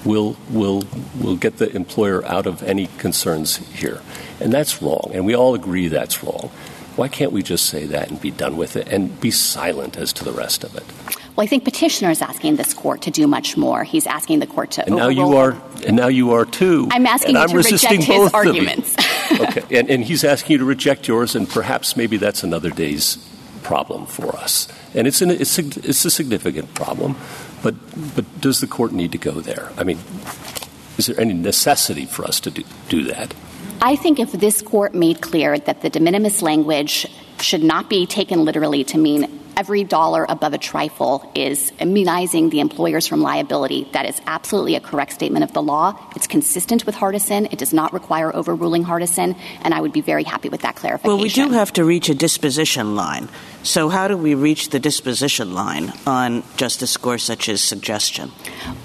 will 0.05 0.37
will 0.49 0.83
will 1.21 1.37
get 1.37 1.59
the 1.59 1.71
employer 1.75 2.25
out 2.25 2.47
of 2.47 2.63
any 2.63 2.87
concerns 2.99 3.57
here. 3.75 4.01
And 4.41 4.53
that's 4.53 4.81
wrong. 4.81 5.11
And 5.13 5.27
we 5.27 5.35
all 5.35 5.55
agree 5.55 5.89
that's 5.89 6.23
wrong. 6.23 6.51
Why 6.97 7.09
can't 7.09 7.33
we 7.33 7.43
just 7.43 7.67
say 7.67 7.87
that 7.87 8.11
and 8.11 8.21
be 8.21 8.31
done 8.31 8.57
with 8.57 8.77
it 8.77 8.89
and 8.89 9.19
be 9.21 9.31
silent 9.31 9.97
as 9.97 10.13
to 10.15 10.25
the 10.25 10.33
rest 10.33 10.65
of 10.65 10.75
it 10.75 10.85
well, 11.41 11.47
I 11.47 11.49
think 11.49 11.65
petitioner 11.65 12.11
is 12.11 12.21
asking 12.21 12.57
this 12.57 12.75
court 12.75 13.01
to 13.03 13.11
do 13.11 13.27
much 13.27 13.57
more. 13.57 13.83
He's 13.83 14.07
asking 14.07 14.41
the 14.41 14.47
court 14.47 14.73
to 14.73 14.85
and 14.85 14.95
now 14.95 15.09
you 15.09 15.37
are 15.39 15.57
and 15.87 15.97
now 15.97 16.09
you 16.09 16.33
are 16.33 16.45
too. 16.45 16.87
I'm 16.91 17.07
asking 17.07 17.35
you 17.35 17.41
I'm 17.41 17.49
to 17.49 17.57
reject 17.57 17.73
resisting 17.73 18.03
his 18.03 18.09
both 18.09 18.35
arguments. 18.35 18.95
okay. 19.33 19.63
And, 19.79 19.89
and 19.89 20.05
he's 20.05 20.23
asking 20.23 20.53
you 20.53 20.59
to 20.59 20.67
reject 20.67 21.09
yours 21.09 21.35
and 21.35 21.49
perhaps 21.49 21.97
maybe 21.97 22.19
that's 22.19 22.45
another 22.45 22.69
day's 22.69 23.17
problem 23.63 24.05
for 24.05 24.37
us. 24.37 24.69
And 24.93 25.07
it's 25.07 25.23
an, 25.23 25.31
it's, 25.31 25.59
a, 25.59 25.63
it's 25.63 26.05
a 26.05 26.11
significant 26.11 26.75
problem 26.75 27.17
but 27.63 27.75
but 28.15 28.41
does 28.43 28.61
the 28.61 28.67
court 28.67 28.93
need 28.93 29.11
to 29.13 29.19
go 29.19 29.41
there? 29.41 29.73
I 29.79 29.85
mean 29.85 29.99
is 30.99 31.07
there 31.07 31.19
any 31.19 31.33
necessity 31.33 32.05
for 32.05 32.27
us 32.27 32.39
to 32.41 32.51
do, 32.51 32.65
do 32.91 33.05
that? 33.05 33.33
I 33.81 33.97
think 33.97 34.21
if 34.21 34.33
this 34.33 34.61
court 34.61 34.95
made 34.95 35.23
clear 35.23 35.59
that 35.59 35.81
the 35.81 35.89
de 35.89 36.01
minimis 36.01 36.43
language 36.43 37.07
should 37.41 37.65
not 37.65 37.89
be 37.89 38.05
taken 38.05 38.45
literally 38.45 38.85
to 38.85 38.99
mean 38.99 39.41
every 39.61 39.85
dollar 39.85 40.25
above 40.27 40.55
a 40.55 40.59
trifle 40.59 41.31
is 41.35 41.71
immunizing 41.81 42.49
the 42.49 42.61
employers 42.61 43.07
from 43.07 43.21
liability, 43.21 43.87
that 43.93 44.07
is 44.07 44.19
absolutely 44.27 44.75
a 44.75 44.81
correct 44.81 45.13
statement 45.13 45.45
of 45.45 45.53
the 45.53 45.61
law. 45.61 45.95
It's 46.17 46.27
consistent 46.27 46.87
with 46.87 46.95
Hardison. 46.95 47.53
It 47.53 47.59
does 47.59 47.75
not 47.75 47.93
require 47.93 48.35
overruling 48.35 48.85
Hardison, 48.85 49.37
and 49.61 49.75
I 49.75 49.83
would 49.83 49.93
be 49.93 50.01
very 50.01 50.25
happy 50.25 50.49
with 50.49 50.63
that 50.63 50.77
clarification. 50.77 51.15
Well, 51.15 51.23
we 51.23 51.29
do 51.29 51.51
have 51.51 51.75
to 51.75 51.85
reach 51.85 52.09
a 52.09 52.15
disposition 52.15 52.97
line. 52.97 53.29
So, 53.63 53.91
how 53.91 54.09
do 54.09 54.17
we 54.17 54.35
reach 54.35 54.71
the 54.71 54.81
disposition 54.81 55.53
line 55.53 55.93
on 56.07 56.43
Justice 56.57 56.97
Gorsuch's 56.97 57.63
suggestion? 57.63 58.33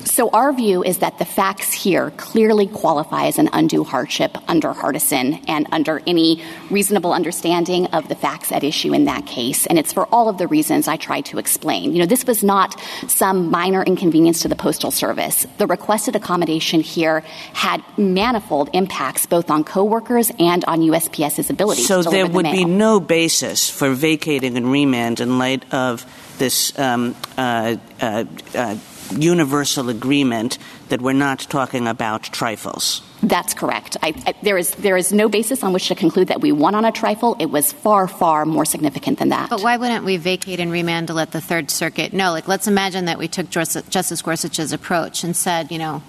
So, 0.03 0.29
our 0.31 0.51
view 0.51 0.83
is 0.83 0.97
that 0.97 1.17
the 1.19 1.23
facts 1.23 1.71
here 1.71 2.11
clearly 2.17 2.67
qualify 2.67 3.27
as 3.27 3.39
an 3.39 3.49
undue 3.53 3.85
hardship 3.85 4.37
under 4.49 4.73
Hardison 4.73 5.41
and 5.47 5.67
under 5.71 6.01
any 6.05 6.43
reasonable 6.69 7.13
understanding 7.13 7.85
of 7.87 8.09
the 8.09 8.15
facts 8.15 8.51
at 8.51 8.65
issue 8.65 8.93
in 8.93 9.05
that 9.05 9.25
case. 9.25 9.65
And 9.65 9.79
it's 9.79 9.93
for 9.93 10.07
all 10.11 10.27
of 10.27 10.37
the 10.37 10.47
reasons 10.47 10.64
I 10.71 10.97
tried 10.97 11.25
to 11.25 11.37
explain. 11.37 11.93
You 11.93 11.99
know, 11.99 12.05
this 12.05 12.25
was 12.25 12.43
not 12.43 12.79
some 13.07 13.49
minor 13.51 13.83
inconvenience 13.83 14.41
to 14.41 14.47
the 14.47 14.55
Postal 14.55 14.91
Service. 14.91 15.45
The 15.57 15.67
requested 15.67 16.15
accommodation 16.15 16.81
here 16.81 17.21
had 17.53 17.83
manifold 17.97 18.69
impacts 18.73 19.25
both 19.25 19.49
on 19.49 19.63
coworkers 19.63 20.31
and 20.39 20.65
on 20.65 20.81
USPS's 20.81 21.49
ability 21.49 21.83
So, 21.83 21.97
to 21.97 22.03
deliver 22.03 22.17
there 22.17 22.27
the 22.27 22.33
would 22.33 22.51
be 22.51 22.65
no 22.65 22.99
basis 22.99 23.69
for 23.69 23.91
vacating 23.91 24.57
and 24.57 24.71
remand 24.71 25.19
in 25.19 25.37
light 25.37 25.63
of 25.73 26.05
this 26.37 26.77
um, 26.77 27.15
uh, 27.37 27.75
uh, 28.01 28.25
uh, 28.53 28.77
universal 29.11 29.89
agreement 29.89 30.57
that 30.89 31.01
we're 31.01 31.13
not 31.13 31.39
talking 31.39 31.87
about 31.87 32.23
trifles. 32.23 33.01
That's 33.23 33.53
correct. 33.53 33.97
I, 34.03 34.13
I, 34.27 34.35
there 34.43 34.57
is 34.57 34.71
there 34.75 34.97
is 34.97 35.11
no 35.11 35.29
basis 35.29 35.63
on 35.63 35.73
which 35.73 35.87
to 35.87 35.95
conclude 35.95 36.27
that 36.27 36.41
we 36.41 36.51
won 36.51 36.75
on 36.75 36.85
a 36.85 36.91
trifle. 36.91 37.35
It 37.39 37.47
was 37.47 37.71
far 37.71 38.07
far 38.07 38.45
more 38.45 38.65
significant 38.65 39.19
than 39.19 39.29
that. 39.29 39.49
But 39.49 39.61
why 39.61 39.77
wouldn't 39.77 40.05
we 40.05 40.17
vacate 40.17 40.59
and 40.59 40.71
remand 40.71 41.07
to 41.07 41.13
let 41.13 41.31
the 41.31 41.41
Third 41.41 41.71
Circuit 41.71 42.13
know? 42.13 42.31
Like, 42.31 42.47
let's 42.47 42.67
imagine 42.67 43.05
that 43.05 43.17
we 43.17 43.27
took 43.27 43.49
Justice 43.49 43.87
Justice 43.89 44.21
Gorsuch's 44.21 44.73
approach 44.73 45.23
and 45.23 45.35
said, 45.35 45.71
you 45.71 45.79
know, 45.79 46.03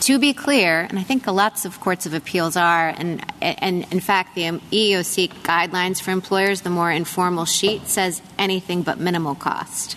to 0.00 0.18
be 0.18 0.34
clear, 0.34 0.80
and 0.80 0.98
I 0.98 1.02
think 1.02 1.26
lots 1.26 1.64
of 1.64 1.80
courts 1.80 2.06
of 2.06 2.14
appeals 2.14 2.56
are, 2.56 2.88
and 2.88 3.24
and 3.40 3.86
in 3.92 4.00
fact, 4.00 4.34
the 4.34 4.42
EEOC 4.42 5.28
guidelines 5.42 6.00
for 6.00 6.10
employers, 6.10 6.62
the 6.62 6.70
more 6.70 6.90
informal 6.90 7.44
sheet 7.44 7.86
says 7.86 8.22
anything 8.38 8.82
but 8.82 8.98
minimal 8.98 9.34
cost. 9.34 9.96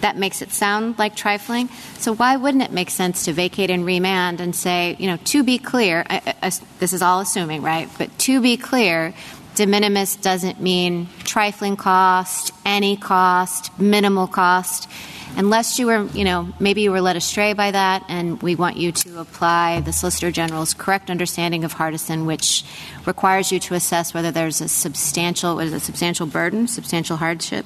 That 0.00 0.16
makes 0.16 0.40
it 0.40 0.50
sound 0.50 0.98
like 0.98 1.14
trifling. 1.14 1.68
So 1.98 2.14
why 2.14 2.36
wouldn't 2.36 2.62
it 2.62 2.72
make 2.72 2.90
sense 2.90 3.24
to 3.26 3.32
vacate 3.32 3.70
and 3.70 3.84
remand 3.84 4.40
and 4.40 4.56
say, 4.56 4.96
you 4.98 5.06
know, 5.06 5.16
to 5.16 5.42
be 5.42 5.58
clear, 5.58 6.04
I, 6.08 6.34
I, 6.42 6.50
this 6.78 6.92
is 6.92 7.02
all 7.02 7.20
assuming, 7.20 7.62
right? 7.62 7.88
But 7.98 8.16
to 8.20 8.40
be 8.40 8.56
clear, 8.56 9.12
de 9.56 9.66
minimis 9.66 10.16
doesn't 10.16 10.60
mean 10.60 11.08
trifling 11.24 11.76
cost, 11.76 12.52
any 12.64 12.96
cost, 12.96 13.78
minimal 13.78 14.26
cost. 14.26 14.88
Unless 15.36 15.78
you 15.78 15.86
were, 15.86 16.06
you 16.06 16.24
know, 16.24 16.48
maybe 16.58 16.80
you 16.80 16.90
were 16.90 17.00
led 17.00 17.16
astray 17.16 17.52
by 17.52 17.70
that, 17.70 18.04
and 18.08 18.42
we 18.42 18.56
want 18.56 18.76
you 18.76 18.90
to 18.90 19.20
apply 19.20 19.80
the 19.80 19.92
Solicitor 19.92 20.32
General's 20.32 20.74
correct 20.74 21.08
understanding 21.08 21.62
of 21.62 21.74
Hardison, 21.74 22.26
which 22.26 22.64
requires 23.06 23.52
you 23.52 23.60
to 23.60 23.74
assess 23.74 24.12
whether 24.12 24.32
there's 24.32 24.60
a 24.60 24.68
substantial, 24.68 25.54
what 25.54 25.66
is 25.66 25.72
a 25.72 25.78
substantial 25.78 26.26
burden, 26.26 26.66
substantial 26.66 27.16
hardship, 27.16 27.64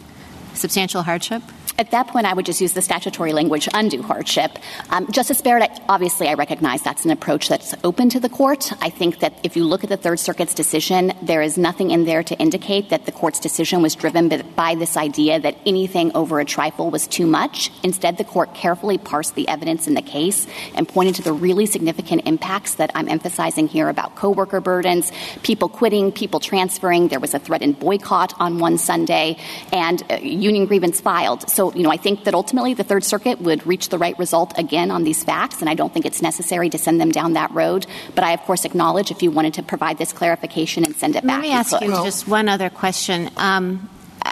substantial 0.52 1.02
hardship. 1.02 1.42
At 1.76 1.90
that 1.90 2.06
point, 2.06 2.24
I 2.24 2.32
would 2.32 2.46
just 2.46 2.60
use 2.60 2.72
the 2.72 2.82
statutory 2.82 3.32
language 3.32 3.68
undue 3.74 4.02
hardship. 4.02 4.58
Um, 4.90 5.10
Justice 5.10 5.42
Barrett, 5.42 5.72
obviously, 5.88 6.28
I 6.28 6.34
recognize 6.34 6.82
that's 6.82 7.04
an 7.04 7.10
approach 7.10 7.48
that's 7.48 7.74
open 7.82 8.08
to 8.10 8.20
the 8.20 8.28
court. 8.28 8.72
I 8.80 8.90
think 8.90 9.18
that 9.18 9.40
if 9.42 9.56
you 9.56 9.64
look 9.64 9.82
at 9.82 9.90
the 9.90 9.96
Third 9.96 10.20
Circuit's 10.20 10.54
decision, 10.54 11.12
there 11.20 11.42
is 11.42 11.58
nothing 11.58 11.90
in 11.90 12.04
there 12.04 12.22
to 12.22 12.38
indicate 12.38 12.90
that 12.90 13.06
the 13.06 13.12
court's 13.12 13.40
decision 13.40 13.82
was 13.82 13.96
driven 13.96 14.28
by, 14.28 14.42
by 14.42 14.74
this 14.76 14.96
idea 14.96 15.40
that 15.40 15.56
anything 15.66 16.14
over 16.14 16.38
a 16.38 16.44
trifle 16.44 16.92
was 16.92 17.08
too 17.08 17.26
much. 17.26 17.72
Instead, 17.82 18.18
the 18.18 18.24
court 18.24 18.54
carefully 18.54 18.96
parsed 18.96 19.34
the 19.34 19.48
evidence 19.48 19.88
in 19.88 19.94
the 19.94 20.02
case 20.02 20.46
and 20.76 20.88
pointed 20.88 21.16
to 21.16 21.22
the 21.22 21.32
really 21.32 21.66
significant 21.66 22.22
impacts 22.24 22.76
that 22.76 22.92
I'm 22.94 23.08
emphasizing 23.08 23.66
here 23.66 23.88
about 23.88 24.14
coworker 24.14 24.60
burdens, 24.60 25.10
people 25.42 25.68
quitting, 25.68 26.12
people 26.12 26.38
transferring. 26.38 27.08
There 27.08 27.20
was 27.20 27.34
a 27.34 27.40
threatened 27.40 27.80
boycott 27.80 28.32
on 28.38 28.60
one 28.60 28.78
Sunday, 28.78 29.38
and 29.72 30.00
uh, 30.08 30.16
union 30.22 30.66
grievance 30.66 31.00
filed. 31.00 31.50
So, 31.50 31.63
you 31.72 31.82
know, 31.82 31.90
I 31.90 31.96
think 31.96 32.24
that 32.24 32.34
ultimately 32.34 32.74
the 32.74 32.84
Third 32.84 33.04
Circuit 33.04 33.40
would 33.40 33.66
reach 33.66 33.88
the 33.88 33.98
right 33.98 34.18
result 34.18 34.52
again 34.58 34.90
on 34.90 35.04
these 35.04 35.22
facts, 35.22 35.60
and 35.60 35.70
I 35.70 35.74
don't 35.74 35.92
think 35.92 36.04
it's 36.04 36.20
necessary 36.20 36.68
to 36.70 36.78
send 36.78 37.00
them 37.00 37.10
down 37.10 37.34
that 37.34 37.50
road. 37.52 37.86
But 38.14 38.24
I, 38.24 38.32
of 38.32 38.40
course, 38.42 38.64
acknowledge 38.64 39.10
if 39.10 39.22
you 39.22 39.30
wanted 39.30 39.54
to 39.54 39.62
provide 39.62 39.98
this 39.98 40.12
clarification 40.12 40.84
and 40.84 40.94
send 40.96 41.16
it 41.16 41.24
Let 41.24 41.34
back. 41.34 41.42
me 41.42 41.52
ask 41.52 41.76
could. 41.78 41.88
you 41.88 41.94
just 42.04 42.26
one 42.28 42.48
other 42.48 42.70
question. 42.70 43.30
Um, 43.36 43.88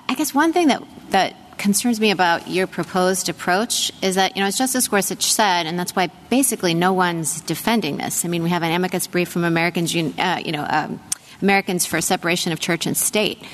I 0.09 0.15
guess 0.15 0.35
one 0.35 0.53
thing 0.53 0.69
that 0.69 0.83
that 1.11 1.37
concerns 1.59 2.01
me 2.01 2.11
about 2.11 2.49
your 2.49 2.67
proposed 2.67 3.29
approach 3.29 3.93
is 4.03 4.17
that, 4.17 4.37
you 4.37 4.43
know, 4.43 4.49
as 4.49 4.59
Justice 4.59 4.89
Gorsuch 4.89 5.23
said, 5.23 5.67
and 5.67 5.79
that's 5.79 5.95
why 5.95 6.09
basically 6.29 6.75
no 6.75 6.93
one's 6.93 7.41
defending 7.43 7.99
this. 7.99 8.25
I 8.25 8.29
mean, 8.29 8.43
we 8.43 8.51
have 8.51 8.65
an 8.65 8.73
amicus 8.73 9.07
brief 9.07 9.29
from 9.29 9.45
Americans, 9.45 9.95
uh, 9.95 10.41
you 10.45 10.51
know, 10.51 10.67
um, 10.69 11.01
Americans 11.41 11.87
for 11.87 12.01
Separation 12.01 12.53
of 12.53 12.59
Church 12.59 12.87
and 12.87 12.97
State 12.97 13.45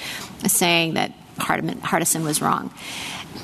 saying 0.47 0.95
that 0.95 1.13
Hardison 1.39 2.25
was 2.25 2.41
wrong. 2.41 2.73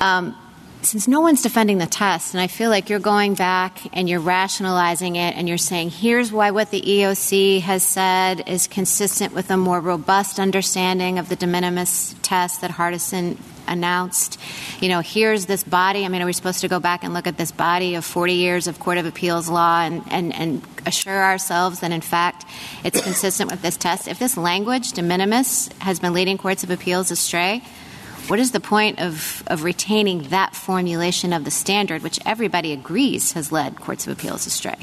Um, 0.01 0.37
since 0.85 1.09
no 1.09 1.21
one's 1.21 1.43
defending 1.43 1.79
the 1.79 1.87
test, 1.87 2.35
and 2.35 2.41
I 2.41 2.47
feel 2.47 2.69
like 2.69 2.91
you're 2.91 2.99
going 2.99 3.35
back 3.35 3.81
and 3.97 4.09
you're 4.09 4.21
rationalizing 4.21 5.17
it 5.17 5.37
and 5.37 5.49
you're 5.49 5.59
saying, 5.59 5.91
here's 5.91 6.31
why 6.31 6.51
what 6.51 6.71
the 6.71 6.81
EEOC 6.81 7.63
has 7.63 7.83
said 7.83 8.49
is 8.49 8.67
consistent 8.67 9.35
with 9.35 9.51
a 9.51 9.57
more 9.57 9.81
robust 9.81 10.39
understanding 10.39 11.19
of 11.19 11.29
the 11.29 11.37
de 11.37 11.47
minimis 11.47 12.15
test 12.23 12.61
that 12.61 12.71
Hardison 12.71 13.39
announced. 13.67 14.39
You 14.81 14.89
know, 14.89 15.01
here's 15.01 15.47
this 15.47 15.65
body. 15.65 16.05
I 16.05 16.09
mean, 16.09 16.21
are 16.21 16.27
we 16.27 16.35
supposed 16.35 16.61
to 16.61 16.69
go 16.69 16.81
back 16.81 17.03
and 17.03 17.15
look 17.15 17.27
at 17.27 17.39
this 17.39 17.51
body 17.51 17.95
of 17.95 18.05
40 18.05 18.35
years 18.35 18.67
of 18.67 18.79
Court 18.79 18.99
of 18.99 19.07
Appeals 19.07 19.49
law 19.49 19.81
and, 19.81 20.03
and, 20.11 20.35
and 20.35 20.63
assure 20.85 21.23
ourselves 21.23 21.81
that, 21.81 21.93
in 21.93 22.03
fact, 22.03 22.45
it's 22.85 23.01
consistent 23.01 23.51
with 23.51 23.63
this 23.63 23.79
test? 23.79 24.07
If 24.07 24.19
this 24.19 24.37
language, 24.37 24.93
de 24.93 25.03
minimis, 25.03 25.71
has 25.81 25.99
been 25.99 26.13
leading 26.13 26.37
courts 26.37 26.63
of 26.63 26.71
appeals 26.71 27.11
astray, 27.11 27.63
what 28.29 28.39
is 28.39 28.53
the 28.53 28.61
point 28.61 29.01
of, 29.01 29.43
of 29.47 29.65
retaining 29.65 30.25
that 30.29 30.55
formulation 30.55 31.33
of 31.33 31.45
the 31.45 31.51
standard, 31.51 32.03
which 32.03 32.19
everybody 32.25 32.73
agrees 32.73 33.33
has 33.33 33.53
led 33.53 33.81
courts 33.81 34.07
of 34.07 34.13
appeals 34.13 34.47
astray? 34.47 34.77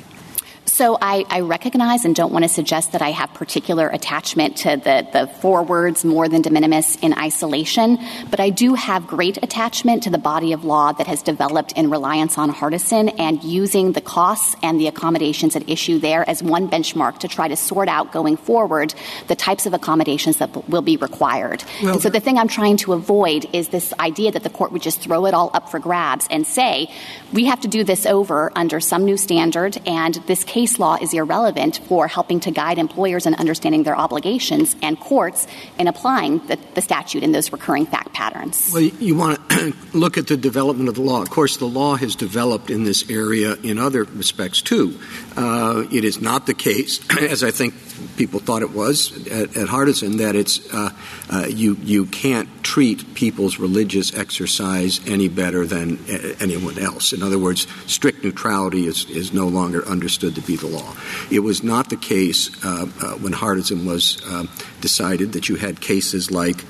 So 0.72 0.98
I, 1.02 1.26
I, 1.28 1.42
recognize 1.42 2.06
and 2.06 2.16
don't 2.16 2.32
want 2.32 2.46
to 2.46 2.50
suggest 2.50 2.94
that 2.94 3.02
I 3.02 3.10
have 3.10 3.34
particular 3.34 3.90
attachment 3.90 4.56
to 4.58 4.78
the, 4.78 5.06
the 5.12 5.28
four 5.28 5.64
words 5.64 6.06
more 6.06 6.30
than 6.30 6.42
de 6.42 6.50
minimis 6.50 6.96
in 7.02 7.14
isolation, 7.14 8.00
but 8.30 8.40
I 8.40 8.52
do 8.52 8.76
have 8.76 9.06
great 9.06 9.38
attachment 9.44 10.04
to 10.04 10.10
the 10.10 10.18
body 10.18 10.54
of 10.54 10.64
law 10.64 10.94
that 10.94 11.08
has 11.08 11.24
developed 11.24 11.74
in 11.74 11.90
reliance 11.90 12.38
on 12.38 12.54
Hardison 12.54 13.14
and 13.20 13.44
using 13.44 13.92
the 13.92 14.00
costs 14.00 14.56
and 14.64 14.80
the 14.80 14.88
accommodations 14.88 15.58
at 15.58 15.70
issue 15.70 16.00
there 16.00 16.28
as 16.28 16.42
one 16.42 16.70
benchmark 16.70 17.20
to 17.20 17.28
try 17.28 17.50
to 17.50 17.58
sort 17.58 17.90
out 17.90 18.14
going 18.14 18.38
forward 18.38 18.94
the 19.28 19.36
types 19.36 19.66
of 19.66 19.74
accommodations 19.74 20.38
that 20.38 20.70
will 20.70 20.82
be 20.82 20.96
required. 20.96 21.66
Well, 21.84 21.94
and 21.94 22.02
so 22.02 22.10
the 22.10 22.22
thing 22.22 22.38
I'm 22.38 22.48
trying 22.48 22.78
to 22.78 22.94
avoid 22.94 23.46
is 23.54 23.68
this 23.68 23.94
idea 24.00 24.32
that 24.32 24.44
the 24.44 24.50
court 24.50 24.72
would 24.72 24.82
just 24.82 25.02
throw 25.02 25.26
it 25.26 25.34
all 25.34 25.52
up 25.54 25.70
for 25.70 25.80
grabs 25.80 26.28
and 26.32 26.48
say, 26.48 26.90
we 27.34 27.46
have 27.46 27.60
to 27.60 27.68
do 27.68 27.84
this 27.84 28.06
over 28.06 28.54
under 28.56 28.80
some 28.80 29.04
new 29.04 29.18
standard, 29.18 29.78
and 29.86 30.16
this 30.28 30.46
case 30.46 30.61
law 30.80 30.98
is 31.02 31.14
irrelevant 31.14 31.80
for 31.88 32.08
helping 32.08 32.40
to 32.42 32.52
guide 32.52 32.78
employers 32.78 33.26
in 33.26 33.36
understanding 33.36 33.84
their 33.84 33.98
obligations 33.98 34.76
and 34.82 35.00
courts 35.00 35.48
in 35.78 35.88
applying 35.88 36.40
the, 36.48 36.58
the 36.76 36.82
statute 36.82 37.24
in 37.24 37.32
those 37.32 37.52
recurring 37.52 37.86
fact 37.86 38.14
patterns. 38.14 38.72
Well, 38.74 38.84
you 38.84 39.16
want 39.16 39.50
to 39.50 39.74
look 39.94 40.18
at 40.18 40.28
the 40.28 40.38
development 40.38 40.90
of 40.90 40.96
the 40.96 41.02
law. 41.02 41.22
Of 41.22 41.30
course, 41.30 41.58
the 41.58 41.66
law 41.66 41.96
has 41.96 42.16
developed 42.16 42.70
in 42.70 42.84
this 42.84 43.10
area 43.10 43.56
in 43.56 43.80
other 43.80 44.04
respects 44.04 44.62
too. 44.62 45.00
Uh, 45.36 45.86
it 45.92 46.04
is 46.04 46.22
not 46.22 46.46
the 46.46 46.54
case, 46.54 47.00
as 47.22 47.44
I 47.44 47.52
think 47.52 47.74
people 48.18 48.40
thought 48.40 48.62
it 48.62 48.72
was 48.72 49.28
at, 49.28 49.56
at 49.58 49.68
Hardison, 49.68 50.18
that 50.18 50.36
it's 50.36 50.74
uh, 50.74 50.90
uh, 51.30 51.46
you 51.48 51.78
you 51.82 52.06
can't 52.06 52.50
treat 52.64 53.14
people's 53.16 53.58
religious 53.58 54.14
exercise 54.14 55.00
any 55.08 55.28
better 55.28 55.66
than 55.66 56.00
anyone 56.40 56.78
else. 56.80 57.14
In 57.14 57.22
other 57.24 57.40
words, 57.40 57.68
strict 57.86 58.24
neutrality 58.24 58.88
is, 58.88 59.10
is 59.10 59.34
no 59.34 59.48
longer 59.48 59.86
understood 59.88 60.36
to 60.36 60.42
be 60.42 60.51
the 60.56 60.68
law. 60.68 60.96
It 61.30 61.40
was 61.40 61.64
not 61.64 61.90
the 61.90 61.98
case 61.98 62.50
uh, 62.64 62.88
uh 63.02 63.12
when 63.16 63.34
Hardison 63.34 63.86
was 63.86 64.22
uh, 64.26 64.46
decided 64.82 65.34
that 65.34 65.50
you 65.50 65.56
had 65.56 65.82
cases 65.82 66.32
like 66.32 66.66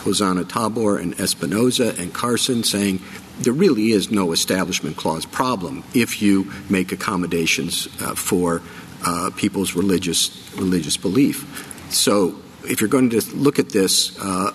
Hosanna 0.00 0.44
Tabor 0.44 0.98
and 0.98 1.16
Espinoza 1.16 1.98
and 1.98 2.12
Carson 2.12 2.64
saying 2.64 3.00
there 3.40 3.52
really 3.52 3.92
is 3.92 4.10
no 4.10 4.32
establishment 4.32 4.96
clause 4.96 5.26
problem 5.26 5.82
if 5.94 6.22
you 6.22 6.50
make 6.68 6.92
accommodations 6.92 7.88
uh, 8.00 8.14
for 8.14 8.62
uh, 9.04 9.30
people's 9.36 9.74
religious 9.74 10.30
religious 10.56 10.96
belief. 10.96 11.66
So, 11.90 12.36
if 12.64 12.80
you're 12.80 12.90
going 12.90 13.10
to 13.10 13.20
look 13.34 13.58
at 13.58 13.70
this 13.70 14.18
uh, 14.20 14.52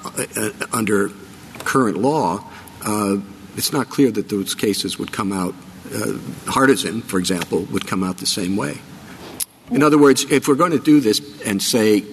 under 0.71 1.09
current 1.59 1.97
law, 1.97 2.47
it's 3.57 3.73
not 3.73 3.89
clear 3.89 4.11
that 4.11 4.29
those 4.29 4.53
cases 4.53 4.99
would 4.99 5.11
come 5.11 5.31
out. 5.31 5.55
Uh, 5.93 6.17
Hardison, 6.51 7.03
for 7.03 7.19
example, 7.19 7.61
would 7.71 7.87
come 7.87 8.03
out 8.03 8.17
the 8.17 8.25
same 8.25 8.55
way. 8.55 8.79
In 9.71 9.81
other 9.81 9.97
words, 9.97 10.25
if 10.31 10.47
we're 10.47 10.55
going 10.55 10.71
to 10.71 10.79
do 10.79 10.99
this 10.99 11.21
and 11.45 11.61
say 11.61 12.05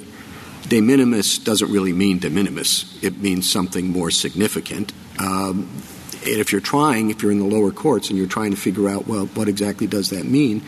de 0.68 0.80
minimis 0.80 1.38
doesn't 1.38 1.70
really 1.70 1.92
mean 1.92 2.18
de 2.18 2.30
minimis, 2.30 3.02
it 3.02 3.18
means 3.18 3.50
something 3.50 3.88
more 3.88 4.10
significant. 4.10 4.92
Um, 5.18 5.68
and 6.24 6.40
if 6.40 6.52
you're 6.52 6.60
trying, 6.60 7.10
if 7.10 7.22
you're 7.22 7.32
in 7.32 7.40
the 7.40 7.44
lower 7.44 7.72
courts 7.72 8.08
and 8.08 8.18
you're 8.18 8.28
trying 8.28 8.52
to 8.52 8.56
figure 8.56 8.88
out, 8.88 9.06
well, 9.06 9.26
what 9.26 9.48
exactly 9.48 9.86
does 9.86 10.10
that 10.10 10.24
mean, 10.24 10.62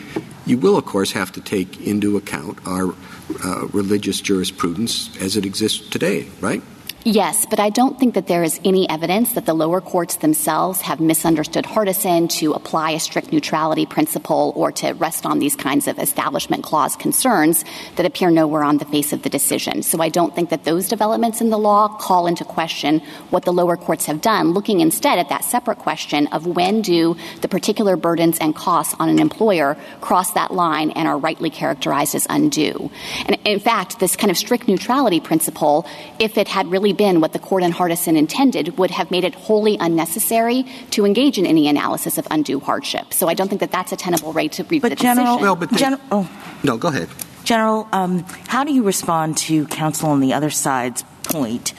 you 0.46 0.58
will, 0.58 0.76
of 0.76 0.84
course, 0.84 1.12
have 1.12 1.32
to 1.32 1.40
take 1.40 1.80
into 1.80 2.16
account 2.16 2.58
our 2.66 2.94
uh, 3.42 3.66
religious 3.68 4.20
jurisprudence 4.20 5.16
as 5.20 5.36
it 5.36 5.46
exists 5.46 5.88
today, 5.88 6.28
right? 6.40 6.62
Yes, 7.06 7.44
but 7.44 7.60
I 7.60 7.68
don't 7.68 7.98
think 7.98 8.14
that 8.14 8.28
there 8.28 8.42
is 8.42 8.58
any 8.64 8.88
evidence 8.88 9.34
that 9.34 9.44
the 9.44 9.52
lower 9.52 9.82
courts 9.82 10.16
themselves 10.16 10.80
have 10.80 11.00
misunderstood 11.00 11.66
Hardison 11.66 12.30
to 12.38 12.54
apply 12.54 12.92
a 12.92 12.98
strict 12.98 13.30
neutrality 13.30 13.84
principle 13.84 14.54
or 14.56 14.72
to 14.72 14.92
rest 14.92 15.26
on 15.26 15.38
these 15.38 15.54
kinds 15.54 15.86
of 15.86 15.98
establishment 15.98 16.62
clause 16.62 16.96
concerns 16.96 17.62
that 17.96 18.06
appear 18.06 18.30
nowhere 18.30 18.64
on 18.64 18.78
the 18.78 18.86
face 18.86 19.12
of 19.12 19.20
the 19.20 19.28
decision. 19.28 19.82
So 19.82 20.00
I 20.00 20.08
don't 20.08 20.34
think 20.34 20.48
that 20.48 20.64
those 20.64 20.88
developments 20.88 21.42
in 21.42 21.50
the 21.50 21.58
law 21.58 21.88
call 21.88 22.26
into 22.26 22.42
question 22.42 23.00
what 23.28 23.44
the 23.44 23.52
lower 23.52 23.76
courts 23.76 24.06
have 24.06 24.22
done, 24.22 24.52
looking 24.52 24.80
instead 24.80 25.18
at 25.18 25.28
that 25.28 25.44
separate 25.44 25.80
question 25.80 26.26
of 26.28 26.46
when 26.46 26.80
do 26.80 27.18
the 27.42 27.48
particular 27.48 27.96
burdens 27.96 28.38
and 28.38 28.56
costs 28.56 28.94
on 28.98 29.10
an 29.10 29.18
employer 29.18 29.76
cross 30.00 30.32
that 30.32 30.54
line 30.54 30.90
and 30.92 31.06
are 31.06 31.18
rightly 31.18 31.50
characterized 31.50 32.14
as 32.14 32.26
undue. 32.30 32.90
And 33.26 33.36
in 33.44 33.60
fact, 33.60 34.00
this 34.00 34.16
kind 34.16 34.30
of 34.30 34.38
strict 34.38 34.68
neutrality 34.68 35.20
principle, 35.20 35.86
if 36.18 36.38
it 36.38 36.48
had 36.48 36.68
really 36.68 36.93
been 36.94 37.20
what 37.20 37.32
the 37.32 37.38
court 37.38 37.62
in 37.62 37.72
Hardison 37.72 38.16
intended, 38.16 38.78
would 38.78 38.90
have 38.90 39.10
made 39.10 39.24
it 39.24 39.34
wholly 39.34 39.76
unnecessary 39.78 40.64
to 40.90 41.04
engage 41.04 41.38
in 41.38 41.46
any 41.46 41.68
analysis 41.68 42.18
of 42.18 42.26
undue 42.30 42.60
hardship. 42.60 43.12
So 43.12 43.28
I 43.28 43.34
don't 43.34 43.48
think 43.48 43.60
that 43.60 43.72
that's 43.72 43.92
a 43.92 43.96
tenable 43.96 44.32
way 44.32 44.48
to 44.48 44.64
read 44.64 44.82
but 44.82 44.90
the 44.90 44.96
General, 44.96 45.38
decision. 45.38 45.42
Well, 45.42 45.56
but 45.56 45.72
Gen- 45.72 46.00
oh. 46.10 46.30
No, 46.62 46.76
go 46.78 46.88
ahead. 46.88 47.08
General, 47.44 47.86
um, 47.92 48.24
how 48.48 48.64
do 48.64 48.72
you 48.72 48.82
respond 48.82 49.36
to 49.36 49.66
counsel 49.66 50.08
on 50.08 50.20
the 50.20 50.32
other 50.32 50.50
side's 50.50 51.04
point 51.22 51.74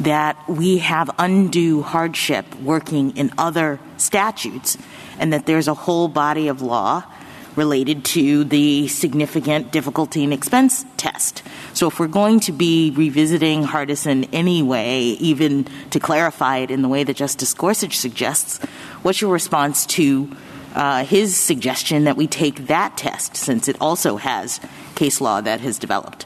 that 0.00 0.36
we 0.48 0.78
have 0.78 1.10
undue 1.18 1.82
hardship 1.82 2.54
working 2.60 3.16
in 3.16 3.32
other 3.36 3.80
statutes 3.96 4.78
and 5.18 5.32
that 5.32 5.46
there's 5.46 5.66
a 5.66 5.74
whole 5.74 6.06
body 6.06 6.48
of 6.48 6.62
law 6.62 7.02
related 7.58 8.04
to 8.04 8.44
the 8.44 8.88
significant 8.88 9.72
difficulty 9.72 10.24
and 10.24 10.32
expense 10.32 10.86
test. 10.96 11.42
So 11.74 11.88
if 11.88 11.98
we're 11.98 12.06
going 12.06 12.40
to 12.40 12.52
be 12.52 12.92
revisiting 12.92 13.64
Hardison 13.64 14.28
anyway, 14.32 15.00
even 15.18 15.66
to 15.90 16.00
clarify 16.00 16.58
it 16.58 16.70
in 16.70 16.82
the 16.82 16.88
way 16.88 17.04
that 17.04 17.16
Justice 17.16 17.52
Gorsuch 17.52 17.98
suggests, 17.98 18.58
what's 19.02 19.20
your 19.20 19.32
response 19.32 19.84
to 19.86 20.34
uh, 20.74 21.04
his 21.04 21.36
suggestion 21.36 22.04
that 22.04 22.16
we 22.16 22.26
take 22.26 22.68
that 22.68 22.96
test 22.96 23.36
since 23.36 23.68
it 23.68 23.76
also 23.80 24.16
has 24.16 24.60
case 24.94 25.20
law 25.20 25.40
that 25.40 25.60
has 25.60 25.78
developed? 25.78 26.24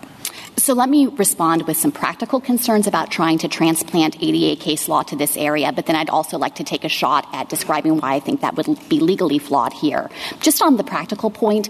So 0.63 0.75
let 0.75 0.89
me 0.89 1.07
respond 1.09 1.67
with 1.67 1.77
some 1.77 1.91
practical 1.91 2.39
concerns 2.39 2.87
about 2.87 3.11
trying 3.11 3.39
to 3.39 3.49
transplant 3.49 4.23
ADA 4.23 4.63
case 4.63 4.87
law 4.87 5.03
to 5.03 5.17
this 5.17 5.37
area, 5.37 5.73
but 5.73 5.87
then 5.87 5.97
I'd 5.97 6.09
also 6.09 6.39
like 6.39 6.55
to 6.55 6.63
take 6.63 6.85
a 6.85 6.89
shot 6.89 7.27
at 7.33 7.49
describing 7.49 7.99
why 7.99 8.15
I 8.15 8.21
think 8.21 8.43
that 8.43 8.55
would 8.55 8.79
be 8.89 9.01
legally 9.01 9.39
flawed 9.39 9.73
here. 9.73 10.09
Just 10.39 10.63
on 10.63 10.77
the 10.77 10.85
practical 10.85 11.31
point, 11.31 11.69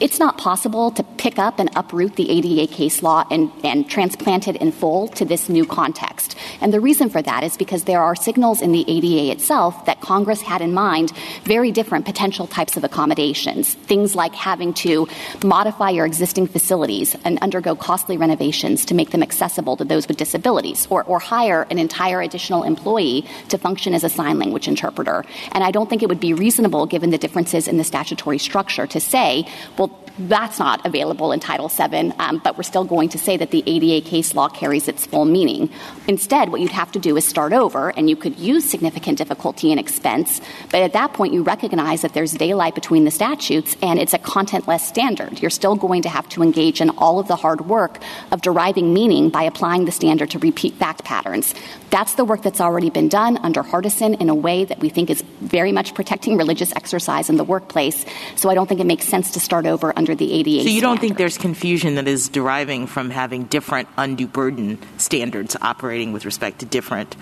it's 0.00 0.18
not 0.18 0.38
possible 0.38 0.90
to 0.90 1.04
pick 1.18 1.38
up 1.38 1.60
and 1.60 1.70
uproot 1.76 2.16
the 2.16 2.28
ADA 2.28 2.66
case 2.74 3.00
law 3.00 3.24
and, 3.30 3.52
and 3.62 3.88
transplant 3.88 4.48
it 4.48 4.56
in 4.56 4.72
full 4.72 5.06
to 5.10 5.24
this 5.24 5.48
new 5.48 5.64
context. 5.64 6.34
And 6.60 6.74
the 6.74 6.80
reason 6.80 7.10
for 7.10 7.22
that 7.22 7.44
is 7.44 7.56
because 7.56 7.84
there 7.84 8.02
are 8.02 8.16
signals 8.16 8.60
in 8.60 8.72
the 8.72 8.84
ADA 8.88 9.30
itself 9.30 9.84
that 9.84 10.00
Congress 10.00 10.42
had 10.42 10.62
in 10.62 10.74
mind 10.74 11.12
very 11.44 11.70
different 11.70 12.06
potential 12.06 12.48
types 12.48 12.76
of 12.76 12.82
accommodations. 12.82 13.74
Things 13.74 14.16
like 14.16 14.34
having 14.34 14.74
to 14.82 15.06
modify 15.44 15.90
your 15.90 16.06
existing 16.06 16.48
facilities 16.48 17.14
and 17.24 17.38
undergo 17.38 17.76
costly 17.76 18.16
renovations 18.16 18.31
renovations 18.32 18.86
to 18.86 18.94
make 18.94 19.10
them 19.10 19.22
accessible 19.22 19.76
to 19.76 19.84
those 19.84 20.08
with 20.08 20.16
disabilities 20.16 20.88
or, 20.88 21.04
or 21.04 21.18
hire 21.18 21.66
an 21.70 21.78
entire 21.78 22.22
additional 22.22 22.62
employee 22.62 23.26
to 23.50 23.58
function 23.58 23.92
as 23.92 24.04
a 24.04 24.08
sign 24.08 24.38
language 24.38 24.68
interpreter. 24.68 25.22
And 25.52 25.62
I 25.62 25.70
don't 25.70 25.88
think 25.90 26.02
it 26.02 26.08
would 26.08 26.20
be 26.20 26.32
reasonable, 26.32 26.86
given 26.86 27.10
the 27.10 27.18
differences 27.18 27.68
in 27.68 27.76
the 27.76 27.84
statutory 27.84 28.38
structure, 28.38 28.86
to 28.86 29.00
say, 29.00 29.46
well, 29.76 29.88
that's 30.18 30.58
not 30.58 30.84
available 30.84 31.32
in 31.32 31.40
Title 31.40 31.68
VII, 31.68 32.12
um, 32.18 32.40
but 32.44 32.56
we're 32.56 32.62
still 32.62 32.84
going 32.84 33.08
to 33.10 33.18
say 33.18 33.36
that 33.36 33.50
the 33.50 33.62
ADA 33.66 34.06
case 34.08 34.34
law 34.34 34.48
carries 34.48 34.88
its 34.88 35.06
full 35.06 35.24
meaning. 35.24 35.70
Instead, 36.06 36.50
what 36.50 36.60
you'd 36.60 36.70
have 36.70 36.92
to 36.92 36.98
do 36.98 37.16
is 37.16 37.24
start 37.24 37.52
over, 37.52 37.90
and 37.90 38.10
you 38.10 38.16
could 38.16 38.38
use 38.38 38.68
significant 38.68 39.18
difficulty 39.18 39.70
and 39.70 39.80
expense, 39.80 40.40
but 40.70 40.82
at 40.82 40.92
that 40.92 41.12
point, 41.14 41.32
you 41.32 41.42
recognize 41.42 42.02
that 42.02 42.12
there's 42.14 42.32
daylight 42.32 42.74
between 42.74 43.04
the 43.04 43.10
statutes 43.10 43.76
and 43.82 43.98
it's 43.98 44.14
a 44.14 44.18
contentless 44.18 44.80
standard. 44.80 45.40
You're 45.40 45.50
still 45.50 45.76
going 45.76 46.02
to 46.02 46.08
have 46.08 46.28
to 46.30 46.42
engage 46.42 46.80
in 46.80 46.90
all 46.90 47.18
of 47.18 47.28
the 47.28 47.36
hard 47.36 47.62
work 47.62 47.98
of 48.30 48.42
deriving 48.42 48.92
meaning 48.92 49.30
by 49.30 49.42
applying 49.42 49.84
the 49.84 49.92
standard 49.92 50.30
to 50.30 50.38
repeat 50.38 50.74
fact 50.74 51.04
patterns. 51.04 51.54
That's 51.90 52.14
the 52.14 52.24
work 52.24 52.42
that's 52.42 52.60
already 52.60 52.90
been 52.90 53.08
done 53.08 53.38
under 53.38 53.62
Hardison 53.62 54.18
in 54.20 54.28
a 54.28 54.34
way 54.34 54.64
that 54.64 54.80
we 54.80 54.88
think 54.88 55.10
is 55.10 55.22
very 55.40 55.72
much 55.72 55.94
protecting 55.94 56.36
religious 56.36 56.72
exercise 56.74 57.28
in 57.28 57.36
the 57.36 57.44
workplace. 57.44 58.04
So 58.36 58.48
I 58.48 58.54
don't 58.54 58.66
think 58.66 58.80
it 58.80 58.86
makes 58.86 59.06
sense 59.06 59.32
to 59.32 59.40
start 59.40 59.66
over 59.66 59.92
under 59.94 60.11
the 60.14 60.32
ADA. 60.32 60.62
So 60.62 60.68
you 60.68 60.80
don't 60.80 61.00
think 61.00 61.18
there's 61.18 61.38
confusion 61.38 61.94
that 61.96 62.08
is 62.08 62.28
deriving 62.28 62.86
from 62.86 63.10
having 63.10 63.44
different 63.44 63.88
undue 63.96 64.26
burden 64.26 64.78
standards 64.98 65.56
operating 65.60 66.12
with 66.12 66.24
respect 66.24 66.60
to 66.60 66.66
different 66.66 67.16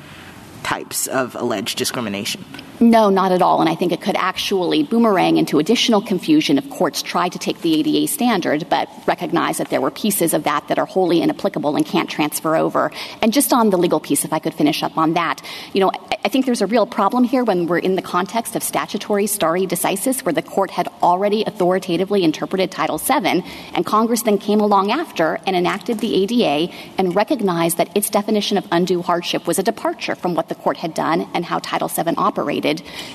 types 0.63 1.07
of 1.07 1.35
alleged 1.35 1.79
discrimination? 1.79 2.45
No, 2.83 3.11
not 3.11 3.31
at 3.31 3.43
all. 3.43 3.61
And 3.61 3.69
I 3.69 3.75
think 3.75 3.93
it 3.93 4.01
could 4.01 4.17
actually 4.17 4.83
boomerang 4.83 5.37
into 5.37 5.59
additional 5.59 6.01
confusion 6.01 6.57
if 6.57 6.69
courts 6.71 7.03
tried 7.03 7.33
to 7.33 7.39
take 7.39 7.61
the 7.61 7.79
ADA 7.79 8.09
standard, 8.09 8.71
but 8.71 8.89
recognize 9.07 9.59
that 9.59 9.69
there 9.69 9.83
were 9.83 9.91
pieces 9.91 10.33
of 10.33 10.45
that 10.45 10.67
that 10.69 10.79
are 10.79 10.87
wholly 10.87 11.21
inapplicable 11.21 11.77
and 11.77 11.85
can't 11.85 12.09
transfer 12.09 12.57
over. 12.57 12.91
And 13.21 13.35
just 13.35 13.53
on 13.53 13.69
the 13.69 13.77
legal 13.77 14.01
piece, 14.01 14.25
if 14.25 14.33
I 14.33 14.39
could 14.39 14.55
finish 14.55 14.83
up 14.83 14.97
on 14.97 15.13
that, 15.13 15.43
you 15.75 15.81
know, 15.81 15.91
I 16.25 16.29
think 16.29 16.47
there's 16.47 16.63
a 16.63 16.67
real 16.67 16.87
problem 16.87 17.25
here 17.25 17.45
when 17.45 17.67
we're 17.67 17.79
in 17.79 17.97
the 17.97 18.03
context 18.03 18.57
of 18.57 18.63
statutory 18.63 19.27
stare 19.27 19.67
decisis, 19.67 20.25
where 20.25 20.33
the 20.33 20.43
court 20.43 20.71
had 20.71 20.89
already 21.03 21.45
authoritatively 21.45 22.25
interpreted 22.25 22.71
Title 22.71 22.97
VII, 22.97 23.45
and 23.75 23.85
Congress 23.85 24.23
then 24.23 24.39
came 24.39 24.61
along 24.61 24.91
after 24.91 25.39
and 25.47 25.55
enacted 25.55 25.99
the 25.99 26.15
ADA 26.23 26.73
and 26.97 27.15
recognized 27.15 27.77
that 27.77 27.95
its 27.95 28.09
definition 28.09 28.57
of 28.57 28.67
undue 28.73 29.03
hardship 29.03 29.47
was 29.47 29.59
a 29.59 29.63
departure 29.63 30.15
from 30.15 30.35
what 30.35 30.49
the 30.49 30.55
court 30.55 30.79
had 30.79 30.95
done 30.95 31.29
and 31.35 31.45
how 31.45 31.59
Title 31.59 31.89
VII 31.89 32.15
operated 32.17 32.70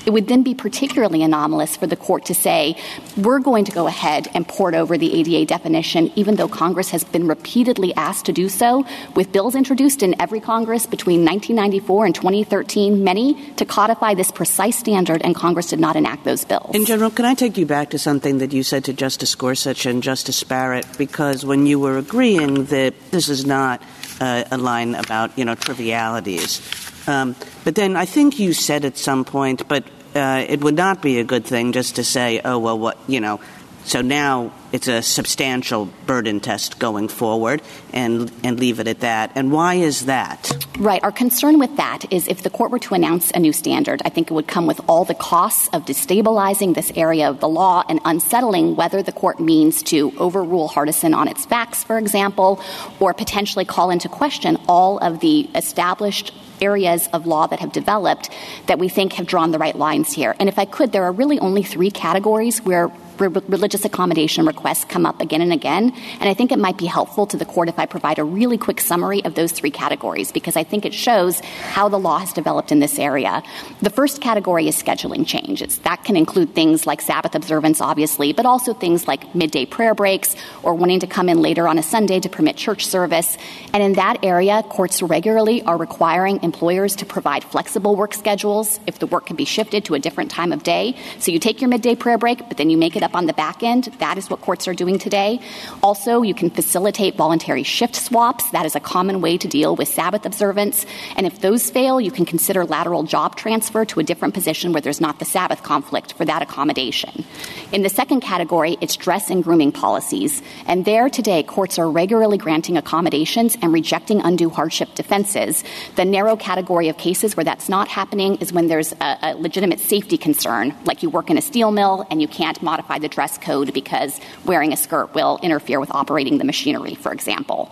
it 0.05 0.11
would 0.11 0.27
then 0.27 0.43
be 0.43 0.53
particularly 0.53 1.23
anomalous 1.23 1.77
for 1.77 1.87
the 1.87 1.95
court 1.95 2.25
to 2.25 2.33
say, 2.33 2.75
we're 3.15 3.39
going 3.39 3.63
to 3.65 3.71
go 3.71 3.87
ahead 3.87 4.27
and 4.33 4.47
port 4.47 4.73
over 4.75 4.97
the 4.97 5.13
ADA 5.13 5.45
definition, 5.45 6.11
even 6.15 6.35
though 6.35 6.47
Congress 6.47 6.89
has 6.89 7.03
been 7.03 7.27
repeatedly 7.27 7.93
asked 7.95 8.25
to 8.25 8.33
do 8.33 8.49
so, 8.49 8.85
with 9.15 9.31
bills 9.31 9.55
introduced 9.55 10.03
in 10.03 10.19
every 10.19 10.39
Congress 10.39 10.85
between 10.85 11.23
1994 11.23 12.05
and 12.07 12.15
2013, 12.15 13.03
many 13.03 13.53
to 13.53 13.65
codify 13.65 14.13
this 14.13 14.31
precise 14.31 14.77
standard, 14.77 15.21
and 15.23 15.35
Congress 15.35 15.67
did 15.67 15.79
not 15.79 15.95
enact 15.95 16.23
those 16.25 16.43
bills. 16.43 16.75
In 16.75 16.85
general, 16.85 17.09
can 17.09 17.25
I 17.25 17.33
take 17.33 17.57
you 17.57 17.65
back 17.65 17.91
to 17.91 17.99
something 17.99 18.39
that 18.39 18.51
you 18.53 18.63
said 18.63 18.83
to 18.85 18.93
Justice 18.93 19.35
Gorsuch 19.35 19.85
and 19.85 20.01
Justice 20.01 20.43
Barrett? 20.43 20.85
Because 20.97 21.45
when 21.45 21.65
you 21.65 21.79
were 21.79 21.97
agreeing 21.97 22.65
that 22.65 22.93
this 23.11 23.29
is 23.29 23.45
not 23.45 23.81
uh, 24.19 24.43
a 24.51 24.57
line 24.57 24.95
about, 24.95 25.37
you 25.37 25.45
know, 25.45 25.55
trivialities, 25.55 26.59
but 27.05 27.75
then 27.75 27.95
I 27.95 28.05
think 28.05 28.39
you 28.39 28.53
said 28.53 28.85
at 28.85 28.97
some 28.97 29.25
point, 29.25 29.67
but 29.67 29.83
uh, 30.15 30.45
it 30.47 30.63
would 30.63 30.75
not 30.75 31.01
be 31.01 31.19
a 31.19 31.23
good 31.23 31.45
thing 31.45 31.73
just 31.73 31.97
to 31.97 32.03
say, 32.03 32.41
oh, 32.43 32.57
well, 32.57 32.79
what, 32.79 32.97
you 33.07 33.19
know, 33.19 33.39
so 33.85 34.01
now 34.01 34.51
it's 34.71 34.87
a 34.87 35.03
substantial 35.03 35.85
burden 36.07 36.39
test 36.39 36.79
going 36.79 37.07
forward 37.07 37.61
and, 37.93 38.31
and 38.43 38.59
leave 38.59 38.79
it 38.79 38.87
at 38.87 39.01
that. 39.01 39.31
And 39.35 39.51
why 39.51 39.75
is 39.75 40.05
that? 40.05 40.67
Right. 40.79 41.03
Our 41.03 41.11
concern 41.11 41.59
with 41.59 41.77
that 41.77 42.11
is 42.11 42.27
if 42.27 42.41
the 42.41 42.49
court 42.49 42.71
were 42.71 42.79
to 42.79 42.95
announce 42.95 43.29
a 43.31 43.39
new 43.39 43.53
standard, 43.53 44.01
I 44.03 44.09
think 44.09 44.31
it 44.31 44.33
would 44.33 44.47
come 44.47 44.65
with 44.65 44.81
all 44.89 45.05
the 45.05 45.13
costs 45.13 45.69
of 45.71 45.85
destabilizing 45.85 46.73
this 46.73 46.91
area 46.95 47.29
of 47.29 47.39
the 47.39 47.47
law 47.47 47.83
and 47.87 47.99
unsettling 48.05 48.75
whether 48.75 49.03
the 49.03 49.11
court 49.11 49.39
means 49.39 49.83
to 49.83 50.11
overrule 50.17 50.67
Hardison 50.67 51.15
on 51.15 51.27
its 51.27 51.45
facts, 51.45 51.83
for 51.83 51.99
example, 51.99 52.59
or 52.99 53.13
potentially 53.13 53.65
call 53.65 53.91
into 53.91 54.09
question 54.09 54.57
all 54.67 54.97
of 54.97 55.19
the 55.19 55.41
established 55.53 56.33
areas 56.61 57.07
of 57.13 57.25
law 57.25 57.47
that 57.47 57.59
have 57.59 57.71
developed 57.71 58.29
that 58.67 58.79
we 58.79 58.89
think 58.89 59.13
have 59.13 59.27
drawn 59.27 59.51
the 59.51 59.59
right 59.59 59.75
lines 59.75 60.13
here. 60.13 60.35
And 60.39 60.49
if 60.49 60.59
I 60.59 60.65
could, 60.65 60.91
there 60.91 61.03
are 61.03 61.11
really 61.11 61.39
only 61.39 61.63
three 61.63 61.91
categories 61.91 62.61
where 62.61 62.91
religious 63.19 63.85
accommodation 63.85 64.45
requests 64.45 64.85
come 64.85 65.05
up 65.05 65.21
again 65.21 65.41
and 65.41 65.53
again. 65.53 65.93
And 66.19 66.29
I 66.29 66.33
think 66.33 66.51
it 66.51 66.59
might 66.59 66.77
be 66.77 66.85
helpful 66.85 67.25
to 67.27 67.37
the 67.37 67.45
court 67.45 67.69
if 67.69 67.79
I 67.79 67.85
provide 67.85 68.19
a 68.19 68.23
really 68.23 68.57
quick 68.57 68.81
summary 68.81 69.23
of 69.25 69.35
those 69.35 69.51
three 69.51 69.71
categories 69.71 70.31
because 70.31 70.55
I 70.55 70.63
think 70.63 70.85
it 70.85 70.93
shows 70.93 71.39
how 71.39 71.89
the 71.89 71.99
law 71.99 72.19
has 72.19 72.33
developed 72.33 72.71
in 72.71 72.79
this 72.79 72.99
area. 72.99 73.43
The 73.81 73.89
first 73.89 74.21
category 74.21 74.67
is 74.67 74.81
scheduling 74.81 75.25
changes. 75.25 75.79
That 75.79 76.03
can 76.03 76.15
include 76.15 76.53
things 76.55 76.85
like 76.85 77.01
Sabbath 77.01 77.35
observance, 77.35 77.81
obviously, 77.81 78.33
but 78.33 78.45
also 78.45 78.73
things 78.73 79.07
like 79.07 79.33
midday 79.35 79.65
prayer 79.65 79.95
breaks 79.95 80.35
or 80.63 80.73
wanting 80.73 80.99
to 81.01 81.07
come 81.07 81.29
in 81.29 81.41
later 81.41 81.67
on 81.67 81.77
a 81.77 81.83
Sunday 81.83 82.19
to 82.19 82.29
permit 82.29 82.57
church 82.57 82.85
service. 82.85 83.37
And 83.73 83.81
in 83.81 83.93
that 83.93 84.23
area, 84.23 84.63
courts 84.63 85.01
regularly 85.01 85.61
are 85.63 85.77
requiring 85.77 86.43
employers 86.43 86.95
to 86.97 87.05
provide 87.05 87.43
flexible 87.43 87.95
work 87.95 88.13
schedules 88.13 88.79
if 88.87 88.99
the 88.99 89.07
work 89.07 89.27
can 89.27 89.35
be 89.35 89.45
shifted 89.45 89.85
to 89.85 89.93
a 89.93 89.99
different 89.99 90.31
time 90.31 90.51
of 90.51 90.63
day. 90.63 90.95
So 91.19 91.31
you 91.31 91.39
take 91.39 91.61
your 91.61 91.69
midday 91.69 91.95
prayer 91.95 92.17
break, 92.17 92.39
but 92.47 92.57
then 92.57 92.69
you 92.69 92.77
make 92.77 92.95
it 92.95 93.03
up 93.05 93.15
on 93.15 93.27
the 93.27 93.33
back 93.33 93.63
end. 93.63 93.85
That 93.99 94.17
is 94.17 94.29
what 94.29 94.41
courts 94.41 94.67
are 94.67 94.73
doing 94.73 94.99
today. 94.99 95.39
Also, 95.81 96.23
you 96.23 96.33
can 96.33 96.49
facilitate 96.49 97.15
voluntary 97.15 97.63
shift 97.63 97.95
swaps. 97.95 98.49
That 98.51 98.65
is 98.65 98.75
a 98.75 98.81
common 98.81 99.21
way 99.21 99.37
to 99.37 99.47
deal 99.47 99.75
with 99.77 99.87
Sabbath 99.87 100.25
observance. 100.25 100.85
And 101.15 101.25
if 101.25 101.39
those 101.39 101.69
fail, 101.69 102.01
you 102.01 102.11
can 102.11 102.25
consider 102.25 102.65
lateral 102.65 103.03
job 103.03 103.37
transfer 103.37 103.85
to 103.85 103.99
a 104.01 104.03
different 104.03 104.33
position 104.33 104.73
where 104.73 104.81
there's 104.81 104.99
not 104.99 105.19
the 105.19 105.25
Sabbath 105.25 105.63
conflict 105.63 106.13
for 106.13 106.25
that 106.25 106.41
accommodation. 106.41 107.23
In 107.71 107.83
the 107.83 107.89
second 107.89 108.21
category, 108.21 108.77
it's 108.81 108.95
dress 108.95 109.29
and 109.29 109.43
grooming 109.43 109.71
policies. 109.71 110.41
And 110.65 110.83
there 110.83 111.09
today, 111.09 111.43
courts 111.43 111.77
are 111.79 111.89
regularly 111.89 112.37
granting 112.37 112.77
accommodations 112.77 113.57
and 113.61 113.71
rejecting 113.71 114.21
undue 114.21 114.49
hardship 114.49 114.95
defenses. 114.95 115.63
The 115.95 116.05
narrow 116.05 116.35
category 116.35 116.89
of 116.89 116.97
cases 116.97 117.37
where 117.37 117.43
that's 117.43 117.69
not 117.69 117.87
happening 117.87 118.35
is 118.37 118.51
when 118.51 118.67
there's 118.67 118.93
a, 118.93 119.17
a 119.21 119.35
legitimate 119.35 119.79
safety 119.79 120.17
concern, 120.17 120.73
like 120.85 121.03
you 121.03 121.09
work 121.09 121.29
in 121.29 121.37
a 121.37 121.41
steel 121.41 121.71
mill 121.71 122.07
and 122.09 122.21
you 122.21 122.27
can't 122.27 122.61
modify 122.63 122.94
the 122.99 123.07
dress 123.07 123.37
code 123.37 123.73
because 123.73 124.19
wearing 124.45 124.73
a 124.73 124.77
skirt 124.77 125.13
will 125.13 125.39
interfere 125.41 125.79
with 125.79 125.91
operating 125.91 126.37
the 126.37 126.43
machinery, 126.43 126.95
for 126.95 127.11
example. 127.11 127.71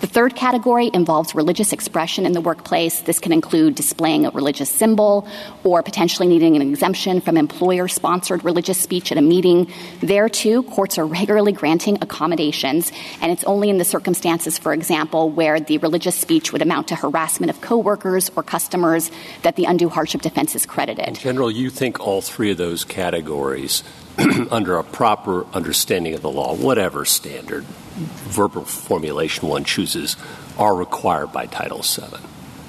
The 0.00 0.06
third 0.06 0.34
category 0.34 0.90
involves 0.92 1.34
religious 1.34 1.72
expression 1.72 2.26
in 2.26 2.32
the 2.32 2.40
workplace. 2.40 3.00
This 3.00 3.18
can 3.18 3.32
include 3.32 3.74
displaying 3.74 4.26
a 4.26 4.30
religious 4.30 4.70
symbol 4.70 5.26
or 5.64 5.82
potentially 5.82 6.28
needing 6.28 6.56
an 6.56 6.62
exemption 6.62 7.20
from 7.20 7.36
employer 7.36 7.88
sponsored 7.88 8.44
religious 8.44 8.78
speech 8.78 9.12
at 9.12 9.18
a 9.18 9.22
meeting. 9.22 9.70
There, 10.00 10.28
too, 10.28 10.62
courts 10.64 10.98
are 10.98 11.06
regularly 11.06 11.52
granting 11.52 11.98
accommodations, 12.00 12.92
and 13.20 13.30
it's 13.32 13.44
only 13.44 13.70
in 13.70 13.78
the 13.78 13.84
circumstances, 13.84 14.58
for 14.58 14.72
example, 14.72 15.30
where 15.30 15.60
the 15.60 15.78
religious 15.78 16.16
speech 16.16 16.52
would 16.52 16.62
amount 16.62 16.88
to 16.88 16.96
harassment 16.96 17.50
of 17.50 17.60
coworkers 17.60 18.30
or 18.36 18.42
customers 18.42 19.10
that 19.42 19.56
the 19.56 19.64
undue 19.64 19.88
hardship 19.88 20.22
defense 20.22 20.54
is 20.54 20.66
credited. 20.66 21.08
In 21.08 21.14
general, 21.14 21.50
you 21.50 21.70
think 21.70 22.00
all 22.00 22.20
three 22.20 22.50
of 22.50 22.56
those 22.56 22.84
categories 22.84 23.84
under 24.50 24.76
a 24.76 24.84
proper 24.84 25.46
understanding 25.54 26.14
of 26.14 26.22
the 26.22 26.30
law, 26.30 26.54
whatever 26.54 27.04
standard 27.04 27.64
verbal 27.64 28.64
formulation 28.64 29.48
one 29.48 29.64
chooses, 29.64 30.16
are 30.58 30.74
required 30.74 31.32
by 31.32 31.46
Title 31.46 31.82
VII. 31.82 32.18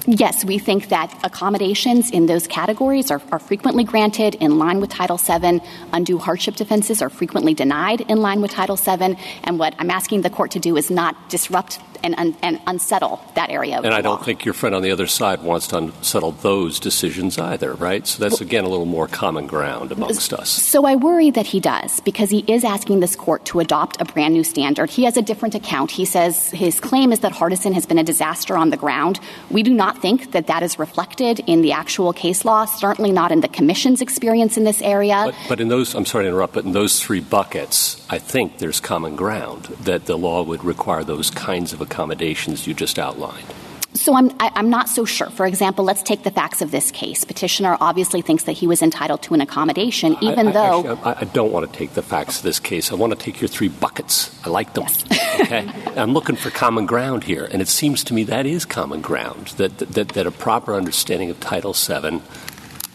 Yes, 0.06 0.44
we 0.44 0.58
think 0.58 0.90
that 0.90 1.18
accommodations 1.24 2.10
in 2.10 2.26
those 2.26 2.46
categories 2.46 3.10
are, 3.10 3.22
are, 3.32 3.38
frequently 3.38 3.84
granted 3.84 4.34
in 4.34 4.58
line 4.58 4.80
with 4.80 4.90
Title 4.90 5.16
VII. 5.16 5.62
Undue 5.94 6.18
hardship 6.18 6.56
defenses 6.56 7.00
are 7.00 7.08
frequently 7.08 7.54
denied 7.54 8.02
in 8.02 8.20
line 8.20 8.42
with 8.42 8.50
Title 8.50 8.76
VII. 8.76 9.16
And 9.44 9.58
what 9.58 9.74
I'm 9.78 9.90
asking 9.90 10.20
the 10.20 10.28
court 10.28 10.50
to 10.52 10.58
do 10.58 10.76
is 10.76 10.90
not 10.90 11.30
disrupt 11.30 11.80
and, 12.04 12.14
un- 12.16 12.36
and 12.42 12.60
unsettle 12.66 13.20
that 13.34 13.50
area. 13.50 13.80
and 13.82 13.94
I 13.94 14.00
don't 14.02 14.24
think 14.24 14.44
your 14.44 14.54
friend 14.54 14.74
on 14.74 14.82
the 14.82 14.90
other 14.90 15.06
side 15.06 15.42
wants 15.42 15.66
to 15.68 15.78
unsettle 15.78 16.32
those 16.32 16.78
decisions 16.78 17.38
either, 17.38 17.74
right? 17.74 18.06
So 18.06 18.22
that's, 18.22 18.40
again, 18.40 18.64
a 18.64 18.68
little 18.68 18.86
more 18.86 19.08
common 19.08 19.46
ground 19.46 19.90
amongst 19.90 20.32
us. 20.32 20.50
So 20.50 20.84
I 20.84 20.94
worry 20.96 21.30
that 21.30 21.46
he 21.46 21.60
does 21.60 22.00
because 22.00 22.30
he 22.30 22.44
is 22.46 22.62
asking 22.62 23.00
this 23.00 23.16
court 23.16 23.44
to 23.46 23.60
adopt 23.60 24.00
a 24.00 24.04
brand 24.04 24.34
new 24.34 24.44
standard. 24.44 24.90
He 24.90 25.04
has 25.04 25.16
a 25.16 25.22
different 25.22 25.54
account. 25.54 25.90
He 25.90 26.04
says 26.04 26.50
his 26.50 26.78
claim 26.78 27.10
is 27.12 27.20
that 27.20 27.32
Hardison 27.32 27.72
has 27.72 27.86
been 27.86 27.98
a 27.98 28.04
disaster 28.04 28.56
on 28.56 28.70
the 28.70 28.76
ground. 28.76 29.18
We 29.50 29.62
do 29.62 29.72
not 29.72 30.00
think 30.02 30.32
that 30.32 30.46
that 30.46 30.62
is 30.62 30.78
reflected 30.78 31.40
in 31.46 31.62
the 31.62 31.72
actual 31.72 32.12
case 32.12 32.44
law, 32.44 32.66
certainly 32.66 33.12
not 33.12 33.32
in 33.32 33.40
the 33.40 33.48
commission's 33.48 34.02
experience 34.02 34.56
in 34.56 34.64
this 34.64 34.82
area. 34.82 35.22
But, 35.24 35.34
but 35.48 35.60
in 35.60 35.68
those, 35.68 35.94
I'm 35.94 36.04
sorry 36.04 36.24
to 36.24 36.28
interrupt, 36.28 36.52
but 36.52 36.64
in 36.64 36.72
those 36.72 37.00
three 37.00 37.20
buckets, 37.20 38.04
I 38.10 38.18
think 38.18 38.58
there's 38.58 38.80
common 38.80 39.16
ground 39.16 39.64
that 39.84 40.04
the 40.06 40.18
law 40.18 40.42
would 40.42 40.64
require 40.64 41.02
those 41.04 41.30
kinds 41.30 41.72
of 41.72 41.80
accommodations 41.94 42.66
you 42.66 42.74
just 42.74 42.98
outlined. 42.98 43.46
So 43.94 44.16
I'm, 44.16 44.30
I, 44.40 44.46
am 44.46 44.52
i 44.56 44.58
am 44.58 44.70
not 44.70 44.88
so 44.88 45.04
sure. 45.04 45.30
For 45.30 45.46
example, 45.46 45.84
let's 45.84 46.02
take 46.02 46.24
the 46.24 46.30
facts 46.32 46.60
of 46.60 46.72
this 46.72 46.90
case. 46.90 47.22
Petitioner 47.22 47.76
obviously 47.80 48.22
thinks 48.22 48.42
that 48.44 48.52
he 48.52 48.66
was 48.66 48.82
entitled 48.82 49.22
to 49.22 49.34
an 49.34 49.40
accommodation, 49.40 50.16
even 50.20 50.48
I, 50.48 50.50
I, 50.50 50.52
though. 50.52 50.92
Actually, 50.92 51.28
I, 51.28 51.32
don't 51.32 51.52
want 51.52 51.72
to 51.72 51.78
take 51.78 51.92
the 51.92 52.02
facts 52.02 52.38
of 52.38 52.42
this 52.42 52.58
case. 52.58 52.90
I 52.90 52.96
want 52.96 53.12
to 53.12 53.18
take 53.18 53.40
your 53.40 53.46
three 53.46 53.68
buckets. 53.68 54.36
I 54.44 54.48
like 54.48 54.74
them. 54.74 54.82
Yes. 54.82 55.04
okay? 55.40 55.70
I'm 55.96 56.12
looking 56.12 56.34
for 56.34 56.50
common 56.50 56.86
ground 56.86 57.22
here, 57.22 57.44
and 57.44 57.62
it 57.62 57.68
seems 57.68 58.02
to 58.04 58.14
me 58.14 58.24
that 58.24 58.46
is 58.46 58.64
common 58.64 59.00
ground, 59.00 59.54
that, 59.58 59.78
that, 59.78 60.08
that 60.08 60.26
a 60.26 60.32
proper 60.32 60.74
understanding 60.74 61.30
of 61.30 61.38
Title 61.38 61.72
VII 61.72 62.20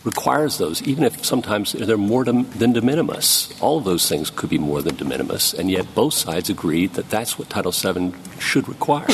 requires 0.03 0.57
those, 0.57 0.81
even 0.83 1.03
if 1.03 1.25
sometimes 1.25 1.73
they're 1.73 1.97
more 1.97 2.23
than 2.23 2.43
de 2.43 2.81
minimis. 2.81 3.53
All 3.61 3.77
of 3.77 3.83
those 3.83 4.07
things 4.07 4.29
could 4.29 4.49
be 4.49 4.57
more 4.57 4.81
than 4.81 4.95
de 4.95 5.05
minimis, 5.05 5.53
and 5.53 5.69
yet 5.69 5.93
both 5.93 6.13
sides 6.13 6.49
agree 6.49 6.87
that 6.87 7.09
that's 7.09 7.37
what 7.37 7.49
Title 7.49 7.71
VII 7.71 8.13
should 8.39 8.67
require. 8.67 9.07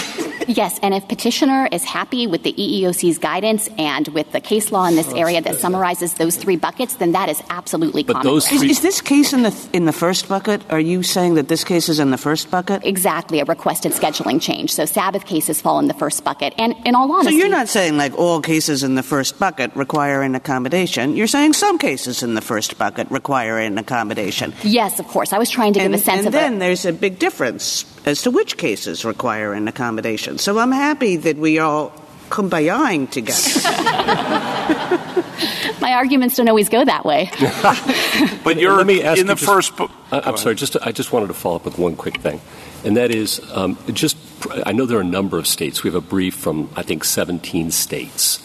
Yes, 0.48 0.80
and 0.82 0.94
if 0.94 1.08
petitioner 1.08 1.68
is 1.72 1.84
happy 1.84 2.28
with 2.28 2.44
the 2.44 2.54
EEOC's 2.54 3.18
guidance 3.18 3.68
and 3.78 4.08
with 4.10 4.32
the 4.32 4.40
case 4.40 4.72
law 4.72 4.86
in 4.86 4.96
this 4.96 5.12
area 5.14 5.42
that 5.42 5.56
summarizes 5.56 6.16
those 6.16 6.38
three 6.38 6.56
buckets, 6.56 6.96
then 6.96 7.14
that 7.14 7.30
is 7.30 7.42
absolutely 7.50 8.04
but 8.04 8.14
common. 8.14 8.28
Those 8.28 8.48
three- 8.48 8.70
is, 8.70 8.78
is, 8.78 8.82
this 8.82 9.02
case 9.02 9.34
in 9.34 9.44
the 9.44 9.56
in 9.74 9.86
the 9.86 9.94
first 9.94 10.28
bucket? 10.28 10.62
Are 10.70 10.80
you 10.80 11.04
saying 11.04 11.36
that 11.36 11.48
this 11.48 11.64
case 11.64 11.90
is 11.90 12.00
in 12.00 12.12
the 12.12 12.18
first 12.18 12.52
bucket? 12.52 12.86
Exactly, 12.86 13.40
a 13.40 13.46
requested 13.46 13.92
scheduling 13.92 14.42
change. 14.42 14.74
So 14.74 14.86
Sabbath 14.86 15.26
cases 15.26 15.62
fall 15.62 15.80
in 15.80 15.88
the 15.88 15.94
first 15.94 16.24
bucket. 16.24 16.54
And 16.58 16.76
in 16.86 16.96
all 16.96 17.12
honesty, 17.12 17.32
so 17.32 17.38
you're 17.38 17.50
not 17.50 17.68
saying 17.68 17.98
like 17.98 18.18
all 18.18 18.42
cases 18.42 18.84
in 18.84 18.96
the 18.96 19.04
first 19.04 19.40
bucket 19.40 19.76
require 19.76 20.22
an 20.22 20.36
accommodation. 20.36 21.16
You're 21.16 21.28
saying 21.28 21.54
some 21.54 21.78
cases 21.78 22.24
in 22.24 22.36
the 22.36 22.42
first 22.42 22.78
bucket 22.78 23.10
require 23.10 23.58
an 23.60 23.78
accommodation. 23.78 24.54
Yes, 24.64 25.00
of 25.00 25.08
course. 25.08 25.34
I 25.34 25.40
was 25.40 25.50
trying 25.50 25.74
to 25.74 25.80
and, 25.80 25.94
give 25.94 26.02
a 26.02 26.04
sense 26.04 26.26
and 26.26 26.28
of. 26.28 26.36
And 26.36 26.54
then 26.54 26.60
there's 26.60 26.86
a 26.86 26.94
big 26.94 27.20
difference 27.20 27.86
as 28.06 28.22
to 28.22 28.32
which 28.32 28.58
cases 28.58 29.04
require 29.04 29.54
an 29.54 29.68
accommodation. 29.68 30.38
So 30.38 30.60
I'm 30.60 30.72
happy 30.72 31.18
that 31.18 31.38
we 31.38 31.60
all 31.60 31.92
kumbayaing 32.30 33.10
together. 33.10 33.42
My 35.82 35.94
arguments 35.94 36.38
don't 36.38 36.50
always 36.50 36.70
go 36.70 36.84
that 36.84 37.06
way. 37.06 37.30
but 38.44 38.58
you're 38.58 38.78
Let 38.78 38.88
me 38.88 39.04
ask 39.04 39.20
in 39.20 39.28
the 39.28 39.36
just, 39.36 39.46
first. 39.46 39.76
book. 39.76 39.92
I'm 40.12 40.38
sorry. 40.38 40.56
Just 40.56 40.78
I 40.82 40.92
just 40.92 41.12
wanted 41.12 41.28
to 41.28 41.34
follow 41.34 41.58
up 41.58 41.66
with 41.66 41.78
one 41.78 41.96
quick 41.96 42.18
thing, 42.18 42.42
and 42.84 42.98
that 42.98 43.12
is 43.12 43.40
um, 43.54 43.78
just 43.94 44.18
I 44.66 44.72
know 44.72 44.86
there 44.86 44.98
are 44.98 45.02
a 45.02 45.04
number 45.04 45.38
of 45.38 45.48
states. 45.48 45.84
We 45.84 45.90
have 45.90 45.96
a 45.96 46.02
brief 46.02 46.36
from 46.36 46.70
I 46.76 46.84
think 46.84 47.04
17 47.04 47.72
states 47.72 48.40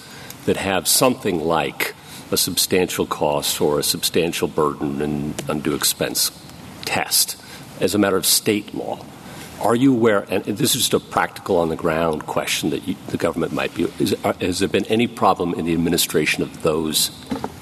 that 0.47 0.57
have 0.57 0.89
something 0.89 1.41
like 1.41 1.95
a 2.31 2.37
substantial 2.37 3.07
cost 3.07 3.61
or 3.61 3.78
a 3.78 3.82
substantial 3.82 4.49
burden 4.49 5.03
and 5.03 5.43
undue 5.49 5.74
expense 5.74 6.31
test 6.85 7.37
as 7.81 7.95
a 7.95 7.99
matter 7.99 8.16
of 8.16 8.27
state 8.27 8.74
law. 8.74 9.05
Are 9.61 9.74
you 9.74 9.93
aware, 9.93 10.24
and 10.31 10.45
this 10.45 10.74
is 10.74 10.89
just 10.89 10.95
a 10.95 11.01
practical 11.01 11.59
on 11.59 11.69
the 11.69 11.77
ground 11.77 12.27
question 12.27 12.70
that 12.70 12.89
you, 12.89 12.97
the 13.09 13.19
government 13.19 13.53
might 13.53 13.74
be, 13.74 13.85
is, 13.99 14.15
are, 14.24 14.32
has 14.41 14.61
there 14.61 14.69
been 14.69 14.87
any 14.87 15.07
problem 15.07 15.53
in 15.55 15.66
the 15.66 15.74
administration 15.74 16.43
of 16.43 16.62
those 16.62 17.11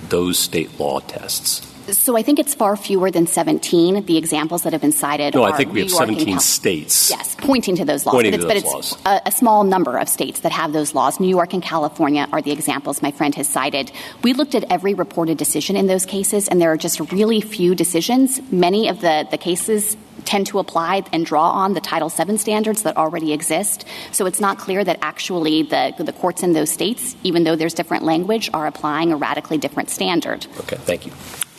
those 0.08 0.38
state 0.38 0.78
law 0.78 1.00
tests? 1.00 1.66
So 1.92 2.16
I 2.16 2.22
think 2.22 2.38
it's 2.38 2.54
far 2.54 2.76
fewer 2.76 3.10
than 3.10 3.26
17. 3.26 4.04
The 4.04 4.18
examples 4.18 4.62
that 4.62 4.74
have 4.74 4.82
been 4.82 4.92
cited 4.92 5.34
no, 5.34 5.44
I 5.44 5.56
think 5.56 5.72
we 5.72 5.80
New 5.80 5.84
have 5.84 5.90
York 5.90 6.08
17 6.08 6.38
states. 6.38 7.10
Yes, 7.10 7.34
pointing 7.36 7.76
to 7.76 7.84
those 7.84 8.04
laws. 8.04 8.14
Pointing 8.14 8.32
but 8.32 8.48
to 8.48 8.56
it's, 8.56 8.64
those 8.64 8.92
but 9.02 9.16
it's 9.16 9.26
a, 9.26 9.28
a, 9.28 9.32
small 9.32 9.64
number 9.64 9.96
of 9.96 10.08
states 10.08 10.40
that 10.40 10.52
have 10.52 10.72
those 10.74 10.94
laws. 10.94 11.18
New 11.18 11.28
York 11.28 11.54
and 11.54 11.62
California 11.62 12.28
are 12.30 12.42
the 12.42 12.52
examples 12.52 13.00
my 13.00 13.10
friend 13.10 13.34
has 13.36 13.48
cited. 13.48 13.90
We 14.22 14.34
looked 14.34 14.54
at 14.54 14.70
every 14.70 14.92
reported 14.92 15.38
decision 15.38 15.76
in 15.76 15.86
those 15.86 16.04
cases, 16.04 16.46
and 16.48 16.60
there 16.60 16.70
are 16.70 16.76
just 16.76 17.00
really 17.10 17.40
few 17.40 17.74
decisions. 17.74 18.40
Many 18.52 18.88
of 18.88 19.00
the, 19.00 19.26
the 19.30 19.38
cases 19.38 19.96
tend 20.28 20.46
to 20.46 20.58
apply 20.58 21.02
and 21.10 21.24
draw 21.24 21.50
on 21.52 21.72
the 21.72 21.80
Title 21.80 22.10
VII 22.10 22.36
standards 22.36 22.82
that 22.82 22.98
already 22.98 23.32
exist. 23.32 23.86
So 24.12 24.26
it's 24.26 24.40
not 24.40 24.58
clear 24.58 24.84
that 24.84 24.98
actually 25.00 25.62
the, 25.62 25.94
the 25.98 26.12
courts 26.12 26.42
in 26.42 26.52
those 26.52 26.70
states, 26.70 27.16
even 27.22 27.44
though 27.44 27.56
there's 27.56 27.72
different 27.72 28.04
language, 28.04 28.50
are 28.52 28.66
applying 28.66 29.10
a 29.10 29.16
radically 29.16 29.56
different 29.56 29.88
standard. 29.88 30.46
Okay, 30.60 30.76
thank 30.76 31.06
you. 31.06 31.12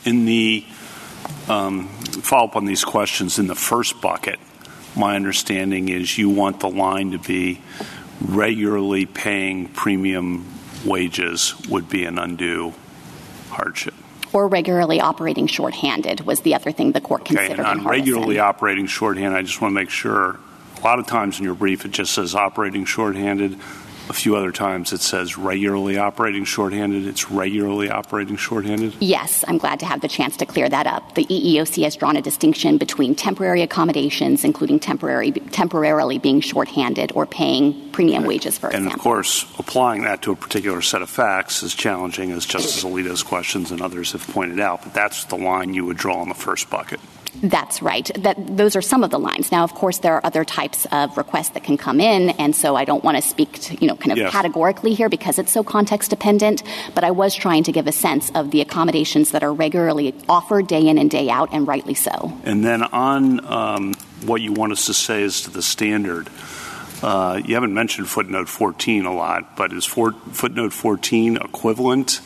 In 0.06 0.26
the 0.26 0.64
um, 1.48 1.88
follow 2.22 2.46
up 2.46 2.56
on 2.56 2.66
these 2.66 2.84
questions, 2.84 3.40
in 3.40 3.48
the 3.48 3.56
first 3.56 4.00
bucket, 4.02 4.40
my 4.96 5.16
understanding 5.16 5.90
is 5.90 6.18
you 6.20 6.30
want 6.30 6.60
the 6.60 6.70
line 6.70 7.12
to 7.12 7.18
be 7.18 7.62
regularly 8.22 9.08
paying 9.08 9.68
premium 9.70 10.46
wages 10.86 11.56
would 11.68 11.90
be 11.90 12.06
an 12.06 12.20
undue 12.20 12.74
hardship. 13.50 13.96
Or 14.32 14.48
regularly 14.48 15.02
operating 15.02 15.48
shorthanded 15.48 16.22
was 16.22 16.42
the 16.42 16.54
other 16.56 16.72
thing 16.72 16.92
the 16.92 17.02
court 17.02 17.22
Okay, 17.22 17.36
considered. 17.36 17.60
and 17.60 17.82
on 17.82 17.88
regularly 17.88 18.40
operating 18.40 18.86
shorthand, 18.86 19.36
I 19.36 19.42
just 19.42 19.60
want 19.62 19.72
to 19.72 19.76
make 19.76 19.90
sure. 19.90 20.40
A 20.78 20.82
lot 20.82 20.98
of 21.00 21.08
times 21.08 21.40
in 21.40 21.44
your 21.46 21.56
brief, 21.56 21.84
it 21.84 21.92
just 21.92 22.14
says 22.14 22.36
operating 22.36 22.86
shorthanded. 22.86 23.58
A 24.10 24.14
few 24.14 24.36
other 24.36 24.52
times 24.52 24.92
it 24.92 25.02
says 25.02 25.38
regularly 25.38 25.98
operating 26.00 26.44
shorthanded. 26.44 27.06
It's 27.06 27.30
regularly 27.30 27.90
operating 27.92 28.38
shorthanded. 28.38 28.96
Yes, 29.00 29.46
I'm 29.48 29.60
glad 29.60 29.80
to 29.82 29.86
have 29.86 30.02
the 30.02 30.08
chance 30.08 30.36
to 30.38 30.48
clear 30.48 30.68
that 30.68 30.88
up. 30.88 31.14
The 31.14 31.26
EEOC 31.26 31.84
has 31.84 31.96
drawn 31.96 32.16
a 32.18 32.22
distinction 32.22 32.78
between 32.80 33.14
temporary 33.14 33.62
accommodations, 33.62 34.44
including 34.44 34.80
temporary, 34.80 35.32
temporarily 35.32 36.18
being 36.18 36.42
shorthanded 36.42 37.12
or 37.14 37.28
paying 37.28 37.92
premium 37.92 38.24
wages, 38.26 38.58
for 38.58 38.68
And 38.68 38.78
example. 38.78 38.96
of 38.96 39.04
course, 39.04 39.46
applying 39.60 40.02
that 40.04 40.24
to 40.24 40.32
a 40.32 40.36
particular 40.36 40.82
set 40.82 41.04
of 41.04 41.10
facts 41.10 41.62
is 41.62 41.76
challenging, 41.76 42.32
as 42.32 42.48
Justice 42.48 42.84
Alito's 42.84 43.22
questions 43.22 43.70
and 43.72 43.80
others 43.80 44.14
have 44.14 44.26
pointed 44.28 44.60
out. 44.60 44.82
But 44.84 44.96
that's 44.96 45.26
the 45.26 45.38
line 45.38 45.76
you 45.76 45.86
would 45.86 45.98
draw 45.98 46.24
in 46.24 46.30
the 46.30 46.36
first 46.36 46.70
bucket. 46.72 47.00
That's 47.42 47.82
right. 47.82 48.10
That 48.16 48.58
those 48.58 48.76
are 48.76 48.82
some 48.82 49.04
of 49.04 49.12
the 49.12 49.20
lines. 49.20 49.52
Now, 49.52 49.64
of 49.64 49.74
course, 49.74 50.00
there 50.00 50.14
are 50.16 50.26
other 50.26 50.44
types 50.44 50.86
of 50.92 51.18
requests 51.18 51.50
that 51.50 51.64
can 51.64 51.78
come 51.78 52.02
in, 52.02 52.32
and 52.32 52.56
so 52.56 52.76
I 52.76 52.86
don't 52.86 53.04
want 53.04 53.18
to 53.18 53.22
speak, 53.22 53.54
to, 53.54 53.76
you 53.80 53.88
know, 53.88 53.96
kind 53.96 54.12
of 54.12 54.18
Yes. 54.18 54.32
categorically 54.32 54.94
here 54.94 55.10
because 55.10 55.40
it's 55.40 55.52
so 55.52 55.64
context 55.64 56.10
dependent. 56.10 56.64
But 56.96 57.04
I 57.04 57.12
was 57.12 57.36
trying 57.36 57.64
to 57.64 57.72
give 57.72 57.88
a 57.88 57.92
sense 57.92 58.32
of 58.36 58.52
the 58.52 58.62
accommodations 58.62 59.32
that 59.32 59.44
are 59.44 59.54
regularly 59.54 60.14
offered 60.28 60.68
day 60.68 60.88
in 60.88 60.98
and 60.98 61.10
day 61.10 61.30
out, 61.30 61.50
and 61.52 61.68
rightly 61.68 61.94
so. 61.94 62.34
And 62.44 62.64
then 62.66 62.84
on 62.84 63.46
um, 63.46 63.94
what 64.26 64.42
you 64.42 64.52
want 64.54 64.72
us 64.74 64.86
to 64.88 64.94
say 64.94 65.24
is 65.24 65.42
to 65.44 65.52
the 65.52 65.62
standard, 65.62 66.30
uh, 67.02 67.42
you 67.46 67.54
haven't 67.54 67.74
mentioned 67.74 68.10
footnote 68.10 68.50
14 68.50 69.06
a 69.06 69.14
lot, 69.14 69.56
but 69.56 69.72
is 69.72 69.86
for, 69.86 70.12
footnote 70.32 70.74
14 70.74 71.38
equivalent 71.38 72.20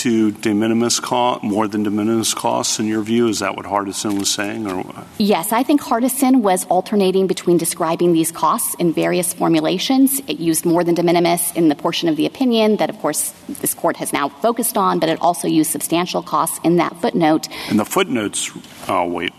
to 0.00 0.30
de 0.30 0.54
minimis 0.54 0.98
cost, 0.98 1.42
more 1.42 1.68
than 1.68 1.82
de 1.82 1.90
minimis 1.90 2.32
costs 2.32 2.78
in 2.78 2.86
your 2.86 3.02
view? 3.02 3.28
Is 3.28 3.40
that 3.40 3.54
what 3.54 3.66
Hardison 3.66 4.18
was 4.18 4.30
saying? 4.30 4.66
Or 4.66 4.82
Yes, 5.18 5.52
I 5.52 5.62
think 5.62 5.82
Hardison 5.82 6.40
was 6.40 6.64
alternating 6.66 7.26
between 7.26 7.58
describing 7.58 8.14
these 8.14 8.32
costs 8.32 8.74
in 8.76 8.94
various 8.94 9.34
formulations. 9.34 10.20
It 10.26 10.40
used 10.40 10.64
more 10.64 10.84
than 10.84 10.94
de 10.94 11.02
minimis 11.02 11.52
in 11.52 11.68
the 11.68 11.74
portion 11.74 12.08
of 12.08 12.16
the 12.16 12.24
opinion 12.24 12.76
that, 12.76 12.88
of 12.88 12.98
course, 13.00 13.34
this 13.60 13.74
court 13.74 13.98
has 13.98 14.10
now 14.10 14.30
focused 14.30 14.78
on, 14.78 15.00
but 15.00 15.10
it 15.10 15.20
also 15.20 15.46
used 15.46 15.70
substantial 15.70 16.22
costs 16.22 16.58
in 16.64 16.76
that 16.76 16.96
footnote. 17.02 17.48
and 17.68 17.78
the 17.78 17.84
footnotes, 17.84 18.50
oh, 18.88 19.06
wait. 19.06 19.34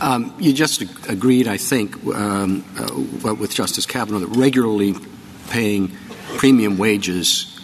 Um, 0.00 0.34
you 0.40 0.52
just 0.52 0.82
ag- 0.82 1.08
agreed, 1.08 1.46
I 1.46 1.58
think, 1.58 2.04
um, 2.06 2.64
uh, 3.24 3.34
with 3.34 3.54
Justice 3.54 3.86
Kavanaugh 3.86 4.18
that 4.18 4.36
regularly 4.36 4.96
paying 5.48 5.92
premium 6.38 6.76
wages 6.76 7.56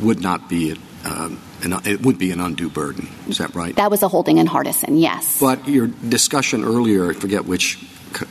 would 0.00 0.20
not 0.20 0.48
be 0.48 0.76
um, 1.04 1.40
an, 1.62 1.74
it 1.84 2.02
would 2.02 2.18
be 2.18 2.30
an 2.30 2.40
undue 2.40 2.68
burden. 2.68 3.08
Is 3.28 3.38
that 3.38 3.54
right? 3.54 3.74
That 3.76 3.90
was 3.90 4.02
a 4.02 4.08
holding 4.08 4.38
in 4.38 4.46
Hardison, 4.46 5.00
yes. 5.00 5.38
But 5.40 5.66
your 5.68 5.86
discussion 5.86 6.64
earlier, 6.64 7.10
I 7.10 7.14
forget 7.14 7.44
which 7.44 7.78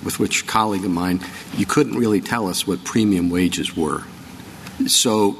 with 0.03 0.19
which 0.19 0.47
colleague 0.47 0.85
of 0.85 0.91
mine, 0.91 1.19
you 1.57 1.65
couldn't 1.65 1.97
really 1.97 2.21
tell 2.21 2.47
us 2.47 2.65
what 2.65 2.83
premium 2.83 3.29
wages 3.29 3.75
were. 3.75 4.03
So 4.87 5.37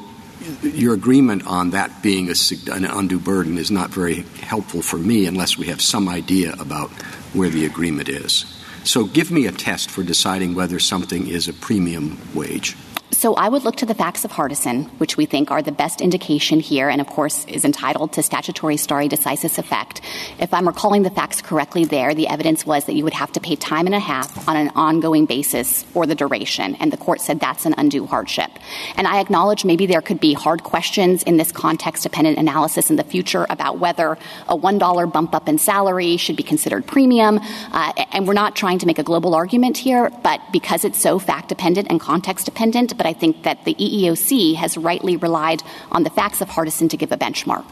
your 0.62 0.94
agreement 0.94 1.48
on 1.48 1.72
that 1.72 2.04
being 2.04 2.30
a, 2.30 2.34
an 2.72 2.86
undue 2.86 3.20
burden 3.20 3.58
is 3.58 3.72
not 3.72 3.90
very 3.90 4.22
helpful 4.42 4.82
for 4.82 4.98
me 4.98 5.26
unless 5.26 5.58
we 5.58 5.68
have 5.68 5.82
some 5.82 6.10
idea 6.10 6.54
about 6.60 6.90
where 7.34 7.50
the 7.50 7.66
agreement 7.66 8.10
is. 8.10 8.46
So 8.84 9.06
give 9.06 9.32
me 9.32 9.46
a 9.46 9.52
test 9.52 9.90
for 9.90 10.04
deciding 10.04 10.56
whether 10.56 10.78
something 10.80 11.28
is 11.28 11.48
a 11.48 11.54
premium 11.54 12.20
wage. 12.34 12.76
So 13.24 13.36
I 13.36 13.48
would 13.48 13.64
look 13.64 13.78
to 13.78 13.86
the 13.86 13.94
facts 13.94 14.26
of 14.26 14.34
Hardison, 14.34 14.90
which 15.00 15.16
we 15.16 15.26
think 15.26 15.50
are 15.50 15.62
the 15.62 15.72
best 15.72 16.02
indication 16.02 16.60
here, 16.60 16.90
and 16.90 17.00
of 17.00 17.08
course 17.08 17.45
is 17.45 17.64
entitled 17.64 18.12
to 18.12 18.22
statutory 18.22 18.76
stare 18.76 19.08
decisis 19.08 19.58
effect. 19.58 20.02
If 20.40 20.54
I'm 20.54 20.68
recalling 20.68 21.04
the 21.04 21.10
facts 21.10 21.41
correctly 21.41 21.86
there, 21.86 22.14
the 22.14 22.28
evidence 22.28 22.66
was 22.66 22.84
that 22.84 22.95
you 22.95 23.06
would 23.06 23.14
have 23.14 23.32
to 23.32 23.40
pay 23.40 23.56
time 23.56 23.86
and 23.86 23.95
a 23.95 24.00
half 24.00 24.45
on 24.45 24.58
an 24.58 24.72
ongoing 24.76 25.26
basis 25.26 25.84
for 25.84 26.06
the 26.06 26.16
duration, 26.16 26.76
and 26.82 26.91
the 26.91 26.98
court 26.98 27.22
said 27.22 27.40
that's 27.40 27.66
an 27.66 27.76
undue 27.78 28.06
hardship. 28.06 28.52
And 28.98 29.08
I 29.08 29.22
acknowledge 29.22 29.64
maybe 29.64 29.86
there 29.86 30.02
could 30.02 30.20
be 30.20 30.34
hard 30.34 30.64
questions 30.64 31.24
in 31.24 31.38
this 31.38 31.54
context-dependent 31.54 32.38
analysis 32.38 32.90
in 32.90 32.98
the 32.98 33.06
future 33.06 33.45
about 33.50 33.80
whether 33.80 34.18
a 34.50 34.58
$1 34.58 35.14
bump 35.14 35.34
up 35.34 35.48
in 35.48 35.58
salary 35.60 36.18
should 36.18 36.36
be 36.36 36.44
considered 36.44 36.86
premium, 36.86 37.40
uh, 37.72 37.94
and 38.12 38.28
we're 38.28 38.34
not 38.34 38.58
trying 38.58 38.80
to 38.80 38.86
make 38.86 39.00
a 39.00 39.04
global 39.04 39.34
argument 39.34 39.78
here, 39.78 40.10
but 40.24 40.41
because 40.52 40.84
it's 40.84 41.02
so 41.02 41.20
fact-dependent 41.20 41.88
and 41.90 42.02
context-dependent, 42.02 42.98
but 42.98 43.06
I 43.06 43.12
think 43.14 43.44
that 43.44 43.64
the 43.65 43.76
EEOC 43.76 44.56
has 44.56 44.77
rightly 44.77 45.18
relied 45.18 45.64
on 45.91 46.03
the 46.03 46.10
facts 46.10 46.41
of 46.41 46.49
Hardison 46.49 46.90
to 46.90 46.98
give 46.98 47.11
a 47.11 47.18
benchmark. 47.18 47.64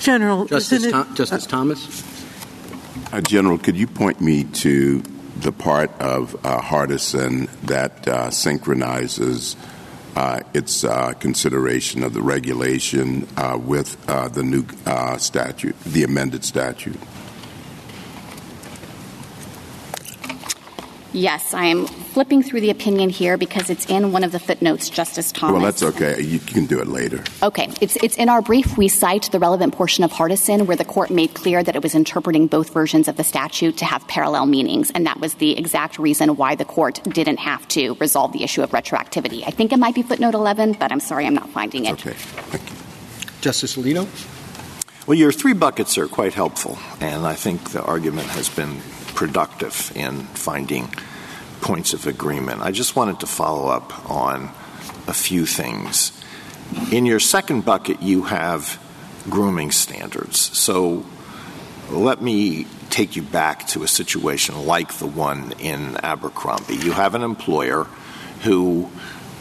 General, 0.00 0.44
Justice, 0.46 0.72
isn't 0.72 0.88
it- 0.88 0.92
Thom- 0.92 1.14
Justice 1.14 1.46
Thomas? 1.46 2.02
Uh, 3.12 3.20
General, 3.20 3.58
could 3.58 3.76
you 3.76 3.86
point 3.86 4.20
me 4.20 4.44
to 4.44 5.02
the 5.40 5.52
part 5.52 5.90
of 6.00 6.34
uh, 6.44 6.60
Hardison 6.60 7.48
that 7.62 8.06
uh, 8.06 8.30
synchronizes 8.30 9.56
uh, 10.16 10.40
its 10.54 10.84
uh, 10.84 11.12
consideration 11.14 12.02
of 12.02 12.12
the 12.14 12.20
regulation 12.22 13.26
uh, 13.36 13.56
with 13.60 13.96
uh, 14.08 14.28
the 14.28 14.42
new 14.42 14.64
uh, 14.86 15.16
statute, 15.16 15.78
the 15.84 16.04
amended 16.04 16.44
statute? 16.44 16.98
Yes, 21.12 21.54
I 21.54 21.64
am 21.64 21.86
flipping 21.86 22.40
through 22.40 22.60
the 22.60 22.70
opinion 22.70 23.10
here 23.10 23.36
because 23.36 23.68
it's 23.68 23.84
in 23.86 24.12
one 24.12 24.22
of 24.22 24.30
the 24.30 24.38
footnotes, 24.38 24.88
Justice 24.88 25.32
Thomas. 25.32 25.54
Well, 25.54 25.62
that's 25.62 25.82
okay. 25.82 26.22
You 26.22 26.38
can 26.38 26.66
do 26.66 26.78
it 26.80 26.86
later. 26.86 27.24
Okay, 27.42 27.68
it's, 27.80 27.96
it's 27.96 28.16
in 28.16 28.28
our 28.28 28.40
brief. 28.40 28.78
We 28.78 28.86
cite 28.86 29.28
the 29.32 29.40
relevant 29.40 29.74
portion 29.74 30.04
of 30.04 30.12
Hardison 30.12 30.66
where 30.66 30.76
the 30.76 30.84
court 30.84 31.10
made 31.10 31.34
clear 31.34 31.64
that 31.64 31.74
it 31.74 31.82
was 31.82 31.96
interpreting 31.96 32.46
both 32.46 32.72
versions 32.72 33.08
of 33.08 33.16
the 33.16 33.24
statute 33.24 33.76
to 33.78 33.84
have 33.84 34.06
parallel 34.06 34.46
meanings, 34.46 34.92
and 34.92 35.04
that 35.06 35.18
was 35.18 35.34
the 35.34 35.58
exact 35.58 35.98
reason 35.98 36.36
why 36.36 36.54
the 36.54 36.64
court 36.64 37.02
didn't 37.04 37.38
have 37.38 37.66
to 37.68 37.94
resolve 37.94 38.32
the 38.32 38.44
issue 38.44 38.62
of 38.62 38.70
retroactivity. 38.70 39.42
I 39.44 39.50
think 39.50 39.72
it 39.72 39.80
might 39.80 39.96
be 39.96 40.02
footnote 40.02 40.34
11, 40.34 40.74
but 40.74 40.92
I'm 40.92 41.00
sorry 41.00 41.26
I'm 41.26 41.34
not 41.34 41.50
finding 41.50 41.86
it. 41.86 41.92
Okay. 41.94 42.14
Justice 43.40 43.76
Alito? 43.76 44.06
Well, 45.08 45.18
your 45.18 45.32
three 45.32 45.54
buckets 45.54 45.98
are 45.98 46.06
quite 46.06 46.34
helpful, 46.34 46.78
and 47.00 47.26
I 47.26 47.34
think 47.34 47.70
the 47.70 47.82
argument 47.82 48.28
has 48.28 48.48
been 48.48 48.80
productive 49.20 49.92
in 49.94 50.22
finding 50.32 50.88
points 51.60 51.92
of 51.92 52.06
agreement. 52.06 52.62
I 52.62 52.70
just 52.70 52.96
wanted 52.96 53.20
to 53.20 53.26
follow 53.26 53.68
up 53.68 54.10
on 54.10 54.44
a 55.06 55.12
few 55.12 55.44
things. 55.44 56.18
In 56.90 57.04
your 57.04 57.20
second 57.20 57.66
bucket, 57.66 58.00
you 58.00 58.22
have 58.22 58.80
grooming 59.28 59.72
standards. 59.72 60.38
So 60.56 61.04
let 61.90 62.22
me 62.22 62.66
take 62.88 63.14
you 63.14 63.20
back 63.20 63.66
to 63.68 63.82
a 63.82 63.86
situation 63.86 64.64
like 64.64 64.94
the 64.94 65.06
one 65.06 65.52
in 65.58 65.98
Abercrombie. 66.02 66.76
You 66.76 66.92
have 66.92 67.14
an 67.14 67.22
employer 67.22 67.84
who 68.44 68.90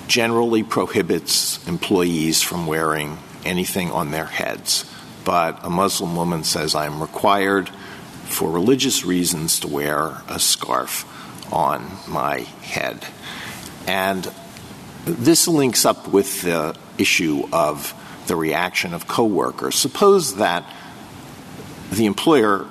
generally 0.09 0.61
prohibits 0.61 1.65
employees 1.69 2.41
from 2.41 2.67
wearing 2.67 3.17
anything 3.45 3.91
on 3.91 4.11
their 4.11 4.25
heads, 4.25 4.83
but 5.23 5.63
a 5.63 5.69
Muslim 5.69 6.17
woman 6.17 6.43
says, 6.43 6.75
I'm 6.75 6.99
required 6.99 7.69
for 8.29 8.51
religious 8.51 9.03
reasons 9.03 9.59
to 9.61 9.67
wear 9.67 10.21
a 10.27 10.39
scarf 10.39 11.05
on 11.51 11.97
my 12.07 12.39
head. 12.39 13.05
And 13.87 14.31
this 15.05 15.47
links 15.47 15.85
up 15.85 16.07
with 16.07 16.43
the 16.43 16.75
issue 16.97 17.47
of 17.51 17.93
the 18.27 18.35
reaction 18.35 18.93
of 18.93 19.07
coworkers. 19.07 19.75
Suppose 19.75 20.35
that 20.35 20.63
the 21.91 22.05
employer 22.05 22.67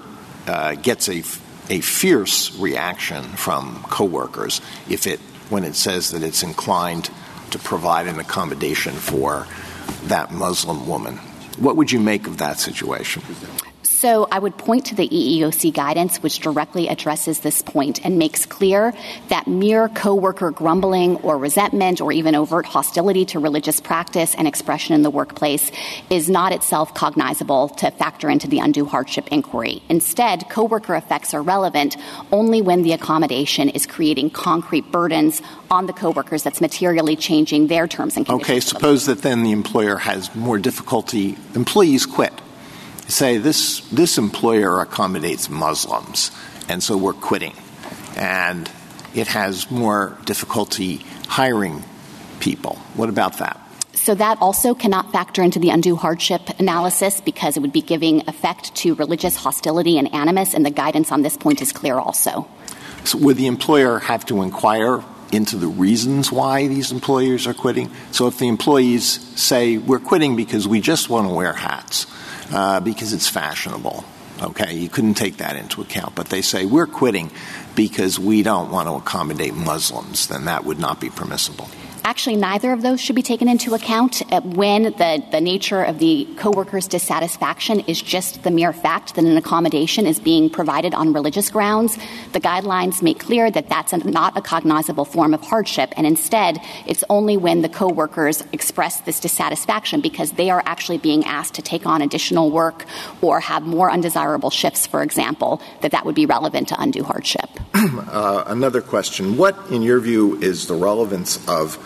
uh, 0.46 0.76
gets 0.76 1.08
a, 1.08 1.24
a 1.68 1.80
fierce 1.80 2.56
reaction 2.58 3.24
from 3.24 3.82
coworkers 3.84 4.60
if 4.88 5.06
it 5.06 5.20
when 5.50 5.64
it 5.64 5.74
says 5.74 6.10
that 6.10 6.22
it's 6.22 6.42
inclined 6.42 7.10
to 7.50 7.58
provide 7.58 8.06
an 8.06 8.20
accommodation 8.20 8.92
for 8.92 9.46
that 10.04 10.30
Muslim 10.30 10.86
woman. 10.86 11.16
What 11.58 11.76
would 11.76 11.90
you 11.90 12.00
make 12.00 12.26
of 12.26 12.38
that 12.38 12.60
situation? 12.60 13.22
So 13.98 14.28
I 14.30 14.38
would 14.38 14.56
point 14.56 14.84
to 14.86 14.94
the 14.94 15.08
EEOC 15.08 15.74
guidance, 15.74 16.22
which 16.22 16.38
directly 16.38 16.86
addresses 16.86 17.40
this 17.40 17.62
point 17.62 17.98
and 18.04 18.16
makes 18.16 18.46
clear 18.46 18.94
that 19.26 19.48
mere 19.48 19.88
coworker 19.88 20.52
grumbling 20.52 21.16
or 21.16 21.36
resentment 21.36 22.00
or 22.00 22.12
even 22.12 22.36
overt 22.36 22.64
hostility 22.64 23.24
to 23.24 23.40
religious 23.40 23.80
practice 23.80 24.36
and 24.36 24.46
expression 24.46 24.94
in 24.94 25.02
the 25.02 25.10
workplace 25.10 25.72
is 26.10 26.30
not 26.30 26.52
itself 26.52 26.94
cognizable 26.94 27.70
to 27.70 27.90
factor 27.90 28.30
into 28.30 28.46
the 28.46 28.60
undue 28.60 28.84
hardship 28.84 29.26
inquiry. 29.32 29.82
Instead, 29.88 30.48
coworker 30.48 30.94
effects 30.94 31.34
are 31.34 31.42
relevant 31.42 31.96
only 32.30 32.62
when 32.62 32.84
the 32.84 32.92
accommodation 32.92 33.68
is 33.68 33.84
creating 33.84 34.30
concrete 34.30 34.92
burdens 34.92 35.42
on 35.72 35.86
the 35.86 35.92
coworkers 35.92 36.44
that's 36.44 36.60
materially 36.60 37.16
changing 37.16 37.66
their 37.66 37.88
terms 37.88 38.16
and 38.16 38.26
conditions. 38.26 38.48
Okay, 38.48 38.60
suppose 38.60 39.06
that 39.06 39.22
then 39.22 39.42
the 39.42 39.50
employer 39.50 39.96
has 39.96 40.32
more 40.36 40.56
difficulty, 40.56 41.36
employees 41.56 42.06
quit 42.06 42.32
say 43.08 43.38
this 43.38 43.80
this 43.90 44.18
employer 44.18 44.80
accommodates 44.80 45.50
Muslims, 45.50 46.30
and 46.68 46.82
so 46.82 46.96
we're 46.96 47.14
quitting, 47.14 47.54
and 48.16 48.70
it 49.14 49.26
has 49.26 49.70
more 49.70 50.16
difficulty 50.24 50.96
hiring 51.26 51.82
people. 52.40 52.76
What 52.94 53.08
about 53.08 53.38
that? 53.38 53.60
So 53.94 54.14
that 54.14 54.38
also 54.40 54.74
cannot 54.74 55.12
factor 55.12 55.42
into 55.42 55.58
the 55.58 55.70
undue 55.70 55.96
hardship 55.96 56.40
analysis 56.58 57.20
because 57.20 57.56
it 57.56 57.60
would 57.60 57.72
be 57.72 57.82
giving 57.82 58.26
effect 58.28 58.74
to 58.76 58.94
religious 58.94 59.36
hostility 59.36 59.98
and 59.98 60.12
animus, 60.14 60.54
and 60.54 60.64
the 60.64 60.70
guidance 60.70 61.10
on 61.10 61.22
this 61.22 61.36
point 61.36 61.60
is 61.60 61.72
clear 61.72 61.98
also. 61.98 62.48
So 63.04 63.18
would 63.18 63.36
the 63.36 63.46
employer 63.46 63.98
have 63.98 64.24
to 64.26 64.42
inquire 64.42 65.02
into 65.32 65.56
the 65.56 65.66
reasons 65.66 66.32
why 66.32 66.68
these 66.68 66.92
employers 66.92 67.46
are 67.46 67.54
quitting? 67.54 67.90
So 68.12 68.28
if 68.28 68.38
the 68.38 68.48
employees 68.48 69.04
say 69.38 69.78
we're 69.78 69.98
quitting 69.98 70.36
because 70.36 70.66
we 70.66 70.80
just 70.80 71.10
want 71.10 71.28
to 71.28 71.34
wear 71.34 71.52
hats, 71.52 72.06
Uh, 72.50 72.80
because 72.80 73.12
it's 73.12 73.28
fashionable. 73.28 74.04
Okay, 74.40 74.74
you 74.74 74.88
couldn't 74.88 75.14
take 75.14 75.38
that 75.38 75.56
into 75.56 75.82
account. 75.82 76.14
But 76.14 76.28
they 76.28 76.42
say 76.42 76.64
we're 76.64 76.86
quitting 76.86 77.30
because 77.74 78.18
we 78.18 78.42
don't 78.42 78.70
want 78.70 78.88
to 78.88 78.94
accommodate 78.94 79.54
Muslims, 79.54 80.28
then 80.28 80.44
that 80.46 80.64
would 80.64 80.78
not 80.78 81.00
be 81.00 81.10
permissible. 81.10 81.68
Actually, 82.04 82.36
neither 82.36 82.72
of 82.72 82.82
those 82.82 83.00
should 83.00 83.16
be 83.16 83.22
taken 83.22 83.48
into 83.48 83.74
account 83.74 84.22
uh, 84.32 84.40
when 84.40 84.84
the, 84.84 85.22
the 85.30 85.40
nature 85.40 85.82
of 85.82 85.98
the 85.98 86.26
coworker's 86.36 86.86
dissatisfaction 86.86 87.80
is 87.80 88.00
just 88.00 88.42
the 88.42 88.50
mere 88.50 88.72
fact 88.72 89.14
that 89.14 89.24
an 89.24 89.36
accommodation 89.36 90.06
is 90.06 90.18
being 90.18 90.48
provided 90.48 90.94
on 90.94 91.12
religious 91.12 91.50
grounds. 91.50 91.96
The 92.32 92.40
guidelines 92.40 93.02
make 93.02 93.18
clear 93.18 93.50
that 93.50 93.68
that's 93.68 93.92
not 94.04 94.36
a 94.36 94.40
cognizable 94.40 95.04
form 95.04 95.34
of 95.34 95.42
hardship, 95.42 95.92
and 95.96 96.06
instead, 96.06 96.58
it's 96.86 97.04
only 97.10 97.36
when 97.36 97.62
the 97.62 97.68
coworkers 97.68 98.42
express 98.52 99.00
this 99.00 99.20
dissatisfaction 99.20 100.00
because 100.00 100.32
they 100.32 100.50
are 100.50 100.62
actually 100.64 100.98
being 100.98 101.24
asked 101.24 101.54
to 101.54 101.62
take 101.62 101.86
on 101.86 102.02
additional 102.02 102.50
work 102.50 102.84
or 103.20 103.40
have 103.40 103.62
more 103.62 103.90
undesirable 103.90 104.50
shifts, 104.50 104.86
for 104.86 105.02
example, 105.02 105.60
that 105.82 105.92
that 105.92 106.04
would 106.04 106.14
be 106.14 106.26
relevant 106.26 106.68
to 106.68 106.80
undue 106.80 107.02
hardship. 107.02 107.48
uh, 107.74 108.44
another 108.46 108.80
question: 108.80 109.36
What, 109.36 109.56
in 109.70 109.82
your 109.82 110.00
view, 110.00 110.36
is 110.40 110.66
the 110.66 110.74
relevance 110.74 111.46
of 111.48 111.78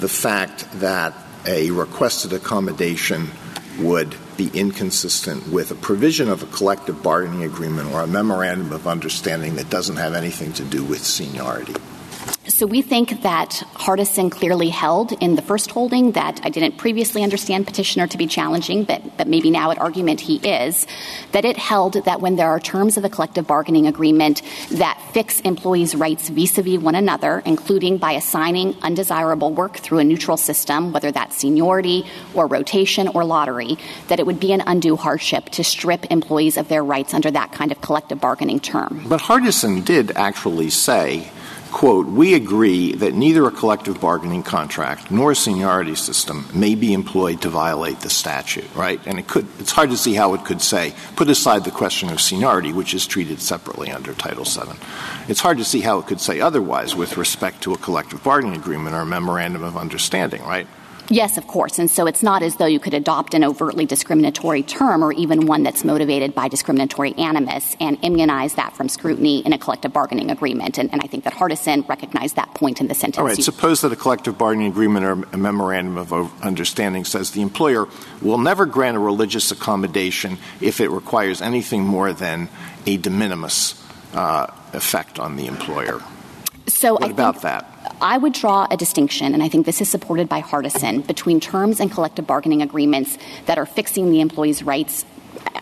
the 0.00 0.08
fact 0.08 0.66
that 0.80 1.14
a 1.46 1.70
requested 1.70 2.32
accommodation 2.32 3.30
would 3.78 4.14
be 4.36 4.50
inconsistent 4.54 5.48
with 5.48 5.70
a 5.70 5.74
provision 5.74 6.28
of 6.28 6.42
a 6.42 6.46
collective 6.46 7.02
bargaining 7.02 7.44
agreement 7.44 7.92
or 7.92 8.00
a 8.02 8.06
memorandum 8.06 8.72
of 8.72 8.86
understanding 8.86 9.56
that 9.56 9.70
doesn't 9.70 9.96
have 9.96 10.14
anything 10.14 10.52
to 10.52 10.64
do 10.64 10.84
with 10.84 11.04
seniority. 11.04 11.74
So 12.48 12.66
we 12.66 12.82
think 12.82 13.22
that 13.22 13.62
Hardison 13.74 14.32
clearly 14.32 14.68
held 14.68 15.12
in 15.12 15.36
the 15.36 15.42
first 15.42 15.70
holding 15.70 16.12
that 16.12 16.40
I 16.42 16.48
didn't 16.48 16.76
previously 16.76 17.22
understand 17.22 17.66
petitioner 17.66 18.06
to 18.08 18.18
be 18.18 18.26
challenging, 18.26 18.84
but, 18.84 19.16
but 19.16 19.28
maybe 19.28 19.50
now 19.50 19.70
at 19.70 19.78
argument 19.78 20.20
he 20.20 20.36
is, 20.36 20.86
that 21.32 21.44
it 21.44 21.56
held 21.56 21.94
that 22.04 22.20
when 22.20 22.36
there 22.36 22.48
are 22.48 22.58
terms 22.58 22.96
of 22.96 23.04
a 23.04 23.08
collective 23.08 23.46
bargaining 23.46 23.86
agreement 23.86 24.42
that 24.72 25.00
fix 25.12 25.40
employees' 25.40 25.94
rights 25.94 26.30
vis-a-vis 26.30 26.78
one 26.78 26.94
another, 26.94 27.42
including 27.46 27.96
by 27.96 28.12
assigning 28.12 28.76
undesirable 28.82 29.52
work 29.52 29.76
through 29.76 29.98
a 29.98 30.04
neutral 30.04 30.36
system, 30.36 30.92
whether 30.92 31.12
that's 31.12 31.36
seniority 31.36 32.04
or 32.34 32.46
rotation 32.46 33.08
or 33.08 33.24
lottery, 33.24 33.76
that 34.08 34.18
it 34.18 34.26
would 34.26 34.40
be 34.40 34.52
an 34.52 34.62
undue 34.66 34.96
hardship 34.96 35.48
to 35.50 35.62
strip 35.62 36.06
employees 36.10 36.56
of 36.56 36.68
their 36.68 36.82
rights 36.82 37.14
under 37.14 37.30
that 37.30 37.52
kind 37.52 37.70
of 37.70 37.80
collective 37.80 38.20
bargaining 38.20 38.58
term. 38.58 39.04
But 39.08 39.20
Hardison 39.20 39.84
did 39.84 40.10
actually 40.16 40.70
say 40.70 41.30
quote, 41.70 42.06
we 42.06 42.34
agree 42.34 42.92
that 42.92 43.14
neither 43.14 43.46
a 43.46 43.50
collective 43.50 44.00
bargaining 44.00 44.42
contract 44.42 45.10
nor 45.10 45.32
a 45.32 45.36
seniority 45.36 45.94
system 45.94 46.48
may 46.54 46.74
be 46.74 46.92
employed 46.92 47.42
to 47.42 47.48
violate 47.48 48.00
the 48.00 48.10
statute, 48.10 48.68
right? 48.74 49.00
And 49.06 49.18
it 49.18 49.28
could, 49.28 49.46
it's 49.58 49.72
hard 49.72 49.90
to 49.90 49.96
see 49.96 50.14
how 50.14 50.34
it 50.34 50.44
could 50.44 50.60
say, 50.60 50.94
put 51.16 51.28
aside 51.28 51.64
the 51.64 51.70
question 51.70 52.10
of 52.10 52.20
seniority, 52.20 52.72
which 52.72 52.94
is 52.94 53.06
treated 53.06 53.40
separately 53.40 53.90
under 53.90 54.12
Title 54.14 54.44
VII. 54.44 54.78
It's 55.28 55.40
hard 55.40 55.58
to 55.58 55.64
see 55.64 55.80
how 55.80 55.98
it 55.98 56.06
could 56.06 56.20
say 56.20 56.40
otherwise 56.40 56.94
with 56.94 57.16
respect 57.16 57.62
to 57.62 57.72
a 57.72 57.78
collective 57.78 58.22
bargaining 58.22 58.60
agreement 58.60 58.94
or 58.94 59.00
a 59.00 59.06
memorandum 59.06 59.62
of 59.62 59.76
understanding, 59.76 60.42
right? 60.42 60.66
Yes, 61.10 61.38
of 61.38 61.46
course. 61.46 61.78
And 61.78 61.90
so 61.90 62.06
it's 62.06 62.22
not 62.22 62.42
as 62.42 62.56
though 62.56 62.66
you 62.66 62.78
could 62.78 62.92
adopt 62.92 63.32
an 63.32 63.42
overtly 63.42 63.86
discriminatory 63.86 64.62
term 64.62 65.02
or 65.02 65.12
even 65.12 65.46
one 65.46 65.62
that's 65.62 65.82
motivated 65.84 66.34
by 66.34 66.48
discriminatory 66.48 67.14
animus 67.14 67.76
and 67.80 67.98
immunize 68.02 68.54
that 68.54 68.76
from 68.76 68.88
scrutiny 68.88 69.38
in 69.40 69.52
a 69.54 69.58
collective 69.58 69.92
bargaining 69.92 70.30
agreement. 70.30 70.78
And, 70.78 70.92
and 70.92 71.00
I 71.02 71.06
think 71.06 71.24
that 71.24 71.32
Hardison 71.32 71.88
recognized 71.88 72.36
that 72.36 72.52
point 72.54 72.80
in 72.80 72.88
the 72.88 72.94
sentence. 72.94 73.18
All 73.18 73.24
right. 73.24 73.42
Suppose 73.42 73.80
that 73.80 73.92
a 73.92 73.96
collective 73.96 74.36
bargaining 74.36 74.70
agreement 74.70 75.06
or 75.06 75.12
a 75.32 75.38
memorandum 75.38 75.96
of 75.96 76.12
understanding 76.42 77.04
says 77.04 77.30
the 77.30 77.42
employer 77.42 77.88
will 78.20 78.38
never 78.38 78.66
grant 78.66 78.96
a 78.96 79.00
religious 79.00 79.50
accommodation 79.50 80.36
if 80.60 80.80
it 80.80 80.90
requires 80.90 81.40
anything 81.40 81.84
more 81.84 82.12
than 82.12 82.50
a 82.86 82.98
de 82.98 83.10
minimis 83.10 83.82
uh, 84.12 84.46
effect 84.74 85.18
on 85.18 85.36
the 85.36 85.46
employer. 85.46 86.02
So 86.66 86.94
what 86.94 87.04
I 87.04 87.08
about 87.08 87.42
that? 87.42 87.77
I 88.00 88.16
would 88.16 88.32
draw 88.32 88.66
a 88.70 88.76
distinction, 88.76 89.34
and 89.34 89.42
I 89.42 89.48
think 89.48 89.66
this 89.66 89.80
is 89.80 89.88
supported 89.88 90.28
by 90.28 90.40
Hardison, 90.40 91.06
between 91.06 91.40
terms 91.40 91.80
and 91.80 91.90
collective 91.90 92.26
bargaining 92.26 92.62
agreements 92.62 93.18
that 93.46 93.58
are 93.58 93.66
fixing 93.66 94.10
the 94.10 94.20
employee's 94.20 94.62
rights 94.62 95.04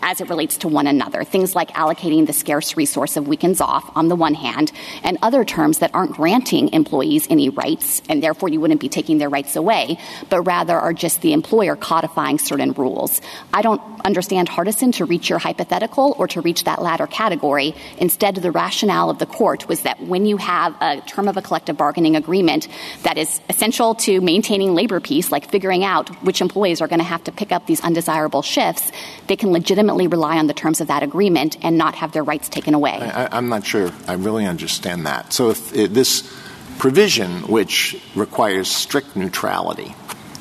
as 0.02 0.20
it 0.20 0.28
relates 0.28 0.59
to 0.59 0.68
one 0.68 0.86
another. 0.86 1.24
Things 1.24 1.56
like 1.56 1.70
allocating 1.72 2.26
the 2.26 2.32
scarce 2.32 2.76
resource 2.76 3.16
of 3.16 3.26
weekends 3.26 3.60
off 3.60 3.90
on 3.97 4.06
the 4.09 4.14
one 4.14 4.34
hand, 4.34 4.70
and 5.02 5.18
other 5.20 5.44
terms 5.44 5.80
that 5.80 5.90
aren't 5.94 6.12
granting 6.12 6.72
employees 6.72 7.26
any 7.28 7.48
rights, 7.48 8.02
and 8.09 8.22
therefore 8.22 8.48
you 8.48 8.60
wouldn't 8.60 8.80
be 8.80 8.88
taking 8.88 9.18
their 9.18 9.28
rights 9.28 9.56
away, 9.56 9.98
but 10.30 10.43
rather 10.43 10.78
are 10.78 10.93
just 10.93 11.22
the 11.22 11.32
employer 11.32 11.74
codifying 11.74 12.38
certain 12.38 12.72
rules. 12.72 13.20
I 13.52 13.62
don't 13.62 13.80
understand 14.05 14.48
Hardison 14.48 14.93
to 14.94 15.05
reach 15.05 15.28
your 15.28 15.40
hypothetical 15.40 16.14
or 16.18 16.28
to 16.28 16.40
reach 16.40 16.64
that 16.64 16.80
latter 16.80 17.09
category. 17.09 17.74
Instead, 17.98 18.36
the 18.36 18.52
rationale 18.52 19.10
of 19.10 19.18
the 19.18 19.26
court 19.26 19.66
was 19.68 19.82
that 19.82 20.01
when 20.01 20.24
you 20.24 20.36
have 20.36 20.76
a 20.80 21.01
term 21.01 21.26
of 21.26 21.36
a 21.36 21.43
collective 21.43 21.76
bargaining 21.76 22.14
agreement 22.14 22.68
that 23.02 23.18
is 23.18 23.40
essential 23.48 23.97
to 23.97 24.20
maintaining 24.20 24.74
labor 24.74 25.01
peace, 25.01 25.32
like 25.32 25.51
figuring 25.51 25.82
out 25.82 26.09
which 26.22 26.40
employees 26.40 26.80
are 26.80 26.86
going 26.86 27.01
to 27.01 27.05
have 27.05 27.24
to 27.24 27.32
pick 27.32 27.51
up 27.51 27.66
these 27.66 27.80
undesirable 27.80 28.43
shifts, 28.43 28.93
they 29.26 29.34
can 29.34 29.52
legitimately 29.56 30.06
rely 30.06 30.36
on 30.36 30.46
the 30.46 30.52
terms 30.52 30.82
of 30.82 30.88
that 30.88 31.02
agreement 31.02 31.56
and 31.62 31.78
not 31.78 31.94
have 31.94 32.12
their 32.12 32.22
rights 32.22 32.46
taken 32.50 32.74
away. 32.74 32.92
I, 32.92 33.38
am 33.38 33.48
not 33.48 33.64
sure 33.64 33.90
I 34.06 34.12
really 34.12 34.44
understand 34.44 35.06
that. 35.06 35.32
So 35.32 35.48
if, 35.48 35.74
if 35.74 35.94
this 35.94 36.30
provision, 36.78 37.48
which 37.48 37.98
requires 38.14 38.68
strict 38.68 39.16
neutrality 39.16 39.94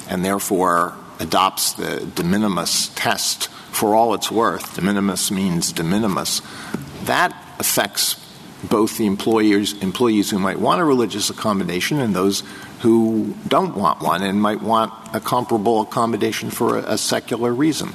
and 0.09 0.25
therefore 0.25 0.95
adopts 1.21 1.73
the 1.73 2.05
de 2.13 2.23
minimis 2.23 2.89
test 2.89 3.47
for 3.47 3.95
all 3.95 4.13
it's 4.15 4.29
worth, 4.29 4.75
de 4.75 4.81
minimis 4.81 5.31
means 5.31 5.71
de 5.71 5.83
minimis, 5.83 6.41
that 7.05 7.31
affects 7.57 8.21
both 8.67 8.97
the 8.97 9.05
employers, 9.05 9.71
employees 9.81 10.29
who 10.29 10.39
might 10.39 10.59
want 10.59 10.81
a 10.81 10.83
religious 10.83 11.29
accommodation 11.29 12.01
and 12.01 12.13
those 12.13 12.43
who 12.81 13.33
don't 13.47 13.77
want 13.77 14.01
one 14.01 14.23
and 14.23 14.41
might 14.41 14.61
want 14.61 14.91
a 15.13 15.21
comparable 15.21 15.81
accommodation 15.81 16.49
for 16.49 16.79
a, 16.79 16.93
a 16.93 16.97
secular 16.97 17.53
reason. 17.53 17.93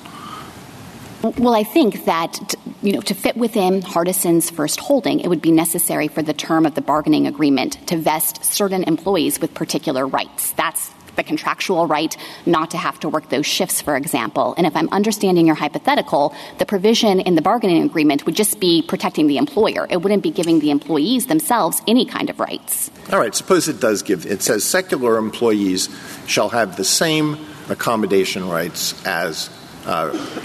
Well, 1.23 1.55
I 1.55 1.65
think 1.65 2.07
that 2.07 2.55
you 2.83 2.93
know 2.93 3.03
to 3.03 3.15
fit 3.15 3.37
within 3.37 3.83
Hardison's 3.83 4.49
first 4.49 4.81
holding, 4.81 5.21
it 5.21 5.29
would 5.29 5.43
be 5.43 5.53
necessary 5.53 6.09
for 6.09 6.23
the 6.23 6.33
term 6.33 6.65
of 6.65 6.75
the 6.75 6.81
bargaining 6.81 7.27
agreement 7.27 7.87
to 7.89 7.97
vest 7.99 8.43
certain 8.43 8.85
employees 8.85 9.39
with 9.39 9.53
particular 9.53 10.07
rights. 10.07 10.53
That's 10.53 10.91
the 11.17 11.25
contractual 11.25 11.87
right 11.87 12.17
not 12.47 12.71
to 12.71 12.79
have 12.79 12.99
to 13.01 13.09
work 13.09 13.29
those 13.29 13.45
shifts, 13.45 13.83
for 13.83 13.97
example. 13.97 14.55
And 14.57 14.67
if 14.67 14.75
I'm 14.75 14.89
understanding 14.89 15.47
your 15.47 15.57
hypothetical, 15.57 16.35
the 16.57 16.65
provision 16.65 17.21
in 17.21 17.35
the 17.35 17.43
bargaining 17.43 17.83
agreement 17.83 18.25
would 18.25 18.35
just 18.35 18.59
be 18.59 18.81
protecting 18.81 19.27
the 19.27 19.37
employer. 19.37 19.87
It 19.91 19.99
wouldn't 19.99 20.23
be 20.23 20.31
giving 20.31 20.61
the 20.61 20.71
employees 20.71 21.27
themselves 21.27 21.83
any 21.87 22.07
kind 22.07 22.31
of 22.31 22.41
rights. 22.41 22.91
All 23.13 23.19
right, 23.19 23.35
suppose 23.35 23.69
it 23.69 23.81
does 23.81 24.03
give, 24.03 24.25
it 24.25 24.41
says 24.41 24.65
secular 24.65 25.19
employees 25.19 25.91
shall 26.27 26.49
have 26.49 26.77
the 26.77 26.85
same 26.85 27.37
accommodation 27.69 28.49
rights 28.49 28.95
as 29.07 29.51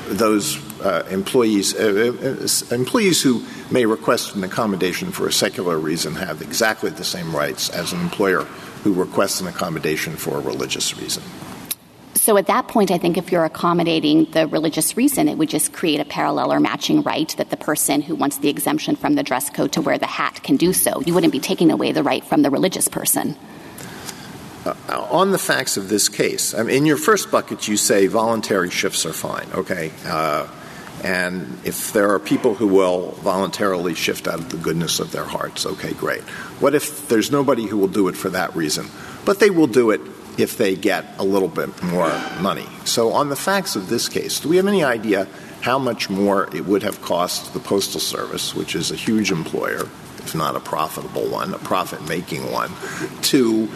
those 0.10 0.58
uh, 0.82 1.04
employees 1.10 1.76
uh, 1.76 2.68
uh, 2.72 2.76
employees 2.76 3.22
who 3.22 3.46
may 3.72 3.86
request 3.86 4.36
an 4.36 4.44
accommodation 4.44 5.12
for 5.12 5.28
a 5.28 5.32
secular 5.32 5.78
reason 5.78 6.16
have 6.16 6.42
exactly 6.42 6.90
the 6.90 7.04
same 7.04 7.36
rights 7.36 7.70
as 7.70 7.94
an 7.94 8.02
employer 8.02 8.44
who 8.84 8.94
requests 8.94 9.42
an 9.42 9.48
accommodation 9.48 10.16
for 10.16 10.38
a 10.38 10.42
religious 10.42 10.98
reason. 10.98 11.24
So 12.16 12.38
at 12.38 12.48
that 12.48 12.68
point, 12.68 12.90
I 12.90 12.98
think 12.98 13.18
if 13.18 13.32
you're 13.32 13.46
accommodating 13.46 14.26
the 14.32 14.48
religious 14.48 14.98
reason, 14.98 15.28
it 15.28 15.38
would 15.38 15.50
just 15.50 15.74
create 15.74 16.00
a 16.00 16.06
parallel 16.06 16.52
or 16.52 16.60
matching 16.60 17.04
right 17.04 17.30
that 17.38 17.52
the 17.52 17.58
person 17.58 18.02
who 18.02 18.16
wants 18.16 18.38
the 18.38 18.50
exemption 18.50 18.96
from 18.96 19.14
the 19.14 19.22
dress 19.22 19.52
code 19.52 19.72
to 19.74 19.82
wear 19.82 20.00
the 20.00 20.08
hat 20.08 20.42
can 20.42 20.58
do 20.58 20.74
so. 20.74 21.02
You 21.02 21.14
wouldn't 21.14 21.34
be 21.34 21.40
taking 21.40 21.70
away 21.70 21.92
the 21.92 22.02
right 22.02 22.24
from 22.24 22.42
the 22.42 22.50
religious 22.50 22.88
person. 22.88 23.38
Uh, 24.66 24.74
on 25.12 25.32
the 25.32 25.38
facts 25.38 25.78
of 25.78 25.90
this 25.90 26.10
case, 26.10 26.54
in 26.54 26.86
your 26.86 26.98
first 26.98 27.30
bucket, 27.30 27.68
you 27.68 27.78
say 27.78 28.08
voluntary 28.08 28.72
shifts 28.72 29.06
are 29.06 29.14
fine, 29.14 29.48
okay? 29.54 29.92
Uh, 30.06 30.48
and 31.04 31.60
if 31.64 31.94
there 31.94 32.12
are 32.12 32.20
people 32.20 32.56
who 32.56 32.68
will 32.68 33.12
voluntarily 33.12 33.94
shift 33.94 34.28
out 34.28 34.40
of 34.40 34.50
the 34.50 34.58
goodness 34.58 35.00
of 35.00 35.12
their 35.12 35.24
hearts, 35.24 35.66
okay, 35.66 35.94
great. 35.94 36.22
What 36.60 36.74
if 36.74 37.08
there's 37.08 37.30
nobody 37.30 37.68
who 37.68 37.78
will 37.78 37.88
do 37.88 38.08
it 38.08 38.16
for 38.16 38.30
that 38.30 38.56
reason? 38.56 38.88
But 39.24 39.40
they 39.40 39.52
will 39.52 39.68
do 39.68 39.92
it 39.92 40.02
if 40.38 40.58
they 40.58 40.76
get 40.76 41.06
a 41.20 41.24
little 41.24 41.48
bit 41.48 41.84
more 41.84 42.10
money. 42.42 42.66
So, 42.86 43.12
on 43.14 43.30
the 43.30 43.36
facts 43.36 43.76
of 43.76 43.88
this 43.88 44.10
case, 44.10 44.40
do 44.40 44.50
we 44.50 44.58
have 44.58 44.68
any 44.68 44.84
idea 44.84 45.28
how 45.62 45.80
much 45.80 46.10
more 46.10 46.54
it 46.56 46.66
would 46.66 46.84
have 46.84 47.02
cost 47.02 47.54
the 47.54 47.60
Postal 47.60 48.00
Service, 48.00 48.56
which 48.56 48.76
is 48.76 48.92
a 48.92 48.96
huge 48.96 49.32
employer, 49.32 49.88
not 50.36 50.56
a 50.56 50.60
profitable 50.60 51.28
one, 51.28 51.54
a 51.54 51.58
profit 51.58 52.08
making 52.08 52.52
one, 52.52 52.72
to 53.24 53.70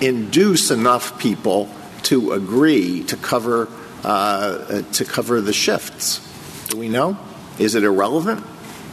induce 0.00 0.70
enough 0.70 1.18
people 1.18 1.68
to 2.04 2.32
agree 2.32 3.04
to 3.04 3.16
cover, 3.16 3.68
uh, 4.04 4.82
to 4.92 5.04
cover 5.04 5.40
the 5.40 5.52
shifts? 5.52 6.20
Do 6.68 6.78
we 6.78 6.88
know? 6.88 7.18
Is 7.58 7.74
it 7.74 7.84
irrelevant? 7.84 8.44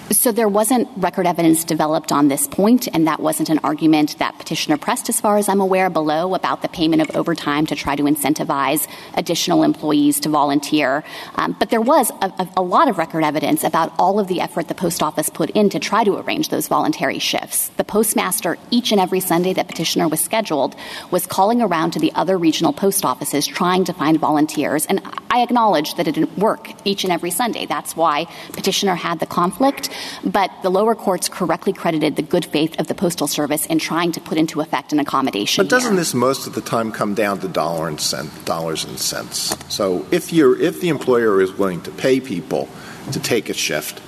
So 0.09 0.31
there 0.31 0.47
wasn't 0.47 0.87
record 0.95 1.27
evidence 1.27 1.65
developed 1.65 2.13
on 2.13 2.29
this 2.29 2.47
point, 2.47 2.87
and 2.93 3.07
that 3.07 3.19
wasn't 3.19 3.49
an 3.49 3.59
argument 3.59 4.17
that 4.19 4.37
petitioner 4.37 4.77
pressed, 4.77 5.09
as 5.09 5.19
far 5.19 5.37
as 5.37 5.49
I'm 5.49 5.59
aware, 5.59 5.89
below 5.89 6.33
about 6.33 6.61
the 6.61 6.69
payment 6.69 7.01
of 7.01 7.13
overtime 7.13 7.65
to 7.65 7.75
try 7.75 7.97
to 7.97 8.03
incentivize 8.03 8.87
additional 9.15 9.63
employees 9.63 10.21
to 10.21 10.29
volunteer. 10.29 11.03
Um, 11.35 11.57
but 11.59 11.71
there 11.71 11.81
was 11.81 12.09
a, 12.21 12.31
a, 12.39 12.49
a, 12.57 12.61
lot 12.61 12.87
of 12.87 12.97
record 12.97 13.25
evidence 13.25 13.65
about 13.65 13.91
all 13.99 14.17
of 14.17 14.29
the 14.29 14.39
effort 14.39 14.69
the 14.69 14.75
post 14.75 15.03
office 15.03 15.29
put 15.29 15.49
in 15.49 15.69
to 15.71 15.79
try 15.79 16.05
to 16.05 16.17
arrange 16.17 16.47
those 16.49 16.69
voluntary 16.69 17.19
shifts. 17.19 17.67
The 17.75 17.83
postmaster, 17.83 18.57
each 18.71 18.93
and 18.93 19.01
every 19.01 19.19
Sunday 19.19 19.51
that 19.53 19.67
petitioner 19.67 20.07
was 20.07 20.21
scheduled, 20.21 20.73
was 21.11 21.25
calling 21.25 21.61
around 21.61 21.91
to 21.91 21.99
the 21.99 22.13
other 22.13 22.37
regional 22.37 22.71
post 22.71 23.03
offices 23.03 23.45
trying 23.45 23.83
to 23.83 23.93
find 23.93 24.17
volunteers. 24.19 24.85
And 24.85 25.01
I 25.29 25.41
acknowledge 25.41 25.95
that 25.95 26.07
it 26.07 26.15
didn't 26.15 26.37
work 26.37 26.71
each 26.85 27.03
and 27.03 27.11
every 27.11 27.31
Sunday. 27.31 27.65
That's 27.65 27.95
why 27.95 28.27
petitioner 28.53 28.95
had 28.95 29.19
the 29.19 29.25
conflict. 29.25 29.89
But 30.23 30.51
the 30.63 30.69
lower 30.69 30.95
courts 30.95 31.29
correctly 31.29 31.73
credited 31.73 32.15
the 32.15 32.21
good 32.21 32.45
faith 32.45 32.79
of 32.79 32.87
the 32.87 32.95
Postal 32.95 33.27
Service 33.27 33.65
in 33.65 33.79
trying 33.79 34.11
to 34.13 34.21
put 34.21 34.37
into 34.37 34.61
effect 34.61 34.93
an 34.93 34.99
accommodation. 34.99 35.63
But 35.63 35.69
doesn't 35.69 35.91
here. 35.91 35.99
this 35.99 36.13
most 36.13 36.47
of 36.47 36.53
the 36.53 36.61
time 36.61 36.91
come 36.91 37.13
down 37.13 37.39
to 37.39 37.47
dollar 37.47 37.87
and 37.87 37.99
cent, 37.99 38.31
dollars 38.45 38.85
and 38.85 38.99
cents? 38.99 39.55
So 39.69 40.05
if 40.11 40.33
you're 40.33 40.59
if 40.59 40.81
the 40.81 40.89
employer 40.89 41.41
is 41.41 41.51
willing 41.53 41.81
to 41.81 41.91
pay 41.91 42.19
people 42.19 42.69
to 43.11 43.19
take 43.19 43.49
a 43.49 43.53
shift, 43.53 44.01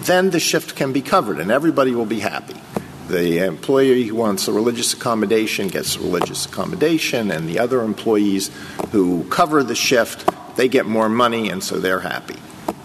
then 0.00 0.30
the 0.30 0.40
shift 0.40 0.76
can 0.76 0.92
be 0.92 1.02
covered 1.02 1.38
and 1.38 1.50
everybody 1.50 1.94
will 1.94 2.06
be 2.06 2.20
happy. 2.20 2.56
The 3.08 3.38
employee 3.46 4.02
who 4.04 4.16
wants 4.16 4.48
a 4.48 4.52
religious 4.52 4.92
accommodation 4.92 5.68
gets 5.68 5.94
a 5.94 6.00
religious 6.00 6.44
accommodation, 6.44 7.30
and 7.30 7.48
the 7.48 7.60
other 7.60 7.82
employees 7.82 8.50
who 8.90 9.22
cover 9.30 9.62
the 9.62 9.76
shift, 9.76 10.28
they 10.56 10.66
get 10.66 10.86
more 10.86 11.08
money, 11.08 11.48
and 11.48 11.62
so 11.62 11.78
they're 11.78 12.00
happy. 12.00 12.34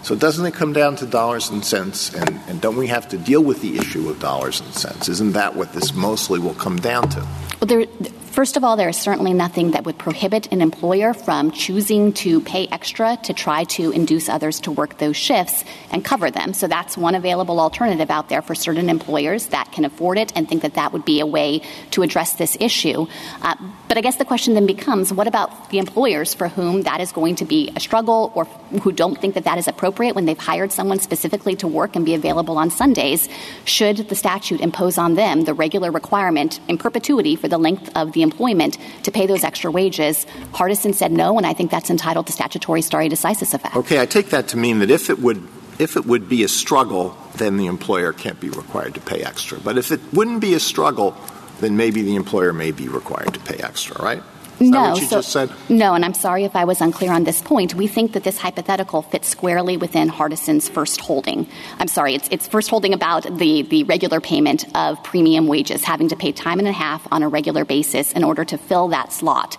So 0.02 0.16
doesn't 0.16 0.44
it 0.44 0.54
come 0.54 0.72
down 0.72 0.96
to 0.96 1.06
dollars 1.06 1.50
and 1.50 1.64
cents? 1.64 2.12
And, 2.12 2.40
and 2.48 2.60
don't 2.60 2.76
we 2.76 2.88
have 2.88 3.08
to 3.10 3.18
deal 3.18 3.42
with 3.42 3.62
the 3.62 3.78
issue 3.78 4.08
of 4.08 4.18
dollars 4.18 4.60
and 4.60 4.74
cents? 4.74 5.08
Isn't 5.08 5.32
that 5.32 5.54
what 5.54 5.72
this 5.72 5.94
mostly 5.94 6.40
will 6.40 6.54
come 6.54 6.76
down 6.76 7.08
to? 7.10 7.20
Well, 7.60 7.66
there, 7.66 7.86
First 8.32 8.56
of 8.56 8.64
all, 8.64 8.78
there 8.78 8.88
is 8.88 8.96
certainly 8.96 9.34
nothing 9.34 9.72
that 9.72 9.84
would 9.84 9.98
prohibit 9.98 10.50
an 10.52 10.62
employer 10.62 11.12
from 11.12 11.50
choosing 11.50 12.14
to 12.14 12.40
pay 12.40 12.66
extra 12.66 13.18
to 13.24 13.34
try 13.34 13.64
to 13.64 13.90
induce 13.90 14.30
others 14.30 14.60
to 14.60 14.72
work 14.72 14.96
those 14.96 15.18
shifts 15.18 15.64
and 15.90 16.02
cover 16.02 16.30
them. 16.30 16.54
So 16.54 16.66
that's 16.66 16.96
one 16.96 17.14
available 17.14 17.60
alternative 17.60 18.10
out 18.10 18.30
there 18.30 18.40
for 18.40 18.54
certain 18.54 18.88
employers 18.88 19.48
that 19.48 19.70
can 19.72 19.84
afford 19.84 20.16
it 20.16 20.32
and 20.34 20.48
think 20.48 20.62
that 20.62 20.74
that 20.74 20.94
would 20.94 21.04
be 21.04 21.20
a 21.20 21.26
way 21.26 21.60
to 21.90 22.00
address 22.00 22.32
this 22.32 22.56
issue. 22.58 23.06
Uh, 23.42 23.54
but 23.86 23.98
I 23.98 24.00
guess 24.00 24.16
the 24.16 24.24
question 24.24 24.54
then 24.54 24.64
becomes 24.64 25.12
what 25.12 25.26
about 25.26 25.68
the 25.68 25.76
employers 25.76 26.32
for 26.32 26.48
whom 26.48 26.84
that 26.84 27.02
is 27.02 27.12
going 27.12 27.36
to 27.36 27.44
be 27.44 27.70
a 27.76 27.80
struggle 27.80 28.32
or 28.34 28.46
who 28.80 28.92
don't 28.92 29.20
think 29.20 29.34
that 29.34 29.44
that 29.44 29.58
is 29.58 29.68
appropriate 29.68 30.14
when 30.14 30.24
they've 30.24 30.38
hired 30.38 30.72
someone 30.72 31.00
specifically 31.00 31.54
to 31.56 31.68
work 31.68 31.96
and 31.96 32.06
be 32.06 32.14
available 32.14 32.56
on 32.56 32.70
Sundays? 32.70 33.28
Should 33.66 34.08
the 34.08 34.14
statute 34.14 34.62
impose 34.62 34.96
on 34.96 35.16
them 35.16 35.44
the 35.44 35.52
regular 35.52 35.90
requirement 35.90 36.60
in 36.66 36.78
perpetuity 36.78 37.36
for 37.36 37.48
the 37.48 37.58
length 37.58 37.90
of 37.94 38.12
the 38.12 38.21
employment 38.22 38.78
to 39.04 39.10
pay 39.10 39.26
those 39.26 39.44
extra 39.44 39.70
wages. 39.70 40.26
Hardison 40.52 40.94
said 40.94 41.12
no, 41.12 41.36
and 41.36 41.46
I 41.46 41.52
think 41.52 41.70
that's 41.70 41.90
entitled 41.90 42.26
to 42.26 42.32
statutory 42.32 42.82
stare 42.82 43.02
decisis 43.02 43.54
effect. 43.54 43.76
Okay, 43.76 44.00
I 44.00 44.06
take 44.06 44.30
that 44.30 44.48
to 44.48 44.56
mean 44.56 44.78
that 44.80 44.90
if 44.90 45.10
it 45.10 45.18
would 45.18 45.46
if 45.78 45.96
it 45.96 46.06
would 46.06 46.28
be 46.28 46.44
a 46.44 46.48
struggle, 46.48 47.16
then 47.36 47.56
the 47.56 47.66
employer 47.66 48.12
can't 48.12 48.38
be 48.38 48.50
required 48.50 48.94
to 48.94 49.00
pay 49.00 49.22
extra. 49.22 49.58
But 49.58 49.78
if 49.78 49.90
it 49.90 50.00
wouldn't 50.12 50.40
be 50.40 50.54
a 50.54 50.60
struggle, 50.60 51.16
then 51.60 51.76
maybe 51.76 52.02
the 52.02 52.14
employer 52.14 52.52
may 52.52 52.72
be 52.72 52.88
required 52.88 53.34
to 53.34 53.40
pay 53.40 53.56
extra, 53.56 54.00
right? 54.02 54.22
No, 54.70 54.94
so, 54.94 55.20
No, 55.68 55.94
and 55.94 56.04
I'm 56.04 56.14
sorry 56.14 56.44
if 56.44 56.54
I 56.56 56.64
was 56.64 56.80
unclear 56.80 57.12
on 57.12 57.24
this 57.24 57.40
point. 57.42 57.74
We 57.74 57.86
think 57.86 58.12
that 58.12 58.24
this 58.24 58.38
hypothetical 58.38 59.02
fits 59.02 59.28
squarely 59.28 59.76
within 59.76 60.08
Hardison's 60.08 60.68
first 60.68 61.00
holding. 61.00 61.46
I'm 61.78 61.88
sorry, 61.88 62.14
it's, 62.14 62.28
it's 62.30 62.46
first 62.46 62.70
holding 62.70 62.94
about 62.94 63.24
the, 63.38 63.62
the 63.62 63.84
regular 63.84 64.20
payment 64.20 64.64
of 64.76 65.02
premium 65.02 65.46
wages, 65.46 65.84
having 65.84 66.08
to 66.08 66.16
pay 66.16 66.32
time 66.32 66.58
and 66.58 66.68
a 66.68 66.72
half 66.72 67.06
on 67.10 67.22
a 67.22 67.28
regular 67.28 67.64
basis 67.64 68.12
in 68.12 68.24
order 68.24 68.44
to 68.44 68.58
fill 68.58 68.88
that 68.88 69.12
slot. 69.12 69.56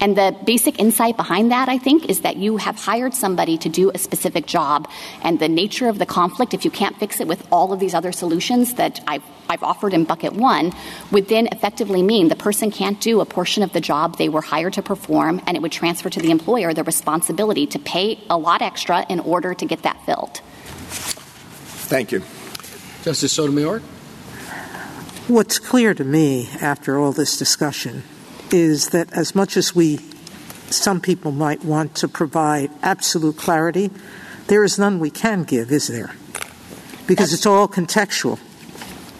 And 0.00 0.16
the 0.16 0.36
basic 0.44 0.78
insight 0.78 1.16
behind 1.16 1.50
that, 1.52 1.68
I 1.68 1.78
think, 1.78 2.08
is 2.08 2.20
that 2.22 2.36
you 2.36 2.56
have 2.56 2.76
hired 2.76 3.14
somebody 3.14 3.58
to 3.58 3.68
do 3.68 3.90
a 3.94 3.98
specific 3.98 4.46
job, 4.46 4.88
and 5.22 5.38
the 5.38 5.48
nature 5.48 5.88
of 5.88 5.98
the 5.98 6.06
conflict, 6.06 6.54
if 6.54 6.64
you 6.64 6.70
can't 6.70 6.96
fix 6.98 7.20
it 7.20 7.28
with 7.28 7.46
all 7.50 7.72
of 7.72 7.80
these 7.80 7.94
other 7.94 8.12
solutions 8.12 8.74
that 8.74 9.00
I've, 9.06 9.22
I've 9.48 9.62
offered 9.62 9.94
in 9.94 10.04
bucket 10.04 10.32
one, 10.34 10.72
would 11.10 11.28
then 11.28 11.48
effectively 11.48 12.02
mean 12.02 12.28
the 12.28 12.36
person 12.36 12.70
can't 12.70 13.00
do 13.00 13.20
a 13.20 13.24
portion 13.24 13.62
of 13.62 13.72
the 13.72 13.80
job 13.80 14.18
they 14.18 14.28
were 14.28 14.42
hired 14.46 14.72
to 14.74 14.82
perform, 14.82 15.42
and 15.46 15.56
it 15.56 15.60
would 15.60 15.72
transfer 15.72 16.08
to 16.08 16.20
the 16.20 16.30
employer 16.30 16.72
the 16.72 16.84
responsibility 16.84 17.66
to 17.66 17.78
pay 17.78 18.18
a 18.30 18.38
lot 18.38 18.62
extra 18.62 19.04
in 19.08 19.20
order 19.20 19.54
to 19.54 19.66
get 19.66 19.82
that 19.82 20.00
filled. 20.06 20.40
Thank 21.90 22.12
you. 22.12 22.22
Justice 23.02 23.32
Sotomayor? 23.32 23.80
What's 25.28 25.58
clear 25.58 25.94
to 25.94 26.04
me 26.04 26.48
after 26.60 26.98
all 26.98 27.12
this 27.12 27.36
discussion 27.36 28.04
is 28.52 28.90
that 28.90 29.12
as 29.12 29.34
much 29.34 29.56
as 29.56 29.74
we, 29.74 29.98
some 30.70 31.00
people 31.00 31.32
might 31.32 31.64
want 31.64 31.96
to 31.96 32.08
provide 32.08 32.70
absolute 32.82 33.36
clarity, 33.36 33.90
there 34.46 34.62
is 34.62 34.78
none 34.78 35.00
we 35.00 35.10
can 35.10 35.42
give, 35.42 35.72
is 35.72 35.88
there? 35.88 36.14
Because 37.06 37.30
That's, 37.30 37.34
it's 37.34 37.46
all 37.46 37.68
contextual. 37.68 38.38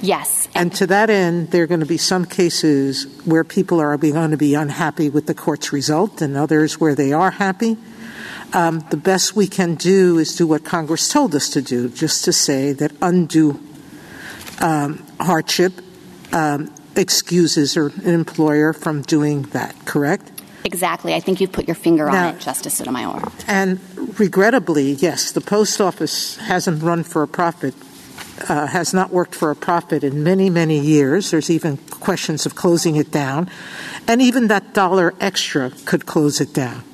Yes. 0.02 0.48
And 0.54 0.72
to 0.74 0.86
that 0.88 1.10
end, 1.10 1.50
there 1.50 1.62
are 1.62 1.66
going 1.66 1.80
to 1.80 1.86
be 1.86 1.96
some 1.96 2.24
cases 2.24 3.04
where 3.24 3.44
people 3.44 3.80
are 3.80 3.96
going 3.96 4.30
to 4.30 4.36
be 4.36 4.54
unhappy 4.54 5.08
with 5.08 5.26
the 5.26 5.34
court's 5.34 5.72
result 5.72 6.20
and 6.20 6.36
others 6.36 6.78
where 6.78 6.94
they 6.94 7.12
are 7.12 7.30
happy. 7.30 7.76
Um, 8.52 8.84
the 8.90 8.96
best 8.96 9.34
we 9.34 9.46
can 9.46 9.74
do 9.74 10.18
is 10.18 10.36
do 10.36 10.46
what 10.46 10.64
Congress 10.64 11.08
told 11.08 11.34
us 11.34 11.50
to 11.50 11.62
do, 11.62 11.88
just 11.88 12.24
to 12.24 12.32
say 12.32 12.72
that 12.72 12.92
undue 13.02 13.60
um, 14.60 15.04
hardship 15.20 15.72
um, 16.32 16.72
excuses 16.94 17.76
an 17.76 17.92
employer 18.04 18.72
from 18.72 19.02
doing 19.02 19.42
that, 19.42 19.74
correct? 19.84 20.30
Exactly. 20.64 21.14
I 21.14 21.20
think 21.20 21.40
you've 21.40 21.52
put 21.52 21.68
your 21.68 21.74
finger 21.74 22.06
now, 22.06 22.28
on 22.28 22.34
it, 22.34 22.40
Justice 22.40 22.74
Sotomayor. 22.74 23.22
And 23.46 23.80
regrettably, 24.18 24.92
yes, 24.92 25.32
the 25.32 25.40
post 25.40 25.80
office 25.80 26.36
hasn't 26.36 26.82
run 26.82 27.04
for 27.04 27.22
a 27.22 27.28
profit 27.28 27.74
uh, 28.48 28.66
has 28.66 28.92
not 28.92 29.10
worked 29.10 29.34
for 29.34 29.50
a 29.50 29.56
profit 29.56 30.04
in 30.04 30.22
many, 30.22 30.50
many 30.50 30.78
years. 30.78 31.30
There's 31.30 31.50
even 31.50 31.76
questions 31.76 32.46
of 32.46 32.54
closing 32.54 32.96
it 32.96 33.10
down. 33.10 33.50
And 34.06 34.20
even 34.22 34.48
that 34.48 34.74
dollar 34.74 35.14
extra 35.20 35.70
could 35.84 36.06
close 36.06 36.40
it 36.40 36.52
down. 36.52 36.84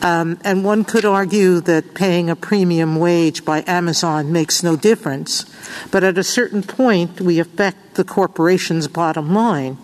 Um, 0.00 0.38
and 0.44 0.64
one 0.64 0.84
could 0.84 1.04
argue 1.04 1.60
that 1.62 1.94
paying 1.94 2.30
a 2.30 2.36
premium 2.36 2.96
wage 2.96 3.44
by 3.44 3.64
Amazon 3.66 4.30
makes 4.30 4.62
no 4.62 4.76
difference. 4.76 5.44
But 5.90 6.04
at 6.04 6.18
a 6.18 6.22
certain 6.22 6.62
point, 6.62 7.20
we 7.20 7.40
affect 7.40 7.94
the 7.94 8.04
corporation's 8.04 8.86
bottom 8.86 9.34
line. 9.34 9.78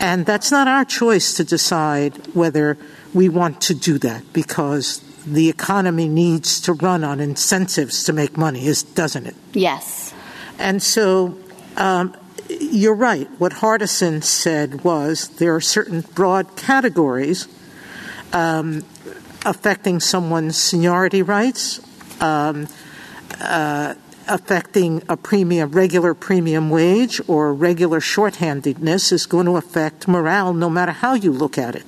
And 0.00 0.24
that's 0.24 0.50
not 0.50 0.66
our 0.66 0.84
choice 0.84 1.34
to 1.34 1.44
decide 1.44 2.34
whether 2.34 2.78
we 3.12 3.28
want 3.28 3.60
to 3.62 3.74
do 3.74 3.98
that 3.98 4.32
because 4.32 5.02
the 5.26 5.48
economy 5.48 6.08
needs 6.08 6.60
to 6.62 6.72
run 6.72 7.04
on 7.04 7.20
incentives 7.20 8.04
to 8.04 8.12
make 8.12 8.36
money, 8.36 8.64
doesn't 8.94 9.26
it? 9.26 9.34
Yes. 9.52 10.14
And 10.58 10.82
so 10.82 11.36
um, 11.76 12.16
you're 12.48 12.94
right. 12.94 13.28
What 13.38 13.52
Hardison 13.52 14.22
said 14.22 14.84
was 14.84 15.28
there 15.28 15.54
are 15.54 15.60
certain 15.60 16.02
broad 16.02 16.56
categories 16.56 17.48
um, 18.32 18.84
affecting 19.44 20.00
someone's 20.00 20.56
seniority 20.56 21.22
rights, 21.22 21.80
um, 22.20 22.68
uh, 23.40 23.94
affecting 24.26 25.02
a 25.08 25.16
premium, 25.16 25.70
regular 25.70 26.14
premium 26.14 26.70
wage 26.70 27.20
or 27.28 27.52
regular 27.52 28.00
shorthandedness 28.00 29.12
is 29.12 29.26
going 29.26 29.46
to 29.46 29.56
affect 29.56 30.08
morale 30.08 30.52
no 30.54 30.70
matter 30.70 30.92
how 30.92 31.14
you 31.14 31.32
look 31.32 31.58
at 31.58 31.74
it. 31.74 31.84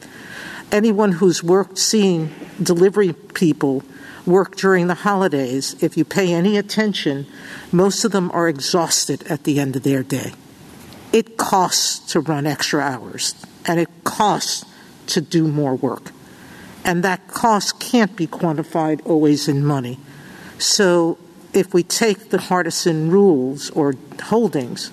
Anyone 0.72 1.12
who's 1.12 1.42
worked 1.42 1.78
seeing 1.78 2.34
delivery 2.62 3.12
people 3.12 3.82
work 4.26 4.56
during 4.56 4.88
the 4.88 4.94
holidays, 4.94 5.76
if 5.80 5.96
you 5.96 6.04
pay 6.04 6.32
any 6.32 6.56
attention, 6.56 7.26
most 7.70 8.04
of 8.04 8.12
them 8.12 8.30
are 8.32 8.48
exhausted 8.48 9.22
at 9.30 9.44
the 9.44 9.60
end 9.60 9.76
of 9.76 9.84
their 9.84 10.02
day. 10.02 10.32
It 11.12 11.36
costs 11.36 12.12
to 12.12 12.20
run 12.20 12.46
extra 12.46 12.80
hours, 12.80 13.34
and 13.64 13.78
it 13.78 13.88
costs 14.04 14.64
to 15.08 15.20
do 15.20 15.46
more 15.46 15.76
work. 15.76 16.10
And 16.84 17.02
that 17.04 17.28
cost 17.28 17.78
can't 17.78 18.16
be 18.16 18.26
quantified 18.26 19.04
always 19.06 19.48
in 19.48 19.64
money. 19.64 19.98
So 20.58 21.18
if 21.52 21.72
we 21.72 21.82
take 21.82 22.30
the 22.30 22.38
Hardison 22.38 23.10
rules 23.10 23.70
or 23.70 23.94
holdings, 24.24 24.90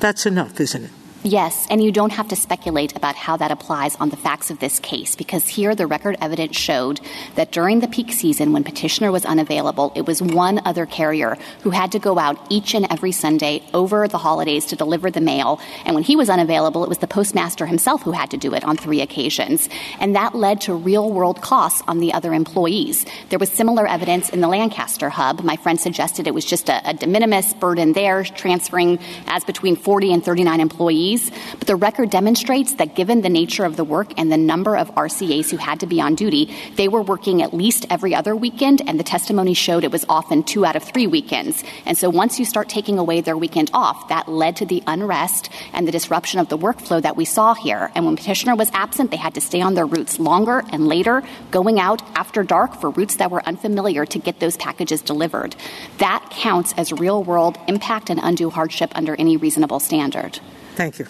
that's 0.00 0.26
enough, 0.26 0.60
isn't 0.60 0.84
it? 0.84 0.90
Yes, 1.24 1.68
and 1.70 1.80
you 1.80 1.92
don't 1.92 2.10
have 2.10 2.26
to 2.28 2.36
speculate 2.36 2.96
about 2.96 3.14
how 3.14 3.36
that 3.36 3.52
applies 3.52 3.94
on 3.94 4.08
the 4.08 4.16
facts 4.16 4.50
of 4.50 4.58
this 4.58 4.80
case 4.80 5.14
because 5.14 5.46
here 5.46 5.72
the 5.72 5.86
record 5.86 6.16
evidence 6.20 6.56
showed 6.56 7.00
that 7.36 7.52
during 7.52 7.78
the 7.78 7.86
peak 7.86 8.10
season 8.10 8.52
when 8.52 8.64
petitioner 8.64 9.12
was 9.12 9.24
unavailable, 9.24 9.92
it 9.94 10.04
was 10.04 10.20
one 10.20 10.60
other 10.64 10.84
carrier 10.84 11.38
who 11.62 11.70
had 11.70 11.92
to 11.92 12.00
go 12.00 12.18
out 12.18 12.44
each 12.50 12.74
and 12.74 12.88
every 12.90 13.12
Sunday 13.12 13.62
over 13.72 14.08
the 14.08 14.18
holidays 14.18 14.66
to 14.66 14.74
deliver 14.74 15.12
the 15.12 15.20
mail. 15.20 15.60
And 15.84 15.94
when 15.94 16.02
he 16.02 16.16
was 16.16 16.28
unavailable, 16.28 16.82
it 16.82 16.88
was 16.88 16.98
the 16.98 17.06
postmaster 17.06 17.66
himself 17.66 18.02
who 18.02 18.10
had 18.10 18.32
to 18.32 18.36
do 18.36 18.52
it 18.52 18.64
on 18.64 18.76
three 18.76 19.00
occasions. 19.00 19.68
And 20.00 20.16
that 20.16 20.34
led 20.34 20.62
to 20.62 20.74
real 20.74 21.08
world 21.08 21.40
costs 21.40 21.84
on 21.86 22.00
the 22.00 22.12
other 22.14 22.34
employees. 22.34 23.06
There 23.28 23.38
was 23.38 23.52
similar 23.52 23.86
evidence 23.86 24.28
in 24.28 24.40
the 24.40 24.48
Lancaster 24.48 25.08
hub. 25.08 25.44
My 25.44 25.54
friend 25.54 25.78
suggested 25.78 26.26
it 26.26 26.34
was 26.34 26.44
just 26.44 26.68
a, 26.68 26.90
a 26.90 26.94
de 26.94 27.06
minimis 27.06 27.54
burden 27.54 27.92
there, 27.92 28.24
transferring 28.24 28.98
as 29.28 29.44
between 29.44 29.76
40 29.76 30.14
and 30.14 30.24
39 30.24 30.58
employees 30.58 31.11
but 31.58 31.66
the 31.66 31.76
record 31.76 32.10
demonstrates 32.10 32.74
that 32.74 32.94
given 32.94 33.20
the 33.20 33.28
nature 33.28 33.64
of 33.64 33.76
the 33.76 33.84
work 33.84 34.12
and 34.16 34.32
the 34.32 34.36
number 34.36 34.76
of 34.76 34.94
RCAs 34.94 35.50
who 35.50 35.56
had 35.56 35.80
to 35.80 35.86
be 35.86 36.00
on 36.00 36.14
duty, 36.14 36.54
they 36.76 36.88
were 36.88 37.02
working 37.02 37.42
at 37.42 37.52
least 37.52 37.86
every 37.90 38.14
other 38.14 38.34
weekend, 38.34 38.80
and 38.88 38.98
the 38.98 39.04
testimony 39.04 39.54
showed 39.54 39.84
it 39.84 39.92
was 39.92 40.06
often 40.08 40.42
two 40.42 40.64
out 40.64 40.76
of 40.76 40.82
three 40.82 41.06
weekends. 41.06 41.62
And 41.84 41.98
so 41.98 42.08
once 42.08 42.38
you 42.38 42.44
start 42.44 42.68
taking 42.68 42.98
away 42.98 43.20
their 43.20 43.36
weekend 43.36 43.70
off, 43.74 44.08
that 44.08 44.28
led 44.28 44.56
to 44.56 44.66
the 44.66 44.82
unrest 44.86 45.50
and 45.72 45.86
the 45.86 45.92
disruption 45.92 46.40
of 46.40 46.48
the 46.48 46.58
workflow 46.58 47.02
that 47.02 47.16
we 47.16 47.24
saw 47.24 47.54
here. 47.54 47.90
And 47.94 48.06
when 48.06 48.16
petitioner 48.16 48.56
was 48.56 48.70
absent, 48.72 49.10
they 49.10 49.16
had 49.16 49.34
to 49.34 49.40
stay 49.40 49.60
on 49.60 49.74
their 49.74 49.86
routes 49.86 50.18
longer 50.18 50.62
and 50.72 50.88
later, 50.88 51.22
going 51.50 51.78
out 51.78 52.02
after 52.16 52.42
dark 52.42 52.80
for 52.80 52.90
routes 52.90 53.16
that 53.16 53.30
were 53.30 53.42
unfamiliar 53.46 54.06
to 54.06 54.18
get 54.18 54.40
those 54.40 54.56
packages 54.56 55.02
delivered. 55.02 55.54
That 55.98 56.26
counts 56.30 56.72
as 56.76 56.92
real 56.92 57.22
world 57.22 57.58
impact 57.68 58.10
and 58.10 58.20
undue 58.22 58.50
hardship 58.50 58.92
under 58.94 59.14
any 59.16 59.36
reasonable 59.36 59.80
standard. 59.80 60.40
Thank 60.74 60.98
you. 60.98 61.06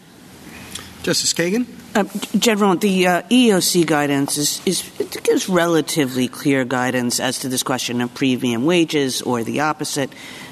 Justice 1.03 1.35
Kagan? 1.35 1.67
Uh, 1.95 2.05
General, 2.39 2.77
the 2.77 3.07
uh, 3.07 3.23
EEOC 3.23 3.85
guidance 3.87 4.39
is, 4.39 4.63
is 4.65 5.01
it 5.01 5.23
gives 5.25 5.49
relatively 5.49 6.29
clear 6.29 6.65
guidance 6.65 7.19
as 7.19 7.41
to 7.41 7.49
this 7.49 7.63
question 7.63 8.01
of 8.01 8.15
premium 8.15 8.65
wages 8.65 9.21
or 9.21 9.43
the 9.43 9.61
opposite. 9.61 10.11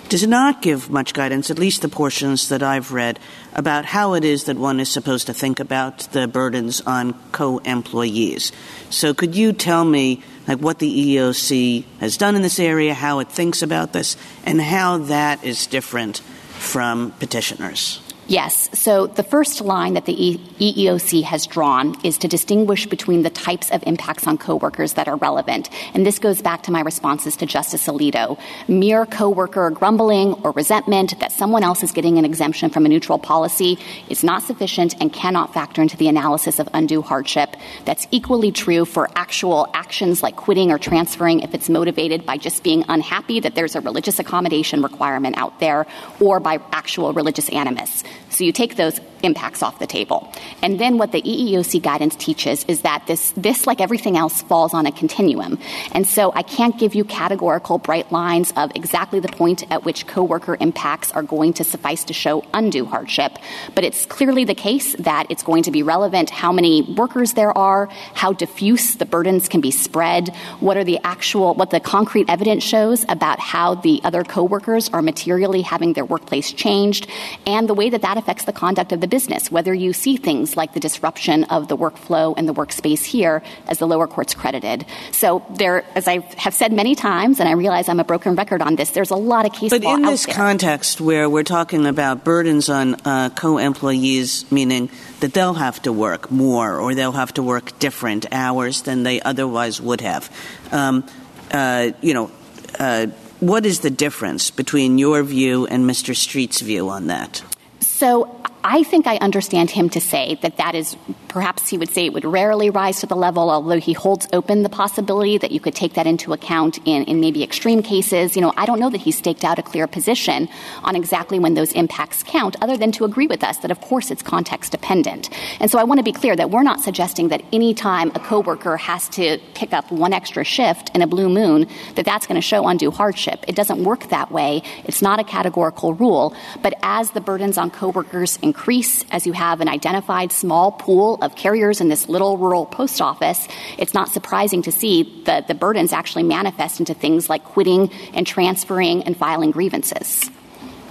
Does 0.08 0.26
not 0.26 0.60
give 0.60 0.90
much 0.90 1.14
guidance, 1.14 1.52
at 1.52 1.58
least 1.58 1.82
the 1.82 1.88
portions 1.88 2.48
that 2.48 2.64
I've 2.64 2.90
read, 2.90 3.20
about 3.54 3.84
how 3.84 4.14
it 4.14 4.24
is 4.24 4.44
that 4.44 4.56
one 4.56 4.80
is 4.80 4.88
supposed 4.88 5.28
to 5.28 5.32
think 5.32 5.60
about 5.60 6.00
the 6.10 6.26
burdens 6.26 6.80
on 6.80 7.14
co-employees. 7.30 8.50
So 8.90 9.14
could 9.14 9.36
you 9.36 9.52
tell 9.52 9.84
me 9.84 10.24
like 10.48 10.58
what 10.58 10.80
the 10.80 11.16
EEOC 11.16 11.84
has 12.00 12.16
done 12.16 12.34
in 12.34 12.42
this 12.42 12.58
area, 12.58 12.92
how 12.92 13.20
it 13.20 13.28
thinks 13.28 13.62
about 13.62 13.92
this, 13.92 14.16
and 14.44 14.60
how 14.60 14.98
that 14.98 15.44
is 15.44 15.68
different 15.68 16.18
from 16.58 17.12
petitioners? 17.12 18.00
Yes. 18.30 18.70
So 18.78 19.08
the 19.08 19.24
first 19.24 19.60
line 19.60 19.94
that 19.94 20.04
the 20.04 20.14
EEOC 20.14 21.24
has 21.24 21.48
drawn 21.48 21.96
is 22.04 22.16
to 22.18 22.28
distinguish 22.28 22.86
between 22.86 23.24
the 23.24 23.30
types 23.30 23.72
of 23.72 23.82
impacts 23.88 24.24
on 24.28 24.38
coworkers 24.38 24.92
that 24.92 25.08
are 25.08 25.16
relevant. 25.16 25.68
And 25.94 26.06
this 26.06 26.20
goes 26.20 26.40
back 26.40 26.62
to 26.62 26.70
my 26.70 26.80
responses 26.80 27.34
to 27.38 27.46
Justice 27.46 27.88
Alito. 27.88 28.38
Mere 28.68 29.04
coworker 29.04 29.68
grumbling 29.70 30.34
or 30.44 30.52
resentment 30.52 31.18
that 31.18 31.32
someone 31.32 31.64
else 31.64 31.82
is 31.82 31.90
getting 31.90 32.18
an 32.18 32.24
exemption 32.24 32.70
from 32.70 32.86
a 32.86 32.88
neutral 32.88 33.18
policy 33.18 33.80
is 34.08 34.22
not 34.22 34.44
sufficient 34.44 34.94
and 35.00 35.12
cannot 35.12 35.52
factor 35.52 35.82
into 35.82 35.96
the 35.96 36.06
analysis 36.06 36.60
of 36.60 36.68
undue 36.72 37.02
hardship. 37.02 37.56
That's 37.84 38.06
equally 38.12 38.52
true 38.52 38.84
for 38.84 39.10
actual 39.16 39.66
actions 39.74 40.22
like 40.22 40.36
quitting 40.36 40.70
or 40.70 40.78
transferring 40.78 41.40
if 41.40 41.52
it's 41.52 41.68
motivated 41.68 42.24
by 42.26 42.36
just 42.36 42.62
being 42.62 42.84
unhappy 42.88 43.40
that 43.40 43.56
there's 43.56 43.74
a 43.74 43.80
religious 43.80 44.20
accommodation 44.20 44.82
requirement 44.82 45.36
out 45.36 45.58
there 45.58 45.84
or 46.20 46.38
by 46.38 46.60
actual 46.70 47.12
religious 47.12 47.48
animus. 47.48 48.04
So 48.28 48.44
you 48.44 48.52
take 48.52 48.76
those 48.76 49.00
impacts 49.22 49.62
off 49.62 49.78
the 49.78 49.86
table. 49.86 50.32
And 50.62 50.78
then 50.78 50.98
what 50.98 51.12
the 51.12 51.22
EEOC 51.22 51.82
guidance 51.82 52.16
teaches 52.16 52.64
is 52.64 52.82
that 52.82 53.06
this, 53.06 53.32
this, 53.36 53.66
like 53.66 53.80
everything 53.80 54.16
else, 54.16 54.42
falls 54.42 54.74
on 54.74 54.86
a 54.86 54.92
continuum. 54.92 55.58
And 55.92 56.06
so 56.06 56.32
I 56.34 56.42
can't 56.42 56.78
give 56.78 56.94
you 56.94 57.04
categorical 57.04 57.78
bright 57.78 58.10
lines 58.12 58.52
of 58.56 58.72
exactly 58.74 59.20
the 59.20 59.28
point 59.28 59.70
at 59.70 59.84
which 59.84 60.06
coworker 60.06 60.56
impacts 60.60 61.12
are 61.12 61.22
going 61.22 61.52
to 61.54 61.64
suffice 61.64 62.04
to 62.04 62.12
show 62.12 62.44
undue 62.54 62.84
hardship. 62.84 63.38
But 63.74 63.84
it's 63.84 64.06
clearly 64.06 64.44
the 64.44 64.54
case 64.54 64.94
that 64.96 65.26
it's 65.30 65.42
going 65.42 65.64
to 65.64 65.70
be 65.70 65.82
relevant 65.82 66.30
how 66.30 66.52
many 66.52 66.82
workers 66.82 67.34
there 67.34 67.56
are, 67.56 67.88
how 68.14 68.32
diffuse 68.32 68.96
the 68.96 69.06
burdens 69.06 69.48
can 69.48 69.60
be 69.60 69.70
spread, 69.70 70.28
what 70.60 70.76
are 70.76 70.84
the 70.84 70.98
actual, 71.04 71.54
what 71.54 71.70
the 71.70 71.80
concrete 71.80 72.28
evidence 72.28 72.62
shows 72.62 73.04
about 73.08 73.38
how 73.40 73.74
the 73.74 74.00
other 74.04 74.24
coworkers 74.24 74.88
are 74.90 75.02
materially 75.02 75.62
having 75.62 75.92
their 75.92 76.04
workplace 76.04 76.52
changed, 76.52 77.06
and 77.46 77.68
the 77.68 77.74
way 77.74 77.90
that 77.90 78.02
that 78.02 78.16
affects 78.16 78.44
the 78.44 78.52
conduct 78.52 78.92
of 78.92 79.00
the 79.00 79.06
business, 79.10 79.50
whether 79.50 79.74
you 79.74 79.92
see 79.92 80.16
things 80.16 80.56
like 80.56 80.72
the 80.72 80.80
disruption 80.80 81.44
of 81.44 81.68
the 81.68 81.76
workflow 81.76 82.34
and 82.36 82.48
the 82.48 82.54
workspace 82.54 83.04
here, 83.04 83.42
as 83.66 83.78
the 83.78 83.86
lower 83.86 84.06
courts 84.06 84.34
credited. 84.34 84.86
So 85.12 85.44
there, 85.50 85.84
as 85.94 86.08
I 86.08 86.20
have 86.38 86.54
said 86.54 86.72
many 86.72 86.94
times, 86.94 87.40
and 87.40 87.48
I 87.48 87.52
realize 87.52 87.88
I'm 87.88 88.00
a 88.00 88.04
broken 88.04 88.34
record 88.34 88.62
on 88.62 88.76
this, 88.76 88.90
there's 88.90 89.10
a 89.10 89.16
lot 89.16 89.44
of 89.44 89.52
case 89.52 89.70
but 89.70 89.82
law 89.82 89.96
in 89.96 90.02
this 90.02 90.24
there. 90.24 90.34
context 90.34 91.00
where 91.00 91.28
we're 91.28 91.42
talking 91.42 91.86
about 91.86 92.24
burdens 92.24 92.70
on 92.70 92.94
uh, 93.04 93.30
co-employees, 93.30 94.50
meaning 94.50 94.88
that 95.20 95.34
they'll 95.34 95.54
have 95.54 95.82
to 95.82 95.92
work 95.92 96.30
more 96.30 96.78
or 96.78 96.94
they'll 96.94 97.12
have 97.12 97.34
to 97.34 97.42
work 97.42 97.78
different 97.78 98.26
hours 98.32 98.82
than 98.82 99.02
they 99.02 99.20
otherwise 99.20 99.80
would 99.80 100.00
have, 100.00 100.30
um, 100.72 101.04
uh, 101.50 101.90
you 102.00 102.14
know. 102.14 102.30
Uh, 102.78 103.08
what 103.40 103.64
is 103.64 103.80
the 103.80 103.90
difference 103.90 104.50
between 104.50 104.98
your 104.98 105.22
view 105.22 105.66
and 105.66 105.88
Mr. 105.88 106.14
Streett's 106.14 106.60
view 106.60 106.90
on 106.90 107.06
that? 107.06 107.42
So 107.80 108.39
I 108.62 108.82
think 108.82 109.06
I 109.06 109.16
understand 109.16 109.70
him 109.70 109.88
to 109.90 110.00
say 110.00 110.38
that 110.42 110.58
that 110.58 110.74
is 110.74 110.96
perhaps 111.30 111.68
he 111.68 111.78
would 111.78 111.88
say 111.88 112.06
it 112.06 112.12
would 112.12 112.24
rarely 112.24 112.70
rise 112.70 113.00
to 113.00 113.06
the 113.06 113.14
level, 113.14 113.50
although 113.50 113.78
he 113.78 113.92
holds 113.92 114.26
open 114.32 114.64
the 114.64 114.68
possibility 114.68 115.38
that 115.38 115.52
you 115.52 115.60
could 115.60 115.74
take 115.74 115.94
that 115.94 116.06
into 116.06 116.32
account 116.32 116.78
in, 116.84 117.04
in 117.04 117.20
maybe 117.20 117.42
extreme 117.44 117.82
cases. 117.82 118.34
You 118.34 118.42
know, 118.42 118.52
I 118.56 118.66
don't 118.66 118.80
know 118.80 118.90
that 118.90 119.00
he 119.00 119.12
staked 119.12 119.44
out 119.44 119.58
a 119.58 119.62
clear 119.62 119.86
position 119.86 120.48
on 120.82 120.96
exactly 120.96 121.38
when 121.38 121.54
those 121.54 121.72
impacts 121.72 122.24
count, 122.24 122.56
other 122.60 122.76
than 122.76 122.90
to 122.92 123.04
agree 123.04 123.28
with 123.28 123.44
us 123.44 123.58
that, 123.58 123.70
of 123.70 123.80
course, 123.80 124.10
it's 124.10 124.22
context 124.22 124.72
dependent. 124.72 125.30
And 125.60 125.70
so 125.70 125.78
I 125.78 125.84
want 125.84 125.98
to 125.98 126.04
be 126.04 126.12
clear 126.12 126.34
that 126.34 126.50
we're 126.50 126.64
not 126.64 126.80
suggesting 126.80 127.28
that 127.28 127.42
any 127.52 127.74
time 127.74 128.10
a 128.16 128.18
coworker 128.18 128.76
has 128.76 129.08
to 129.10 129.38
pick 129.54 129.72
up 129.72 129.90
one 129.92 130.12
extra 130.12 130.42
shift 130.42 130.90
in 130.96 131.00
a 131.00 131.06
blue 131.06 131.28
moon, 131.28 131.68
that 131.94 132.04
that's 132.04 132.26
going 132.26 132.40
to 132.40 132.46
show 132.46 132.66
undue 132.66 132.90
hardship. 132.90 133.44
It 133.46 133.54
doesn't 133.54 133.84
work 133.84 134.08
that 134.08 134.32
way. 134.32 134.62
It's 134.84 135.00
not 135.00 135.20
a 135.20 135.24
categorical 135.24 135.94
rule. 135.94 136.34
But 136.60 136.74
as 136.82 137.12
the 137.12 137.20
burdens 137.20 137.56
on 137.56 137.70
coworkers 137.70 138.36
increase, 138.42 139.04
as 139.12 139.28
you 139.28 139.32
have 139.32 139.60
an 139.60 139.68
identified 139.68 140.32
small 140.32 140.72
pool 140.72 141.19
of 141.22 141.36
carriers 141.36 141.80
in 141.80 141.88
this 141.88 142.08
little 142.08 142.38
rural 142.38 142.66
post 142.66 143.00
office, 143.00 143.48
it's 143.78 143.94
not 143.94 144.08
surprising 144.08 144.62
to 144.62 144.72
see 144.72 145.22
that 145.24 145.48
the 145.48 145.54
burdens 145.54 145.92
actually 145.92 146.22
manifest 146.22 146.80
into 146.80 146.94
things 146.94 147.28
like 147.28 147.44
quitting 147.44 147.90
and 148.14 148.26
transferring 148.26 149.02
and 149.04 149.16
filing 149.16 149.50
grievances. 149.50 150.30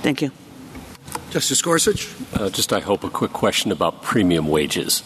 Thank 0.01 0.21
you. 0.21 0.31
Justice 1.31 1.61
Gorsuch? 1.61 2.09
Uh, 2.33 2.49
just, 2.49 2.73
I 2.73 2.79
hope, 2.79 3.03
a 3.03 3.09
quick 3.09 3.33
question 3.33 3.71
about 3.71 4.01
premium 4.01 4.47
wages. 4.47 5.03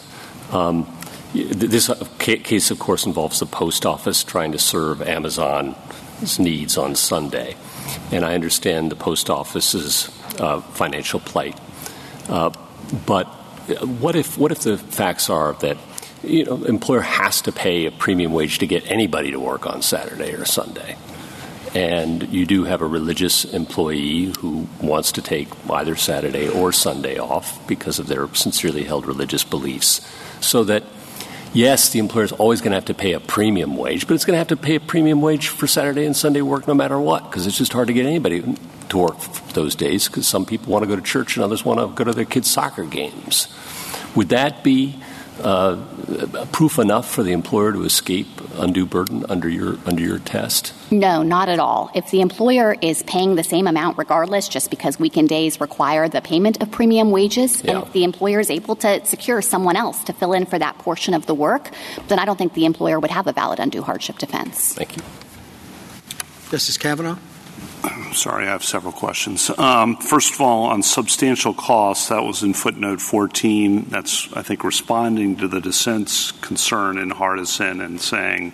Um, 0.52 0.86
this 1.34 1.90
case, 2.18 2.70
of 2.70 2.78
course, 2.78 3.06
involves 3.06 3.40
the 3.40 3.46
post 3.46 3.84
office 3.84 4.22
trying 4.22 4.52
to 4.52 4.58
serve 4.58 5.02
Amazon's 5.02 6.38
needs 6.38 6.78
on 6.78 6.94
Sunday. 6.94 7.56
And 8.12 8.24
I 8.24 8.34
understand 8.34 8.90
the 8.90 8.96
post 8.96 9.28
office's 9.28 10.08
uh, 10.38 10.60
financial 10.60 11.20
plight. 11.20 11.58
Uh, 12.28 12.50
but 13.06 13.26
what 14.00 14.16
if 14.16 14.36
what 14.38 14.52
if 14.52 14.60
the 14.60 14.76
facts 14.76 15.30
are 15.30 15.54
that 15.54 15.76
you 16.22 16.44
know 16.44 16.64
employer 16.64 17.00
has 17.00 17.42
to 17.42 17.52
pay 17.52 17.86
a 17.86 17.90
premium 17.90 18.32
wage 18.32 18.58
to 18.58 18.66
get 18.66 18.90
anybody 18.90 19.30
to 19.30 19.40
work 19.40 19.66
on 19.66 19.82
Saturday 19.82 20.32
or 20.34 20.44
Sunday? 20.44 20.96
And 21.74 22.32
you 22.32 22.46
do 22.46 22.64
have 22.64 22.82
a 22.82 22.86
religious 22.86 23.44
employee 23.44 24.26
who 24.38 24.68
wants 24.80 25.10
to 25.12 25.22
take 25.22 25.48
either 25.68 25.96
Saturday 25.96 26.48
or 26.48 26.70
Sunday 26.70 27.18
off 27.18 27.66
because 27.66 27.98
of 27.98 28.06
their 28.06 28.32
sincerely 28.32 28.84
held 28.84 29.06
religious 29.06 29.42
beliefs. 29.42 30.00
So 30.40 30.62
that, 30.64 30.84
yes, 31.54 31.88
the 31.88 31.98
employer 31.98 32.24
is 32.24 32.32
always 32.32 32.60
going 32.60 32.72
to 32.72 32.76
have 32.76 32.84
to 32.86 32.94
pay 32.94 33.14
a 33.14 33.20
premium 33.20 33.76
wage, 33.76 34.06
but 34.06 34.14
it's 34.14 34.26
going 34.26 34.34
to 34.34 34.38
have 34.38 34.48
to 34.48 34.56
pay 34.56 34.74
a 34.74 34.80
premium 34.80 35.22
wage 35.22 35.48
for 35.48 35.66
Saturday 35.66 36.04
and 36.04 36.14
Sunday 36.14 36.42
work 36.42 36.68
no 36.68 36.74
matter 36.74 36.98
what 36.98 37.30
because 37.30 37.46
it's 37.46 37.56
just 37.56 37.72
hard 37.72 37.86
to 37.86 37.94
get 37.94 38.04
anybody 38.04 38.42
to 38.90 38.98
work 38.98 39.18
those 39.54 39.74
days 39.74 40.08
because 40.08 40.26
some 40.26 40.44
people 40.44 40.72
want 40.72 40.82
to 40.82 40.88
go 40.88 40.96
to 40.96 41.02
church 41.02 41.36
and 41.36 41.44
others 41.44 41.64
want 41.64 41.80
to 41.80 41.86
go 41.94 42.04
to 42.04 42.12
their 42.12 42.24
kids' 42.26 42.50
soccer 42.50 42.84
games. 42.84 43.48
Would 44.14 44.28
that 44.28 44.62
be 44.62 44.96
Uh, 45.42 45.76
proof 46.52 46.78
enough 46.78 47.10
for 47.10 47.24
the 47.24 47.32
employer 47.32 47.72
to 47.72 47.82
escape 47.82 48.28
undue 48.56 48.86
burden 48.86 49.24
under 49.28 49.48
your 49.48 49.76
under 49.84 50.00
your 50.00 50.20
test? 50.20 50.72
No, 50.92 51.24
not 51.24 51.48
at 51.48 51.58
all. 51.58 51.90
If 51.92 52.10
the 52.12 52.20
employer 52.20 52.76
is 52.80 53.02
paying 53.02 53.34
the 53.34 53.42
same 53.42 53.66
amount 53.66 53.98
regardless, 53.98 54.46
just 54.46 54.70
because 54.70 54.98
weekend 55.00 55.28
days 55.28 55.60
require 55.60 56.08
the 56.08 56.20
payment 56.20 56.62
of 56.62 56.70
premium 56.70 57.10
wages, 57.10 57.62
yeah. 57.64 57.72
and 57.72 57.86
if 57.86 57.92
the 57.92 58.04
employer 58.04 58.38
is 58.38 58.48
able 58.48 58.76
to 58.76 59.04
secure 59.04 59.42
someone 59.42 59.74
else 59.74 60.04
to 60.04 60.12
fill 60.12 60.34
in 60.34 60.46
for 60.46 60.58
that 60.58 60.78
portion 60.78 61.14
of 61.14 61.26
the 61.26 61.34
work, 61.34 61.70
then 62.06 62.20
I 62.20 62.24
don't 62.24 62.36
think 62.36 62.54
the 62.54 62.64
employer 62.64 63.00
would 63.00 63.10
have 63.10 63.26
a 63.26 63.32
valid 63.32 63.58
undue 63.58 63.82
hardship 63.82 64.18
defense. 64.18 64.74
Thank 64.74 64.96
you. 64.96 65.02
Justice 66.50 66.78
Kavanaugh? 66.78 67.18
Sorry, 68.12 68.46
I 68.46 68.50
have 68.50 68.64
several 68.64 68.92
questions. 68.92 69.50
Um, 69.58 69.96
first 69.96 70.34
of 70.34 70.40
all, 70.40 70.64
on 70.64 70.82
substantial 70.82 71.52
costs, 71.52 72.08
that 72.08 72.22
was 72.22 72.42
in 72.42 72.54
footnote 72.54 73.00
14. 73.00 73.86
That's, 73.88 74.32
I 74.32 74.42
think, 74.42 74.64
responding 74.64 75.36
to 75.36 75.48
the 75.48 75.60
dissent's 75.60 76.30
concern 76.30 76.98
in 76.98 77.10
Hardison 77.10 77.84
and 77.84 78.00
saying 78.00 78.52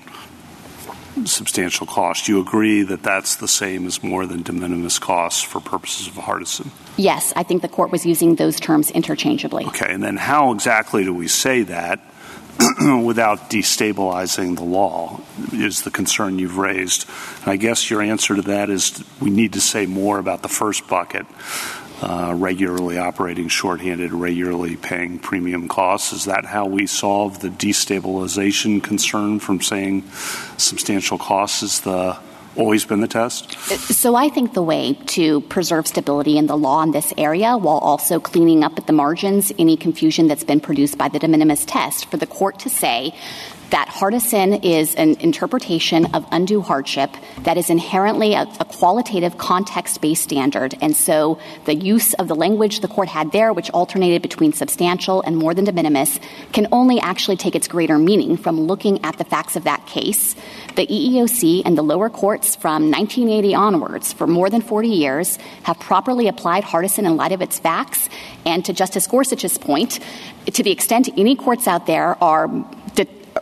substantial 1.25 1.87
cost. 1.87 2.27
Do 2.27 2.33
you 2.33 2.41
agree 2.41 2.83
that 2.83 3.03
that's 3.03 3.37
the 3.37 3.49
same 3.49 3.87
as 3.87 4.03
more 4.03 4.27
than 4.27 4.43
de 4.43 4.53
minimis 4.53 4.99
costs 4.99 5.43
for 5.43 5.61
purposes 5.61 6.07
of 6.07 6.15
Hardison? 6.15 6.71
Yes, 6.97 7.33
I 7.37 7.43
think 7.43 7.63
the 7.63 7.69
court 7.69 7.91
was 7.91 8.07
using 8.07 8.37
those 8.37 8.59
terms 8.59 8.91
interchangeably. 8.91 9.67
Okay, 9.67 9.93
and 9.93 10.03
then 10.03 10.17
how 10.17 10.53
exactly 10.53 11.05
do 11.05 11.13
we 11.13 11.29
say 11.29 11.63
that 11.65 12.01
without 13.05 13.51
destabilizing 13.51 14.57
the 14.57 14.65
law 14.65 15.21
is 15.53 15.83
the 15.83 15.91
concern 15.91 16.39
you've 16.39 16.59
raised. 16.59 17.09
I 17.47 17.57
guess 17.57 17.91
your 17.91 18.03
answer 18.03 18.37
to 18.37 18.43
that 18.43 18.71
is 18.71 19.05
we 19.21 19.31
need 19.31 19.55
to 19.55 19.61
say 19.61 19.87
more 19.87 20.19
about 20.19 20.43
the 20.43 20.49
first 20.49 20.87
bucket. 20.89 21.27
Uh, 22.03 22.33
regularly 22.35 22.97
operating 22.97 23.47
shorthanded, 23.47 24.11
regularly 24.11 24.75
paying 24.75 25.19
premium 25.19 25.69
costs. 25.69 26.15
Is 26.15 26.25
that 26.25 26.47
how 26.47 26.65
we 26.65 26.87
solve 26.87 27.41
the 27.41 27.51
destabilization 27.51 28.83
concern 28.83 29.39
from 29.39 29.61
saying 29.61 30.09
substantial 30.57 31.19
costs 31.19 31.63
is 31.63 31.81
the 31.81 32.19
always 32.57 32.85
been 32.85 33.01
the 33.01 33.09
test? 33.09 33.53
So 33.95 34.15
I 34.15 34.29
think 34.29 34.55
the 34.55 34.63
way 34.63 34.95
to 35.07 35.41
preserve 35.43 35.87
stability 35.87 36.37
in 36.39 36.47
the 36.47 36.57
law 36.57 36.83
in 36.83 36.93
this 36.93 37.13
area 37.17 37.57
while 37.57 37.79
also 37.79 38.21
cleaning 38.21 38.65
up 38.65 38.79
at 38.79 38.87
the 38.87 38.93
margins 38.93 39.53
any 39.59 39.77
confusion 39.77 40.29
that's 40.29 40.45
been 40.45 40.61
produced 40.61 40.99
by 40.99 41.09
the 41.09 41.19
de 41.19 41.29
minimis 41.29 41.65
test 41.65 42.11
for 42.11 42.17
the 42.17 42.27
court 42.27 42.59
to 42.61 42.69
say 42.69 43.15
that 43.71 43.89
Hardison 43.89 44.65
is 44.65 44.95
an 44.97 45.15
interpretation 45.21 46.07
of 46.15 46.27
undue 46.31 46.61
hardship 46.61 47.11
that 47.43 47.57
is 47.57 47.71
inherently 47.71 48.35
a, 48.35 48.43
a 48.61 48.65
qualitative 48.65 49.39
context 49.39 50.01
based 50.01 50.23
standard. 50.23 50.75
And 50.81 50.95
so 50.95 51.39
the 51.65 51.75
use 51.75 52.15
of 52.15 52.29
the 52.29 52.35
language 52.35 52.81
the 52.81 52.89
court 52.89 53.09
had 53.09 53.33
there, 53.33 53.53
which 53.53 53.71
alternated 53.71 54.23
between 54.23 54.53
substantial 54.53 55.23
and 55.23 55.37
more 55.37 55.55
than 55.55 55.65
de 55.65 55.73
minimis, 55.73 56.19
can 56.53 56.67
only 56.73 57.01
actually 57.01 57.37
take 57.37 57.55
its 57.55 57.69
greater 57.69 57.99
meaning 57.99 58.37
from 58.37 58.61
looking 58.61 59.05
at 59.05 59.19
the 59.19 59.25
facts 59.25 59.57
of 59.57 59.65
that 59.65 59.87
case. 59.87 60.35
The 60.77 60.87
EEOC 60.87 61.63
and 61.65 61.77
the 61.77 61.83
lower 61.83 62.11
courts 62.11 62.57
from 62.57 62.91
1980 62.91 63.55
onwards, 63.55 64.13
for 64.13 64.27
more 64.27 64.51
than 64.51 64.61
40 64.61 64.89
years, 64.89 65.39
have 65.65 65.79
properly 65.79 66.29
applied 66.29 66.65
Hardison 66.65 67.07
in 67.07 67.17
light 67.17 67.33
of 67.33 67.43
its 67.43 67.59
facts. 67.59 68.09
And 68.45 68.65
to 68.65 68.73
Justice 68.73 69.07
Gorsuch's 69.07 69.59
point, 69.59 70.01
to 70.47 70.63
the 70.63 70.71
extent 70.71 71.09
any 71.17 71.37
courts 71.37 71.69
out 71.69 71.87
there 71.87 72.23
are 72.23 72.49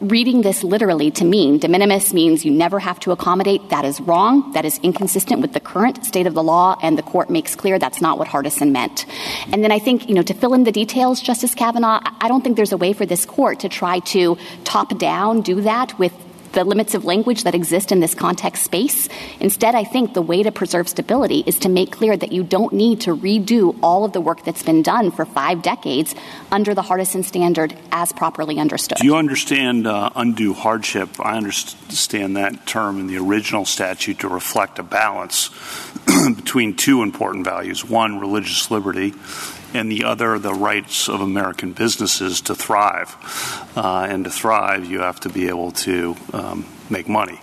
reading 0.00 0.42
this 0.42 0.62
literally 0.62 1.10
to 1.10 1.24
mean 1.24 1.58
de 1.58 1.68
minimis 1.68 2.12
means 2.12 2.44
you 2.44 2.50
never 2.50 2.78
have 2.78 3.00
to 3.00 3.12
accommodate. 3.12 3.68
That 3.70 3.84
is 3.84 4.00
wrong. 4.00 4.52
That 4.52 4.64
is 4.64 4.78
inconsistent 4.82 5.40
with 5.40 5.52
the 5.52 5.60
current 5.60 6.04
state 6.04 6.26
of 6.26 6.34
the 6.34 6.42
law, 6.42 6.78
and 6.82 6.96
the 6.96 7.02
court 7.02 7.30
makes 7.30 7.56
clear 7.56 7.78
that's 7.78 8.00
not 8.00 8.18
what 8.18 8.28
Hardison 8.28 8.70
meant. 8.70 9.06
And 9.52 9.64
then 9.64 9.72
I 9.72 9.78
think, 9.78 10.08
you 10.08 10.14
know, 10.14 10.22
to 10.22 10.34
fill 10.34 10.54
in 10.54 10.64
the 10.64 10.72
details, 10.72 11.20
Justice 11.20 11.54
Kavanaugh, 11.54 12.00
I 12.20 12.28
don't 12.28 12.42
think 12.42 12.56
there's 12.56 12.72
a 12.72 12.76
way 12.76 12.92
for 12.92 13.06
this 13.06 13.24
court 13.26 13.60
to 13.60 13.68
try 13.68 14.00
to 14.00 14.36
top 14.64 14.98
down 14.98 15.42
do 15.42 15.62
that 15.62 15.98
with 15.98 16.12
the 16.58 16.64
limits 16.64 16.94
of 16.94 17.04
language 17.04 17.44
that 17.44 17.54
exist 17.54 17.92
in 17.92 18.00
this 18.00 18.16
context 18.16 18.64
space. 18.64 19.08
Instead, 19.38 19.76
I 19.76 19.84
think 19.84 20.14
the 20.14 20.22
way 20.22 20.42
to 20.42 20.50
preserve 20.50 20.88
stability 20.88 21.44
is 21.46 21.56
to 21.60 21.68
make 21.68 21.92
clear 21.92 22.16
that 22.16 22.32
you 22.32 22.42
don't 22.42 22.72
need 22.72 23.00
to 23.02 23.16
redo 23.16 23.78
all 23.80 24.04
of 24.04 24.12
the 24.12 24.20
work 24.20 24.42
that's 24.42 24.64
been 24.64 24.82
done 24.82 25.12
for 25.12 25.24
five 25.24 25.62
decades 25.62 26.16
under 26.50 26.74
the 26.74 26.82
Hardison 26.82 27.22
standard 27.24 27.76
as 27.92 28.12
properly 28.12 28.58
understood. 28.58 28.98
Do 28.98 29.06
you 29.06 29.14
understand 29.14 29.86
uh, 29.86 30.10
undue 30.16 30.52
hardship? 30.52 31.20
I 31.20 31.36
understand 31.36 32.36
that 32.36 32.66
term 32.66 32.98
in 32.98 33.06
the 33.06 33.18
original 33.18 33.64
statute 33.64 34.18
to 34.20 34.28
reflect 34.28 34.80
a 34.80 34.82
balance 34.82 35.50
between 36.34 36.74
two 36.74 37.02
important 37.02 37.44
values 37.44 37.84
one, 37.84 38.18
religious 38.18 38.68
liberty, 38.68 39.14
and 39.74 39.90
the 39.90 40.04
other 40.04 40.38
the 40.38 40.54
rights 40.54 41.08
of 41.08 41.20
American 41.20 41.72
businesses 41.72 42.40
to 42.42 42.54
thrive. 42.54 43.16
Uh, 43.76 44.06
and 44.08 44.24
to 44.24 44.30
thrive, 44.30 44.84
you 44.84 45.00
have 45.00 45.20
to 45.20 45.28
be 45.28 45.48
able 45.48 45.72
to 45.72 46.16
um, 46.32 46.66
make 46.90 47.08
money. 47.08 47.40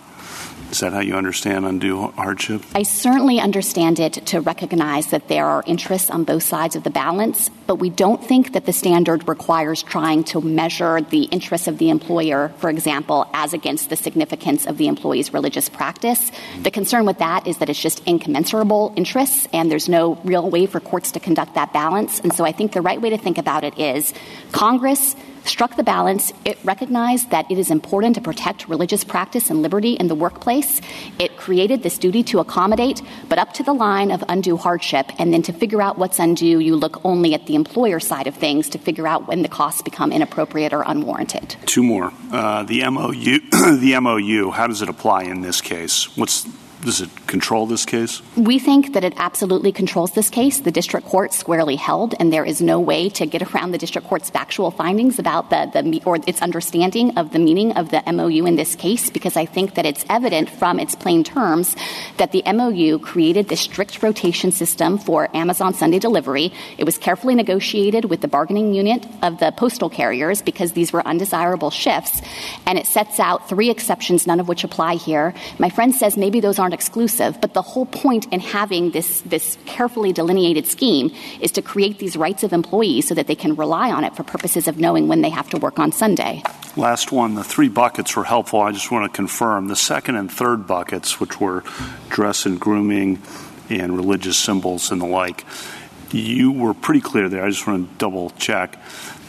Is 0.75 0.81
that 0.81 0.91
how 0.91 0.99
you 0.99 1.15
understand 1.15 1.65
undue 1.65 2.09
hardship? 2.17 2.61
I 2.75 2.83
certainly 2.83 3.39
understand 3.39 3.97
it 3.97 4.11
to 4.25 4.41
recognize 4.41 5.07
that 5.11 5.29
there 5.29 5.45
are 5.45 5.63
interests 5.65 6.09
on 6.09 6.25
both 6.25 6.43
sides 6.43 6.75
of 6.75 6.83
the 6.83 6.89
balance, 6.89 7.49
but 7.65 7.75
we 7.75 7.89
don't 7.89 8.21
think 8.21 8.51
that 8.51 8.65
the 8.65 8.73
standard 8.73 9.25
requires 9.25 9.81
trying 9.81 10.25
to 10.25 10.41
measure 10.41 10.99
the 10.99 11.23
interests 11.31 11.69
of 11.69 11.77
the 11.77 11.89
employer, 11.89 12.51
for 12.57 12.69
example, 12.69 13.25
as 13.33 13.53
against 13.53 13.89
the 13.89 13.95
significance 13.95 14.65
of 14.65 14.77
the 14.77 14.89
employee's 14.89 15.31
religious 15.31 15.69
practice. 15.69 16.29
The 16.63 16.71
concern 16.71 17.05
with 17.05 17.19
that 17.19 17.47
is 17.47 17.59
that 17.59 17.69
it's 17.69 17.79
just 17.81 18.05
incommensurable 18.05 18.91
interests, 18.97 19.47
and 19.53 19.71
there's 19.71 19.87
no 19.87 20.15
real 20.25 20.49
way 20.49 20.65
for 20.65 20.81
courts 20.81 21.13
to 21.13 21.21
conduct 21.21 21.55
that 21.55 21.71
balance. 21.71 22.19
And 22.19 22.33
so 22.33 22.43
I 22.43 22.51
think 22.51 22.73
the 22.73 22.81
right 22.81 22.99
way 22.99 23.11
to 23.11 23.17
think 23.17 23.37
about 23.37 23.63
it 23.63 23.79
is 23.79 24.13
Congress 24.51 25.15
struck 25.47 25.75
the 25.75 25.83
balance. 25.83 26.31
It 26.43 26.57
recognized 26.63 27.29
that 27.31 27.49
it 27.49 27.57
is 27.57 27.71
important 27.71 28.15
to 28.15 28.21
protect 28.21 28.67
religious 28.67 29.03
practice 29.03 29.49
and 29.49 29.61
liberty 29.61 29.93
in 29.93 30.07
the 30.07 30.15
workplace. 30.15 30.81
It 31.19 31.37
created 31.37 31.83
this 31.83 31.97
duty 31.97 32.23
to 32.23 32.39
accommodate, 32.39 33.01
but 33.29 33.39
up 33.39 33.53
to 33.53 33.63
the 33.63 33.73
line 33.73 34.11
of 34.11 34.23
undue 34.27 34.57
hardship. 34.57 35.11
And 35.19 35.33
then 35.33 35.41
to 35.43 35.53
figure 35.53 35.81
out 35.81 35.97
what's 35.97 36.19
undue, 36.19 36.59
you 36.59 36.75
look 36.75 37.03
only 37.05 37.33
at 37.33 37.45
the 37.45 37.55
employer 37.55 37.99
side 37.99 38.27
of 38.27 38.35
things 38.35 38.69
to 38.69 38.77
figure 38.77 39.07
out 39.07 39.27
when 39.27 39.41
the 39.41 39.49
costs 39.49 39.81
become 39.81 40.11
inappropriate 40.11 40.73
or 40.73 40.83
unwarranted. 40.85 41.55
Two 41.65 41.83
more. 41.83 42.11
Uh, 42.31 42.63
the 42.63 42.87
MOU, 42.89 43.39
the 43.79 43.97
MOU, 43.99 44.51
how 44.51 44.67
does 44.67 44.81
it 44.81 44.89
apply 44.89 45.23
in 45.23 45.41
this 45.41 45.61
case? 45.61 46.15
What's 46.17 46.47
does 46.85 47.01
it 47.01 47.09
control 47.25 47.65
this 47.65 47.83
case? 47.83 48.21
We 48.37 48.59
think 48.59 48.93
that 48.93 49.03
it 49.03 49.13
absolutely 49.17 49.71
controls 49.71 50.11
this 50.11 50.29
case. 50.29 50.59
The 50.59 50.71
district 50.71 51.07
court 51.07 51.33
squarely 51.33 51.75
held, 51.75 52.13
and 52.19 52.31
there 52.31 52.45
is 52.45 52.61
no 52.61 52.79
way 52.79 53.09
to 53.09 53.25
get 53.25 53.41
around 53.41 53.71
the 53.71 53.79
district 53.79 54.07
court's 54.07 54.29
factual 54.29 54.69
findings 54.69 55.17
about 55.17 55.49
the, 55.49 55.69
the 55.73 56.01
or 56.05 56.19
its 56.27 56.41
understanding 56.43 57.17
of 57.17 57.33
the 57.33 57.39
meaning 57.39 57.71
of 57.73 57.89
the 57.89 58.03
MOU 58.05 58.45
in 58.45 58.55
this 58.55 58.75
case, 58.75 59.09
because 59.09 59.35
I 59.35 59.45
think 59.45 59.73
that 59.75 59.85
it's 59.85 60.05
evident 60.09 60.47
from 60.49 60.79
its 60.79 60.93
plain 60.93 61.23
terms 61.23 61.75
that 62.17 62.31
the 62.31 62.43
MOU 62.45 62.99
created 62.99 63.49
this 63.49 63.61
strict 63.61 64.03
rotation 64.03 64.51
system 64.51 64.99
for 64.99 65.35
Amazon 65.35 65.73
Sunday 65.73 65.97
delivery. 65.97 66.53
It 66.77 66.83
was 66.83 66.99
carefully 66.99 67.33
negotiated 67.33 68.05
with 68.05 68.21
the 68.21 68.27
bargaining 68.27 68.75
unit 68.75 69.07
of 69.23 69.39
the 69.39 69.51
postal 69.51 69.89
carriers 69.89 70.43
because 70.43 70.73
these 70.73 70.93
were 70.93 71.05
undesirable 71.05 71.71
shifts, 71.71 72.21
and 72.67 72.77
it 72.77 72.85
sets 72.85 73.19
out 73.19 73.49
three 73.49 73.71
exceptions, 73.71 74.27
none 74.27 74.39
of 74.39 74.47
which 74.47 74.63
apply 74.63 74.95
here. 74.95 75.33
My 75.57 75.69
friend 75.69 75.95
says 75.95 76.15
maybe 76.15 76.39
those 76.39 76.59
aren't 76.59 76.74
exclusive, 76.75 77.41
but 77.41 77.55
the 77.55 77.63
whole 77.63 77.87
point 77.87 78.27
in 78.31 78.39
having 78.39 78.91
this, 78.91 79.21
this 79.21 79.57
carefully 79.65 80.13
delineated 80.13 80.67
scheme 80.67 81.11
is 81.41 81.51
to 81.53 81.63
create 81.63 81.97
these 81.97 82.15
rights 82.15 82.43
of 82.43 82.53
employees 82.53 83.07
so 83.07 83.15
that 83.15 83.25
they 83.25 83.33
can 83.33 83.55
rely 83.55 83.89
on 83.91 84.03
it 84.03 84.15
for 84.15 84.23
purposes 84.23 84.67
of 84.67 84.77
knowing 84.77 85.07
when 85.07 85.21
they 85.21 85.31
have 85.31 85.49
to 85.49 85.57
work 85.57 85.79
on 85.79 85.91
Sunday. 85.91 86.43
Last 86.77 87.11
one, 87.11 87.33
the 87.33 87.43
three 87.43 87.69
buckets 87.69 88.15
were 88.15 88.25
helpful. 88.25 88.59
I 88.59 88.71
just 88.71 88.91
want 88.91 89.11
to 89.11 89.15
confirm 89.15 89.67
the 89.67 89.75
second 89.75 90.17
and 90.17 90.31
third 90.31 90.67
buckets, 90.67 91.19
which 91.19 91.41
were 91.41 91.63
dress 92.09 92.45
and 92.45 92.59
grooming 92.59 93.21
and 93.69 93.95
religious 93.97 94.37
symbols 94.37 94.91
and 94.91 95.01
the 95.01 95.07
like, 95.07 95.43
you 96.11 96.51
were 96.51 96.73
pretty 96.73 97.01
clear 97.01 97.29
there. 97.29 97.43
I 97.43 97.49
just 97.49 97.65
want 97.65 97.89
to 97.89 97.97
double 97.97 98.29
check 98.31 98.77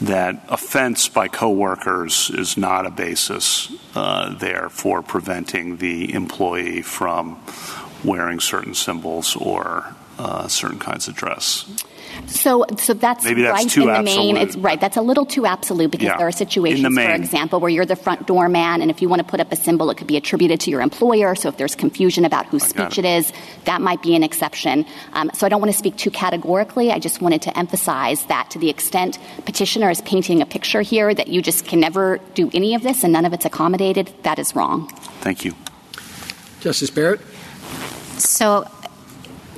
that 0.01 0.45
offense 0.49 1.09
by 1.09 1.27
coworkers 1.27 2.29
is 2.29 2.57
not 2.57 2.85
a 2.85 2.91
basis 2.91 3.71
uh, 3.95 4.33
there 4.37 4.69
for 4.69 5.01
preventing 5.01 5.77
the 5.77 6.13
employee 6.13 6.81
from 6.81 7.39
wearing 8.03 8.39
certain 8.39 8.75
symbols 8.75 9.35
or 9.35 9.95
uh, 10.19 10.47
certain 10.47 10.79
kinds 10.79 11.07
of 11.07 11.15
dress. 11.15 11.65
So, 12.25 12.65
so 12.77 12.93
that's, 12.93 13.23
Maybe 13.23 13.43
that's 13.43 13.53
right 13.63 13.69
too 13.69 13.81
in 13.81 13.87
the 13.87 13.93
absolute. 13.93 14.33
main. 14.33 14.37
It's 14.37 14.55
right. 14.57 14.79
That's 14.79 14.97
a 14.97 15.01
little 15.01 15.25
too 15.25 15.45
absolute 15.45 15.91
because 15.91 16.05
Yeah. 16.05 16.17
there 16.17 16.27
are 16.27 16.29
In 16.29 16.33
the 16.33 16.37
situations, 16.37 16.95
for 16.95 17.11
example, 17.11 17.59
where 17.59 17.69
you're 17.69 17.85
the 17.85 17.95
front 17.95 18.27
doorman, 18.27 18.81
and 18.81 18.89
if 18.91 19.01
you 19.01 19.09
want 19.09 19.19
to 19.21 19.27
put 19.27 19.39
up 19.39 19.51
a 19.51 19.55
symbol, 19.55 19.89
it 19.89 19.97
could 19.97 20.07
be 20.07 20.17
attributed 20.17 20.59
to 20.61 20.71
your 20.71 20.81
employer. 20.81 21.35
So, 21.35 21.49
if 21.49 21.57
there's 21.57 21.75
confusion 21.75 22.25
about 22.25 22.45
whose 22.47 22.71
got 22.73 22.91
speech 22.91 22.99
it 22.99 23.05
is, 23.07 23.31
that 23.65 23.81
might 23.81 24.01
be 24.01 24.15
an 24.15 24.23
exception. 24.23 24.85
Um, 25.13 25.31
so, 25.33 25.45
I 25.45 25.49
don't 25.49 25.61
want 25.61 25.71
to 25.71 25.77
speak 25.77 25.95
too 25.97 26.11
categorically. 26.11 26.91
I 26.91 26.99
just 26.99 27.21
wanted 27.21 27.41
to 27.43 27.57
emphasize 27.57 28.25
that 28.25 28.49
to 28.51 28.59
the 28.59 28.69
extent 28.69 29.17
petitioner 29.45 29.89
is 29.89 30.01
painting 30.01 30.41
a 30.41 30.45
picture 30.45 30.81
here 30.81 31.13
that 31.13 31.27
you 31.27 31.41
just 31.41 31.65
can 31.65 31.79
never 31.79 32.19
do 32.33 32.49
any 32.53 32.75
of 32.75 32.83
this 32.83 33.03
and 33.03 33.13
none 33.13 33.25
of 33.25 33.33
it's 33.33 33.45
accommodated, 33.45 34.11
that 34.23 34.39
is 34.39 34.55
wrong. 34.55 34.89
Thank 35.21 35.45
you. 35.45 35.53
Justice 36.59 36.89
Barrett? 36.89 37.21
So 38.17 38.65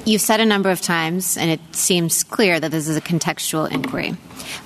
You've 0.06 0.22
said 0.22 0.40
a 0.40 0.46
number 0.46 0.72
of 0.72 0.82
times, 0.82 1.38
and 1.38 1.52
it 1.52 1.60
seems 1.76 2.24
clear 2.24 2.60
that 2.60 2.72
this 2.72 2.88
is 2.88 2.98
a 2.98 3.02
contextual 3.02 3.70
inquiry. 3.70 4.16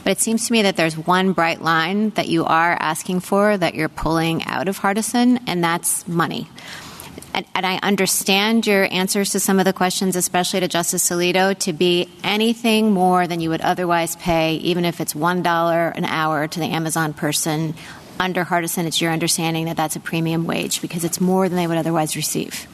But 0.03 0.11
it 0.11 0.19
seems 0.19 0.47
to 0.47 0.53
me 0.53 0.61
that 0.61 0.77
there's 0.77 0.97
one 0.97 1.34
bright 1.34 1.61
line 1.61 2.11
that 2.11 2.30
you 2.30 2.45
are 2.45 2.77
asking 2.80 3.22
for 3.22 3.57
that 3.57 3.73
you're 3.73 3.89
pulling 3.89 4.43
out 4.45 4.68
of 4.68 4.80
Hardison, 4.80 5.41
and 5.47 5.64
that's 5.64 6.07
money. 6.07 6.47
And, 7.34 7.45
and, 7.55 7.65
I 7.65 7.80
understand 7.81 8.68
your 8.68 8.88
answers 8.91 9.31
to 9.31 9.39
some 9.39 9.57
of 9.57 9.65
the 9.65 9.73
questions, 9.73 10.15
especially 10.15 10.60
to 10.60 10.68
Justice 10.68 11.10
Alito, 11.10 11.57
to 11.60 11.73
be 11.73 12.07
anything 12.23 12.91
more 12.91 13.26
than 13.26 13.39
you 13.39 13.49
would 13.49 13.61
otherwise 13.61 14.15
pay, 14.15 14.55
even 14.57 14.85
if 14.85 15.01
it's 15.01 15.15
$1 15.15 15.97
an 15.97 16.05
hour 16.05 16.47
to 16.47 16.60
the 16.60 16.68
Amazon 16.68 17.11
person. 17.11 17.73
Under 18.19 18.45
Hardison, 18.45 18.85
it's 18.85 19.01
your 19.01 19.11
understanding 19.11 19.65
that 19.65 19.77
that's 19.77 19.95
a 19.95 19.99
premium 19.99 20.45
wage 20.45 20.80
because 20.80 21.03
it's 21.03 21.19
more 21.19 21.49
than 21.49 21.55
they 21.55 21.65
would 21.65 21.77
otherwise 21.77 22.15
receive. 22.15 22.68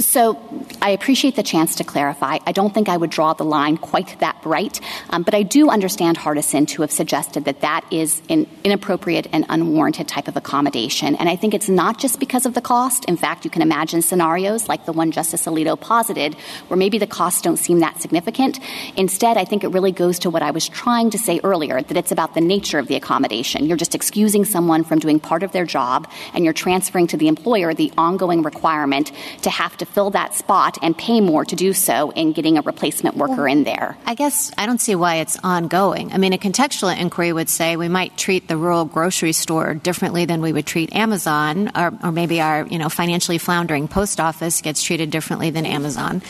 So 0.00 0.38
I 0.80 0.90
appreciate 0.90 1.34
the 1.34 1.42
chance 1.42 1.74
to 1.76 1.84
clarify. 1.84 2.38
I 2.46 2.52
don't 2.52 2.72
think 2.72 2.88
I 2.88 2.96
would 2.96 3.10
draw 3.10 3.32
the 3.32 3.44
line 3.44 3.76
quite 3.76 4.20
that 4.20 4.40
bright, 4.42 4.80
um, 5.10 5.24
but 5.24 5.34
I 5.34 5.42
do 5.42 5.70
understand 5.70 6.16
Hardison 6.16 6.68
to 6.68 6.82
have 6.82 6.92
suggested 6.92 7.46
that 7.46 7.62
that 7.62 7.84
is 7.90 8.22
an 8.28 8.46
inappropriate 8.62 9.26
and 9.32 9.44
unwarranted 9.48 10.06
type 10.06 10.28
of 10.28 10.36
accommodation. 10.36 11.16
And 11.16 11.28
I 11.28 11.34
think 11.34 11.52
it's 11.52 11.68
not 11.68 11.98
just 11.98 12.20
because 12.20 12.46
of 12.46 12.54
the 12.54 12.60
cost. 12.60 13.06
In 13.06 13.16
fact, 13.16 13.44
you 13.44 13.50
can 13.50 13.60
imagine 13.60 14.00
scenarios 14.00 14.68
like 14.68 14.86
the 14.86 14.92
one 14.92 15.10
Justice 15.10 15.46
Alito 15.46 15.78
posited 15.78 16.34
where 16.68 16.78
maybe 16.78 16.98
the 16.98 17.06
costs 17.08 17.42
don't 17.42 17.56
seem 17.56 17.80
that 17.80 18.00
significant. 18.00 18.60
Instead, 18.96 19.36
I 19.36 19.44
think 19.44 19.64
it 19.64 19.68
really 19.68 19.92
goes 19.92 20.20
to 20.20 20.30
what 20.30 20.42
I 20.42 20.52
was 20.52 20.68
trying 20.68 21.10
to 21.10 21.18
say 21.18 21.40
earlier, 21.42 21.82
that 21.82 21.96
it's 21.96 22.12
about 22.12 22.34
the 22.34 22.40
nature 22.40 22.78
of 22.78 22.86
the 22.86 22.94
accommodation. 22.94 23.66
You're 23.66 23.76
just 23.76 23.96
excusing 23.96 24.44
someone 24.44 24.84
from 24.84 25.00
doing 25.00 25.18
part 25.18 25.42
of 25.42 25.50
their 25.50 25.64
job 25.64 26.08
and 26.34 26.44
you're 26.44 26.54
transferring 26.54 27.08
to 27.08 27.16
the 27.16 27.26
employer 27.26 27.74
the 27.74 27.92
ongoing 27.98 28.44
requirement 28.44 29.10
to 29.42 29.50
have 29.50 29.76
to 29.78 29.87
fill 29.92 30.10
that 30.10 30.34
spot 30.34 30.78
and 30.82 30.96
pay 30.96 31.20
more 31.20 31.44
to 31.44 31.56
do 31.56 31.72
so 31.72 32.10
in 32.10 32.32
getting 32.32 32.58
a 32.58 32.62
replacement 32.62 33.16
worker 33.16 33.42
well, 33.42 33.46
in 33.46 33.64
there. 33.64 33.96
I 34.06 34.14
guess 34.14 34.52
I 34.56 34.66
don't 34.66 34.80
see 34.80 34.94
why 34.94 35.16
it's 35.16 35.38
ongoing. 35.42 36.12
I 36.12 36.18
mean, 36.18 36.32
a 36.32 36.38
contextual 36.38 36.96
inquiry 36.96 37.32
would 37.32 37.48
say 37.48 37.76
we 37.76 37.88
might 37.88 38.16
treat 38.16 38.48
the 38.48 38.56
rural 38.56 38.84
grocery 38.84 39.32
store 39.32 39.74
differently 39.74 40.24
than 40.24 40.40
we 40.40 40.52
would 40.52 40.66
treat 40.66 40.94
Amazon, 40.94 41.70
or, 41.74 41.92
or 42.02 42.12
maybe 42.12 42.40
our 42.40 42.66
you 42.66 42.78
know 42.78 42.88
financially 42.88 43.38
floundering 43.38 43.88
post 43.88 44.20
office 44.20 44.60
gets 44.60 44.82
treated 44.82 45.10
differently 45.10 45.50
than 45.50 45.66
Amazon. 45.66 46.22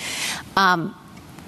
Um, 0.56 0.94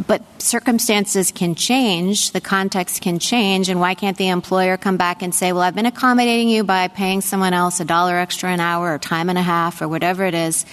but 0.06 0.22
circumstances 0.40 1.30
can 1.30 1.54
change, 1.54 2.32
the 2.32 2.40
context 2.40 3.02
can 3.02 3.18
change, 3.18 3.68
and 3.68 3.80
why 3.80 3.94
can't 3.94 4.16
the 4.16 4.28
employer 4.28 4.76
come 4.76 4.96
back 4.96 5.22
and 5.22 5.34
say, 5.34 5.52
well, 5.52 5.62
I've 5.62 5.74
been 5.74 5.86
accommodating 5.86 6.48
you 6.48 6.64
by 6.64 6.88
paying 6.88 7.20
someone 7.20 7.52
else 7.52 7.80
a 7.80 7.84
dollar 7.84 8.16
extra 8.16 8.50
an 8.50 8.60
hour 8.60 8.94
or 8.94 8.98
time 8.98 9.28
and 9.28 9.38
a 9.38 9.42
half 9.42 9.82
or 9.82 9.88
whatever 9.88 10.24
it 10.24 10.34
is, 10.34 10.64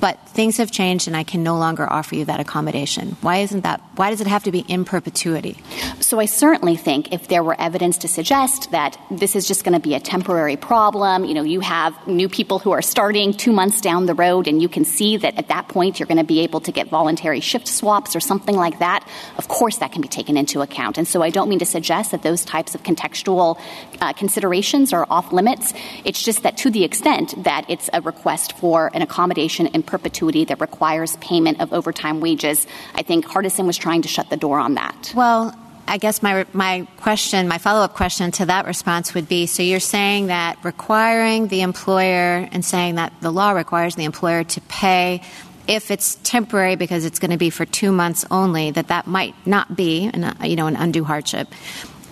but 0.00 0.28
things 0.28 0.56
have 0.58 0.70
changed 0.70 1.06
and 1.06 1.16
I 1.16 1.24
can 1.24 1.42
no 1.42 1.56
longer 1.56 1.90
offer 1.90 2.14
you 2.14 2.24
that 2.26 2.40
accommodation. 2.40 3.16
Why 3.20 3.38
isn't 3.38 3.62
that? 3.62 3.80
Why 3.96 4.10
does 4.10 4.20
it 4.20 4.26
have 4.26 4.44
to 4.44 4.52
be 4.52 4.60
in 4.60 4.84
perpetuity? 4.84 5.56
So 6.00 6.20
I 6.20 6.26
certainly 6.26 6.76
think 6.76 7.12
if 7.12 7.28
there 7.28 7.42
were 7.42 7.60
evidence 7.60 7.98
to 7.98 8.08
suggest 8.08 8.70
that 8.70 8.98
this 9.10 9.34
is 9.34 9.46
just 9.46 9.64
going 9.64 9.74
to 9.74 9.80
be 9.80 9.94
a 9.94 10.00
temporary 10.00 10.56
problem, 10.56 11.24
you 11.24 11.34
know, 11.34 11.42
you 11.42 11.60
have 11.60 11.94
new 12.06 12.28
people 12.28 12.58
who 12.58 12.70
are 12.70 12.82
starting 12.82 13.32
two 13.32 13.52
months 13.52 13.80
down 13.80 14.06
the 14.06 14.14
road 14.14 14.46
and 14.46 14.62
you 14.62 14.68
can 14.68 14.84
see 14.84 15.16
that 15.16 15.36
at 15.36 15.48
that 15.48 15.68
point 15.68 15.98
you're 15.98 16.06
going 16.06 16.18
to 16.18 16.24
be 16.24 16.40
able 16.40 16.60
to 16.60 16.72
get 16.72 16.88
voluntary 16.88 17.40
shift 17.40 17.66
swaps 17.66 18.14
or 18.14 18.20
something 18.20 18.56
like 18.56 18.78
that, 18.78 19.06
of 19.36 19.48
course 19.48 19.78
that 19.78 19.92
can 19.92 20.02
be 20.02 20.08
taken 20.08 20.36
into 20.36 20.60
account. 20.60 20.98
And 20.98 21.06
so 21.06 21.22
I 21.22 21.30
don't 21.30 21.48
mean 21.48 21.58
to 21.58 21.66
suggest 21.66 22.12
that 22.12 22.22
those 22.22 22.44
types 22.44 22.74
of 22.74 22.82
contextual 22.82 23.60
uh, 24.00 24.12
considerations 24.12 24.92
are 24.92 25.06
off 25.10 25.32
limits. 25.32 25.72
It's 26.04 26.22
just 26.22 26.42
that 26.42 26.56
to 26.58 26.70
the 26.70 26.84
extent 26.84 27.34
that 27.44 27.64
it's 27.68 27.90
a 27.92 28.00
request 28.00 28.56
for 28.58 28.90
an 28.94 29.02
accommodation 29.02 29.66
in 29.68 29.82
perpetuity 29.82 30.44
that 30.46 30.60
requires 30.60 31.16
payment 31.16 31.60
of 31.60 31.72
overtime 31.72 32.20
wages. 32.20 32.66
I 32.94 33.02
think 33.02 33.26
Hardison 33.26 33.66
was 33.66 33.76
trying 33.76 34.02
to 34.02 34.08
shut 34.08 34.30
the 34.30 34.36
door 34.36 34.58
on 34.58 34.74
that. 34.74 35.12
Well, 35.14 35.54
I 35.86 35.96
guess 35.96 36.22
my 36.22 36.44
my 36.52 36.86
question, 36.98 37.48
my 37.48 37.56
follow 37.56 37.82
up 37.82 37.94
question 37.94 38.30
to 38.32 38.46
that 38.46 38.66
response 38.66 39.14
would 39.14 39.26
be: 39.26 39.46
so 39.46 39.62
you're 39.62 39.80
saying 39.80 40.26
that 40.26 40.62
requiring 40.62 41.48
the 41.48 41.62
employer 41.62 42.46
and 42.52 42.62
saying 42.62 42.96
that 42.96 43.14
the 43.22 43.30
law 43.30 43.52
requires 43.52 43.94
the 43.96 44.04
employer 44.04 44.44
to 44.44 44.60
pay 44.62 45.22
if 45.66 45.90
it's 45.90 46.16
temporary 46.24 46.76
because 46.76 47.04
it's 47.04 47.18
going 47.18 47.30
to 47.30 47.36
be 47.36 47.50
for 47.50 47.66
two 47.66 47.92
months 47.92 48.24
only, 48.30 48.70
that 48.70 48.88
that 48.88 49.06
might 49.06 49.34
not 49.46 49.76
be, 49.76 50.10
an, 50.12 50.34
you 50.42 50.56
know, 50.56 50.66
an 50.66 50.76
undue 50.76 51.04
hardship. 51.04 51.48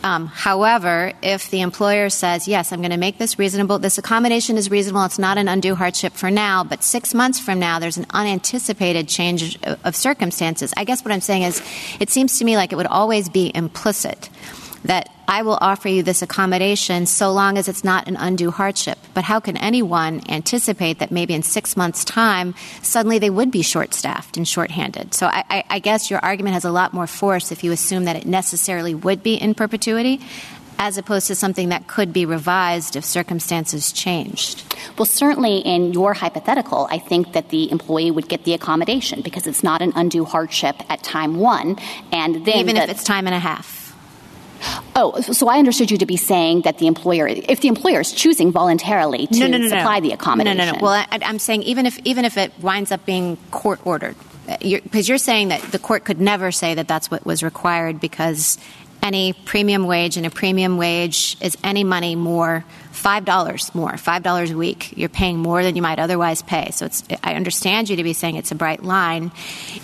Um, 0.06 0.28
however, 0.28 1.14
if 1.20 1.50
the 1.50 1.62
employer 1.62 2.10
says, 2.10 2.46
yes, 2.46 2.70
I'm 2.70 2.78
going 2.78 2.92
to 2.92 2.96
make 2.96 3.18
this 3.18 3.40
reasonable, 3.40 3.80
this 3.80 3.98
accommodation 3.98 4.56
is 4.56 4.70
reasonable, 4.70 5.04
it's 5.04 5.18
not 5.18 5.36
an 5.36 5.48
undue 5.48 5.74
hardship 5.74 6.12
for 6.12 6.30
now, 6.30 6.62
but 6.62 6.84
six 6.84 7.12
months 7.12 7.40
from 7.40 7.58
now, 7.58 7.80
there's 7.80 7.96
an 7.96 8.06
unanticipated 8.10 9.08
change 9.08 9.58
of 9.64 9.96
circumstances. 9.96 10.72
I 10.76 10.84
guess 10.84 11.04
what 11.04 11.10
I'm 11.10 11.20
saying 11.20 11.42
is, 11.42 11.60
it 11.98 12.08
seems 12.08 12.38
to 12.38 12.44
me 12.44 12.56
like 12.56 12.72
it 12.72 12.76
would 12.76 12.86
always 12.86 13.28
be 13.28 13.50
implicit 13.52 14.30
that 14.84 15.08
I 15.28 15.42
will 15.42 15.58
offer 15.60 15.88
you 15.88 16.02
this 16.02 16.22
accommodation 16.22 17.06
so 17.06 17.32
long 17.32 17.58
as 17.58 17.68
it's 17.68 17.84
not 17.84 18.08
an 18.08 18.16
undue 18.16 18.50
hardship. 18.50 18.98
But 19.14 19.24
how 19.24 19.40
can 19.40 19.56
anyone 19.56 20.22
anticipate 20.28 20.98
that 21.00 21.10
maybe 21.10 21.34
in 21.34 21.42
six 21.42 21.76
months' 21.76 22.04
time, 22.04 22.54
suddenly 22.82 23.18
they 23.18 23.30
would 23.30 23.50
be 23.50 23.62
short 23.62 23.94
staffed 23.94 24.36
and 24.36 24.46
short-handed? 24.46 25.14
So 25.14 25.26
I, 25.26 25.44
I, 25.50 25.64
I 25.70 25.78
guess 25.78 26.10
your 26.10 26.20
argument 26.20 26.54
has 26.54 26.64
a 26.64 26.70
lot 26.70 26.92
more 26.92 27.06
force 27.06 27.50
if 27.50 27.64
you 27.64 27.72
assume 27.72 28.04
that 28.04 28.16
it 28.16 28.26
necessarily 28.26 28.94
would 28.94 29.22
be 29.22 29.34
in 29.34 29.54
perpetuity 29.54 30.20
as 30.78 30.98
opposed 30.98 31.26
to 31.28 31.34
something 31.34 31.70
that 31.70 31.86
could 31.86 32.12
be 32.12 32.26
revised 32.26 32.96
if 32.96 33.04
circumstances 33.04 33.92
changed? 33.92 34.76
Well, 34.98 35.06
certainly 35.06 35.58
in 35.58 35.92
your 35.92 36.14
hypothetical, 36.14 36.86
I 36.90 36.98
think 36.98 37.32
that 37.32 37.48
the 37.48 37.70
employee 37.70 38.10
would 38.10 38.28
get 38.28 38.44
the 38.44 38.54
accommodation 38.54 39.22
because 39.22 39.46
it's 39.46 39.62
not 39.62 39.82
an 39.82 39.92
undue 39.96 40.24
hardship 40.24 40.76
at 40.90 41.02
time 41.02 41.36
one. 41.36 41.76
And 42.12 42.44
then 42.44 42.58
even 42.58 42.76
the, 42.76 42.82
if 42.82 42.90
it's 42.90 43.04
time 43.04 43.26
and 43.26 43.34
a 43.34 43.38
half. 43.38 43.75
Oh, 44.94 45.20
so 45.20 45.48
I 45.48 45.58
understood 45.58 45.90
you 45.90 45.98
to 45.98 46.06
be 46.06 46.16
saying 46.16 46.62
that 46.62 46.78
the 46.78 46.86
employer, 46.86 47.28
if 47.28 47.60
the 47.60 47.68
employer 47.68 48.00
is 48.00 48.12
choosing 48.12 48.50
voluntarily 48.50 49.26
to 49.26 49.40
no, 49.40 49.46
no, 49.48 49.58
no, 49.58 49.68
supply 49.68 50.00
the 50.00 50.12
accommodation. 50.12 50.56
No, 50.58 50.64
no, 50.64 50.72
no. 50.72 50.78
Well, 50.80 50.92
I, 50.92 51.18
am 51.22 51.38
saying 51.38 51.62
even 51.64 51.86
if 51.86 51.98
even 52.04 52.24
if 52.24 52.36
it 52.36 52.52
winds 52.60 52.92
up 52.92 53.04
being 53.04 53.36
court 53.50 53.80
ordered, 53.84 54.16
because 54.46 54.64
you're, 54.64 54.80
you're 54.92 55.18
saying 55.18 55.48
that 55.48 55.60
the 55.62 55.78
court 55.78 56.04
could 56.04 56.20
never 56.20 56.50
say 56.52 56.74
that 56.74 56.88
that's 56.88 57.10
what 57.10 57.26
was 57.26 57.42
required 57.42 58.00
because 58.00 58.58
any 59.02 59.32
premium 59.32 59.86
wage 59.86 60.16
and 60.16 60.26
a 60.26 60.30
premium 60.30 60.78
wage 60.78 61.36
is 61.40 61.56
any 61.62 61.84
money 61.84 62.16
more 62.16 62.64
five 62.90 63.24
dollars 63.24 63.72
more 63.74 63.96
five 63.96 64.22
dollars 64.22 64.50
a 64.50 64.56
week 64.56 64.96
you're 64.96 65.08
paying 65.08 65.38
more 65.38 65.62
than 65.62 65.76
you 65.76 65.82
might 65.82 65.98
otherwise 65.98 66.42
pay 66.42 66.70
so 66.70 66.86
it's 66.86 67.04
i 67.22 67.34
understand 67.34 67.88
you 67.88 67.96
to 67.96 68.02
be 68.02 68.12
saying 68.12 68.36
it's 68.36 68.50
a 68.50 68.54
bright 68.54 68.82
line 68.82 69.30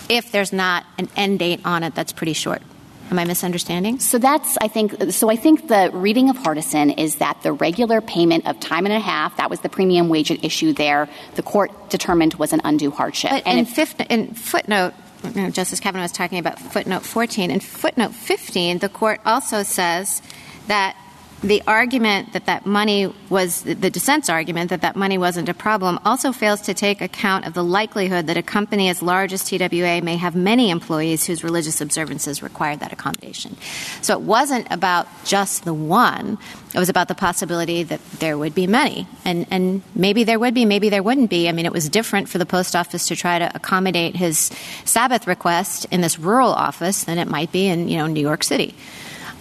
if 0.09 0.31
there's 0.31 0.51
not 0.51 0.83
an 0.97 1.07
end 1.15 1.39
date 1.39 1.61
on 1.63 1.83
it 1.83 1.93
that's 1.93 2.11
pretty 2.11 2.33
short 2.33 2.61
Am 3.11 3.19
I 3.19 3.25
misunderstanding? 3.25 3.99
So 3.99 4.17
that's, 4.17 4.57
I 4.61 4.67
think, 4.67 5.11
so 5.11 5.29
I 5.29 5.35
think 5.35 5.67
the 5.67 5.91
reading 5.93 6.29
of 6.29 6.37
Hardison 6.37 6.97
is 6.97 7.15
that 7.15 7.41
the 7.43 7.51
regular 7.51 8.01
payment 8.01 8.47
of 8.47 8.59
time 8.59 8.85
and 8.85 8.93
a 8.93 8.99
half, 8.99 9.37
that 9.37 9.49
was 9.49 9.59
the 9.59 9.69
premium 9.69 10.09
wage 10.09 10.31
issue 10.31 10.73
there, 10.73 11.09
the 11.35 11.43
court 11.43 11.89
determined 11.89 12.33
was 12.35 12.53
an 12.53 12.61
undue 12.63 12.91
hardship. 12.91 13.31
But 13.31 13.45
and 13.45 13.59
in, 13.59 13.65
fifth, 13.65 13.99
in 14.09 14.33
footnote, 14.33 14.93
you 15.23 15.41
know, 15.41 15.49
Justice 15.49 15.79
Kavanaugh 15.79 16.03
was 16.03 16.11
talking 16.11 16.39
about 16.39 16.59
footnote 16.59 17.03
14. 17.03 17.51
In 17.51 17.59
footnote 17.59 18.13
15, 18.13 18.79
the 18.79 18.89
court 18.89 19.21
also 19.25 19.63
says 19.63 20.21
that 20.67 20.95
the 21.43 21.61
argument 21.67 22.31
that 22.31 22.45
that 22.45 22.65
money 22.65 23.13
was 23.29 23.63
the 23.63 23.89
dissent's 23.89 24.29
argument 24.29 24.69
that 24.69 24.81
that 24.81 24.95
money 24.95 25.17
wasn't 25.17 25.49
a 25.49 25.53
problem 25.53 25.99
also 26.05 26.31
fails 26.31 26.61
to 26.61 26.73
take 26.73 27.01
account 27.01 27.45
of 27.45 27.53
the 27.53 27.63
likelihood 27.63 28.27
that 28.27 28.37
a 28.37 28.41
company 28.41 28.87
as 28.87 29.01
large 29.01 29.33
as 29.33 29.43
TWA 29.43 30.01
may 30.01 30.15
have 30.15 30.35
many 30.35 30.69
employees 30.69 31.25
whose 31.25 31.43
religious 31.43 31.81
observances 31.81 32.41
required 32.41 32.79
that 32.79 32.93
accommodation. 32.93 33.57
So 34.01 34.13
it 34.13 34.21
wasn't 34.21 34.67
about 34.71 35.07
just 35.25 35.65
the 35.65 35.73
one. 35.73 36.37
It 36.73 36.79
was 36.79 36.89
about 36.89 37.09
the 37.09 37.15
possibility 37.15 37.83
that 37.83 37.99
there 38.19 38.37
would 38.37 38.55
be 38.55 38.65
many. 38.65 39.05
And, 39.25 39.45
and 39.51 39.81
maybe 39.93 40.23
there 40.23 40.39
would 40.39 40.53
be, 40.53 40.63
maybe 40.63 40.87
there 40.87 41.03
wouldn't 41.03 41.29
be. 41.29 41.49
I 41.49 41.51
mean, 41.51 41.65
it 41.65 41.73
was 41.73 41.89
different 41.89 42.29
for 42.29 42.37
the 42.37 42.45
post 42.45 42.73
office 42.73 43.09
to 43.09 43.17
try 43.17 43.37
to 43.37 43.51
accommodate 43.53 44.15
his 44.15 44.49
Sabbath 44.85 45.27
request 45.27 45.85
in 45.91 45.99
this 45.99 46.17
rural 46.17 46.53
office 46.53 47.03
than 47.03 47.17
it 47.17 47.27
might 47.27 47.51
be 47.51 47.67
in, 47.67 47.89
you 47.89 47.97
know, 47.97 48.07
New 48.07 48.21
York 48.21 48.43
City. 48.43 48.73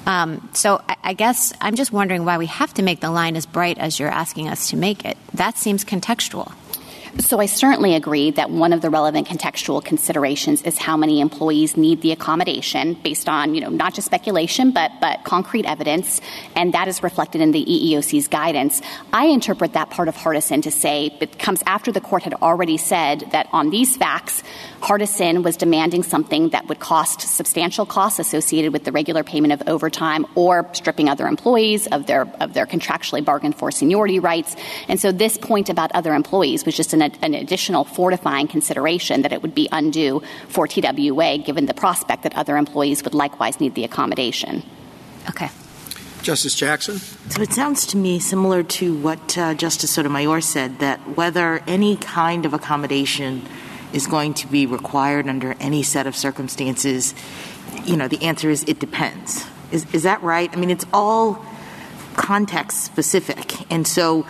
Um, 0.07 0.49
so 0.53 0.83
I, 0.89 0.97
I 1.03 1.13
guess 1.15 1.53
I'm 1.61 1.75
just 1.75 1.93
wondering 1.93 2.25
why 2.25 2.39
we 2.39 2.47
have 2.47 2.75
to 2.75 2.83
make 2.83 3.01
the 3.01 3.11
line 3.11 3.37
as 3.37 3.47
bright 3.47 3.79
as 3.79 3.99
you're 3.99 4.09
asking 4.09 4.49
us 4.49 4.71
to 4.71 4.77
make 4.77 5.05
it. 5.05 5.17
That 5.35 5.57
seems 5.57 5.85
contextual. 5.85 6.53
So 7.19 7.41
I 7.41 7.47
certainly 7.47 7.95
agree 7.95 8.31
that 8.33 8.49
one 8.49 8.73
of 8.73 8.81
the 8.81 8.89
relevant 8.89 9.29
contextual 9.29 9.85
considerations 9.85 10.63
is 10.63 10.79
how 10.79 10.97
many 10.97 11.21
employees 11.21 11.77
need 11.77 12.01
the 12.01 12.11
accommodation 12.11 12.95
based 12.95 13.29
on, 13.29 13.55
you 13.55 13.61
know, 13.61 13.69
not 13.69 13.93
just 13.93 14.07
speculation, 14.07 14.71
but, 14.71 14.93
but 14.99 15.23
concrete 15.23 15.67
evidence, 15.67 16.23
and 16.57 16.73
that 16.73 16.89
is 16.89 17.03
reflected 17.03 17.43
in 17.43 17.53
the 17.53 17.63
EEOC's 17.63 18.29
guidance. 18.29 18.81
I 19.13 19.27
interpret 19.27 19.75
that 19.75 19.91
part 19.91 20.09
of 20.09 20.17
Hardison 20.17 20.63
to 20.63 20.71
say 20.71 21.15
it 21.21 21.39
comes 21.39 21.63
after 21.67 21.93
the 21.93 22.01
court 22.01 22.23
had 22.23 22.33
already 22.35 22.79
said 22.79 23.29
that 23.33 23.47
on 23.53 23.69
these 23.69 23.95
facts, 23.95 24.43
Hardison 24.81 25.45
was 25.45 25.59
demanding 25.59 26.03
something 26.03 26.49
that 26.49 26.67
would 26.69 26.81
cost 26.81 27.21
substantial 27.21 27.85
costs 27.85 28.21
associated 28.21 28.73
with 28.73 28.85
the 28.85 28.93
regular 28.93 29.23
payment 29.23 29.53
of 29.53 29.63
overtime 29.69 30.27
or 30.35 30.67
stripping 30.73 31.11
other 31.11 31.27
employees 31.27 31.87
of 31.89 32.07
their 32.07 32.23
of 32.41 32.55
their 32.55 32.67
contractually 32.67 33.25
bargained 33.25 33.55
for 33.55 33.71
seniority 33.71 34.19
rights. 34.19 34.57
And 34.89 34.99
so 34.99 35.13
this 35.13 35.37
point 35.37 35.69
about 35.69 35.93
other 35.93 36.15
employees 36.15 36.65
was 36.65 36.75
just 36.75 36.95
an 36.95 37.02
an, 37.03 37.13
an 37.23 37.35
additional 37.35 37.85
fortifying 37.85 38.49
consideration 38.49 39.23
that 39.23 39.33
it 39.33 39.43
would 39.43 39.55
be 39.55 39.69
undue 39.73 40.23
for 40.49 40.67
TWA 40.67 41.39
given 41.39 41.67
the 41.67 41.75
prospect 41.75 42.23
that 42.23 42.35
other 42.37 42.57
employees 42.57 43.05
would 43.05 43.15
likewise 43.15 43.61
need 43.61 43.75
the 43.75 43.85
accommodation. 43.85 44.63
Okay. 45.29 45.51
Justice 46.23 46.55
Jackson? 46.55 46.99
So 46.99 47.43
it 47.43 47.53
sounds 47.53 47.87
to 47.89 47.97
me 47.97 48.21
similar 48.21 48.63
to 48.63 48.97
what 48.97 49.37
uh, 49.37 49.55
Justice 49.55 49.91
Sotomayor 49.91 50.41
said 50.41 50.79
that 50.79 51.01
whether 51.17 51.63
any 51.67 51.97
kind 51.97 52.47
of 52.47 52.55
accommodation 52.55 53.43
is 53.93 54.07
going 54.07 54.35
to 54.35 54.47
be 54.47 54.65
required 54.65 55.29
under 55.29 55.55
any 55.59 55.83
set 55.83 56.07
of 56.07 56.15
circumstances, 56.15 57.15
you 57.85 57.97
know, 57.97 58.09
the 58.09 58.23
answer 58.23 58.51
is 58.51 58.65
it 58.65 58.79
depends. 58.79 59.45
Is, 59.73 59.93
is 59.93 60.05
that 60.05 60.23
right? 60.23 60.51
I 60.53 60.57
mean, 60.57 60.71
it's 60.71 60.87
all 60.93 61.45
context 62.15 62.85
specific. 62.85 63.71
And 63.71 63.87
so, 63.87 64.27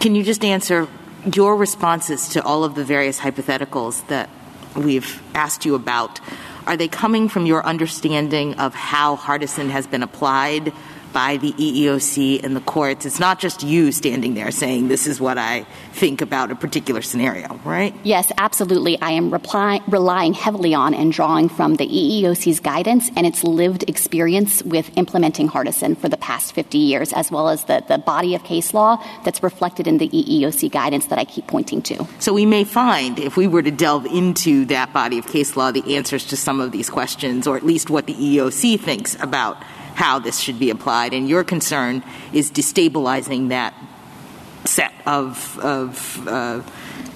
can 0.00 0.14
you 0.14 0.24
just 0.24 0.44
answer 0.44 0.88
your 1.32 1.56
responses 1.56 2.28
to 2.30 2.42
all 2.42 2.64
of 2.64 2.74
the 2.74 2.84
various 2.84 3.18
hypotheticals 3.18 4.06
that 4.08 4.28
we've 4.76 5.22
asked 5.34 5.64
you 5.64 5.74
about? 5.74 6.20
Are 6.66 6.76
they 6.76 6.88
coming 6.88 7.28
from 7.28 7.46
your 7.46 7.64
understanding 7.64 8.54
of 8.54 8.74
how 8.74 9.16
Hardison 9.16 9.70
has 9.70 9.86
been 9.86 10.02
applied 10.02 10.72
by 11.14 11.38
the 11.38 11.52
EEOC 11.52 12.44
and 12.44 12.54
the 12.54 12.60
courts. 12.60 13.06
It's 13.06 13.20
not 13.20 13.38
just 13.38 13.62
you 13.62 13.92
standing 13.92 14.34
there 14.34 14.50
saying, 14.50 14.88
this 14.88 15.06
is 15.06 15.20
what 15.20 15.38
I 15.38 15.64
think 15.92 16.20
about 16.20 16.50
a 16.50 16.56
particular 16.56 17.00
scenario, 17.00 17.58
right? 17.64 17.94
Yes, 18.02 18.30
absolutely. 18.36 19.00
I 19.00 19.12
am 19.12 19.30
reply- 19.30 19.80
relying 19.88 20.34
heavily 20.34 20.74
on 20.74 20.92
and 20.92 21.12
drawing 21.12 21.48
from 21.48 21.76
the 21.76 21.86
EEOC's 21.86 22.60
guidance 22.60 23.10
and 23.16 23.26
its 23.26 23.44
lived 23.44 23.88
experience 23.88 24.62
with 24.64 24.90
implementing 24.98 25.48
Hardison 25.48 25.96
for 25.96 26.08
the 26.08 26.16
past 26.16 26.52
50 26.52 26.76
years, 26.78 27.12
as 27.12 27.30
well 27.30 27.48
as 27.48 27.64
the, 27.64 27.84
the 27.88 27.98
body 27.98 28.34
of 28.34 28.42
case 28.42 28.74
law 28.74 29.02
that's 29.24 29.42
reflected 29.42 29.86
in 29.86 29.98
the 29.98 30.08
EEOC 30.08 30.70
guidance 30.70 31.06
that 31.06 31.18
I 31.18 31.24
keep 31.24 31.46
pointing 31.46 31.80
to. 31.82 32.06
So 32.18 32.34
we 32.34 32.44
may 32.44 32.64
find, 32.64 33.20
if 33.20 33.36
we 33.36 33.46
were 33.46 33.62
to 33.62 33.70
delve 33.70 34.06
into 34.06 34.64
that 34.66 34.92
body 34.92 35.18
of 35.18 35.28
case 35.28 35.56
law, 35.56 35.70
the 35.70 35.96
answers 35.96 36.24
to 36.26 36.36
some 36.36 36.60
of 36.60 36.72
these 36.72 36.90
questions, 36.90 37.46
or 37.46 37.56
at 37.56 37.64
least 37.64 37.88
what 37.88 38.06
the 38.06 38.14
EEOC 38.14 38.80
thinks 38.80 39.14
about 39.22 39.62
how 39.94 40.18
this 40.18 40.38
should 40.38 40.58
be 40.58 40.70
applied, 40.70 41.14
and 41.14 41.28
your 41.28 41.44
concern 41.44 42.02
is 42.32 42.50
destabilizing 42.50 43.48
that 43.48 43.74
set 44.64 44.92
of, 45.06 45.58
of 45.60 46.28
uh, 46.28 46.62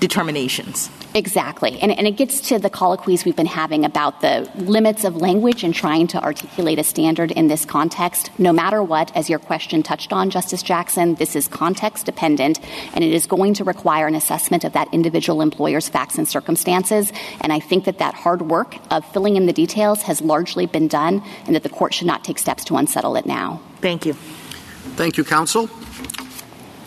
determinations. 0.00 0.90
Exactly. 1.14 1.78
And, 1.80 1.90
and, 1.90 2.06
it 2.06 2.16
gets 2.16 2.40
to 2.48 2.58
the 2.58 2.68
colloquies 2.68 3.24
we've 3.24 3.36
been 3.36 3.46
having 3.46 3.84
about 3.84 4.20
the 4.20 4.50
limits 4.56 5.04
of 5.04 5.16
language 5.16 5.64
and 5.64 5.74
trying 5.74 6.06
to 6.08 6.22
articulate 6.22 6.78
a 6.78 6.84
standard 6.84 7.30
in 7.30 7.48
this 7.48 7.64
context. 7.64 8.30
No 8.38 8.52
matter 8.52 8.82
what, 8.82 9.14
as 9.16 9.30
your 9.30 9.38
question 9.38 9.82
touched 9.82 10.12
on, 10.12 10.30
Justice 10.30 10.62
Jackson, 10.62 11.14
this 11.14 11.34
is 11.34 11.48
context 11.48 12.06
dependent 12.06 12.60
and 12.94 13.02
it 13.02 13.12
is 13.12 13.26
going 13.26 13.54
to 13.54 13.64
require 13.64 14.06
an 14.06 14.14
assessment 14.14 14.64
of 14.64 14.74
that 14.74 14.88
individual 14.92 15.40
employer's 15.40 15.88
facts 15.88 16.18
and 16.18 16.28
circumstances. 16.28 17.12
And 17.40 17.52
I 17.52 17.60
think 17.60 17.84
that 17.86 17.98
that 17.98 18.14
hard 18.14 18.42
work 18.42 18.76
of 18.90 19.04
filling 19.12 19.36
in 19.36 19.46
the 19.46 19.52
details 19.52 20.02
has 20.02 20.20
largely 20.20 20.66
been 20.66 20.88
done 20.88 21.22
and 21.46 21.54
that 21.54 21.62
the 21.62 21.70
court 21.70 21.94
should 21.94 22.06
not 22.06 22.22
take 22.22 22.38
steps 22.38 22.64
to 22.66 22.76
unsettle 22.76 23.16
it 23.16 23.24
now. 23.24 23.60
Thank 23.80 24.04
you. 24.04 24.12
Thank 24.12 25.16
you, 25.16 25.24
counsel. 25.24 25.68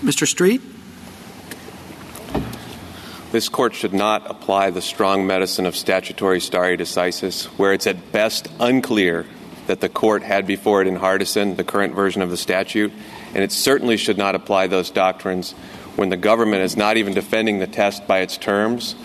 Mr. 0.02 0.26
Streett? 0.26 0.70
This 3.31 3.47
court 3.47 3.73
should 3.73 3.93
not 3.93 4.29
apply 4.29 4.71
the 4.71 4.81
strong 4.81 5.25
medicine 5.25 5.65
of 5.65 5.73
statutory 5.73 6.41
stare 6.41 6.75
decisis, 6.75 7.45
where 7.57 7.71
it's 7.71 7.87
at 7.87 8.11
best 8.11 8.49
unclear 8.59 9.25
that 9.67 9.79
the 9.79 9.87
court 9.87 10.21
had 10.21 10.45
before 10.45 10.81
it 10.81 10.87
in 10.87 10.97
Hardison 10.97 11.55
the 11.55 11.63
current 11.63 11.95
version 11.95 12.21
of 12.21 12.29
the 12.29 12.35
statute, 12.35 12.91
and 13.33 13.41
it 13.41 13.53
certainly 13.53 13.95
should 13.95 14.17
not 14.17 14.35
apply 14.35 14.67
those 14.67 14.91
doctrines 14.91 15.53
when 15.95 16.09
the 16.09 16.17
government 16.17 16.63
is 16.63 16.75
not 16.75 16.97
even 16.97 17.13
defending 17.13 17.59
the 17.59 17.67
test 17.67 18.05
by 18.05 18.19
its 18.19 18.35
terms 18.35 18.95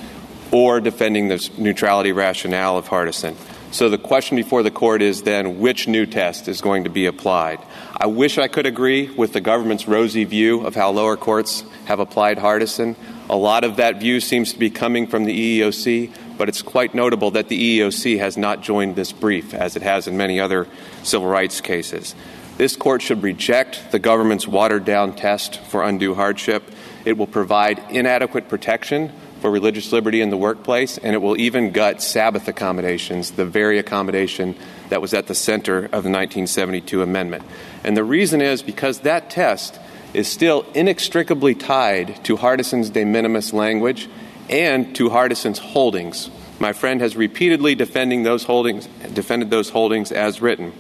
or 0.51 0.81
defending 0.81 1.29
the 1.29 1.49
neutrality 1.57 2.11
rationale 2.11 2.77
of 2.77 2.89
Hardison. 2.89 3.37
So 3.71 3.89
the 3.89 3.99
question 3.99 4.37
before 4.37 4.65
the 4.65 4.73
court 4.73 5.03
is 5.03 5.23
then 5.23 5.61
which 5.61 5.87
new 5.87 6.05
test 6.05 6.49
is 6.49 6.61
going 6.61 6.83
to 6.83 6.91
be 6.91 7.07
applied? 7.07 7.61
I 7.97 8.07
wish 8.07 8.39
I 8.39 8.49
could 8.49 8.67
agree 8.67 9.09
with 9.09 9.33
the 9.33 9.41
government's 9.41 9.87
rosy 9.87 10.25
view 10.25 10.67
of 10.67 10.75
how 10.75 10.91
lower 10.91 11.17
courts 11.17 11.63
have 11.85 12.01
applied 12.01 12.39
Hardison. 12.39 12.97
A 13.29 13.37
lot 13.37 13.65
of 13.65 13.77
that 13.77 13.99
view 13.99 14.21
seems 14.21 14.53
to 14.53 14.59
be 14.59 14.71
coming 14.71 15.09
from 15.09 15.25
the 15.25 15.61
EEOC, 15.61 16.13
but 16.39 16.49
it's 16.49 16.63
quite 16.63 16.95
notable 16.95 17.33
that 17.33 17.49
the 17.49 17.81
EEOC 17.81 18.19
has 18.19 18.37
not 18.37 18.63
joined 18.63 18.95
this 18.95 19.11
brief, 19.11 19.53
as 19.53 19.75
it 19.75 19.83
has 19.83 20.07
in 20.07 20.17
many 20.17 20.39
other 20.39 20.69
civil 21.03 21.27
rights 21.27 21.61
cases. 21.61 22.15
This 22.57 22.77
court 22.77 23.03
should 23.03 23.25
reject 23.25 23.91
the 23.91 23.99
government's 23.99 24.47
watered 24.47 24.85
down 24.85 25.15
test 25.15 25.59
for 25.59 25.83
undue 25.83 26.15
hardship. 26.15 26.63
It 27.05 27.19
will 27.19 27.27
provide 27.27 27.83
inadequate 27.91 28.49
protection 28.49 29.13
for 29.41 29.51
religious 29.51 29.93
liberty 29.93 30.21
in 30.21 30.31
the 30.31 30.37
workplace, 30.37 30.97
and 30.97 31.15
it 31.15 31.19
will 31.19 31.39
even 31.39 31.73
gut 31.73 32.01
Sabbath 32.01 32.49
accommodations, 32.49 33.33
the 33.33 33.45
very 33.45 33.79
accommodation 33.79 34.57
that 34.89 35.03
was 35.03 35.13
at 35.13 35.27
the 35.27 35.35
center 35.35 35.79
of 35.79 36.05
the 36.05 36.11
1972 36.11 37.03
amendment. 37.03 37.45
And 37.85 37.97
the 37.97 38.05
reason 38.05 38.41
is 38.41 38.63
because 38.63 39.01
that 39.01 39.31
test 39.31 39.79
is 40.15 40.31
still 40.31 40.67
inextricably 40.75 41.55
tied 41.55 42.25
to 42.25 42.37
Hardison's 42.37 42.91
de 42.91 43.05
minimis 43.05 43.53
language 43.53 44.09
and 44.49 44.95
to 44.97 45.11
Hardison's 45.11 45.59
holdings. 45.59 46.31
My 46.59 46.73
friend 46.73 47.01
has 47.01 47.17
repeatedly 47.17 47.75
defending 47.75 48.23
those 48.23 48.45
holdings, 48.45 48.87
defended 49.13 49.51
those 49.51 49.71
holdings 49.71 50.13
as 50.13 50.41
written. 50.41 50.73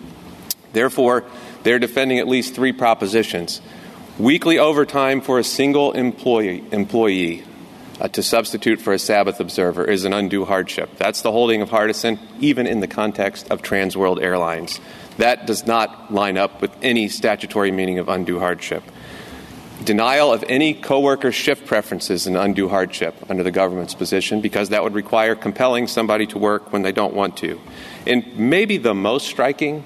Therefore, 0.72 1.24
they're 1.62 1.78
defending 1.78 2.18
at 2.18 2.28
least 2.28 2.54
three 2.54 2.72
propositions. 2.72 3.60
Weekly 4.18 4.58
overtime 4.58 5.20
for 5.20 5.38
a 5.38 5.44
single 5.44 5.92
employee, 5.92 6.64
employee 6.72 7.44
uh, 8.00 8.08
to 8.08 8.22
substitute 8.22 8.80
for 8.80 8.92
a 8.92 8.98
Sabbath 8.98 9.40
observer 9.40 9.84
is 9.84 10.04
an 10.04 10.12
undue 10.12 10.44
hardship. 10.44 10.96
That's 10.96 11.22
the 11.22 11.32
holding 11.32 11.62
of 11.62 11.70
Hardison, 11.70 12.18
even 12.40 12.66
in 12.66 12.80
the 12.80 12.88
context 12.88 13.50
of 13.50 13.62
Trans 13.62 13.96
World 13.96 14.20
Airlines. 14.20 14.80
That 15.18 15.46
does 15.46 15.66
not 15.66 16.12
line 16.12 16.36
up 16.36 16.60
with 16.60 16.70
any 16.82 17.08
statutory 17.08 17.70
meaning 17.70 17.98
of 17.98 18.08
undue 18.08 18.38
hardship. 18.38 18.82
Denial 19.84 20.32
of 20.32 20.42
any 20.48 20.72
coworker 20.72 21.30
shift 21.30 21.66
preferences 21.66 22.26
an 22.26 22.34
undue 22.34 22.68
hardship 22.68 23.14
under 23.28 23.42
the 23.42 23.50
government's 23.50 23.94
position 23.94 24.40
because 24.40 24.70
that 24.70 24.82
would 24.82 24.94
require 24.94 25.34
compelling 25.34 25.86
somebody 25.86 26.26
to 26.26 26.38
work 26.38 26.72
when 26.72 26.82
they 26.82 26.92
don't 26.92 27.14
want 27.14 27.36
to. 27.38 27.60
And 28.06 28.38
maybe 28.38 28.78
the 28.78 28.94
most 28.94 29.26
striking 29.26 29.84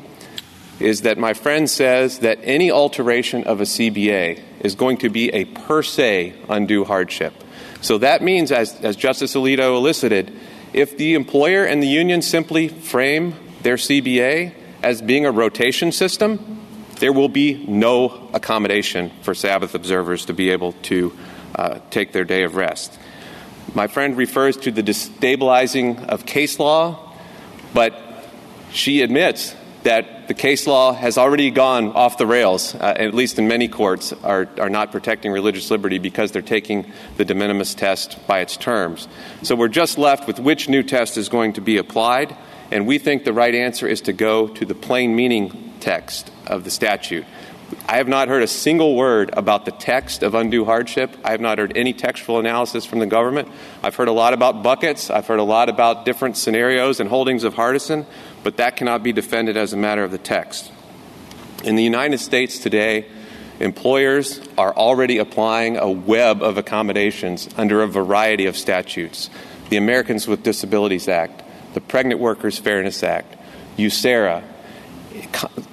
is 0.79 1.03
that 1.03 1.19
my 1.19 1.35
friend 1.35 1.69
says 1.69 2.21
that 2.21 2.39
any 2.43 2.71
alteration 2.71 3.45
of 3.45 3.61
a 3.61 3.65
CBA 3.65 4.41
is 4.61 4.75
going 4.75 4.97
to 4.99 5.11
be 5.11 5.29
a 5.31 5.45
per 5.45 5.83
se 5.83 6.35
undue 6.49 6.85
hardship. 6.85 7.35
So 7.83 7.99
that 7.99 8.23
means, 8.23 8.53
as, 8.53 8.75
as 8.81 8.97
Justice 8.97 9.35
Alito 9.35 9.77
elicited, 9.77 10.33
if 10.73 10.97
the 10.97 11.15
employer 11.15 11.65
and 11.65 11.83
the 11.83 11.89
union 11.89 12.23
simply 12.23 12.69
frame 12.69 13.35
their 13.63 13.77
CBA 13.77 14.55
as 14.83 15.03
being 15.03 15.27
a 15.27 15.33
rotation 15.33 15.93
system, 15.93 16.60
there 17.01 17.13
will 17.13 17.29
be 17.29 17.65
no 17.67 18.31
accommodation 18.33 19.11
for 19.23 19.35
Sabbath 19.35 19.75
observers 19.75 20.27
to 20.27 20.35
be 20.35 20.51
able 20.51 20.73
to 20.83 21.13
uh, 21.55 21.79
take 21.91 22.13
their 22.13 22.25
day 22.25 22.45
of 22.45 22.55
rest. 22.55 22.99
My 23.75 23.87
friend 23.87 24.17
refers 24.17 24.57
to 24.59 24.71
the 24.71 24.83
destabilizing 24.83 26.07
of 26.09 26.27
case 26.27 26.59
law, 26.59 27.13
but 27.73 27.95
she 28.71 29.01
admits 29.03 29.55
that 29.83 30.29
the 30.29 30.35
case 30.35 30.67
law 30.67 30.93
has 30.93 31.17
already 31.17 31.51
gone 31.51 31.93
off 31.93 32.19
the 32.19 32.27
rails, 32.27 32.75
uh, 32.75 32.95
at 32.97 33.15
least 33.15 33.39
in 33.39 33.49
many 33.49 33.67
courts, 33.67 34.13
are, 34.13 34.47
are 34.59 34.69
not 34.69 34.93
protecting 34.93 35.33
religious 35.33 35.71
liberty 35.71 35.99
because 35.99 36.33
they're 36.33 36.43
taking 36.43 36.93
the 37.17 37.25
de 37.25 37.35
minimis 37.35 37.75
test 37.75 38.19
by 38.27 38.41
its 38.41 38.57
terms. 38.57 39.09
So 39.43 39.57
we're 39.57 39.69
just 39.69 39.97
left 39.97 40.27
with 40.27 40.39
which 40.39 40.69
new 40.69 40.83
test 40.83 41.17
is 41.17 41.31
going 41.31 41.55
to 41.55 41.63
be 41.63 41.79
applied, 41.79 42.37
and 42.71 42.87
we 42.87 42.99
think 42.99 43.25
the 43.25 43.33
right 43.33 43.55
answer 43.55 43.87
is 43.87 44.01
to 44.03 44.13
go 44.13 44.49
to 44.49 44.65
the 44.65 44.75
plain 44.75 45.15
meaning 45.15 45.75
text 45.81 46.31
of 46.47 46.65
the 46.65 46.71
statute. 46.71 47.25
I 47.89 47.99
have 47.99 48.09
not 48.09 48.29
heard 48.29 48.43
a 48.43 48.49
single 48.49 48.97
word 48.97 49.31
about 49.33 49.65
the 49.65 49.71
text 49.71 50.23
of 50.23 50.35
undue 50.35 50.65
hardship. 50.65 51.17
I 51.25 51.31
have 51.31 51.41
not 51.41 51.59
heard 51.59 51.77
any 51.77 51.93
textual 51.93 52.39
analysis 52.39 52.85
from 52.85 52.99
the 52.99 53.07
government. 53.07 53.49
I've 53.83 53.95
heard 53.95 54.09
a 54.09 54.13
lot 54.13 54.33
about 54.33 54.63
buckets. 54.63 55.11
I've 55.11 55.27
heard 55.27 55.39
a 55.39 55.45
lot 55.45 55.69
about 55.69 56.05
different 56.05 56.37
scenarios 56.37 57.01
and 57.01 57.09
holdings 57.09 57.45
of 57.45 57.55
Hardison, 57.55 58.07
but 58.43 58.57
that 58.57 58.77
cannot 58.77 59.03
be 59.03 59.13
defended 59.13 59.57
as 59.57 59.73
a 59.73 59.77
matter 59.77 60.03
of 60.03 60.11
the 60.11 60.19
text. 60.19 60.73
In 61.63 61.77
the 61.77 61.83
United 61.83 62.19
States 62.19 62.59
today, 62.59 63.07
employers 63.61 64.41
are 64.57 64.75
already 64.75 65.19
applying 65.19 65.77
a 65.77 65.91
web 65.91 66.43
of 66.43 66.59
accommodations 66.59 67.49
under 67.57 67.83
a 67.83 67.87
variety 67.87 68.47
of 68.47 68.57
statutes 68.57 69.31
the 69.69 69.77
Americans 69.77 70.27
with 70.27 70.43
Disabilities 70.43 71.07
Act, 71.07 71.45
the 71.75 71.81
Pregnant 71.81 72.21
Workers 72.21 72.59
Fairness 72.59 73.03
Act, 73.03 73.37
USERRA, 73.77 74.43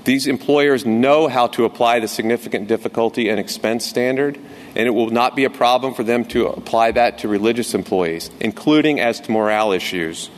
these 0.03 0.27
employers 0.27 0.85
know 0.85 1.27
how 1.27 1.47
to 1.47 1.65
apply 1.65 1.99
the 1.99 2.07
significant 2.07 2.67
difficulty 2.67 3.29
and 3.29 3.39
expense 3.39 3.85
standard, 3.85 4.37
and 4.75 4.87
it 4.87 4.91
will 4.91 5.09
not 5.09 5.35
be 5.35 5.43
a 5.43 5.49
problem 5.49 5.93
for 5.93 6.03
them 6.03 6.25
to 6.25 6.47
apply 6.47 6.91
that 6.91 7.19
to 7.19 7.27
religious 7.27 7.73
employees, 7.73 8.29
including 8.39 8.99
as 8.99 9.19
to 9.21 9.31
morale 9.31 9.71
issues. 9.71 10.29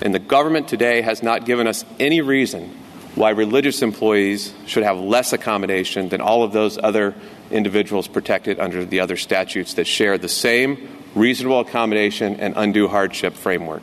And 0.00 0.14
the 0.14 0.20
government 0.20 0.68
today 0.68 1.02
has 1.02 1.22
not 1.22 1.44
given 1.44 1.66
us 1.66 1.84
any 1.98 2.20
reason 2.20 2.76
why 3.14 3.30
religious 3.30 3.82
employees 3.82 4.54
should 4.66 4.84
have 4.84 4.98
less 4.98 5.32
accommodation 5.32 6.08
than 6.08 6.20
all 6.20 6.44
of 6.44 6.52
those 6.52 6.78
other 6.78 7.14
individuals 7.50 8.06
protected 8.06 8.60
under 8.60 8.84
the 8.84 9.00
other 9.00 9.16
statutes 9.16 9.74
that 9.74 9.86
share 9.86 10.18
the 10.18 10.28
same 10.28 10.98
reasonable 11.14 11.60
accommodation, 11.60 12.36
and 12.36 12.54
undue 12.56 12.88
hardship 12.88 13.34
framework. 13.34 13.82